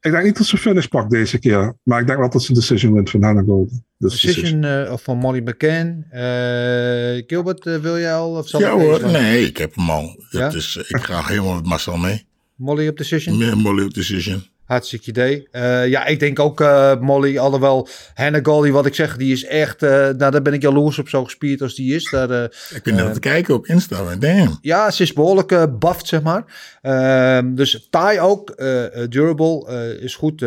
ik 0.00 0.10
denk 0.10 0.24
niet 0.24 0.36
dat 0.36 0.46
ze 0.46 0.56
finish 0.56 0.86
pakt 0.86 1.10
deze 1.10 1.38
keer, 1.38 1.76
maar 1.82 2.00
ik 2.00 2.06
denk 2.06 2.18
wel 2.18 2.30
dat 2.30 2.42
ze 2.42 2.48
een 2.48 2.56
decision 2.56 2.94
wint 2.94 3.10
van 3.10 3.22
Hannah 3.22 3.44
Goldie. 3.44 3.84
Dus 3.98 4.20
Decision 4.20 4.64
eh, 4.64 4.96
van 4.96 5.16
Molly 5.16 5.40
McCann. 5.40 6.06
Eh, 6.10 7.22
Gilbert, 7.26 7.64
wil 7.80 7.98
jij 7.98 8.14
al? 8.14 8.36
Of 8.36 8.48
zal 8.48 8.60
Ja 8.60 8.66
ik 8.66 8.80
hoor, 8.80 9.00
eerst? 9.00 9.12
nee, 9.12 9.46
ik 9.46 9.56
heb 9.56 9.74
hem 9.74 9.90
al. 9.90 10.24
Ja? 10.30 10.52
Is, 10.52 10.76
ik 10.76 11.02
ga 11.02 11.24
helemaal 11.24 11.54
met 11.54 11.66
Marcel 11.66 11.96
mee. 11.96 12.26
Molly 12.54 12.88
op 12.88 12.96
decision? 12.96 13.38
Meer 13.38 13.56
Molly 13.56 13.84
op 13.84 13.94
decision. 13.94 14.52
Hartstikke 14.64 15.10
idee. 15.10 15.48
Eh, 15.50 15.88
ja, 15.88 16.06
ik 16.06 16.20
denk 16.20 16.38
ook 16.38 16.60
eh, 16.60 16.98
Molly, 17.00 17.38
alhoewel 17.38 17.88
Hannah 18.14 18.44
Goldie, 18.44 18.72
wat 18.72 18.86
ik 18.86 18.94
zeg, 18.94 19.16
die 19.16 19.32
is 19.32 19.44
echt, 19.44 19.82
eh, 19.82 19.90
nou 19.90 20.16
daar 20.30 20.42
ben 20.42 20.52
ik 20.52 20.62
jaloers 20.62 20.98
op, 20.98 21.08
zo 21.08 21.24
gespierd 21.24 21.62
als 21.62 21.74
die 21.74 21.94
is. 21.94 22.10
Daar, 22.10 22.44
Ik 22.74 22.80
ben 22.82 22.94
net 22.94 23.02
aan 23.04 23.08
het 23.10 23.18
kijken 23.18 23.54
op 23.54 23.66
Insta, 23.66 24.14
damn. 24.18 24.58
ja, 24.60 24.90
ze 24.90 25.02
is 25.02 25.12
behoorlijk 25.12 25.52
eh 25.52 25.62
buffed, 25.78 26.06
zeg 26.06 26.22
maar. 26.22 26.44
Ehm, 26.82 27.54
dus 27.54 27.86
Thai 27.90 28.20
ook, 28.20 28.56
durable, 29.08 29.96
is 30.00 30.14
goed. 30.14 30.40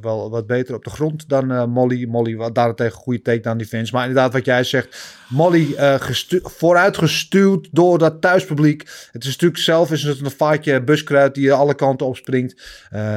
wel 0.00 0.30
wat 0.30 0.46
beter 0.46 0.74
op 0.74 0.84
de 0.84 0.90
grond 0.90 1.28
dan 1.28 1.70
Molly. 1.70 2.06
Molly, 2.08 2.36
wat 2.36 2.54
daarentegen 2.54 2.92
goede 2.98 3.22
takedown 3.22 3.56
defense. 3.58 3.92
Maar 3.94 4.06
inderdaad, 4.06 4.32
wat 4.32 4.44
jij 4.44 4.64
zegt, 4.64 5.18
Molly 5.28 5.74
gestu- 5.98 6.40
vooruitgestuurd 6.42 7.68
door 7.72 7.98
dat 7.98 8.20
thuispubliek. 8.20 8.80
Het 9.12 9.22
is 9.24 9.30
natuurlijk 9.30 9.60
zelf 9.60 9.90
is 9.92 10.02
het 10.02 10.20
een 10.20 10.30
vaatje 10.30 10.82
buskruid 10.82 11.34
die 11.34 11.52
alle 11.52 11.74
kanten 11.74 12.06
opspringt. 12.06 12.62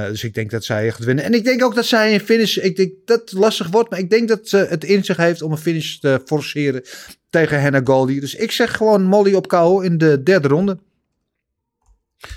Dus 0.10 0.24
ik 0.24 0.34
denk 0.34 0.43
dat 0.52 0.64
zij 0.64 0.92
gaat 0.92 1.06
winnen. 1.06 1.24
En 1.24 1.34
ik 1.34 1.44
denk 1.44 1.64
ook 1.64 1.76
dat 1.76 1.86
zij 1.86 2.14
een 2.14 2.20
finish, 2.20 2.58
ik 2.58 2.76
denk 2.76 2.92
dat 3.06 3.20
het 3.20 3.32
lastig 3.32 3.70
wordt. 3.70 3.90
Maar 3.90 4.00
ik 4.00 4.10
denk 4.10 4.28
dat 4.28 4.48
ze 4.48 4.58
het 4.58 4.84
in 4.84 5.04
zich 5.04 5.18
heeft 5.18 5.42
om 5.42 5.52
een 5.52 5.58
finish 5.58 5.96
te 5.96 6.22
forceren 6.26 6.84
tegen 7.30 7.62
Hannah 7.62 7.86
Goldie. 7.86 8.20
Dus 8.20 8.36
ik 8.36 8.52
zeg 8.52 8.78
gewoon 8.78 9.04
Molly 9.04 9.34
op 9.34 9.48
KO 9.48 9.80
in 9.80 9.98
de 9.98 10.24
derde 10.24 10.48
ronde. 10.48 10.78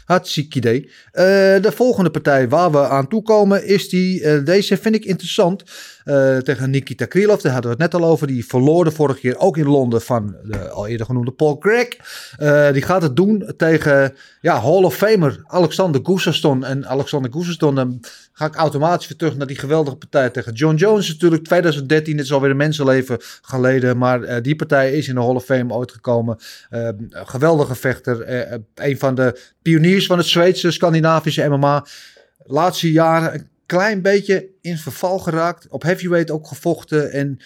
Hartstikke 0.04 0.58
idee. 0.58 0.90
Eh, 1.12 1.24
de 1.62 1.72
volgende 1.74 2.10
partij 2.10 2.48
waar 2.48 2.70
we 2.70 2.88
aan 2.88 3.08
toekomen 3.08 3.66
is 3.66 3.88
die, 3.88 4.22
eh, 4.22 4.44
deze 4.44 4.76
vind 4.76 4.94
ik 4.94 5.04
interessant, 5.04 5.62
eh, 6.06 6.36
tegen 6.36 6.70
Nikita 6.70 7.06
Krylov. 7.06 7.40
Daar 7.40 7.52
hadden 7.52 7.70
we 7.70 7.82
het 7.82 7.92
net 7.92 8.02
al 8.02 8.08
over. 8.08 8.26
Die 8.26 8.46
verloor 8.46 8.84
de 8.84 8.90
vorige 8.90 9.20
keer 9.20 9.38
ook 9.38 9.56
in 9.56 9.66
Londen 9.66 10.02
van 10.02 10.36
de 10.42 10.68
al 10.68 10.86
eerder 10.86 11.06
genoemde 11.06 11.30
Paul 11.30 11.58
Craig. 11.58 11.88
Eh, 12.36 12.72
die 12.72 12.82
gaat 12.82 13.02
het 13.02 13.16
doen 13.16 13.52
tegen 13.56 14.14
ja, 14.40 14.60
Hall 14.60 14.82
of 14.82 14.96
Famer 14.96 15.42
Alexander 15.46 16.00
Gustafsson. 16.04 16.64
En 16.64 16.86
Alexander 16.86 17.32
Gustafsson, 17.32 17.74
dan 17.74 18.00
ga 18.32 18.46
ik 18.46 18.54
automatisch 18.54 19.08
weer 19.08 19.18
terug 19.18 19.36
naar 19.36 19.46
die 19.46 19.58
geweldige 19.58 19.96
partij 19.96 20.30
tegen 20.30 20.52
John 20.52 20.76
Jones. 20.76 21.08
Natuurlijk 21.08 21.44
2013, 21.44 22.16
het 22.16 22.24
is 22.24 22.32
alweer 22.32 22.50
een 22.50 22.56
mensenleven 22.56 23.16
geleden. 23.42 23.98
Maar 23.98 24.22
eh, 24.22 24.42
die 24.42 24.56
partij 24.56 24.92
is 24.92 25.08
in 25.08 25.14
de 25.14 25.20
Hall 25.20 25.34
of 25.34 25.44
Fame 25.44 25.74
ooit 25.74 25.92
gekomen. 25.92 26.38
Eh, 26.70 26.84
een 26.84 27.10
geweldige 27.10 27.74
vechter. 27.74 28.14
een 28.74 28.98
van 28.98 29.14
de 29.14 29.40
pioniers 29.62 30.06
van 30.06 30.18
het 30.18 30.26
Zweedse 30.26 30.70
Scandinavische 30.70 31.48
MMA. 31.48 31.86
Laatste 32.44 32.92
jaren 32.92 33.54
klein 33.66 34.02
beetje 34.02 34.48
in 34.60 34.76
verval 34.76 35.18
geraakt. 35.18 35.68
Op 35.68 35.82
heavyweight 35.82 36.30
ook 36.30 36.46
gevochten. 36.46 37.12
En 37.12 37.40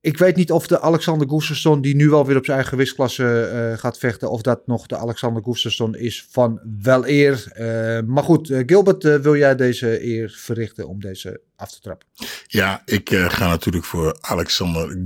ik 0.00 0.18
weet 0.18 0.36
niet 0.36 0.52
of 0.52 0.66
de 0.66 0.80
Alexander 0.80 1.28
Gustafsson, 1.28 1.80
die 1.80 1.96
nu 1.96 2.08
wel 2.08 2.26
weer 2.26 2.36
op 2.36 2.44
zijn 2.44 2.58
eigen 2.58 2.78
eh, 2.78 3.78
gaat 3.78 3.98
vechten, 3.98 4.30
of 4.30 4.42
dat 4.42 4.66
nog 4.66 4.86
de 4.86 4.96
Alexander 4.96 5.42
Gustafsson 5.42 5.96
is 5.96 6.26
van 6.30 6.60
wel 6.82 7.08
eer. 7.08 7.52
Eh, 7.52 8.00
maar 8.06 8.22
goed, 8.22 8.50
eh, 8.50 8.62
Gilbert, 8.66 9.02
wil 9.02 9.36
jij 9.36 9.56
deze 9.56 10.04
eer 10.04 10.34
verrichten 10.36 10.88
om 10.88 11.00
deze 11.00 11.40
af 11.56 11.72
te 11.72 11.80
trappen? 11.80 12.08
Ja, 12.46 12.82
ik 12.84 13.10
ga 13.10 13.48
natuurlijk 13.48 13.84
voor 13.84 14.16
Alexander 14.20 14.98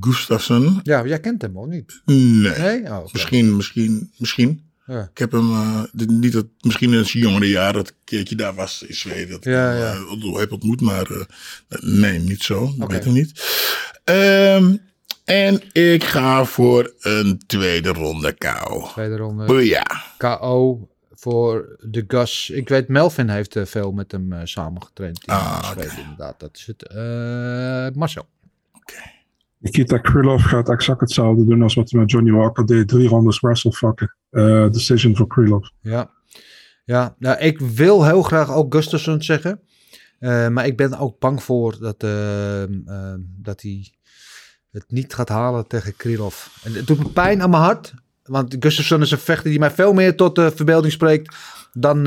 Gustafsson. 0.00 0.80
Ja, 0.82 1.06
jij 1.06 1.20
kent 1.20 1.42
hem 1.42 1.56
of 1.56 1.66
niet? 1.66 2.02
Nee. 2.04 2.58
Nee? 2.58 2.82
Oh. 2.84 3.12
Misschien, 3.12 3.56
misschien, 3.56 4.12
misschien. 4.16 4.71
Ja. 4.86 5.08
Ik 5.12 5.18
heb 5.18 5.32
hem, 5.32 5.50
eh, 5.52 5.82
dit- 5.92 6.10
niet 6.10 6.32
dat, 6.32 6.46
misschien 6.60 6.92
in 6.92 7.04
zijn 7.04 7.22
jongere 7.22 7.48
jaar 7.48 7.72
dat 7.72 7.88
ik 7.88 7.94
keertje 8.04 8.34
daar 8.34 8.54
was 8.54 8.82
in 8.82 8.94
Zweden. 8.94 9.28
Dat 9.30 9.38
ik 9.46 9.52
Ja, 9.52 9.70
hem, 9.70 9.78
ja. 9.78 9.92
eh, 9.92 10.38
heb 10.38 10.52
ontmoet, 10.52 10.80
maar 10.80 11.10
eh, 11.10 11.24
nee, 11.80 12.18
niet 12.18 12.42
zo. 12.42 12.60
Dat 12.60 12.74
Oké. 12.84 12.92
weet 12.94 13.04
ik 13.04 13.12
niet. 13.12 13.32
Ehm, 14.04 14.76
en 15.24 15.60
ik 15.72 16.04
ga 16.04 16.44
voor 16.44 16.94
een 17.00 17.42
tweede 17.46 17.88
ronde 17.88 18.32
kou. 18.32 18.88
Tweede 18.88 19.16
ronde. 19.16 19.44
Boeia. 19.44 20.02
KO 20.18 20.88
voor 21.14 21.76
de 21.80 22.04
Gus. 22.08 22.50
Ik 22.50 22.68
weet, 22.68 22.88
Melvin 22.88 23.28
heeft 23.28 23.56
veel 23.64 23.92
met 23.92 24.12
hem 24.12 24.32
eh, 24.32 24.40
samengetraind. 24.44 25.24
in 25.26 25.32
Ah, 25.32 25.70
Zweden, 25.70 25.98
inderdaad. 25.98 26.40
Dat 26.40 26.56
is 26.56 26.66
het. 26.66 26.82
Marcel. 27.96 28.28
Nikita 29.62 29.98
Krylov 29.98 30.44
gaat 30.44 30.68
exact 30.68 31.00
hetzelfde 31.00 31.44
doen 31.44 31.62
als 31.62 31.74
wat 31.74 31.90
hij 31.90 32.00
met 32.00 32.10
Johnny 32.10 32.30
Walker 32.30 32.66
deed. 32.66 32.88
Drie 32.88 33.08
rondes 33.08 33.40
wrestlefucken. 33.40 34.16
Eh 34.30 34.70
decision 34.70 35.16
voor 35.16 35.26
Krylov. 35.26 35.68
Ja, 35.80 36.10
ja 36.84 37.14
nou, 37.18 37.38
ik 37.38 37.60
wil 37.60 38.04
heel 38.04 38.22
graag 38.22 38.52
ook 38.52 38.74
Gustafsson 38.74 39.22
zeggen. 39.22 39.60
Eh, 40.18 40.48
maar 40.48 40.66
ik 40.66 40.76
ben 40.76 40.98
ook 40.98 41.18
bang 41.18 41.42
voor 41.42 41.76
dat, 41.80 42.02
eh, 42.02 42.62
dat 43.18 43.62
hij 43.62 43.92
het 44.70 44.84
niet 44.88 45.14
gaat 45.14 45.28
halen 45.28 45.66
tegen 45.66 45.96
Krylov. 45.96 46.46
En 46.64 46.72
het 46.72 46.86
doet 46.86 46.98
me 46.98 47.08
pijn 47.08 47.42
aan 47.42 47.50
mijn 47.50 47.62
hart. 47.62 47.94
Want 48.22 48.56
Gustafsson 48.58 49.00
is 49.00 49.10
een 49.10 49.18
vechter 49.18 49.50
die 49.50 49.58
mij 49.58 49.70
veel 49.70 49.92
meer 49.92 50.16
tot 50.16 50.34
de 50.34 50.52
verbeelding 50.54 50.92
spreekt 50.92 51.36
dan, 51.72 52.04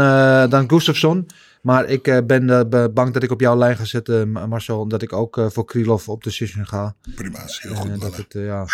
dan 0.49 0.69
Gustafsson. 0.69 1.27
Maar 1.66 1.86
ik 1.90 2.08
eh, 2.08 2.18
ben 2.26 2.50
eh, 2.50 2.86
bang 2.94 3.14
dat 3.14 3.24
ik 3.24 3.32
op 3.32 3.40
jouw 3.42 3.58
lijn 3.58 3.78
ga 3.78 3.86
zetten, 3.86 4.32
Ma- 4.32 4.46
Marcel. 4.46 4.80
Omdat 4.80 5.02
ik 5.02 5.14
ook 5.14 5.38
eh, 5.38 5.50
voor 5.50 5.66
Krylov 5.66 6.08
op 6.10 6.24
decision 6.24 6.66
ga. 6.66 6.96
Prima, 7.16 7.44
is 7.44 7.60
heel 7.62 7.72
En, 7.72 7.78
goed. 7.78 7.90
eh, 7.92 8.00
dat 8.00 8.16
het, 8.18 8.34
ja, 8.34 8.66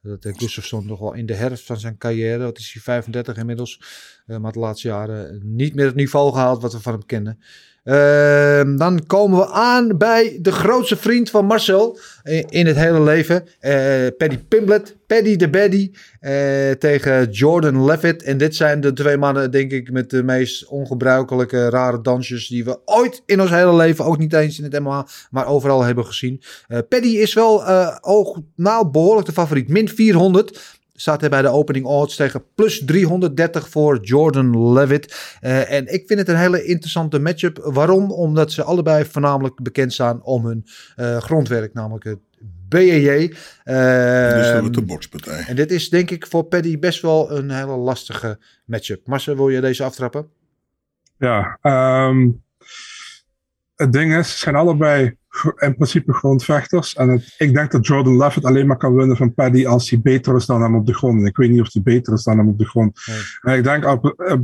dat 0.00 0.26
Gustafsson 0.36 0.86
nog 0.86 0.98
wel 0.98 1.12
in 1.12 1.26
de 1.26 1.34
herfst 1.34 1.66
van 1.66 1.78
zijn 1.80 1.98
carrière, 1.98 2.42
wat 2.44 2.58
is 2.58 2.72
hij 2.72 2.82
35 2.82 3.36
inmiddels, 3.36 3.80
maar 4.26 4.52
de 4.52 4.58
laatste 4.58 4.88
jaren 4.88 5.40
niet 5.56 5.74
meer 5.74 5.86
het 5.86 5.94
niveau 5.94 6.32
gehaald 6.32 6.62
wat 6.62 6.72
we 6.72 6.80
van 6.80 6.92
hem 6.92 7.06
kennen. 7.06 7.38
Ehm, 7.84 8.76
dan 8.76 9.06
komen 9.06 9.38
we 9.38 9.50
aan 9.50 9.98
bij 9.98 10.38
de 10.40 10.52
grootste 10.52 10.96
vriend 10.96 11.30
van 11.30 11.44
Marcel 11.46 11.98
in, 12.48 12.66
het 12.66 12.76
hele 12.76 13.02
leven. 13.02 13.44
eh, 13.60 14.06
Paddy 14.16 14.38
Pimblett, 14.48 14.96
Paddy 15.06 15.36
de 15.36 15.48
Baddy 15.50 15.90
eh, 16.20 16.70
tegen 16.70 17.30
Jordan 17.30 17.84
Levitt. 17.84 18.22
En 18.22 18.38
dit 18.38 18.56
zijn 18.56 18.80
de 18.80 18.92
twee 18.92 19.16
mannen, 19.16 19.50
denk 19.50 19.72
ik, 19.72 19.90
met 19.90 20.10
de 20.10 20.22
meest 20.22 20.66
ongebruikelijke 20.66 21.70
rare 21.70 22.00
dansjes 22.00 22.48
die 22.48 22.64
we 22.64 22.78
ooit 22.84 23.22
in 23.26 23.40
ons 23.40 23.50
hele 23.50 23.76
leven, 23.76 24.04
ook 24.04 24.18
niet 24.18 24.32
eens 24.32 24.58
in 24.58 24.64
het 24.64 24.80
MMA, 24.80 25.06
maar 25.30 25.46
overal 25.46 25.82
hebben 25.82 26.06
gezien. 26.06 26.42
Eh, 26.68 26.78
Paddy 26.88 27.08
is 27.08 27.34
wel 27.34 27.66
ook, 28.00 28.38
nou, 28.56 28.88
behoorlijk 28.90 29.26
de 29.26 29.32
favoriet. 29.32 29.68
Min 29.68 29.88
400 29.88 30.80
staat 31.02 31.20
hij 31.20 31.30
bij 31.30 31.42
de 31.42 31.48
opening 31.48 31.84
odds 31.84 32.16
tegen 32.16 32.44
plus 32.54 32.84
330 32.84 33.68
voor 33.68 33.98
Jordan 34.02 34.72
Levitt. 34.72 35.36
Eh, 35.40 35.72
en 35.72 35.92
ik 35.92 36.06
vind 36.06 36.18
het 36.18 36.28
een 36.28 36.36
hele 36.36 36.64
interessante 36.64 37.18
matchup. 37.18 37.58
Waarom? 37.62 38.10
Omdat 38.10 38.52
ze 38.52 38.62
allebei 38.62 39.04
voornamelijk 39.04 39.62
bekend 39.62 39.92
staan 39.92 40.22
om 40.22 40.46
hun 40.46 40.66
eh, 40.96 41.16
grondwerk, 41.16 41.74
namelijk 41.74 42.04
het 42.04 42.18
BJJ. 42.68 43.28
Dus 43.28 43.36
Eh, 43.64 44.42
dat 44.52 44.60
wordt 44.60 44.74
de 44.74 44.84
bokspartij. 44.84 45.44
en 45.46 45.56
dit 45.56 45.70
is 45.70 45.88
denk 45.88 46.10
ik 46.10 46.26
voor 46.26 46.44
Paddy 46.44 46.78
best 46.78 47.02
wel 47.02 47.30
een 47.30 47.50
hele 47.50 47.76
lastige 47.76 48.38
matchup. 48.64 49.06
Marcel, 49.06 49.36
wil 49.36 49.48
je 49.48 49.60
deze 49.60 49.84
aftrappen? 49.84 50.28
Ja, 51.18 51.58
ehm, 51.62 52.28
het 53.76 53.92
ding 53.92 54.16
is, 54.16 54.30
ze 54.30 54.38
zijn 54.38 54.54
allebei 54.54 55.16
in 55.58 55.74
principe 55.74 56.12
grondvechters. 56.12 56.94
En 56.94 57.08
het- 57.08 57.34
ik 57.38 57.54
denk 57.54 57.70
dat 57.70 57.86
Jordan 57.86 58.16
Levitt 58.16 58.44
alleen 58.46 58.66
maar 58.66 58.76
kan 58.76 58.94
winnen 58.94 59.16
van 59.16 59.34
Paddy 59.34 59.66
als 59.66 59.90
hij 59.90 60.00
beter 60.00 60.36
is 60.36 60.46
dan 60.46 60.62
hem 60.62 60.74
op 60.74 60.86
de 60.86 60.94
grond. 60.94 61.20
En 61.20 61.26
ik 61.26 61.36
weet 61.36 61.50
niet 61.50 61.60
of 61.60 61.72
hij 61.72 61.82
beter 61.82 62.12
is 62.12 62.22
dan 62.24 62.38
hem 62.38 62.48
op 62.48 62.58
de 62.58 62.66
grond. 62.66 63.00
Nee. 63.06 63.18
En 63.54 63.58
ik 63.58 63.64
denk, 63.64 63.84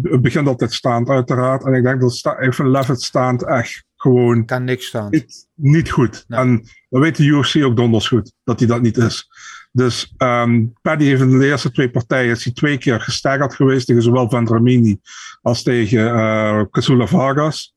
het 0.02 0.23
begint 0.23 0.48
altijd 0.48 0.73
staand 0.73 1.09
uiteraard. 1.09 1.65
En 1.65 1.73
ik 1.73 1.82
denk 1.82 2.01
dat 2.01 2.12
sta, 2.15 2.39
ik 2.39 2.55
vind 2.55 2.69
Levitt 2.69 3.02
staand 3.02 3.44
echt 3.44 3.85
gewoon 3.97 4.44
Kan 4.44 4.65
niks 4.65 4.86
staan. 4.86 5.10
niet, 5.10 5.48
niet 5.55 5.90
goed. 5.90 6.24
Nee. 6.28 6.40
En 6.40 6.62
dat 6.89 7.01
weet 7.02 7.16
de 7.16 7.24
UFC 7.24 7.65
ook 7.65 7.77
donders 7.77 8.09
goed, 8.09 8.32
dat 8.44 8.59
hij 8.59 8.69
dat 8.69 8.82
niet 8.82 8.97
is. 8.97 9.28
Dus 9.73 10.15
ehm 10.16 10.65
Paddy 10.82 11.05
heeft 11.05 11.20
in 11.23 11.39
de 11.39 11.47
eerste 11.47 11.70
twee 11.70 11.90
partijen 11.90 12.31
is 12.31 12.44
hij 12.44 12.52
twee 12.52 12.78
keer 12.78 13.01
gestaggerd 13.01 13.55
geweest 13.55 13.86
tegen 13.86 14.02
zowel 14.02 14.31
Van 14.31 14.44
Dramini 14.44 15.01
als 15.43 15.62
tegen 15.62 16.15
eh 16.15 16.62
Kazula 16.70 17.06
Vargas. 17.06 17.74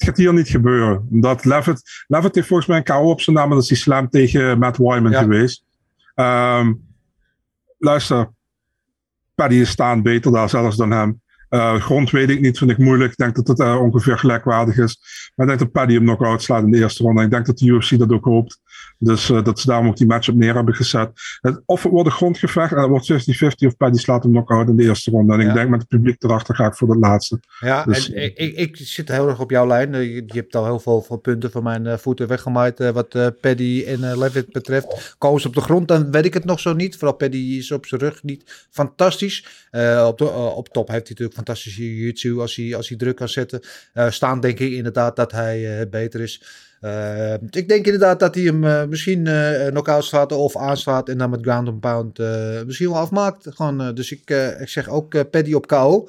Het 0.00 0.08
gaat 0.08 0.16
hier 0.18 0.32
niet 0.34 0.48
gebeuren. 0.48 1.06
Dat 1.10 1.44
Levitt, 1.44 2.04
Levitt 2.06 2.34
heeft 2.34 2.46
volgens 2.46 2.68
mij 2.68 2.76
een 2.78 2.84
KO 2.84 3.10
op 3.10 3.20
zijn 3.20 3.36
naam, 3.36 3.50
dat 3.50 3.62
is 3.62 3.68
die 3.68 3.76
slam 3.76 4.08
tegen 4.08 4.58
Matt 4.58 4.76
Wyman 4.76 5.10
Ja. 5.10 5.20
geweest. 5.20 5.64
Ehm, 6.14 6.72
luister, 7.78 8.30
Paddy 9.34 9.54
is 9.54 9.70
staan 9.70 10.02
beter 10.02 10.32
daar 10.32 10.48
zelfs 10.48 10.76
dan 10.76 10.90
hem. 10.90 11.20
Eh, 11.48 11.74
grond 11.74 12.10
weet 12.10 12.30
ik 12.30 12.40
niet, 12.40 12.58
vind 12.58 12.70
ik 12.70 12.78
moeilijk. 12.78 13.10
Ik 13.10 13.16
denk 13.16 13.34
dat 13.34 13.48
het 13.48 13.60
eh, 13.60 13.80
ongeveer 13.80 14.18
gelijkwaardig 14.18 14.76
is. 14.78 14.98
Maar 15.34 15.46
ik 15.46 15.52
denk 15.52 15.58
dat 15.58 15.72
Paddy 15.80 15.94
hem 15.94 16.04
nog 16.04 16.22
uitslaat 16.22 16.62
in 16.62 16.70
de 16.70 16.78
eerste 16.78 17.02
ronde. 17.02 17.22
Ik 17.22 17.30
denk 17.30 17.46
dat 17.46 17.58
de 17.58 17.66
UFC 17.66 17.98
dat 17.98 18.12
ook 18.12 18.24
hoopt. 18.24 18.60
Dus 19.02 19.30
eh, 19.30 19.44
dat 19.44 19.60
ze 19.60 19.66
daarom 19.66 19.86
ook 19.86 19.96
die 19.96 20.06
match 20.06 20.28
op 20.28 20.34
neer 20.34 20.54
hebben 20.54 20.74
gezet. 20.74 21.10
Het, 21.40 21.60
of 21.64 21.82
het 21.82 21.92
wordt 21.92 22.06
een 22.08 22.14
grondgevecht 22.14 22.72
en 22.72 22.78
het 22.78 22.88
wordt 22.88 23.12
50-50 23.64 23.66
of 23.66 23.76
Paddy 23.76 23.98
slaat 23.98 24.22
hem 24.22 24.32
nog 24.32 24.48
uit 24.50 24.68
in 24.68 24.76
de 24.76 24.82
eerste 24.82 25.10
ronde. 25.10 25.32
En 25.34 25.40
Ja. 25.40 25.48
ik 25.48 25.54
denk 25.54 25.68
met 25.68 25.80
het 25.80 25.88
publiek 25.88 26.22
erachter 26.22 26.54
ga 26.54 26.66
ik 26.66 26.74
voor 26.74 26.88
dat 26.88 26.96
laatste. 26.96 27.40
Ja, 27.60 27.84
Dus- 27.84 28.12
en 28.12 28.22
ik, 28.24 28.36
ik, 28.38 28.56
ik 28.56 28.76
zit 28.76 29.08
heel 29.08 29.28
erg 29.28 29.40
op 29.40 29.50
jouw 29.50 29.66
lijn. 29.66 29.94
Eh, 29.94 30.14
Je, 30.14 30.22
hebt 30.26 30.56
al 30.56 30.64
heel 30.64 30.80
veel 30.80 31.16
punten 31.22 31.50
van 31.50 31.62
mijn 31.62 31.86
eh, 31.86 31.96
voeten 31.98 32.28
weggemaaid. 32.28 32.80
eh, 32.80 32.90
wat 32.90 33.14
eh, 33.14 33.26
Paddy 33.40 33.84
en 33.86 34.10
eh, 34.10 34.16
Levitt 34.18 34.52
betreft. 34.52 35.14
Koos 35.18 35.46
op 35.46 35.54
de 35.54 35.60
grond, 35.60 35.88
dan 35.88 36.10
weet 36.10 36.24
ik 36.24 36.34
het 36.34 36.44
nog 36.44 36.60
zo 36.60 36.72
niet. 36.74 36.96
Vooral 36.96 37.16
Paddy 37.16 37.38
is 37.58 37.72
op 37.72 37.86
zijn 37.86 38.00
rug 38.00 38.22
niet 38.22 38.66
fantastisch. 38.70 39.46
Eh, 39.70 40.04
op, 40.08 40.18
de, 40.18 40.24
eh, 40.28 40.56
op 40.56 40.68
top 40.68 40.88
heeft 40.88 41.00
hij 41.00 41.08
natuurlijk 41.10 41.36
fantastische 41.36 41.82
jiu-jitsu 41.94 42.38
als 42.40 42.56
hij, 42.56 42.76
als 42.76 42.88
hij 42.88 42.98
druk 42.98 43.16
kan 43.16 43.28
zetten. 43.28 43.60
Eh, 43.92 44.10
staan 44.10 44.40
denk 44.40 44.58
ik 44.58 44.72
inderdaad 44.72 45.16
dat 45.16 45.32
hij 45.32 45.80
eh, 45.80 45.90
beter 45.90 46.20
is. 46.20 46.42
Eh, 46.80 47.32
ik 47.34 47.68
denk 47.68 47.84
inderdaad 47.84 48.20
dat 48.20 48.34
hij 48.34 48.44
hem 48.44 48.64
eh, 48.64 48.84
misschien 48.84 49.26
eh 49.26 49.66
knock-out 49.66 50.04
slaat 50.04 50.32
of 50.32 50.56
aanslaat 50.56 51.08
en 51.08 51.18
dan 51.18 51.30
met 51.30 51.42
ground 51.42 51.68
and 51.68 51.80
pound 51.80 52.18
misschien 52.66 52.88
wel 52.88 52.98
afmaakt. 52.98 53.46
Gewoon, 53.50 53.94
dus 53.94 54.12
ik, 54.12 54.30
ik 54.60 54.68
zeg 54.68 54.88
ook 54.88 55.30
Paddy 55.30 55.52
op 55.52 55.66
KO. 55.66 56.08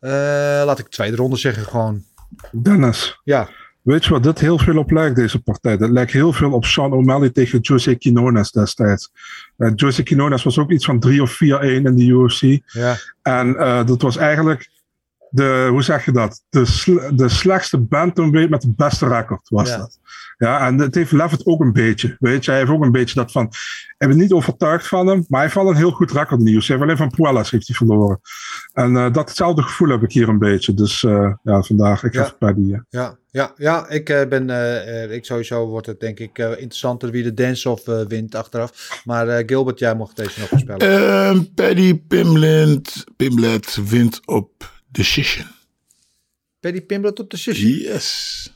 Laat 0.00 0.78
ik 0.78 0.88
tweede 0.88 1.16
ronde 1.16 1.36
zeggen 1.36 1.64
gewoon. 1.64 2.02
Dennis, 2.50 3.20
Ja, 3.24 3.48
weet 3.82 4.04
je 4.04 4.10
wat 4.10 4.22
dit 4.22 4.38
heel 4.38 4.58
veel 4.58 4.78
op 4.78 4.90
lijkt, 4.90 5.16
deze 5.16 5.42
partij? 5.42 5.76
Dat 5.76 5.90
lijkt 5.90 6.12
heel 6.12 6.32
veel 6.32 6.52
op 6.52 6.64
Sean 6.64 6.92
O'Malley 6.92 7.30
tegen 7.30 7.58
Jose 7.60 7.94
Quinones 7.94 8.50
destijds. 8.50 9.10
Jose 9.74 10.02
Quinones 10.02 10.42
was 10.42 10.58
ook 10.58 10.70
iets 10.70 10.84
van 10.84 11.00
3 11.00 11.22
of 11.22 11.34
4-1 11.34 11.36
in 11.38 11.96
de 11.96 12.04
UFC. 12.04 12.60
ja. 12.66 12.96
En 13.22 13.52
dat 13.86 14.02
was 14.02 14.16
eigenlijk 14.16 14.68
de, 15.30 15.66
hoe 15.70 15.82
zeg 15.82 16.04
je 16.04 16.12
dat? 16.12 16.42
De, 16.48 17.10
de 17.14 17.28
slechtste 17.28 17.78
bantamweight 17.78 18.50
met 18.50 18.62
de 18.62 18.72
beste 18.76 19.08
record 19.08 19.48
was 19.48 19.68
Ja. 19.68 19.76
dat. 19.76 19.98
Ja, 20.38 20.66
en 20.66 20.78
het 20.78 20.94
heeft 20.94 21.12
Levitt 21.12 21.46
ook 21.46 21.60
een 21.60 21.72
beetje. 21.72 22.16
Weet 22.18 22.44
je, 22.44 22.50
hij 22.50 22.60
heeft 22.60 22.72
ook 22.72 22.82
een 22.84 22.92
beetje 22.92 23.14
dat 23.14 23.32
van. 23.32 23.44
Ik 23.98 24.08
ben 24.08 24.16
niet 24.16 24.32
overtuigd 24.32 24.86
van 24.86 25.06
hem, 25.06 25.16
maar 25.16 25.26
hij 25.28 25.40
heeft 25.42 25.54
wel 25.54 25.68
een 25.70 25.76
heel 25.76 25.90
goed 25.90 26.10
record 26.12 26.40
UFC. 26.40 26.66
Hij 26.66 26.76
heeft 26.76 26.82
alleen 26.82 26.96
van 26.96 27.10
Puelas 27.10 27.50
heeft 27.50 27.66
hij 27.66 27.76
verloren. 27.76 28.20
En 28.72 28.96
eh, 28.96 29.12
datzelfde 29.12 29.62
gevoel 29.62 29.88
heb 29.88 30.02
ik 30.02 30.12
hier 30.12 30.28
een 30.28 30.38
beetje. 30.38 30.74
Dus 30.74 31.04
eh, 31.04 31.32
ja, 31.42 31.62
vandaag, 31.62 32.04
ik 32.04 32.12
Ja. 32.14 32.22
ga 32.22 32.28
voor 32.28 32.38
Paddy. 32.38 32.60
ja. 32.70 32.84
Ja, 32.90 33.16
ja, 33.30 33.52
ja 33.56 33.88
ik 33.88 34.08
eh, 34.08 34.28
ben. 34.28 34.50
eh, 34.50 35.02
eh, 35.04 35.12
ik 35.12 35.24
sowieso 35.24 35.66
wordt 35.66 35.86
het 35.86 36.00
denk 36.00 36.18
ik 36.18 36.38
eh, 36.38 36.50
interessanter 36.50 37.10
wie 37.10 37.22
de 37.22 37.34
dance-off 37.34 37.88
eh, 37.88 38.00
wint 38.08 38.34
achteraf. 38.34 39.00
Maar 39.04 39.28
eh, 39.28 39.42
Gilbert, 39.46 39.78
jij 39.78 39.94
mocht 39.94 40.16
deze 40.16 40.40
nog 40.40 40.48
voorspellen. 40.48 41.08
Ehm, 41.08 41.42
Paddy 41.54 42.00
Pimblett, 42.08 43.04
Pimblett 43.16 43.78
wint 43.88 44.20
op 44.26 44.50
decision. 44.90 45.46
Paddy 46.60 46.80
Pimblett 46.80 47.18
op 47.18 47.30
de 47.30 47.36
sessie. 47.36 47.82
Yes. 47.82 48.50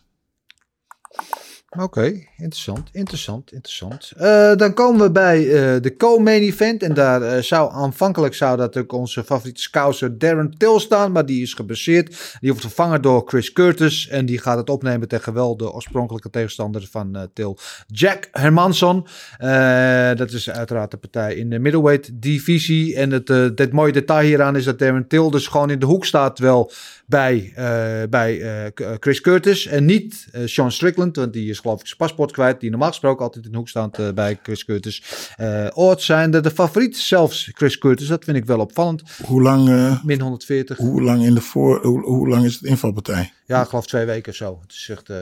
Oké, 1.78 2.24
interessant, 2.36 2.88
interessant, 2.92 3.52
interessant. 3.52 4.12
Eh, 4.16 4.54
dan 4.54 4.74
komen 4.74 5.00
we 5.00 5.10
bij 5.10 5.38
eh, 5.38 5.82
de 5.82 5.94
co-main 5.96 6.42
event. 6.42 6.82
En 6.82 6.94
daar 6.94 7.22
eh, 7.22 7.42
zou 7.42 7.72
aanvankelijk 7.72 8.34
zou 8.34 8.56
dat 8.56 8.76
ook 8.76 8.92
onze 8.92 9.24
favoriete 9.24 9.60
scouser 9.60 10.18
Darren 10.18 10.54
Till 10.58 10.78
staan. 10.78 11.12
Maar 11.12 11.26
die 11.26 11.42
is 11.42 11.54
geblesseerd. 11.54 12.08
Die 12.40 12.50
wordt 12.50 12.60
vervangen 12.60 13.02
door 13.02 13.22
Chris 13.26 13.52
Curtis. 13.52 14.08
En 14.08 14.26
die 14.26 14.38
gaat 14.38 14.56
het 14.56 14.70
opnemen 14.70 15.08
tegen 15.08 15.34
wel 15.34 15.56
de 15.56 15.72
oorspronkelijke 15.72 16.30
tegenstander 16.30 16.88
van 16.90 17.28
Till, 17.32 17.56
Jack 17.86 18.28
Hermansson. 18.32 19.06
Eh, 19.38 20.14
dat 20.14 20.32
is 20.32 20.50
uiteraard 20.50 20.90
de 20.90 20.96
partij 20.96 21.34
in 21.34 21.50
de 21.50 21.58
middleweight 21.58 22.10
divisie. 22.22 22.96
En 22.96 23.10
het, 23.10 23.28
het 23.28 23.72
mooie 23.72 23.92
detail 23.92 24.26
hieraan 24.26 24.56
is 24.56 24.64
dat 24.64 24.78
Darren 24.78 25.08
Till 25.08 25.30
dus 25.30 25.46
gewoon 25.46 25.70
in 25.70 25.78
de 25.78 25.86
hoek 25.86 26.04
staat 26.04 26.38
wel 26.38 26.72
bij, 27.06 27.52
eh, 27.54 28.08
bij 28.10 28.40
eh, 28.64 28.70
K- 28.74 28.96
Chris 29.00 29.20
Curtis. 29.20 29.66
En 29.66 29.84
niet 29.84 30.26
eh, 30.32 30.42
Sean 30.46 30.72
Strickland, 30.72 31.16
want 31.16 31.32
die 31.32 31.50
is 31.50 31.58
geloof 31.58 31.80
ik 31.80 31.86
zijn 31.86 31.98
paspoort 31.98 32.32
kwijt. 32.32 32.60
Die 32.60 32.70
normaal 32.70 32.88
gesproken 32.88 33.24
altijd 33.24 33.44
in 33.44 33.50
de 33.50 33.56
hoek 33.56 33.68
staat 33.68 33.98
eh, 33.98 34.12
bij 34.12 34.38
Chris 34.42 34.64
Curtis. 34.64 35.02
Eh 35.36 35.66
odds 35.74 36.04
zijn 36.06 36.30
de, 36.30 36.40
de 36.40 36.50
favoriet, 36.50 36.96
zelfs 36.96 37.50
Chris 37.54 37.78
Curtis. 37.78 38.06
Dat 38.06 38.24
vind 38.24 38.36
ik 38.36 38.44
wel 38.44 38.58
opvallend. 38.58 39.02
Hoe 39.24 39.42
lang, 39.42 39.68
eh, 39.68 40.04
Min 40.04 40.20
140. 40.20 40.76
hoe 40.76 41.02
lang, 41.02 41.24
in 41.24 41.34
de 41.34 41.40
voor, 41.40 41.82
hoe, 41.84 42.00
hoe 42.02 42.28
lang 42.28 42.44
is 42.44 42.54
het 42.54 42.62
invalpartij? 42.62 43.32
Ja, 43.46 43.62
ik 43.62 43.68
geloof 43.68 43.86
twee 43.86 44.04
weken 44.04 44.30
of 44.30 44.36
zo. 44.36 44.58
Het 44.62 44.72
is 44.72 44.88
echt 44.90 45.10
eh, 45.10 45.16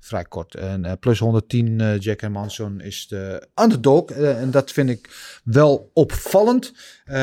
vrij 0.00 0.24
kort. 0.24 0.54
En 0.54 0.84
eh, 0.84 0.92
plus 1.00 1.18
110 1.18 1.80
eh, 1.80 1.98
Jack 1.98 2.20
Hermansson 2.20 2.80
is 2.80 3.06
de 3.08 3.48
underdog. 3.62 4.04
Eh, 4.10 4.40
en 4.40 4.50
dat 4.50 4.70
vind 4.72 4.88
ik 4.90 5.08
wel 5.44 5.90
opvallend. 5.94 6.72
Eh, 7.04 7.14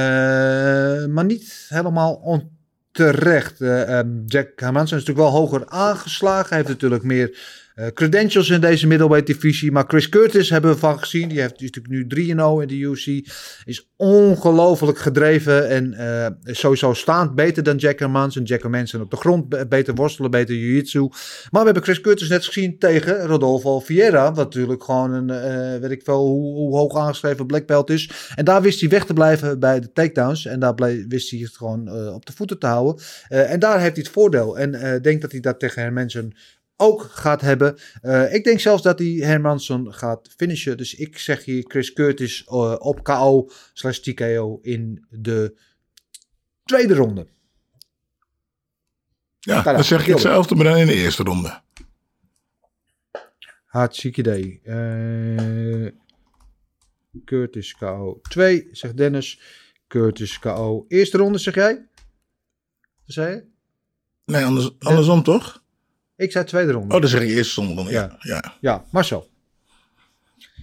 maar 1.06 1.26
niet 1.26 1.66
helemaal 1.70 2.14
onterecht. 2.14 2.58
Eh, 3.00 3.98
ehm, 3.98 4.08
Jack 4.28 4.48
Hermansson 4.56 4.98
is 4.98 5.06
natuurlijk 5.06 5.34
wel 5.34 5.42
hoger 5.42 5.64
aangeslagen. 5.68 6.48
Hij 6.48 6.58
heeft 6.58 6.70
natuurlijk 6.70 7.04
meer 7.04 7.38
eh, 7.80 7.88
credentials 7.94 8.50
in 8.50 8.62
deze 8.62 8.88
middleweight 8.88 9.28
divisie. 9.28 9.72
Maar 9.72 9.84
Chris 9.88 10.10
Curtis 10.10 10.50
hebben 10.50 10.72
we 10.72 10.78
van 10.78 11.00
gezien. 11.00 11.30
Die, 11.30 11.40
heeft, 11.40 11.62
natuurlijk 11.62 11.88
nu 12.16 12.34
3-0 12.34 12.62
in 12.62 12.68
de 12.68 12.78
UFC. 12.78 13.06
Is 13.66 13.90
ongelooflijk 13.96 14.98
gedreven. 14.98 15.70
En 15.70 15.94
eh, 15.94 16.28
sowieso 16.44 16.94
staand 16.94 17.36
beter 17.36 17.64
dan 17.64 17.76
Jack 17.78 18.00
Hermansson. 18.00 18.44
Jack 18.44 18.62
Hermansson 18.62 19.02
op 19.02 19.12
de 19.12 19.18
grond 19.18 19.50
be- 19.50 19.68
beter 19.68 19.94
worstelen, 19.96 20.32
beter 20.32 20.56
jiu-jitsu. 20.56 21.00
Maar 21.50 21.60
we 21.60 21.66
hebben 21.66 21.84
Chris 21.84 22.02
Curtis 22.02 22.30
net 22.30 22.46
gezien 22.46 22.78
tegen 22.80 23.22
Rodolfo 23.26 23.80
Vieira. 23.80 24.26
Wat 24.26 24.36
natuurlijk 24.36 24.84
gewoon 24.84 25.14
een, 25.14 25.30
eh, 25.30 25.80
weet 25.82 25.92
ik 25.92 26.04
veel 26.04 26.26
hoe, 26.26 26.56
hoe 26.56 26.78
hoog 26.78 26.96
aangeschreven 26.98 27.46
black 27.48 27.66
belt 27.66 27.90
is. 27.90 28.10
En 28.36 28.46
daar 28.46 28.62
wist 28.62 28.80
hij 28.80 28.90
weg 28.90 29.06
te 29.06 29.14
blijven 29.14 29.60
bij 29.60 29.80
de 29.80 29.92
takedowns. 29.92 30.46
En 30.46 30.60
daar 30.60 30.76
blij- 30.76 31.06
wist 31.08 31.32
hij 31.32 31.40
het 31.40 31.58
gewoon 31.58 32.12
op 32.14 32.26
de 32.26 32.34
voeten 32.36 32.60
te 32.60 32.68
houden. 32.68 33.04
En 33.28 33.60
daar 33.60 33.80
heeft 33.80 33.96
hij 33.96 34.04
het 34.04 34.14
voordeel. 34.14 34.58
En 34.58 34.96
ik 34.96 35.04
denk 35.04 35.22
dat 35.22 35.32
hij 35.32 35.40
dat 35.40 35.60
tegen 35.60 35.82
Hermansson 35.82 36.34
ook 36.82 37.02
gaat 37.02 37.42
hebben. 37.42 37.78
Eh, 38.02 38.34
ik 38.34 38.44
denk 38.44 38.60
zelfs 38.60 38.84
dat 38.84 39.00
hij 39.00 39.08
Hermansson 39.08 39.94
gaat 39.94 40.30
finishen. 40.38 40.78
Dus 40.78 40.96
ik 40.96 41.18
zeg 41.18 41.46
hier 41.46 41.64
Chris 41.68 41.94
Curtis 41.94 42.46
eh, 42.46 42.76
op 42.80 43.04
KO 43.04 43.50
slash 43.74 43.98
TKO 43.98 44.60
in 44.62 45.06
de 45.10 45.58
tweede 46.64 46.96
ronde. 46.96 47.28
Ja, 49.40 49.56
Tada, 49.56 49.74
dan 49.74 49.84
zeg 49.84 50.02
ik 50.02 50.08
hetzelfde, 50.08 50.56
maar 50.56 50.66
dan 50.66 50.78
in 50.78 50.88
de 50.88 50.94
eerste 50.94 51.24
ronde. 51.24 51.62
Hartstikke 53.66 54.20
idee. 54.20 54.62
Eh, 54.64 55.92
Curtis 57.26 57.76
KO 57.76 58.20
2, 58.22 58.68
zegt 58.72 58.98
Dennis. 58.98 59.42
Curtis 59.88 60.40
KO. 60.40 60.86
Eerste 60.88 61.18
ronde, 61.18 61.38
zeg 61.38 61.56
jij? 61.56 61.74
Wat 63.06 63.16
zei 63.16 63.36
je? 63.36 63.44
Nee, 64.26 64.46
anders, 64.46 64.80
andersom 64.80 65.24
toch? 65.24 65.64
Ik 66.20 66.32
zei 66.32 66.46
tweede 66.46 66.72
ronde. 66.72 66.96
Oh, 66.96 67.02
dan 67.02 67.10
zeg 67.10 67.22
ik 67.22 67.30
eerste 67.30 67.62
ronde. 67.62 67.84
Ja. 67.84 67.90
Ja. 67.90 68.18
ja. 68.20 68.54
Ja, 68.62 68.84
Marcel. 68.92 69.28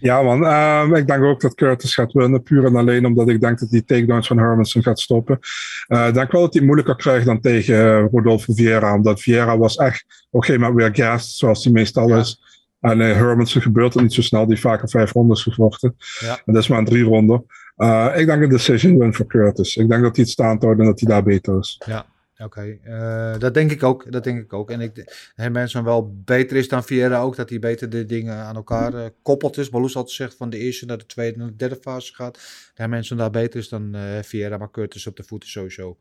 Ja 0.00 0.22
man, 0.22 0.46
Ehm, 0.46 0.94
ik 0.94 1.06
denk 1.06 1.22
ook 1.22 1.40
dat 1.40 1.54
Curtis 1.54 1.94
gaat 1.94 2.12
winnen. 2.12 2.42
Puur 2.42 2.64
en 2.64 2.76
alleen 2.76 3.06
omdat 3.06 3.28
ik 3.28 3.40
denk 3.40 3.58
dat 3.58 3.70
die 3.70 3.84
takedowns 3.84 4.26
van 4.26 4.38
Hermanson 4.38 4.82
gaat 4.82 5.00
stoppen. 5.00 5.38
Eh, 5.86 6.06
ik 6.06 6.14
denk 6.14 6.32
wel 6.32 6.40
dat 6.40 6.52
hij 6.52 6.62
het 6.62 6.62
moeilijker 6.62 6.96
krijgt 6.96 7.26
dan 7.26 7.40
tegen 7.40 7.74
eh, 7.74 8.04
Rodolfo 8.12 8.52
Vieira. 8.54 8.94
Omdat 8.94 9.20
Vieira 9.20 9.58
was 9.58 9.76
echt 9.76 10.04
op 10.30 10.40
een 10.40 10.46
gegeven 10.46 10.68
moment 10.68 10.96
weer 10.96 11.06
gassed, 11.06 11.36
zoals 11.36 11.64
hij 11.64 11.72
meestal 11.72 12.16
is. 12.16 12.40
En 12.80 13.00
uh, 13.00 13.14
Hermanson 13.14 13.62
gebeurt 13.62 13.94
het 13.94 14.02
niet 14.02 14.12
zo 14.12 14.22
snel. 14.22 14.40
Die 14.40 14.50
heeft 14.50 14.62
vaker 14.62 14.88
vijf 14.88 15.12
rondes 15.12 15.42
gevochten. 15.42 15.96
Ja. 16.20 16.40
En 16.44 16.52
dat 16.52 16.62
is 16.62 16.68
maar 16.68 16.78
een 16.78 16.84
drie 16.84 17.04
ronden. 17.04 17.46
Uh, 17.76 18.12
ik 18.16 18.26
denk 18.26 18.42
een 18.42 18.48
decision 18.48 18.98
win 18.98 19.14
voor 19.14 19.26
Curtis. 19.26 19.76
Ik 19.76 19.88
denk 19.88 20.02
dat 20.02 20.16
hij 20.16 20.24
het 20.24 20.32
staand 20.32 20.62
houdt 20.62 20.80
en 20.80 20.86
dat 20.86 21.00
hij 21.00 21.08
daar 21.08 21.22
beter 21.22 21.58
is. 21.58 21.80
Ja, 21.86 22.06
oké. 22.38 22.78
Okay. 22.82 23.38
dat 23.38 23.54
denk 23.54 23.70
ik 23.70 23.82
ook. 23.82 24.12
Dat 24.12 24.24
denk 24.24 24.40
ik 24.40 24.52
ook. 24.52 24.70
En 24.70 24.80
ik 24.80 25.04
Hermanson 25.34 25.84
wel 25.84 26.14
beter 26.24 26.56
is 26.56 26.68
dan 26.68 26.84
Vieira 26.84 27.20
ook. 27.20 27.36
Dat 27.36 27.48
hij 27.48 27.58
beter 27.58 27.90
de 27.90 28.04
dingen 28.04 28.34
aan 28.34 28.56
elkaar 28.56 28.94
uh, 28.94 29.04
koppelt. 29.22 29.54
Dus 29.54 29.70
Balous 29.70 29.96
altijd 29.96 30.14
zegt 30.14 30.34
van 30.36 30.50
de 30.50 30.58
eerste 30.58 30.86
naar 30.86 30.98
de 30.98 31.06
tweede 31.06 31.38
naar 31.38 31.46
de 31.46 31.56
derde 31.56 31.78
fase 31.80 32.14
gaat. 32.14 32.38
Hermanson 32.74 33.16
daar 33.16 33.30
beter 33.30 33.60
is 33.60 33.68
dan 33.68 33.96
uh, 33.96 34.02
Vieira. 34.22 34.56
Maar 34.56 34.70
Curtis 34.70 35.06
op 35.06 35.16
de 35.16 35.22
voeten 35.22 35.48
sowieso 35.48 35.98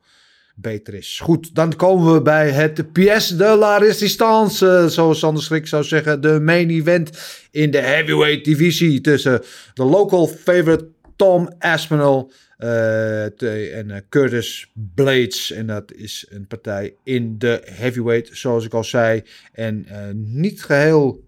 beter 0.55 0.93
is. 0.93 1.19
Goed, 1.23 1.55
dan 1.55 1.75
komen 1.75 2.13
we 2.13 2.21
bij 2.21 2.49
het 2.49 2.91
pièce 2.91 3.35
de 3.35 3.55
la 3.55 3.77
résistance, 3.77 4.65
uh, 4.65 4.85
zoals 4.85 5.19
Sander 5.19 5.43
Schrik 5.43 5.67
zou 5.67 5.83
zeggen. 5.83 6.21
De 6.21 6.39
main 6.39 6.69
event 6.69 7.09
in 7.51 7.71
de 7.71 7.81
heavyweight 7.81 8.45
divisie 8.45 9.01
tussen 9.01 9.41
de 9.73 9.83
local 9.83 10.27
favorite 10.27 10.87
Tom 11.15 11.49
Aspinall 11.59 12.27
en 12.57 13.89
uh, 13.89 13.97
Curtis 14.09 14.71
Blades. 14.95 15.51
En 15.51 15.67
dat 15.67 15.93
is 15.93 16.25
een 16.29 16.47
partij 16.47 16.95
in 17.03 17.37
de 17.37 17.61
heavyweight, 17.65 18.37
zoals 18.37 18.65
ik 18.65 18.73
al 18.73 18.83
zei. 18.83 19.23
En 19.51 19.85
uh, 19.89 19.97
niet 20.13 20.63
geheel... 20.63 21.23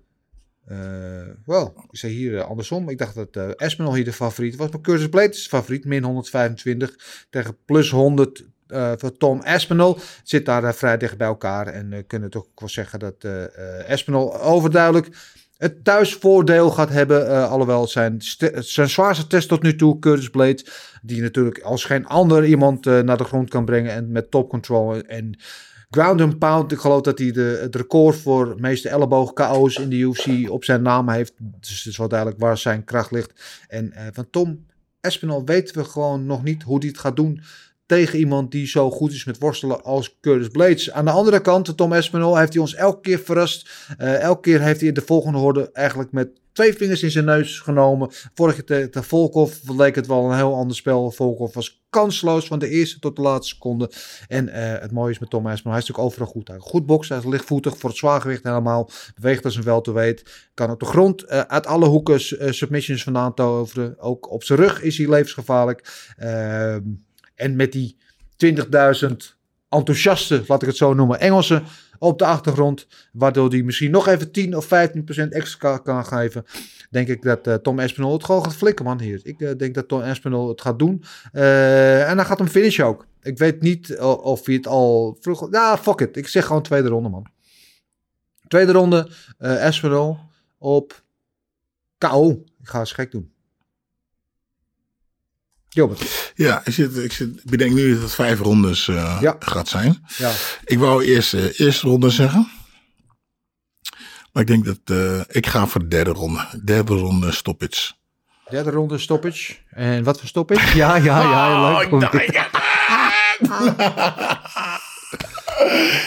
Wel, 1.45 1.73
ik 1.91 1.97
zei 1.97 2.13
hier 2.13 2.41
andersom. 2.41 2.89
Ik 2.89 2.97
dacht 2.97 3.15
dat 3.15 3.57
Aspinall 3.57 3.95
hier 3.95 4.03
de 4.03 4.13
favoriet 4.13 4.55
was. 4.55 4.69
Maar 4.69 4.81
Curtis 4.81 5.09
Blades 5.09 5.37
is 5.37 5.47
favoriet. 5.47 5.85
Min 5.85 6.03
125 6.03 7.25
tegen 7.29 7.57
plus 7.65 7.89
100 7.89 8.45
uh, 8.67 8.91
voor 8.95 9.17
Tom 9.17 9.41
Aspinall. 9.41 9.95
Zit 10.23 10.45
daar 10.45 10.63
uh, 10.63 10.71
vrij 10.71 10.97
dicht 10.97 11.17
bij 11.17 11.27
elkaar. 11.27 11.67
En 11.67 11.91
uh, 11.91 11.99
kunnen 12.07 12.29
toch 12.29 12.47
wel 12.55 12.69
zeggen 12.69 12.99
dat 12.99 13.23
uh, 13.23 13.43
Aspinall 13.89 14.31
overduidelijk 14.31 15.07
het 15.57 15.83
thuisvoordeel 15.83 16.69
gaat 16.69 16.89
hebben. 16.89 17.49
alhoewel 17.49 17.87
zijn, 17.87 18.15
zijn 18.57 18.89
zwaarste 18.89 19.27
test 19.27 19.47
tot 19.47 19.61
nu 19.63 19.75
toe, 19.75 19.99
Curtis 19.99 20.29
Blade. 20.29 20.65
Die 21.01 21.21
natuurlijk 21.21 21.59
als 21.59 21.83
geen 21.83 22.05
ander 22.05 22.45
iemand 22.45 22.85
naar 22.85 23.17
de 23.17 23.23
grond 23.23 23.49
kan 23.49 23.65
brengen. 23.65 23.91
En 23.91 24.11
met 24.11 24.31
top 24.31 24.49
control 24.49 24.95
en 24.95 25.39
ground 25.89 26.21
and 26.21 26.39
pound. 26.39 26.71
Ik 26.71 26.79
geloof 26.79 27.01
dat 27.01 27.19
hij 27.19 27.31
de, 27.31 27.59
het 27.61 27.75
record 27.75 28.15
voor 28.15 28.55
meeste 28.57 28.89
elleboog 28.89 29.33
KO's 29.33 29.77
in 29.77 29.89
de 29.89 29.95
UFC 29.95 30.49
op 30.49 30.63
zijn 30.63 30.81
naam 30.81 31.09
heeft. 31.09 31.33
Dus 31.37 31.77
het 31.77 31.85
is 31.85 31.97
wel 31.97 32.07
duidelijk 32.07 32.39
waar 32.39 32.57
zijn 32.57 32.83
kracht 32.83 33.11
ligt. 33.11 33.63
En 33.67 33.93
van 34.13 34.29
Tom 34.29 34.65
Aspinall 35.01 35.43
weten 35.43 35.75
we 35.75 35.83
gewoon 35.83 36.25
nog 36.25 36.43
niet 36.43 36.63
hoe 36.63 36.79
hij 36.79 36.87
het 36.87 36.97
gaat 36.97 37.15
doen 37.15 37.41
tegen 37.87 38.19
iemand 38.19 38.51
die 38.51 38.67
zo 38.67 38.91
goed 38.91 39.11
is 39.11 39.25
met 39.25 39.39
worstelen 39.39 39.83
als 39.83 40.17
Curtis 40.21 40.47
Blades. 40.47 40.91
Aan 40.91 41.05
de 41.05 41.11
andere 41.11 41.41
kant, 41.41 41.77
Tom 41.77 41.93
Espinol, 41.93 42.37
heeft 42.37 42.53
hij 42.53 42.61
ons 42.61 42.75
elke 42.75 43.01
keer 43.01 43.19
verrast. 43.19 43.69
Uh, 43.97 44.19
elke 44.19 44.41
keer 44.41 44.61
heeft 44.61 44.81
hij 44.81 44.91
de 44.91 45.01
volgende 45.01 45.37
horde 45.37 45.71
eigenlijk 45.71 46.11
met 46.11 46.29
twee 46.51 46.73
vingers 46.73 47.03
in 47.03 47.11
zijn 47.11 47.25
neus 47.25 47.59
genomen. 47.59 48.09
Vorige 48.33 48.63
keer 48.63 48.91
tegen 48.91 49.03
Volkov 49.03 49.53
leek 49.67 49.95
het 49.95 50.07
wel 50.07 50.29
een 50.29 50.35
heel 50.35 50.55
ander 50.55 50.75
spel. 50.75 51.11
Volkov 51.11 51.53
was 51.53 51.85
kansloos 51.89 52.47
van 52.47 52.59
de 52.59 52.69
eerste 52.69 52.99
tot 52.99 53.15
de 53.15 53.21
laatste 53.21 53.53
seconde. 53.53 53.91
En 54.27 54.47
uh, 54.47 54.53
het 54.55 54.91
mooie 54.91 55.11
is 55.11 55.19
met 55.19 55.29
Tom 55.29 55.47
Espinol, 55.47 55.73
hij 55.73 55.81
is 55.81 55.87
natuurlijk 55.87 56.07
overal 56.07 56.27
goed. 56.27 56.47
Hij 56.47 56.57
goed 56.59 56.85
boksen, 56.85 57.15
hij 57.15 57.25
is 57.25 57.31
lichtvoetig 57.31 57.77
voor 57.77 57.89
het 57.89 57.97
zwaargewicht 57.97 58.43
helemaal. 58.43 58.89
Beweegt 59.15 59.45
als 59.45 59.55
een 59.55 59.63
welterweight. 59.63 60.49
Kan 60.53 60.69
op 60.69 60.79
de 60.79 60.85
grond 60.85 61.23
uh, 61.23 61.39
uit 61.39 61.65
alle 61.65 61.87
hoeken 61.87 62.19
submissions 62.53 63.03
vandaan 63.03 63.33
toveren. 63.33 63.99
Ook 63.99 64.31
op 64.31 64.43
zijn 64.43 64.59
rug 64.59 64.81
is 64.81 64.97
hij 64.97 65.09
levensgevaarlijk. 65.09 66.11
Ehm, 66.17 66.81
En 67.37 67.55
met 67.55 67.71
die 67.71 67.97
20.000 68.45 68.57
enthousiaste, 69.69 70.43
laat 70.47 70.61
ik 70.61 70.67
het 70.67 70.77
zo 70.77 70.93
noemen, 70.93 71.19
Engelsen 71.19 71.63
op 71.99 72.19
de 72.19 72.25
achtergrond. 72.25 72.87
Waardoor 73.11 73.49
die 73.49 73.63
misschien 73.63 73.91
nog 73.91 74.07
even 74.07 74.31
10 74.31 74.55
of 74.55 74.65
15% 74.65 74.69
extra 75.29 75.77
kan 75.77 76.05
geven. 76.05 76.45
Denk 76.89 77.07
ik 77.07 77.21
dat 77.21 77.47
uh, 77.47 77.53
Tom 77.53 77.79
Espinol 77.79 78.13
het 78.13 78.23
gewoon 78.23 78.43
gaat 78.43 78.55
flikken, 78.55 78.85
man. 78.85 78.99
Hier. 78.99 79.19
Ik 79.23 79.39
uh, 79.39 79.51
denk 79.57 79.75
dat 79.75 79.87
Tom 79.87 80.01
Espinol 80.01 80.47
het 80.47 80.61
gaat 80.61 80.79
doen. 80.79 81.03
Uh, 81.33 82.09
en 82.09 82.15
dan 82.15 82.25
gaat 82.25 82.39
hem 82.39 82.47
finishen 82.47 82.85
ook. 82.85 83.05
Ik 83.21 83.37
weet 83.37 83.61
niet 83.61 83.99
of 83.99 84.45
hij 84.45 84.55
het 84.55 84.67
al 84.67 85.17
vroeg. 85.21 85.47
Ja, 85.51 85.77
fuck 85.77 85.99
it. 85.99 86.17
Ik 86.17 86.27
zeg 86.27 86.45
gewoon 86.45 86.61
tweede 86.61 86.87
ronde, 86.87 87.09
man. 87.09 87.25
Tweede 88.47 88.71
ronde, 88.71 89.09
Espinol 89.37 90.17
op 90.57 91.03
KO. 91.97 92.29
Ik 92.59 92.67
ga 92.67 92.79
eens 92.79 92.91
gek 92.91 93.11
doen. 93.11 93.31
Gilbert. 95.77 96.31
Ja, 96.35 96.61
ik, 96.65 96.73
zit, 96.73 96.97
ik, 96.97 97.11
zit, 97.11 97.27
ik 97.27 97.49
bedenk 97.49 97.73
nu 97.73 97.93
dat 97.93 98.01
het 98.01 98.13
vijf 98.13 98.39
rondes 98.39 98.87
uh, 98.87 99.17
ja. 99.21 99.35
gaat 99.39 99.67
zijn. 99.67 100.05
Ja. 100.17 100.31
Ik 100.63 100.79
wou 100.79 101.03
eerst 101.03 101.31
de 101.31 101.37
uh, 101.37 101.59
eerste 101.59 101.87
ronde 101.87 102.09
zeggen. 102.09 102.51
Maar 104.31 104.41
ik 104.41 104.47
denk 104.47 104.65
dat 104.65 104.79
uh, 104.97 105.21
ik 105.27 105.47
ga 105.47 105.67
voor 105.67 105.81
de 105.81 105.87
derde 105.87 106.11
ronde. 106.11 106.45
Derde 106.63 106.93
ronde 106.93 107.31
stoppage. 107.31 107.91
Derde 108.49 108.71
ronde 108.71 108.97
stoppage. 108.97 109.55
En 109.69 110.03
wat 110.03 110.19
voor 110.19 110.27
stoppage? 110.27 110.77
Ja, 110.77 110.95
ja, 110.95 111.21
ja. 111.21 111.79
Leuk. 111.79 111.93
Oh, 111.93 111.99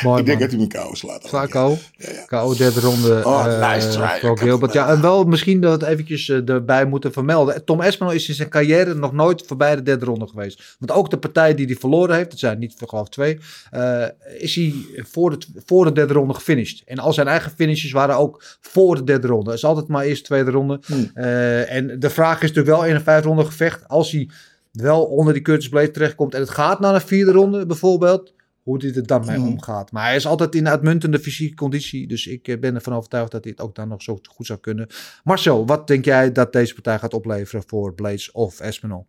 Mooi, 0.02 0.20
ik 0.20 0.26
denk 0.26 0.38
man. 0.38 0.38
dat 0.38 0.48
hij 0.48 0.56
mijn 0.56 0.68
kou 0.68 0.96
slaat. 0.96 1.24
Sla 1.24 1.46
KO. 1.46 1.78
Ja, 1.96 2.12
ja. 2.12 2.24
KO 2.24 2.54
derde 2.54 2.80
ronde. 2.80 3.20
Oh, 3.24 3.44
uh, 3.46 3.72
nice 3.72 3.88
try. 3.88 4.36
Gilbert. 4.36 4.72
Ja, 4.72 4.88
en 4.88 5.00
wel 5.00 5.24
misschien 5.24 5.60
dat 5.60 5.78
we 5.78 5.84
het 5.84 5.94
eventjes 5.94 6.28
uh, 6.28 6.48
erbij 6.48 6.84
moeten 6.86 7.12
vermelden. 7.12 7.64
Tom 7.64 7.80
Espinal 7.80 8.12
is 8.12 8.28
in 8.28 8.34
zijn 8.34 8.48
carrière 8.48 8.94
nog 8.94 9.12
nooit 9.12 9.42
voorbij 9.46 9.76
de 9.76 9.82
derde 9.82 10.04
ronde 10.04 10.26
geweest. 10.26 10.76
Want 10.78 10.92
ook 10.92 11.10
de 11.10 11.18
partij 11.18 11.54
die 11.54 11.66
hij 11.66 11.74
verloren 11.74 12.16
heeft, 12.16 12.30
dat 12.30 12.38
zijn 12.38 12.58
niet 12.58 12.74
geloof 12.86 13.08
twee, 13.08 13.38
uh, 13.74 14.04
is 14.38 14.54
hij 14.54 14.74
voor 14.96 15.30
de, 15.30 15.46
voor 15.64 15.84
de 15.84 15.92
derde 15.92 16.12
ronde 16.12 16.34
gefinished. 16.34 16.82
En 16.86 16.98
al 16.98 17.12
zijn 17.12 17.28
eigen 17.28 17.52
finishes 17.56 17.92
waren 17.92 18.16
ook 18.16 18.42
voor 18.60 18.96
de 18.96 19.04
derde 19.04 19.26
ronde. 19.26 19.50
Het 19.50 19.58
is 19.58 19.64
altijd 19.64 19.88
maar 19.88 20.04
eerst 20.04 20.24
tweede 20.24 20.50
ronde. 20.50 20.80
Hmm. 20.86 21.10
en 21.14 21.96
de 21.98 22.10
vraag 22.10 22.42
is 22.42 22.48
natuurlijk 22.48 22.76
wel 22.76 22.84
in 22.84 22.94
een 22.94 23.02
vijf 23.02 23.24
ronde 23.24 23.44
gevecht, 23.44 23.88
als 23.88 24.10
hij 24.10 24.28
wel 24.72 25.04
onder 25.04 25.32
die 25.32 25.42
Curtis 25.42 25.68
Blade 25.68 25.90
terechtkomt 25.90 26.34
en 26.34 26.40
het 26.40 26.50
gaat 26.50 26.80
naar 26.80 26.94
een 26.94 27.00
vierde 27.00 27.32
ronde 27.32 27.66
bijvoorbeeld, 27.66 28.32
hoe 28.62 28.84
hij 28.84 28.94
er 28.94 29.06
dan 29.06 29.26
mee 29.26 29.36
Hmm. 29.36 29.48
omgaat. 29.48 29.92
Maar 29.92 30.04
hij 30.04 30.16
is 30.16 30.26
altijd 30.26 30.54
in 30.54 30.68
uitmuntende 30.68 31.18
fysieke 31.18 31.54
conditie. 31.54 32.06
Dus 32.06 32.26
ik 32.26 32.48
eh, 32.48 32.58
ben 32.58 32.74
ervan 32.74 32.94
overtuigd 32.94 33.30
dat 33.30 33.44
hij 33.44 33.52
het 33.56 33.66
ook 33.66 33.74
dan 33.74 33.88
nog 33.88 34.02
zo 34.02 34.18
goed 34.28 34.46
zou 34.46 34.58
kunnen. 34.58 34.86
Marcel, 35.24 35.66
wat 35.66 35.86
denk 35.86 36.04
jij 36.04 36.32
dat 36.32 36.52
deze 36.52 36.74
partij 36.74 36.98
gaat 36.98 37.14
opleveren 37.14 37.64
voor 37.66 37.94
Blades 37.94 38.30
of 38.30 38.60
Espinol? 38.60 39.06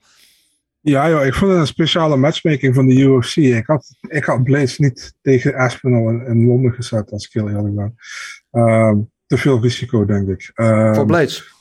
Ja, 0.83 1.09
joh, 1.09 1.25
ik 1.25 1.33
vond 1.33 1.51
het 1.51 1.59
een 1.59 1.67
speciale 1.67 2.17
matchmaking 2.17 2.75
van 2.75 2.87
de 2.87 2.93
UFC. 2.93 3.35
Ik 3.35 3.65
had, 3.65 3.95
ik 4.07 4.23
had 4.23 4.43
Blades 4.43 4.77
niet 4.77 5.13
tegen 5.21 5.55
Aspinall 5.55 6.07
in, 6.07 6.25
in 6.25 6.45
Londen 6.45 6.73
gezet, 6.73 7.11
als 7.11 7.25
ik 7.25 7.33
heel 7.33 7.49
eerlijk 7.49 7.75
ben. 7.75 7.95
Um, 8.51 9.11
te 9.25 9.37
veel 9.37 9.61
risico, 9.61 10.05
denk 10.05 10.27
ik. 10.27 10.51
Um, 10.55 10.95
voor 10.95 11.05
Blades? 11.05 11.53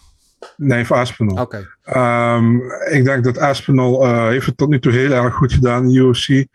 Nee, 0.57 0.85
voor 0.85 0.97
Aspinall. 0.97 1.41
Oké. 1.41 1.67
Okay. 1.83 2.37
Um, 2.37 2.63
ik 2.91 3.05
denk 3.05 3.25
dat 3.25 3.39
Aspinall 3.39 3.93
uh, 3.93 4.29
heeft 4.29 4.47
het 4.47 4.57
tot 4.57 4.69
nu 4.69 4.81
toe 4.81 4.93
heel 4.93 5.13
erg 5.13 5.35
goed 5.35 5.53
gedaan 5.53 5.83
in 5.83 5.89
de 5.89 5.99
UFC. 5.99 6.47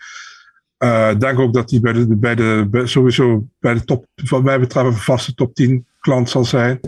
Ik 0.86 0.92
uh, 0.92 1.20
denk 1.20 1.40
ook 1.40 1.54
dat 1.54 1.70
hij 1.70 1.80
bij 1.80 1.94
de, 1.94 2.16
bij 2.16 2.36
de 2.36 2.82
sowieso 2.84 3.48
bij 3.60 3.74
de 3.74 3.84
top, 3.84 4.06
wat 4.30 4.44
mij 4.44 4.60
betreft, 4.60 4.86
een 4.86 4.94
vaste 4.94 5.34
top 5.34 5.56
10 5.56 5.86
klant 6.00 6.30
zal 6.30 6.46
zijn. 6.46 6.80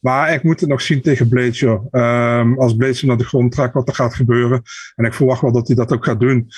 Maar 0.00 0.32
ik 0.32 0.42
moet 0.42 0.60
het 0.60 0.68
nog 0.68 0.80
zien 0.80 1.02
tegen 1.02 1.50
joh. 1.50 1.86
Um, 1.90 2.58
als 2.58 2.74
hem 2.76 2.94
naar 3.02 3.16
de 3.16 3.24
grond 3.24 3.52
trekt, 3.52 3.74
wat 3.74 3.88
er 3.88 3.94
gaat 3.94 4.14
gebeuren. 4.14 4.62
En 4.94 5.04
ik 5.04 5.14
verwacht 5.14 5.40
wel 5.40 5.52
dat 5.52 5.66
hij 5.66 5.76
dat 5.76 5.92
ook 5.92 6.04
gaat 6.04 6.20
doen. 6.20 6.48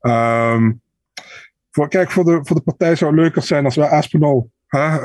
Um, 0.00 0.80
voor, 1.70 1.88
kijk, 1.88 2.10
voor 2.10 2.24
de, 2.24 2.40
voor 2.42 2.56
de 2.56 2.62
partij 2.62 2.96
zou 2.96 3.10
het 3.10 3.20
leuker 3.20 3.42
zijn 3.42 3.64
als 3.64 3.76
wij 3.76 3.88
Aspinall, 3.88 4.44
uh, 4.70 4.96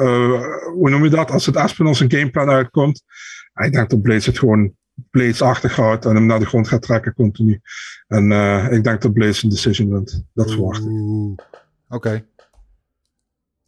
hoe 0.74 0.90
noem 0.90 1.04
je 1.04 1.10
dat? 1.10 1.32
Als 1.32 1.46
het 1.46 1.58
Aspinall 1.58 1.94
zijn 1.94 2.12
gameplan 2.12 2.50
uitkomt. 2.50 3.04
Ik 3.54 3.72
denk 3.72 3.90
dat 3.90 4.02
Blades 4.02 4.26
het 4.26 4.40
gewoon 4.40 4.72
Blades 5.10 5.42
achterhoudt 5.42 6.06
en 6.06 6.16
hem 6.16 6.26
naar 6.26 6.40
de 6.40 6.46
grond 6.46 6.68
gaat 6.68 6.82
trekken 6.82 7.14
continu. 7.14 7.62
En 8.08 8.32
uh, 8.32 8.72
ik 8.72 8.84
denk 8.84 9.02
dat 9.02 9.14
Blades 9.14 9.44
een 9.44 9.50
decision 9.50 9.90
wint. 9.90 10.26
Dat 10.34 10.52
verwacht 10.52 10.86
ik. 10.86 11.46
Oké. 11.90 12.26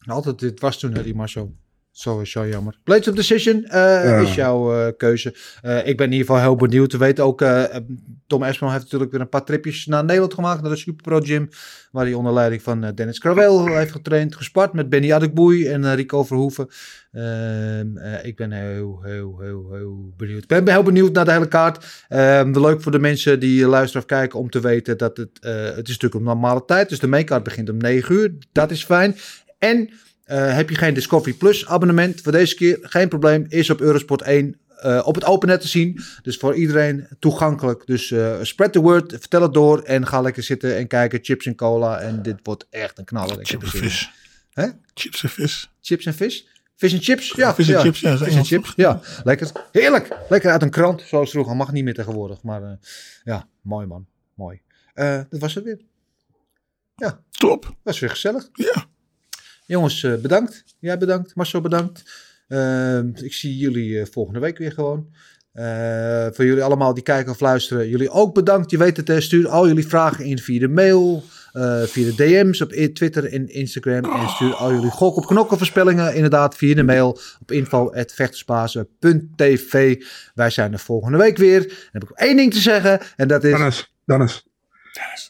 Altijd, 0.05 0.39
dit 0.39 0.59
was 0.59 0.79
toen, 0.79 0.93
hè, 0.93 1.03
die 1.03 1.15
Marcel. 1.15 1.55
Sowieso 1.99 2.47
jammer. 2.47 2.79
Blades 2.83 3.07
of 3.07 3.15
Decision 3.15 3.65
eh, 3.65 4.21
is 4.21 4.35
jouw 4.35 4.73
eh, 4.73 4.91
keuze. 4.97 5.35
Eh, 5.61 5.87
ik 5.87 5.97
ben 5.97 6.05
in 6.05 6.11
ieder 6.11 6.27
geval 6.27 6.41
heel 6.41 6.55
benieuwd. 6.55 6.89
te 6.89 6.97
weten 6.97 7.23
ook, 7.23 7.39
Tom 8.27 8.43
Espenol 8.43 8.73
heeft 8.73 8.83
natuurlijk 8.83 9.11
weer 9.11 9.21
een 9.21 9.29
paar 9.29 9.43
tripjes 9.43 9.85
naar 9.85 10.03
Nederland 10.03 10.33
gemaakt. 10.33 10.61
Naar 10.61 10.71
de 10.71 10.77
Super 10.77 11.03
Pro 11.03 11.19
Gym. 11.19 11.49
Waar 11.91 12.05
hij 12.05 12.13
onder 12.13 12.33
leiding 12.33 12.61
van 12.61 12.91
Dennis 12.95 13.19
Krawel 13.19 13.65
heeft 13.65 13.91
getraind. 13.91 14.35
Gespart 14.35 14.73
met 14.73 14.89
Benny 14.89 15.13
Adekboei 15.13 15.67
en 15.67 15.95
Rico 15.95 16.23
Verhoeven. 16.23 16.67
Ehm, 17.11 17.97
eh, 17.97 18.25
ik 18.25 18.35
ben 18.35 18.51
heel, 18.51 19.01
heel, 19.03 19.39
heel, 19.39 19.73
heel 19.73 20.13
benieuwd. 20.17 20.41
Ik 20.41 20.47
ben 20.47 20.69
heel 20.69 20.83
benieuwd 20.83 21.13
naar 21.13 21.25
de 21.25 21.31
hele 21.31 21.47
kaart. 21.47 22.05
Ehm, 22.07 22.59
leuk 22.59 22.81
voor 22.81 22.91
de 22.91 22.99
mensen 22.99 23.39
die 23.39 23.67
luisteren 23.67 24.01
of 24.01 24.07
kijken 24.07 24.39
om 24.39 24.49
te 24.49 24.59
weten 24.59 24.97
dat 24.97 25.17
het... 25.17 25.37
het 25.41 25.87
is 25.87 25.97
natuurlijk 25.97 26.13
een 26.13 26.23
normale 26.23 26.65
tijd. 26.65 26.89
Dus 26.89 26.99
de 26.99 27.07
mainkaart 27.07 27.43
begint 27.43 27.69
om 27.69 27.77
9 27.77 28.15
uur. 28.15 28.33
Dat 28.51 28.71
is 28.71 28.85
fijn. 28.85 29.15
En... 29.57 29.89
Eh, 30.29 30.55
heb 30.55 30.69
je 30.69 30.75
geen 30.75 30.93
Discovery 30.93 31.33
Plus 31.33 31.67
abonnement 31.67 32.21
voor 32.21 32.31
deze 32.31 32.55
keer? 32.55 32.77
Geen 32.81 33.07
probleem. 33.07 33.45
Is 33.47 33.69
op 33.69 33.81
Eurosport 33.81 34.21
1 34.21 34.59
eh, 34.75 35.01
op 35.05 35.15
het 35.15 35.25
open 35.25 35.59
te 35.59 35.67
zien. 35.67 35.99
Dus 36.21 36.37
voor 36.37 36.55
iedereen 36.55 37.07
toegankelijk. 37.19 37.85
Dus 37.85 38.11
eh, 38.11 38.37
spread 38.41 38.73
the 38.73 38.79
word. 38.79 39.11
Vertel 39.11 39.41
het 39.41 39.53
door. 39.53 39.81
En 39.81 40.07
ga 40.07 40.21
lekker 40.21 40.43
zitten 40.43 40.77
en 40.77 40.87
kijken. 40.87 41.19
Chips 41.21 41.45
en 41.45 41.55
cola. 41.55 41.99
En 41.99 42.21
dit 42.21 42.39
wordt 42.43 42.67
echt 42.69 42.97
een 42.97 43.05
knaller. 43.05 43.37
Chips 43.45 43.73
en 43.73 43.79
vis. 43.79 44.11
Hè? 44.53 44.67
Chips 44.93 45.23
en 45.23 45.29
vis. 45.29 45.71
Chips 45.81 46.05
en 46.05 46.13
vis? 46.13 46.47
Vis 46.75 46.93
en 46.93 47.01
chips? 47.01 47.33
Ja, 47.35 47.55
vis 47.55 47.69
en 47.69 47.81
chips, 47.81 47.99
ja, 47.99 48.11
dat 48.11 48.21
is 48.21 48.27
Vis 48.27 48.35
en 48.35 48.45
chips, 48.45 48.73
ja. 48.75 49.01
Lekker. 49.23 49.51
Heerlijk. 49.71 50.17
Lekker 50.29 50.51
uit 50.51 50.61
een 50.61 50.69
krant. 50.69 51.01
Zoals 51.01 51.31
vroeger. 51.31 51.55
Mag 51.55 51.71
niet 51.71 51.83
meer 51.83 51.93
tegenwoordig. 51.93 52.41
Maar 52.41 52.77
ja, 53.23 53.47
mooi 53.61 53.85
man. 53.85 54.07
Mooi. 54.33 54.61
Dat 54.93 55.39
was 55.39 55.55
het 55.55 55.63
weer. 55.63 55.79
Ja. 56.95 57.19
Top. 57.29 57.75
Was 57.83 57.99
weer 57.99 58.09
gezellig. 58.09 58.49
Ja. 58.53 58.88
Jongens, 59.69 60.03
eh, 60.03 60.15
bedankt. 60.15 60.63
Jij 60.79 60.97
bedankt. 60.97 61.35
Marcel 61.35 61.61
bedankt. 61.61 62.03
Ehm, 62.47 63.09
ik 63.15 63.33
zie 63.33 63.57
jullie 63.57 63.99
eh, 63.99 64.05
volgende 64.11 64.39
week 64.39 64.57
weer 64.57 64.71
gewoon. 64.71 65.07
Eh, 65.51 66.27
voor 66.31 66.45
jullie 66.45 66.63
allemaal 66.63 66.93
die 66.93 67.03
kijken 67.03 67.31
of 67.31 67.39
luisteren, 67.39 67.89
jullie 67.89 68.09
ook 68.09 68.33
bedankt. 68.33 68.71
Je 68.71 68.77
weet 68.77 68.97
het, 68.97 69.23
stuur 69.23 69.47
al 69.47 69.67
jullie 69.67 69.87
vragen 69.87 70.25
in 70.25 70.37
via 70.37 70.59
de 70.59 70.67
mail, 70.67 71.23
via 71.85 72.05
de 72.05 72.15
DM's 72.15 72.61
op 72.61 72.71
Twitter 72.71 73.33
en 73.33 73.49
Instagram. 73.49 74.03
En 74.03 74.29
stuur 74.29 74.53
al 74.53 74.73
jullie 74.73 74.91
gok 74.91 75.15
op 75.15 75.25
knokken 75.25 75.57
voorspellingen 75.57 76.15
inderdaad 76.15 76.55
via 76.55 76.75
de 76.75 76.83
mail 76.83 77.19
op 77.41 77.51
info.vechtersbazen.tv. 77.51 80.03
Wij 80.33 80.49
zijn 80.49 80.73
er 80.73 80.79
volgende 80.79 81.17
week 81.17 81.37
weer. 81.37 81.67
Dan 81.67 81.75
heb 81.91 82.03
ik 82.03 82.09
één 82.09 82.35
ding 82.35 82.53
te 82.53 82.59
zeggen 82.59 82.99
en 83.15 83.27
dat 83.27 83.43
is... 83.43 83.51
Dennis, 83.51 83.93
Dennis. 84.05 84.47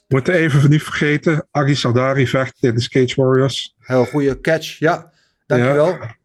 Moeten 0.08 0.34
even 0.34 0.70
niet 0.70 0.84
vergeten, 0.84 1.48
Agi 1.52 1.76
Sardari 1.76 2.28
vecht 2.28 2.58
tegen 2.60 2.76
de 2.76 2.90
Cage 2.90 3.22
Warriors. 3.22 3.76
Heel 3.80 4.06
goede 4.06 4.42
catch, 4.42 4.80
ja. 4.80 5.12
Dankjewel. 5.46 5.88
Ja. 5.88 6.18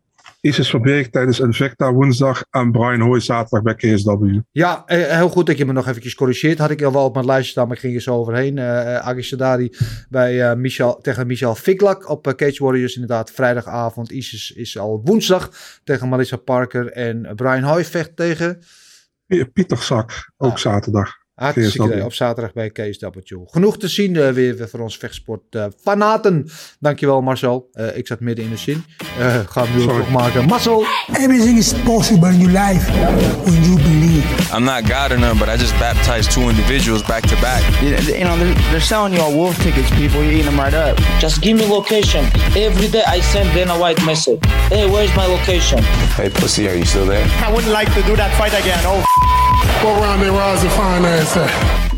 Isis 0.45 0.71
Verbeek 0.71 1.13
tijdens 1.13 1.41
Invicta 1.41 1.93
woensdag 1.93 2.45
en 2.51 2.73
Brian 2.73 3.01
Hoy 3.01 3.21
zaterdag 3.21 3.63
bij 3.63 3.75
KSW. 3.75 4.25
Ja, 4.51 4.83
eh, 4.87 5.17
heel 5.17 5.29
goed 5.29 5.47
dat 5.47 5.59
je 5.59 5.67
me 5.67 5.73
nog 5.73 5.89
eventjes 5.89 6.15
corrigeert. 6.15 6.59
Had 6.59 6.71
ik 6.71 6.83
al 6.83 6.93
wel 6.93 7.05
op 7.05 7.15
mijn 7.15 7.27
lijstje 7.27 7.51
staan, 7.51 7.67
maar 7.67 7.77
ik 7.77 7.83
ging 7.83 7.95
er 7.95 8.01
zo 8.01 8.15
overheen. 8.15 8.59
Eh 8.59 8.97
Agi 8.97 9.23
Sadari 9.23 9.71
bij 10.09 10.51
eh, 10.51 10.57
Michel, 10.57 11.01
tegen 11.01 11.27
Michel 11.27 11.55
Fiklak 11.55 12.09
op 12.09 12.27
eh, 12.27 12.35
Cage 12.35 12.65
Warriors. 12.65 12.95
Inderdaad, 12.95 13.31
vrijdagavond. 13.31 14.11
Isis 14.11 14.51
is 14.51 14.79
al 14.79 15.01
woensdag 15.05 15.51
tegen 15.85 16.09
Melissa 16.09 16.37
Parker. 16.37 16.93
En 16.93 17.33
Brian 17.37 17.63
Hoy 17.63 17.85
vecht 17.85 18.17
tegen... 18.17 18.63
Pieter 19.53 19.79
Zak, 19.79 20.31
ook 20.37 20.59
zaterdag. 20.59 21.24
Hartstikke 21.35 22.05
op 22.05 22.13
zaterdag 22.13 22.53
bij 22.53 22.71
KSW. 22.71 23.07
Genoeg 23.47 23.79
te 23.79 23.89
zien 23.89 24.17
eh, 24.17 24.29
weer 24.29 24.69
voor 24.69 24.81
ons 24.81 24.97
vechtsport 24.97 25.41
eh, 25.51 25.65
fanaten. 25.83 26.49
Dankjewel 26.81 27.23
Marcel. 27.23 27.69
Eh, 27.73 27.97
ik 27.97 28.07
zat 28.07 28.21
midden 28.21 28.45
in 28.45 28.51
de 28.51 28.57
zin. 28.57 28.85
Eh 29.19 29.41
ga 29.49 29.65
hem 29.65 29.77
nu 29.77 29.83
ook 29.83 29.99
nog 29.99 30.11
maken. 30.11 30.45
Marcel! 30.45 30.85
Everything 31.13 31.59
is 31.59 31.73
possible 31.85 32.29
in 32.29 32.39
your 32.39 32.67
life 32.67 32.93
when 33.45 33.63
you 33.63 33.77
believe. 33.77 34.57
I'm 34.57 34.65
not 34.65 34.83
God 34.87 35.11
or 35.11 35.19
none, 35.19 35.39
but 35.39 35.49
I 35.49 35.57
just 35.57 35.79
baptized 35.79 36.31
two 36.31 36.49
individuals 36.49 37.03
back 37.03 37.27
to 37.27 37.37
back. 37.41 37.63
You, 37.81 37.91
you 37.91 38.25
know, 38.25 38.39
they're, 38.39 38.55
they're 38.71 38.81
selling 38.81 39.15
you 39.15 39.23
all 39.23 39.35
wolf 39.35 39.57
tickets, 39.63 39.91
people. 39.91 40.23
You're 40.23 40.33
eating 40.33 40.45
them 40.45 40.61
right 40.61 40.75
up. 40.75 40.97
Just 41.21 41.41
give 41.41 41.57
me 41.59 41.67
location. 41.67 42.25
Every 42.55 42.89
day 42.89 43.03
I 43.07 43.21
send 43.23 43.53
Dana 43.55 43.75
White 43.75 44.05
message. 44.05 44.39
Hey, 44.69 44.87
where's 44.87 45.15
my 45.17 45.27
location? 45.27 45.79
Hey, 46.17 46.31
pussy, 46.31 46.69
are 46.69 46.77
you 46.77 46.85
still 46.85 47.07
there? 47.07 47.27
I 47.45 47.53
wouldn't 47.53 47.73
like 47.73 47.93
to 47.95 48.03
do 48.03 48.15
that 48.17 48.31
fight 48.39 48.55
again. 48.55 48.85
Oh, 48.87 49.03
Go 49.83 49.93
around 50.01 50.21
there, 50.21 50.33
Roz, 50.33 50.63
and 50.63 50.73
find 50.73 51.05
that. 51.33 51.94